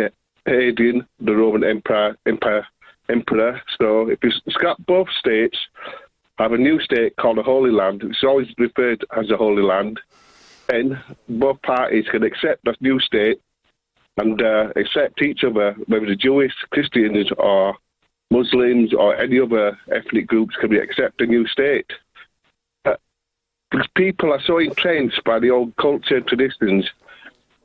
Hadrian, 0.46 1.08
the 1.20 1.36
Roman 1.36 1.64
Emperor, 1.64 2.18
Emperor, 2.26 2.66
Emperor. 3.10 3.62
So 3.80 4.10
if 4.10 4.20
you 4.24 4.32
scrap 4.50 4.78
both 4.86 5.08
states, 5.20 5.58
have 6.38 6.52
a 6.52 6.58
new 6.58 6.80
state 6.82 7.16
called 7.16 7.38
the 7.38 7.44
Holy 7.44 7.72
Land, 7.72 8.04
it's 8.04 8.24
always 8.24 8.48
referred 8.58 9.04
as 9.18 9.28
the 9.28 9.38
Holy 9.38 9.64
Land, 9.64 10.00
then 10.68 11.02
both 11.30 11.62
parties 11.62 12.06
can 12.12 12.24
accept 12.24 12.66
that 12.66 12.82
new 12.82 13.00
state 13.00 13.40
and 14.18 14.42
uh, 14.42 14.70
accept 14.76 15.22
each 15.22 15.44
other, 15.44 15.76
whether 15.88 16.06
the 16.06 16.16
Jewish, 16.16 16.54
Christians, 16.72 17.30
or 17.38 17.76
Muslims 18.32 18.94
or 18.94 19.16
any 19.16 19.40
other 19.40 19.78
ethnic 19.94 20.28
groups 20.28 20.56
can 20.60 20.70
we 20.70 20.80
accept 20.80 21.22
a 21.22 21.26
new 21.26 21.46
state. 21.48 21.92
Because 23.72 23.88
people 23.96 24.32
are 24.32 24.42
so 24.46 24.60
entrenched 24.60 25.24
by 25.24 25.40
the 25.40 25.50
old 25.50 25.76
culture 25.78 26.22
traditions, 26.22 26.90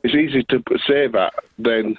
it's 0.03 0.15
easy 0.15 0.43
to 0.45 0.63
say 0.87 1.07
that 1.09 1.35
than 1.59 1.97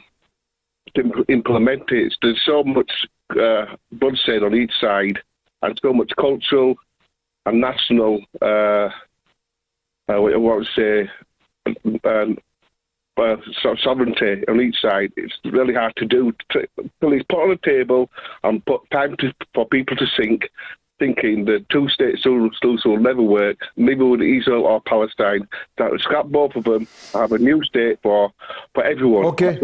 to 0.95 1.26
implement 1.30 1.84
it. 1.91 2.14
There's 2.22 2.41
so 2.45 2.64
much 2.64 2.91
uh, 3.40 3.76
bloodshed 3.91 4.44
on 4.44 4.56
each 4.56 4.73
side 4.80 5.19
and 5.61 5.80
so 5.82 5.94
much 5.94 6.11
cultural 6.19 6.76
and 7.45 7.61
national, 7.61 8.23
uh, 8.41 8.90
uh, 10.10 10.19
what 10.19 10.34
I 10.34 10.64
to 10.64 10.65
say, 10.76 11.11
um, 12.03 12.38
uh, 13.18 13.36
sovereignty 13.84 14.44
on 14.48 14.61
each 14.61 14.82
side. 14.82 15.11
It's 15.15 15.34
really 15.45 15.73
hard 15.73 15.94
to 15.98 16.06
do. 16.06 16.34
Please 16.99 17.23
put 17.30 17.44
on 17.44 17.49
the 17.49 17.60
table 17.64 18.10
and 18.44 18.65
put 18.65 18.90
time 18.91 19.15
to, 19.18 19.34
for 19.53 19.68
people 19.68 19.95
to 19.98 20.06
think, 20.18 20.49
thinking 21.02 21.45
that 21.45 21.68
two-state 21.69 22.19
solution 22.19 22.91
will 22.91 22.99
never 22.99 23.23
work. 23.23 23.57
Neither 23.76 24.06
would 24.06 24.22
Israel 24.22 24.65
or 24.65 24.80
Palestine. 24.82 25.48
That 25.78 25.90
would 25.90 26.02
scrap 26.02 26.28
both 26.28 26.56
of 26.56 26.64
them. 26.64 26.88
Have 27.14 27.32
a 27.32 27.40
new 27.40 27.64
state 27.64 27.98
for 28.03 28.32
for 28.76 28.84
everyone. 28.84 29.26
Okay. 29.26 29.57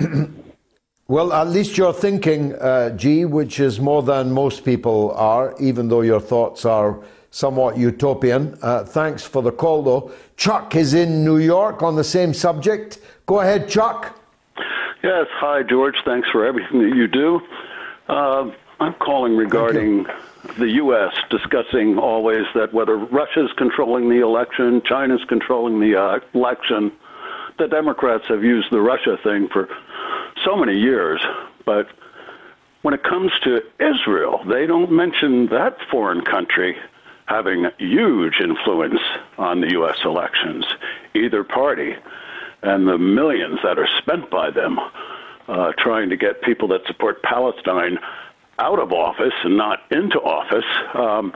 well, 1.08 1.32
at 1.32 1.48
least 1.48 1.78
you're 1.78 1.98
thinking, 2.06 2.54
uh, 2.56 2.90
G, 2.90 3.24
which 3.24 3.60
is 3.60 3.80
more 3.80 4.02
than 4.02 4.30
most 4.30 4.64
people 4.64 5.12
are, 5.12 5.54
even 5.58 5.88
though 5.88 6.02
your 6.02 6.20
thoughts 6.20 6.66
are 6.66 7.00
somewhat 7.30 7.78
utopian. 7.78 8.42
Uh, 8.60 8.84
thanks 8.84 9.22
for 9.24 9.42
the 9.42 9.54
call, 9.62 9.82
though. 9.82 10.12
Chuck 10.36 10.76
is 10.76 10.92
in 10.92 11.24
New 11.24 11.38
York 11.38 11.82
on 11.82 11.96
the 11.96 12.04
same 12.04 12.34
subject. 12.34 12.98
Go 13.26 13.40
ahead, 13.40 13.68
Chuck. 13.68 13.98
Yes, 15.02 15.26
hi, 15.44 15.62
George. 15.62 15.96
Thanks 16.04 16.28
for 16.30 16.46
everything 16.46 16.78
that 16.84 16.94
you 16.96 17.08
do. 17.08 17.40
Uh, 18.08 18.50
I'm 18.80 18.94
calling 18.94 19.36
regarding 19.36 20.06
the 20.58 20.68
U.S. 20.68 21.14
discussing 21.30 21.98
always 21.98 22.44
that 22.54 22.72
whether 22.72 22.96
Russia's 22.96 23.50
controlling 23.56 24.08
the 24.08 24.20
election, 24.20 24.82
China's 24.84 25.24
controlling 25.28 25.80
the 25.80 25.96
uh, 26.00 26.20
election. 26.34 26.92
The 27.58 27.68
Democrats 27.68 28.24
have 28.28 28.42
used 28.42 28.70
the 28.70 28.80
Russia 28.80 29.16
thing 29.22 29.48
for 29.52 29.68
so 30.44 30.56
many 30.56 30.78
years, 30.78 31.24
but 31.64 31.88
when 32.82 32.94
it 32.94 33.02
comes 33.02 33.32
to 33.44 33.62
Israel, 33.80 34.42
they 34.46 34.66
don't 34.66 34.92
mention 34.92 35.46
that 35.46 35.78
foreign 35.90 36.22
country 36.22 36.76
having 37.26 37.66
huge 37.78 38.34
influence 38.40 39.00
on 39.38 39.60
the 39.60 39.70
U.S. 39.72 39.98
elections, 40.04 40.66
either 41.14 41.42
party, 41.42 41.94
and 42.62 42.86
the 42.86 42.98
millions 42.98 43.58
that 43.62 43.78
are 43.78 43.88
spent 43.98 44.30
by 44.30 44.50
them 44.50 44.78
uh, 45.48 45.72
trying 45.78 46.10
to 46.10 46.16
get 46.16 46.42
people 46.42 46.68
that 46.68 46.86
support 46.86 47.22
Palestine 47.22 47.98
out 48.58 48.78
of 48.78 48.92
office 48.92 49.34
and 49.44 49.56
not 49.56 49.80
into 49.90 50.18
office 50.20 50.64
um, 50.94 51.32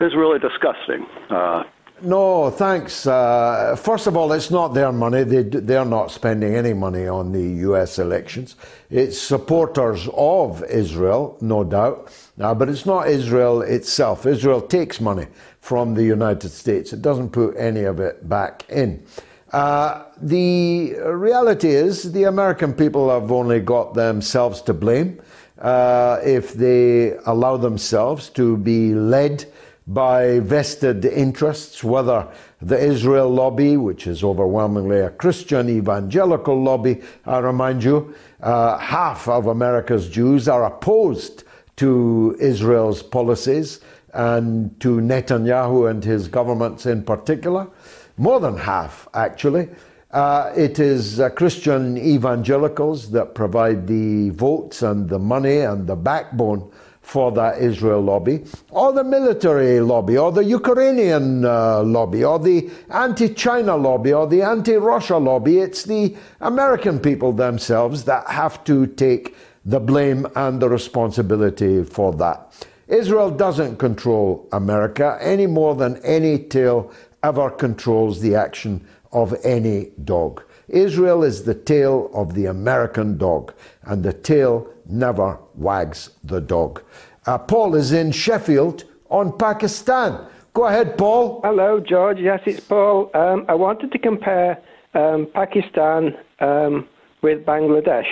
is 0.00 0.14
really 0.14 0.38
disgusting. 0.38 1.06
Uh, 1.28 1.64
no, 2.02 2.48
thanks. 2.48 3.06
Uh, 3.06 3.76
first 3.78 4.06
of 4.06 4.16
all, 4.16 4.32
it's 4.32 4.50
not 4.50 4.68
their 4.68 4.90
money. 4.90 5.22
They, 5.22 5.42
they're 5.42 5.84
not 5.84 6.10
spending 6.10 6.54
any 6.54 6.72
money 6.72 7.06
on 7.06 7.32
the 7.32 7.42
US 7.68 7.98
elections. 7.98 8.56
It's 8.88 9.18
supporters 9.18 10.08
of 10.14 10.64
Israel, 10.64 11.36
no 11.42 11.62
doubt, 11.62 12.10
uh, 12.40 12.54
but 12.54 12.70
it's 12.70 12.86
not 12.86 13.08
Israel 13.08 13.60
itself. 13.60 14.24
Israel 14.24 14.62
takes 14.62 14.98
money 15.00 15.26
from 15.58 15.92
the 15.92 16.02
United 16.02 16.48
States, 16.48 16.94
it 16.94 17.02
doesn't 17.02 17.30
put 17.30 17.54
any 17.58 17.82
of 17.82 18.00
it 18.00 18.26
back 18.26 18.64
in. 18.70 19.04
Uh, 19.52 20.04
the 20.22 20.94
reality 21.04 21.68
is, 21.68 22.12
the 22.12 22.24
American 22.24 22.72
people 22.72 23.10
have 23.10 23.30
only 23.30 23.60
got 23.60 23.92
themselves 23.92 24.62
to 24.62 24.72
blame 24.72 25.20
uh, 25.60 26.20
if 26.24 26.54
they 26.54 27.16
allow 27.26 27.56
themselves 27.56 28.28
to 28.30 28.56
be 28.56 28.94
led 28.94 29.44
by 29.86 30.38
vested 30.40 31.04
interests, 31.04 31.82
whether 31.82 32.28
the 32.62 32.78
Israel 32.78 33.28
lobby, 33.28 33.76
which 33.76 34.06
is 34.06 34.22
overwhelmingly 34.22 35.00
a 35.00 35.10
Christian 35.10 35.68
evangelical 35.68 36.62
lobby, 36.62 37.00
I 37.26 37.38
remind 37.38 37.82
you, 37.82 38.14
uh, 38.40 38.78
half 38.78 39.26
of 39.28 39.46
America's 39.46 40.08
Jews 40.08 40.48
are 40.48 40.64
opposed 40.64 41.44
to 41.76 42.36
Israel's 42.38 43.02
policies 43.02 43.80
and 44.12 44.78
to 44.80 45.00
Netanyahu 45.00 45.90
and 45.90 46.04
his 46.04 46.28
governments 46.28 46.86
in 46.86 47.02
particular. 47.02 47.68
More 48.16 48.38
than 48.38 48.56
half, 48.56 49.08
actually. 49.14 49.68
Uh, 50.12 50.52
it 50.56 50.80
is 50.80 51.20
uh, 51.20 51.30
Christian 51.30 51.96
evangelicals 51.96 53.12
that 53.12 53.32
provide 53.32 53.86
the 53.86 54.30
votes 54.30 54.82
and 54.82 55.08
the 55.08 55.20
money 55.20 55.58
and 55.58 55.86
the 55.86 55.94
backbone 55.94 56.68
for 57.00 57.30
that 57.32 57.58
Israel 57.58 58.00
lobby, 58.00 58.44
or 58.70 58.92
the 58.92 59.04
military 59.04 59.80
lobby, 59.80 60.18
or 60.18 60.32
the 60.32 60.44
Ukrainian 60.44 61.44
uh, 61.44 61.82
lobby, 61.82 62.24
or 62.24 62.40
the 62.40 62.68
anti 62.90 63.32
China 63.34 63.76
lobby, 63.76 64.12
or 64.12 64.26
the 64.26 64.42
anti 64.42 64.74
Russia 64.74 65.16
lobby. 65.16 65.58
It's 65.58 65.84
the 65.84 66.16
American 66.40 66.98
people 66.98 67.32
themselves 67.32 68.04
that 68.04 68.26
have 68.28 68.64
to 68.64 68.86
take 68.86 69.36
the 69.64 69.80
blame 69.80 70.26
and 70.34 70.60
the 70.60 70.68
responsibility 70.68 71.84
for 71.84 72.12
that. 72.14 72.66
Israel 72.88 73.30
doesn't 73.30 73.76
control 73.76 74.48
America 74.50 75.16
any 75.20 75.46
more 75.46 75.76
than 75.76 75.98
any 75.98 76.36
tail 76.38 76.90
ever 77.22 77.50
controls 77.50 78.20
the 78.20 78.34
action 78.34 78.84
of 79.12 79.34
any 79.44 79.90
dog. 80.04 80.42
Israel 80.68 81.24
is 81.24 81.44
the 81.44 81.54
tail 81.54 82.10
of 82.14 82.34
the 82.34 82.46
American 82.46 83.18
dog, 83.18 83.52
and 83.82 84.02
the 84.02 84.12
tail 84.12 84.72
never 84.86 85.38
wags 85.54 86.10
the 86.22 86.40
dog. 86.40 86.82
Uh, 87.26 87.38
Paul 87.38 87.74
is 87.74 87.92
in 87.92 88.12
Sheffield 88.12 88.84
on 89.08 89.36
Pakistan. 89.36 90.26
Go 90.52 90.66
ahead, 90.66 90.96
Paul. 90.96 91.40
Hello, 91.44 91.80
George. 91.80 92.18
Yes, 92.18 92.40
it's 92.46 92.60
Paul. 92.60 93.10
Um, 93.14 93.44
I 93.48 93.54
wanted 93.54 93.92
to 93.92 93.98
compare 93.98 94.58
um, 94.94 95.28
Pakistan 95.32 96.16
um, 96.40 96.88
with 97.22 97.44
Bangladesh. 97.44 98.08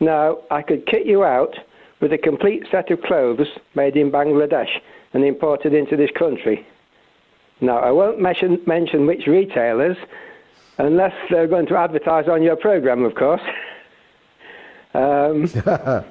Now, 0.00 0.38
I 0.50 0.62
could 0.62 0.86
kit 0.86 1.06
you 1.06 1.24
out 1.24 1.54
with 2.00 2.12
a 2.12 2.18
complete 2.18 2.64
set 2.70 2.90
of 2.90 3.00
clothes 3.02 3.46
made 3.76 3.96
in 3.96 4.10
Bangladesh 4.10 4.80
and 5.12 5.24
imported 5.24 5.72
into 5.72 5.96
this 5.96 6.10
country. 6.18 6.66
Now, 7.62 7.78
I 7.78 7.92
won't 7.92 8.20
mention, 8.20 8.60
mention 8.66 9.06
which 9.06 9.28
retailers, 9.28 9.96
unless 10.78 11.14
they're 11.30 11.46
going 11.46 11.66
to 11.66 11.76
advertise 11.76 12.28
on 12.28 12.42
your 12.42 12.56
program, 12.56 13.04
of 13.04 13.14
course. 13.14 13.40
um, 14.94 15.48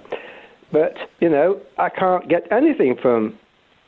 but, 0.71 0.97
you 1.19 1.29
know, 1.29 1.59
I 1.77 1.89
can't 1.89 2.29
get 2.29 2.49
anything 2.51 2.95
from 2.95 3.37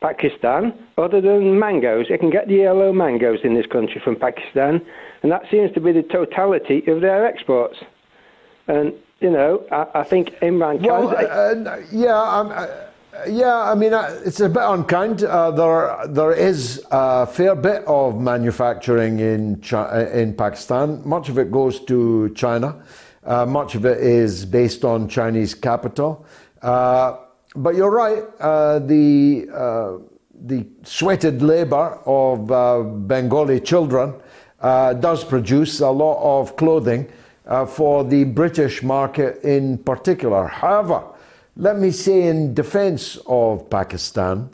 Pakistan 0.02 0.74
other 0.98 1.22
than 1.22 1.58
mangoes. 1.58 2.08
You 2.10 2.18
can 2.18 2.30
get 2.30 2.50
the 2.50 2.56
yellow 2.56 2.92
mangoes 2.92 3.40
in 3.46 3.56
this 3.56 3.66
country 3.66 4.02
from 4.04 4.18
Pakistan, 4.18 4.82
and 5.24 5.32
that 5.32 5.44
seems 5.50 5.72
to 5.74 5.80
be 5.80 5.94
the 5.94 6.04
totality 6.04 6.84
of 6.88 7.00
their 7.00 7.26
exports. 7.26 7.78
And, 8.68 8.94
you 9.22 9.32
know, 9.32 9.66
I, 9.72 10.02
I 10.02 10.04
think 10.04 10.32
Imran 10.42 10.86
Khan. 10.86 11.06
Well, 11.06 11.68
uh, 11.68 11.78
yeah, 11.94 12.22
um, 12.22 12.52
uh, 12.52 12.68
yeah, 13.28 13.72
I 13.72 13.76
mean, 13.76 13.94
uh, 13.94 14.22
it's 14.26 14.40
a 14.40 14.50
bit 14.50 14.64
unkind. 14.64 15.24
Uh, 15.24 15.52
there, 15.52 16.08
there 16.08 16.32
is 16.32 16.84
a 16.92 17.28
fair 17.28 17.56
bit 17.56 17.84
of 17.86 18.20
manufacturing 18.20 19.20
in 19.20 19.62
uh, 19.72 20.10
in 20.14 20.34
Pakistan. 20.34 21.02
Much 21.08 21.30
of 21.30 21.38
it 21.38 21.52
goes 21.52 21.80
to 21.82 22.34
China. 22.36 22.84
Uh, 23.24 23.46
much 23.46 23.76
of 23.76 23.86
it 23.86 24.00
is 24.00 24.46
based 24.46 24.84
on 24.84 25.08
Chinese 25.08 25.54
capital. 25.54 26.26
Uh, 26.62 27.18
but 27.56 27.76
you're 27.76 27.92
right. 27.92 28.24
Uh, 28.40 28.80
the 28.80 29.48
the 30.46 30.66
sweated 30.84 31.42
labour 31.42 32.00
of 32.06 32.48
Bengali 33.08 33.62
children 33.62 34.14
does 34.60 35.24
produce 35.24 35.80
a 35.80 35.90
lot 35.90 36.20
of 36.22 36.56
clothing 36.58 37.08
for 37.68 38.04
the 38.04 38.24
British 38.26 38.84
market 38.84 39.42
in 39.44 39.78
particular. 39.78 40.48
However, 40.48 41.13
let 41.56 41.78
me 41.78 41.92
say 41.92 42.28
in 42.28 42.54
defense 42.54 43.18
of 43.28 43.70
Pakistan 43.70 44.50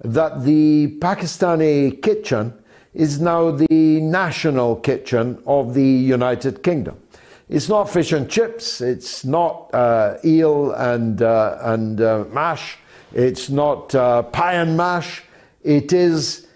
that 0.00 0.44
the 0.44 0.98
Pakistani 0.98 2.02
kitchen 2.02 2.52
is 2.94 3.20
now 3.20 3.50
the 3.50 4.00
national 4.00 4.76
kitchen 4.76 5.40
of 5.46 5.74
the 5.74 5.84
United 5.84 6.62
Kingdom. 6.62 7.00
It's 7.48 7.68
not 7.68 7.90
fish 7.90 8.12
and 8.12 8.28
chips, 8.28 8.80
it's 8.80 9.24
not 9.24 9.72
uh, 9.74 10.16
eel 10.24 10.72
and, 10.72 11.22
uh, 11.22 11.58
and 11.60 12.00
uh, 12.00 12.24
mash, 12.32 12.78
it's 13.12 13.48
not 13.48 13.94
uh, 13.94 14.22
pie 14.22 14.54
and 14.54 14.76
mash, 14.76 15.22
it 15.62 15.92
is 15.92 16.46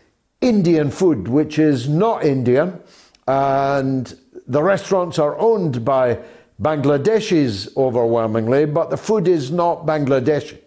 Indian 0.41 0.91
food, 0.91 1.29
which 1.29 1.59
is 1.59 1.89
not 1.89 2.25
Indian, 2.25 2.81
and 3.29 4.19
the 4.47 4.63
restaurants 4.63 5.19
are 5.19 5.39
owned 5.39 5.85
by 5.85 6.19
Bangladeshis 6.61 7.77
overwhelmingly, 7.77 8.65
but 8.65 8.91
the 8.91 8.97
food 8.97 9.29
is 9.29 9.51
not 9.51 9.85
Bangladeshi. 9.85 10.59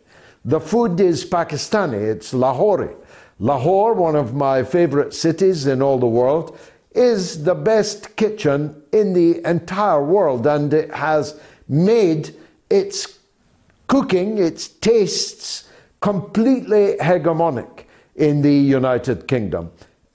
The 0.45 0.60
food 0.60 0.99
is 0.99 1.26
Pakistani, 1.26 1.99
it's 1.99 2.34
Lahori. 2.34 2.95
Lahore, 3.40 3.94
one 3.94 4.16
of 4.16 4.36
my 4.36 4.64
favorite 4.64 5.14
cities 5.14 5.66
in 5.66 5.82
all 5.82 5.98
the 5.98 6.07
world, 6.07 6.57
is 6.91 7.44
the 7.44 7.56
best 7.56 8.16
kitchen 8.16 8.82
in 8.91 9.14
the 9.14 9.41
entire 9.48 10.03
world, 10.03 10.45
and 10.45 10.74
it 10.74 10.94
has 10.94 11.40
made 11.68 12.36
its 12.70 13.20
cooking, 13.88 14.38
its 14.38 14.68
tastes, 14.68 15.70
completely 16.02 16.95
hegemonic 16.99 17.86
in 18.16 18.41
the 18.41 18.53
United 18.53 19.28
Kingdom. 19.28 19.72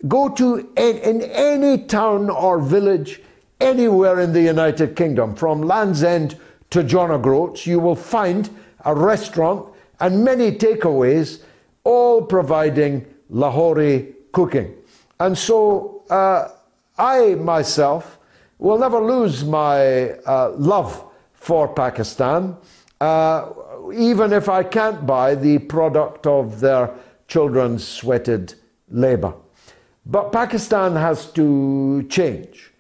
Go 0.06 0.28
to 0.28 0.58
in 0.76 1.22
any 1.22 1.84
town 1.84 2.30
or 2.30 2.60
village 2.60 3.20
anywhere 3.64 4.20
in 4.20 4.32
the 4.32 4.42
United 4.42 4.94
Kingdom, 4.94 5.34
from 5.34 5.62
Land's 5.62 6.02
End 6.02 6.38
to 6.70 6.84
John 6.84 7.10
O'Groats, 7.10 7.66
you 7.66 7.80
will 7.80 7.96
find 7.96 8.50
a 8.84 8.94
restaurant 8.94 9.66
and 10.00 10.24
many 10.24 10.52
takeaways, 10.52 11.42
all 11.82 12.22
providing 12.22 13.06
Lahori 13.32 14.14
cooking. 14.32 14.74
And 15.18 15.36
so 15.36 16.04
uh, 16.10 16.48
I 16.98 17.36
myself 17.36 18.18
will 18.58 18.78
never 18.78 19.00
lose 19.00 19.44
my 19.44 20.10
uh, 20.10 20.52
love 20.56 21.04
for 21.32 21.68
Pakistan, 21.68 22.56
uh, 23.00 23.50
even 23.94 24.32
if 24.32 24.48
I 24.48 24.62
can't 24.62 25.06
buy 25.06 25.34
the 25.34 25.58
product 25.58 26.26
of 26.26 26.60
their 26.60 26.90
children's 27.28 27.86
sweated 27.86 28.54
labor. 28.90 29.34
But 30.06 30.32
Pakistan 30.32 30.96
has 30.96 31.30
to 31.32 32.02
change. 32.10 32.73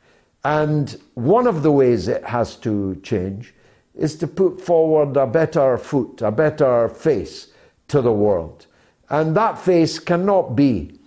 And 0.44 1.00
one 1.14 1.46
of 1.46 1.62
the 1.62 1.72
ways 1.72 2.06
it 2.06 2.24
has 2.24 2.56
to 2.56 2.96
change 3.02 3.54
is 3.94 4.16
to 4.16 4.26
put 4.26 4.60
forward 4.60 5.16
a 5.16 5.26
better 5.26 5.78
foot, 5.78 6.20
a 6.20 6.30
better 6.30 6.88
face 6.88 7.48
to 7.88 8.02
the 8.02 8.12
world. 8.12 8.66
And 9.08 9.36
that 9.36 9.58
face 9.58 9.98
cannot 9.98 10.54
be 10.54 10.98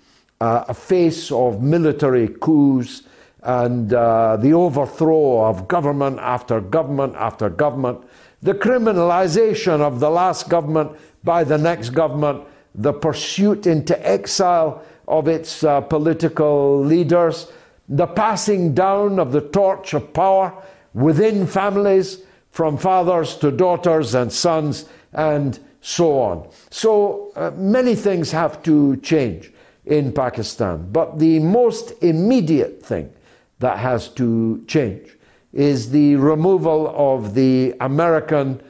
uh, 0.41 0.65
a 0.67 0.73
face 0.73 1.31
of 1.31 1.61
military 1.61 2.27
coups 2.27 3.03
and 3.43 3.93
uh, 3.93 4.37
the 4.37 4.53
overthrow 4.53 5.45
of 5.45 5.67
government 5.67 6.19
after 6.19 6.59
government 6.59 7.15
after 7.15 7.49
government, 7.49 8.03
the 8.41 8.53
criminalization 8.53 9.81
of 9.81 9.99
the 9.99 10.09
last 10.09 10.49
government 10.49 10.91
by 11.23 11.43
the 11.43 11.57
next 11.57 11.91
government, 11.91 12.43
the 12.75 12.93
pursuit 12.93 13.67
into 13.67 14.07
exile 14.07 14.83
of 15.07 15.27
its 15.27 15.63
uh, 15.63 15.81
political 15.81 16.79
leaders, 16.83 17.51
the 17.87 18.07
passing 18.07 18.73
down 18.73 19.19
of 19.19 19.31
the 19.31 19.41
torch 19.41 19.93
of 19.93 20.13
power 20.13 20.53
within 20.93 21.47
families 21.47 22.19
from 22.51 22.77
fathers 22.77 23.35
to 23.37 23.51
daughters 23.51 24.15
and 24.15 24.31
sons 24.31 24.85
and 25.13 25.59
so 25.81 26.19
on. 26.19 26.49
So 26.69 27.31
uh, 27.35 27.51
many 27.55 27.95
things 27.95 28.31
have 28.31 28.61
to 28.63 28.97
change 28.97 29.51
in 29.85 30.11
Pakistan, 30.11 30.89
but 30.91 31.19
the 31.19 31.39
most 31.39 31.93
immediate 32.01 32.83
thing 32.83 33.13
that 33.59 33.77
has 33.77 34.09
to 34.09 34.63
change 34.67 35.15
is 35.53 35.91
the 35.91 36.15
removal 36.15 36.93
of 36.95 37.33
the 37.35 37.73
American 37.79 38.61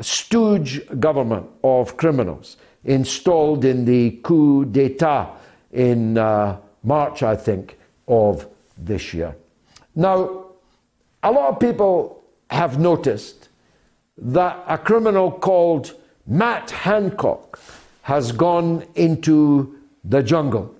stooge 0.00 0.82
government 0.98 1.46
of 1.62 1.96
criminals 1.96 2.56
installed 2.84 3.64
in 3.64 3.84
the 3.84 4.10
coup 4.22 4.64
d'etat 4.64 5.30
in 5.72 6.18
uh, 6.18 6.56
March, 6.82 7.22
I 7.22 7.36
think, 7.36 7.78
of 8.08 8.46
this 8.76 9.14
year. 9.14 9.36
Now, 9.94 10.46
a 11.22 11.30
lot 11.30 11.54
of 11.54 11.60
people 11.60 12.22
have 12.50 12.78
noticed 12.78 13.48
that 14.18 14.62
a 14.68 14.78
criminal 14.78 15.30
called 15.30 15.94
Matt 16.26 16.70
Hancock 16.70 17.58
has 18.02 18.32
gone 18.32 18.84
into 18.94 19.78
the 20.04 20.22
jungle. 20.22 20.74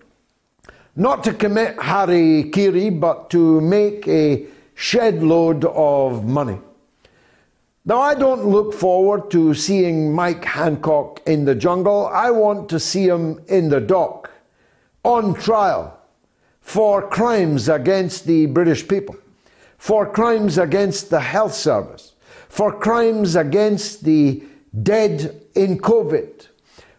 Not 0.96 1.24
to 1.24 1.32
commit 1.32 1.76
harikiri, 1.76 3.00
but 3.00 3.30
to 3.30 3.60
make 3.60 4.06
a 4.06 4.46
shed 4.74 5.22
load 5.22 5.64
of 5.64 6.24
money. 6.24 6.58
Now, 7.86 8.00
I 8.00 8.14
don't 8.14 8.46
look 8.46 8.72
forward 8.72 9.30
to 9.32 9.54
seeing 9.54 10.14
Mike 10.14 10.44
Hancock 10.44 11.20
in 11.26 11.44
the 11.44 11.54
jungle. 11.54 12.06
I 12.06 12.30
want 12.30 12.68
to 12.70 12.80
see 12.80 13.06
him 13.06 13.42
in 13.48 13.68
the 13.68 13.80
dock, 13.80 14.30
on 15.02 15.34
trial, 15.34 15.98
for 16.64 17.06
crimes 17.06 17.68
against 17.68 18.26
the 18.26 18.46
British 18.46 18.88
people, 18.88 19.14
for 19.76 20.10
crimes 20.10 20.56
against 20.56 21.10
the 21.10 21.20
health 21.20 21.52
service, 21.52 22.14
for 22.48 22.72
crimes 22.72 23.36
against 23.36 24.02
the 24.02 24.42
dead 24.82 25.42
in 25.54 25.78
COVID, 25.78 26.48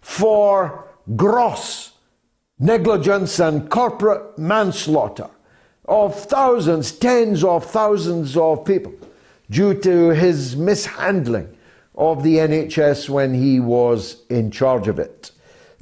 for 0.01 0.87
gross 1.15 1.93
negligence 2.59 3.39
and 3.39 3.67
corporate 3.69 4.37
manslaughter 4.37 5.29
of 5.85 6.15
thousands, 6.15 6.91
tens 6.91 7.43
of 7.43 7.65
thousands 7.65 8.37
of 8.37 8.63
people 8.65 8.93
due 9.49 9.73
to 9.73 10.09
his 10.09 10.55
mishandling 10.55 11.49
of 11.95 12.21
the 12.21 12.37
NHS 12.37 13.09
when 13.09 13.33
he 13.33 13.59
was 13.59 14.23
in 14.29 14.51
charge 14.51 14.87
of 14.87 14.99
it. 14.99 15.31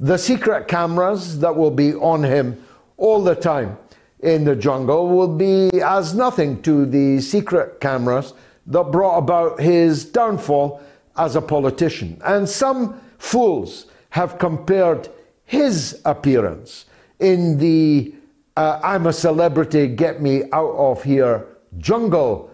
The 0.00 0.16
secret 0.16 0.68
cameras 0.68 1.40
that 1.40 1.54
will 1.54 1.70
be 1.70 1.94
on 1.94 2.24
him 2.24 2.63
all 2.96 3.22
the 3.22 3.34
time 3.34 3.76
in 4.20 4.44
the 4.44 4.56
jungle 4.56 5.08
will 5.08 5.36
be 5.36 5.70
as 5.82 6.14
nothing 6.14 6.62
to 6.62 6.86
the 6.86 7.20
secret 7.20 7.80
cameras 7.80 8.32
that 8.66 8.84
brought 8.84 9.18
about 9.18 9.60
his 9.60 10.04
downfall 10.04 10.82
as 11.16 11.36
a 11.36 11.42
politician. 11.42 12.20
And 12.24 12.48
some 12.48 13.00
fools 13.18 13.86
have 14.10 14.38
compared 14.38 15.08
his 15.44 16.00
appearance 16.04 16.86
in 17.18 17.58
the 17.58 18.14
uh, 18.56 18.80
I'm 18.84 19.06
a 19.06 19.12
celebrity, 19.12 19.88
get 19.88 20.22
me 20.22 20.44
out 20.52 20.74
of 20.76 21.02
here 21.02 21.46
jungle 21.78 22.50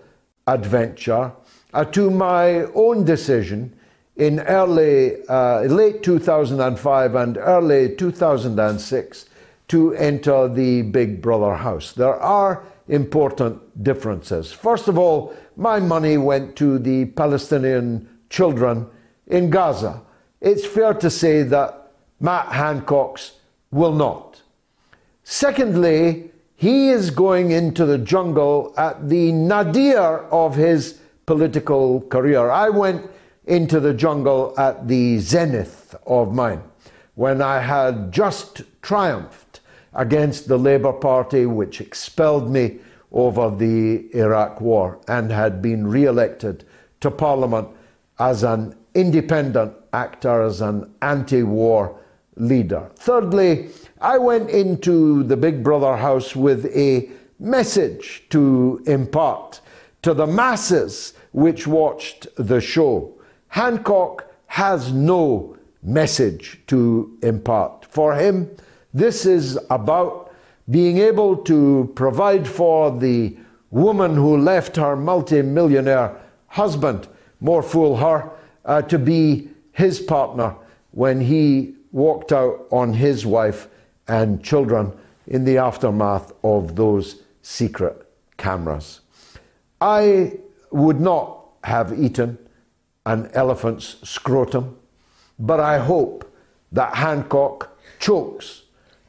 adventure 0.46 1.32
uh, 1.74 1.84
to 1.84 2.10
my 2.10 2.64
own 2.74 3.04
decision 3.04 3.76
in 4.16 4.40
early, 4.40 5.26
uh, 5.28 5.60
late 5.62 6.02
2005 6.02 7.14
and 7.14 7.36
early 7.36 7.94
2006 7.96 9.26
to 9.70 9.94
enter 9.94 10.48
the 10.48 10.82
Big 10.82 11.22
Brother 11.22 11.54
house. 11.54 11.92
There 11.92 12.16
are 12.16 12.64
important 12.88 13.84
differences. 13.84 14.52
First 14.52 14.88
of 14.88 14.98
all, 14.98 15.32
my 15.56 15.78
money 15.78 16.18
went 16.18 16.56
to 16.56 16.76
the 16.78 17.04
Palestinian 17.04 18.08
children 18.30 18.88
in 19.28 19.48
Gaza. 19.48 20.02
It's 20.40 20.66
fair 20.66 20.92
to 20.94 21.08
say 21.08 21.44
that 21.44 21.92
Matt 22.18 22.46
Hancock's 22.46 23.34
will 23.70 23.92
not. 23.92 24.42
Secondly, 25.22 26.32
he 26.56 26.88
is 26.88 27.10
going 27.10 27.52
into 27.52 27.86
the 27.86 27.98
jungle 27.98 28.74
at 28.76 29.08
the 29.08 29.30
nadir 29.30 30.24
of 30.32 30.56
his 30.56 30.98
political 31.26 32.00
career. 32.00 32.50
I 32.50 32.70
went 32.70 33.08
into 33.44 33.78
the 33.78 33.94
jungle 33.94 34.52
at 34.58 34.88
the 34.88 35.20
zenith 35.20 35.94
of 36.06 36.34
mine 36.34 36.62
when 37.14 37.40
I 37.40 37.60
had 37.60 38.10
just 38.10 38.62
triumphed 38.82 39.39
against 39.94 40.48
the 40.48 40.58
Labour 40.58 40.92
Party, 40.92 41.46
which 41.46 41.80
expelled 41.80 42.50
me 42.50 42.78
over 43.12 43.50
the 43.50 44.08
Iraq 44.14 44.60
War 44.60 45.00
and 45.08 45.30
had 45.30 45.60
been 45.60 45.86
re 45.86 46.04
elected 46.04 46.64
to 47.00 47.10
Parliament 47.10 47.68
as 48.18 48.42
an 48.44 48.74
independent 48.94 49.72
actor, 49.92 50.42
as 50.42 50.60
an 50.60 50.92
anti 51.02 51.42
war 51.42 51.98
leader. 52.36 52.90
Thirdly, 52.96 53.70
I 54.00 54.18
went 54.18 54.50
into 54.50 55.24
the 55.24 55.36
Big 55.36 55.62
Brother 55.62 55.96
house 55.96 56.36
with 56.36 56.66
a 56.76 57.10
message 57.38 58.24
to 58.30 58.82
impart 58.86 59.60
to 60.02 60.14
the 60.14 60.26
masses 60.26 61.14
which 61.32 61.66
watched 61.66 62.26
the 62.36 62.60
show. 62.60 63.14
Hancock 63.48 64.26
has 64.46 64.92
no 64.92 65.56
message 65.82 66.60
to 66.66 67.16
impart. 67.22 67.86
For 67.86 68.14
him, 68.14 68.50
this 68.92 69.26
is 69.26 69.58
about 69.70 70.32
being 70.68 70.98
able 70.98 71.36
to 71.36 71.92
provide 71.94 72.46
for 72.46 72.96
the 72.96 73.36
woman 73.70 74.14
who 74.14 74.36
left 74.36 74.76
her 74.76 74.96
multi-millionaire 74.96 76.16
husband, 76.48 77.08
more 77.40 77.62
fool 77.62 77.96
her, 77.96 78.30
uh, 78.64 78.82
to 78.82 78.98
be 78.98 79.48
his 79.72 80.00
partner 80.00 80.54
when 80.90 81.20
he 81.20 81.74
walked 81.92 82.32
out 82.32 82.66
on 82.70 82.92
his 82.92 83.24
wife 83.24 83.68
and 84.08 84.42
children 84.42 84.92
in 85.26 85.44
the 85.44 85.58
aftermath 85.58 86.32
of 86.42 86.76
those 86.76 87.22
secret 87.42 88.06
cameras. 88.36 89.00
I 89.80 90.38
would 90.70 91.00
not 91.00 91.46
have 91.64 91.98
eaten 91.98 92.38
an 93.06 93.30
elephant's 93.34 93.96
scrotum, 94.08 94.76
but 95.38 95.60
I 95.60 95.78
hope 95.78 96.30
that 96.72 96.94
Hancock 96.96 97.78
chokes 97.98 98.59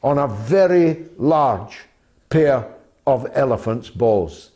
on 0.02 0.18
a 0.18 0.26
very 0.28 1.06
large 1.18 1.78
pair 2.28 2.66
of 3.06 3.26
elephant's 3.34 3.90
balls. 3.90 4.50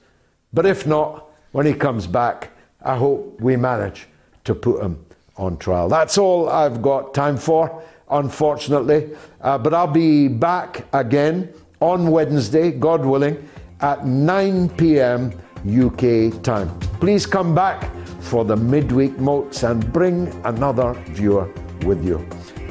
But 0.52 0.66
if 0.66 0.86
not, 0.86 1.28
when 1.52 1.66
he 1.66 1.74
comes 1.74 2.06
back, 2.06 2.50
I 2.82 2.96
hope 2.96 3.40
we 3.40 3.56
manage 3.56 4.06
to 4.44 4.54
put 4.54 4.82
him 4.82 5.04
on 5.36 5.56
trial. 5.58 5.88
That's 5.88 6.18
all 6.18 6.48
I've 6.48 6.80
got 6.80 7.14
time 7.14 7.36
for, 7.36 7.82
unfortunately. 8.10 9.10
Uh, 9.40 9.58
but 9.58 9.74
I'll 9.74 9.86
be 9.86 10.28
back 10.28 10.86
again 10.92 11.52
on 11.80 12.08
Wednesday, 12.10 12.70
God 12.70 13.04
willing, 13.04 13.48
at 13.80 14.06
9 14.06 14.70
p.m. 14.70 15.32
UK 15.66 16.42
time. 16.42 16.78
Please 17.00 17.26
come 17.26 17.54
back 17.54 17.90
for 18.20 18.44
the 18.44 18.56
midweek 18.56 19.18
moats 19.18 19.62
and 19.62 19.92
bring 19.92 20.28
another 20.44 20.94
viewer 21.10 21.52
with 21.84 22.04
you. 22.04 22.26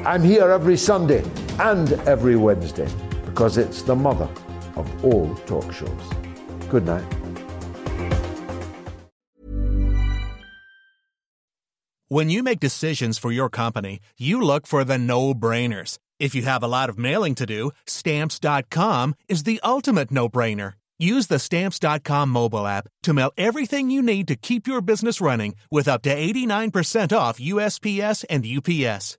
I'm 0.06 0.22
here 0.22 0.52
every 0.52 0.76
Sunday 0.76 1.24
and 1.58 1.92
every 2.06 2.36
Wednesday 2.36 2.88
because 3.24 3.58
it's 3.58 3.82
the 3.82 3.96
mother 3.96 4.28
of 4.76 5.04
all 5.04 5.34
talk 5.46 5.72
shows. 5.72 5.90
Good 6.68 6.86
night. 6.86 7.04
When 12.06 12.30
you 12.30 12.44
make 12.44 12.60
decisions 12.60 13.18
for 13.18 13.32
your 13.32 13.50
company, 13.50 13.98
you 14.16 14.40
look 14.40 14.68
for 14.68 14.84
the 14.84 14.96
no 14.96 15.34
brainers. 15.34 15.98
If 16.20 16.36
you 16.36 16.42
have 16.42 16.62
a 16.62 16.68
lot 16.68 16.88
of 16.88 16.96
mailing 16.96 17.34
to 17.34 17.44
do, 17.44 17.72
stamps.com 17.88 19.16
is 19.28 19.42
the 19.42 19.58
ultimate 19.64 20.12
no 20.12 20.28
brainer. 20.28 20.74
Use 21.00 21.26
the 21.26 21.38
Stamps.com 21.38 22.30
mobile 22.30 22.66
app 22.66 22.88
to 23.02 23.12
mail 23.12 23.32
everything 23.36 23.90
you 23.90 24.00
need 24.00 24.28
to 24.28 24.36
keep 24.36 24.66
your 24.66 24.80
business 24.80 25.20
running 25.20 25.54
with 25.70 25.88
up 25.88 26.00
to 26.02 26.16
89% 26.16 27.14
off 27.14 27.38
USPS 27.38 28.24
and 28.30 28.46
UPS. 28.46 29.18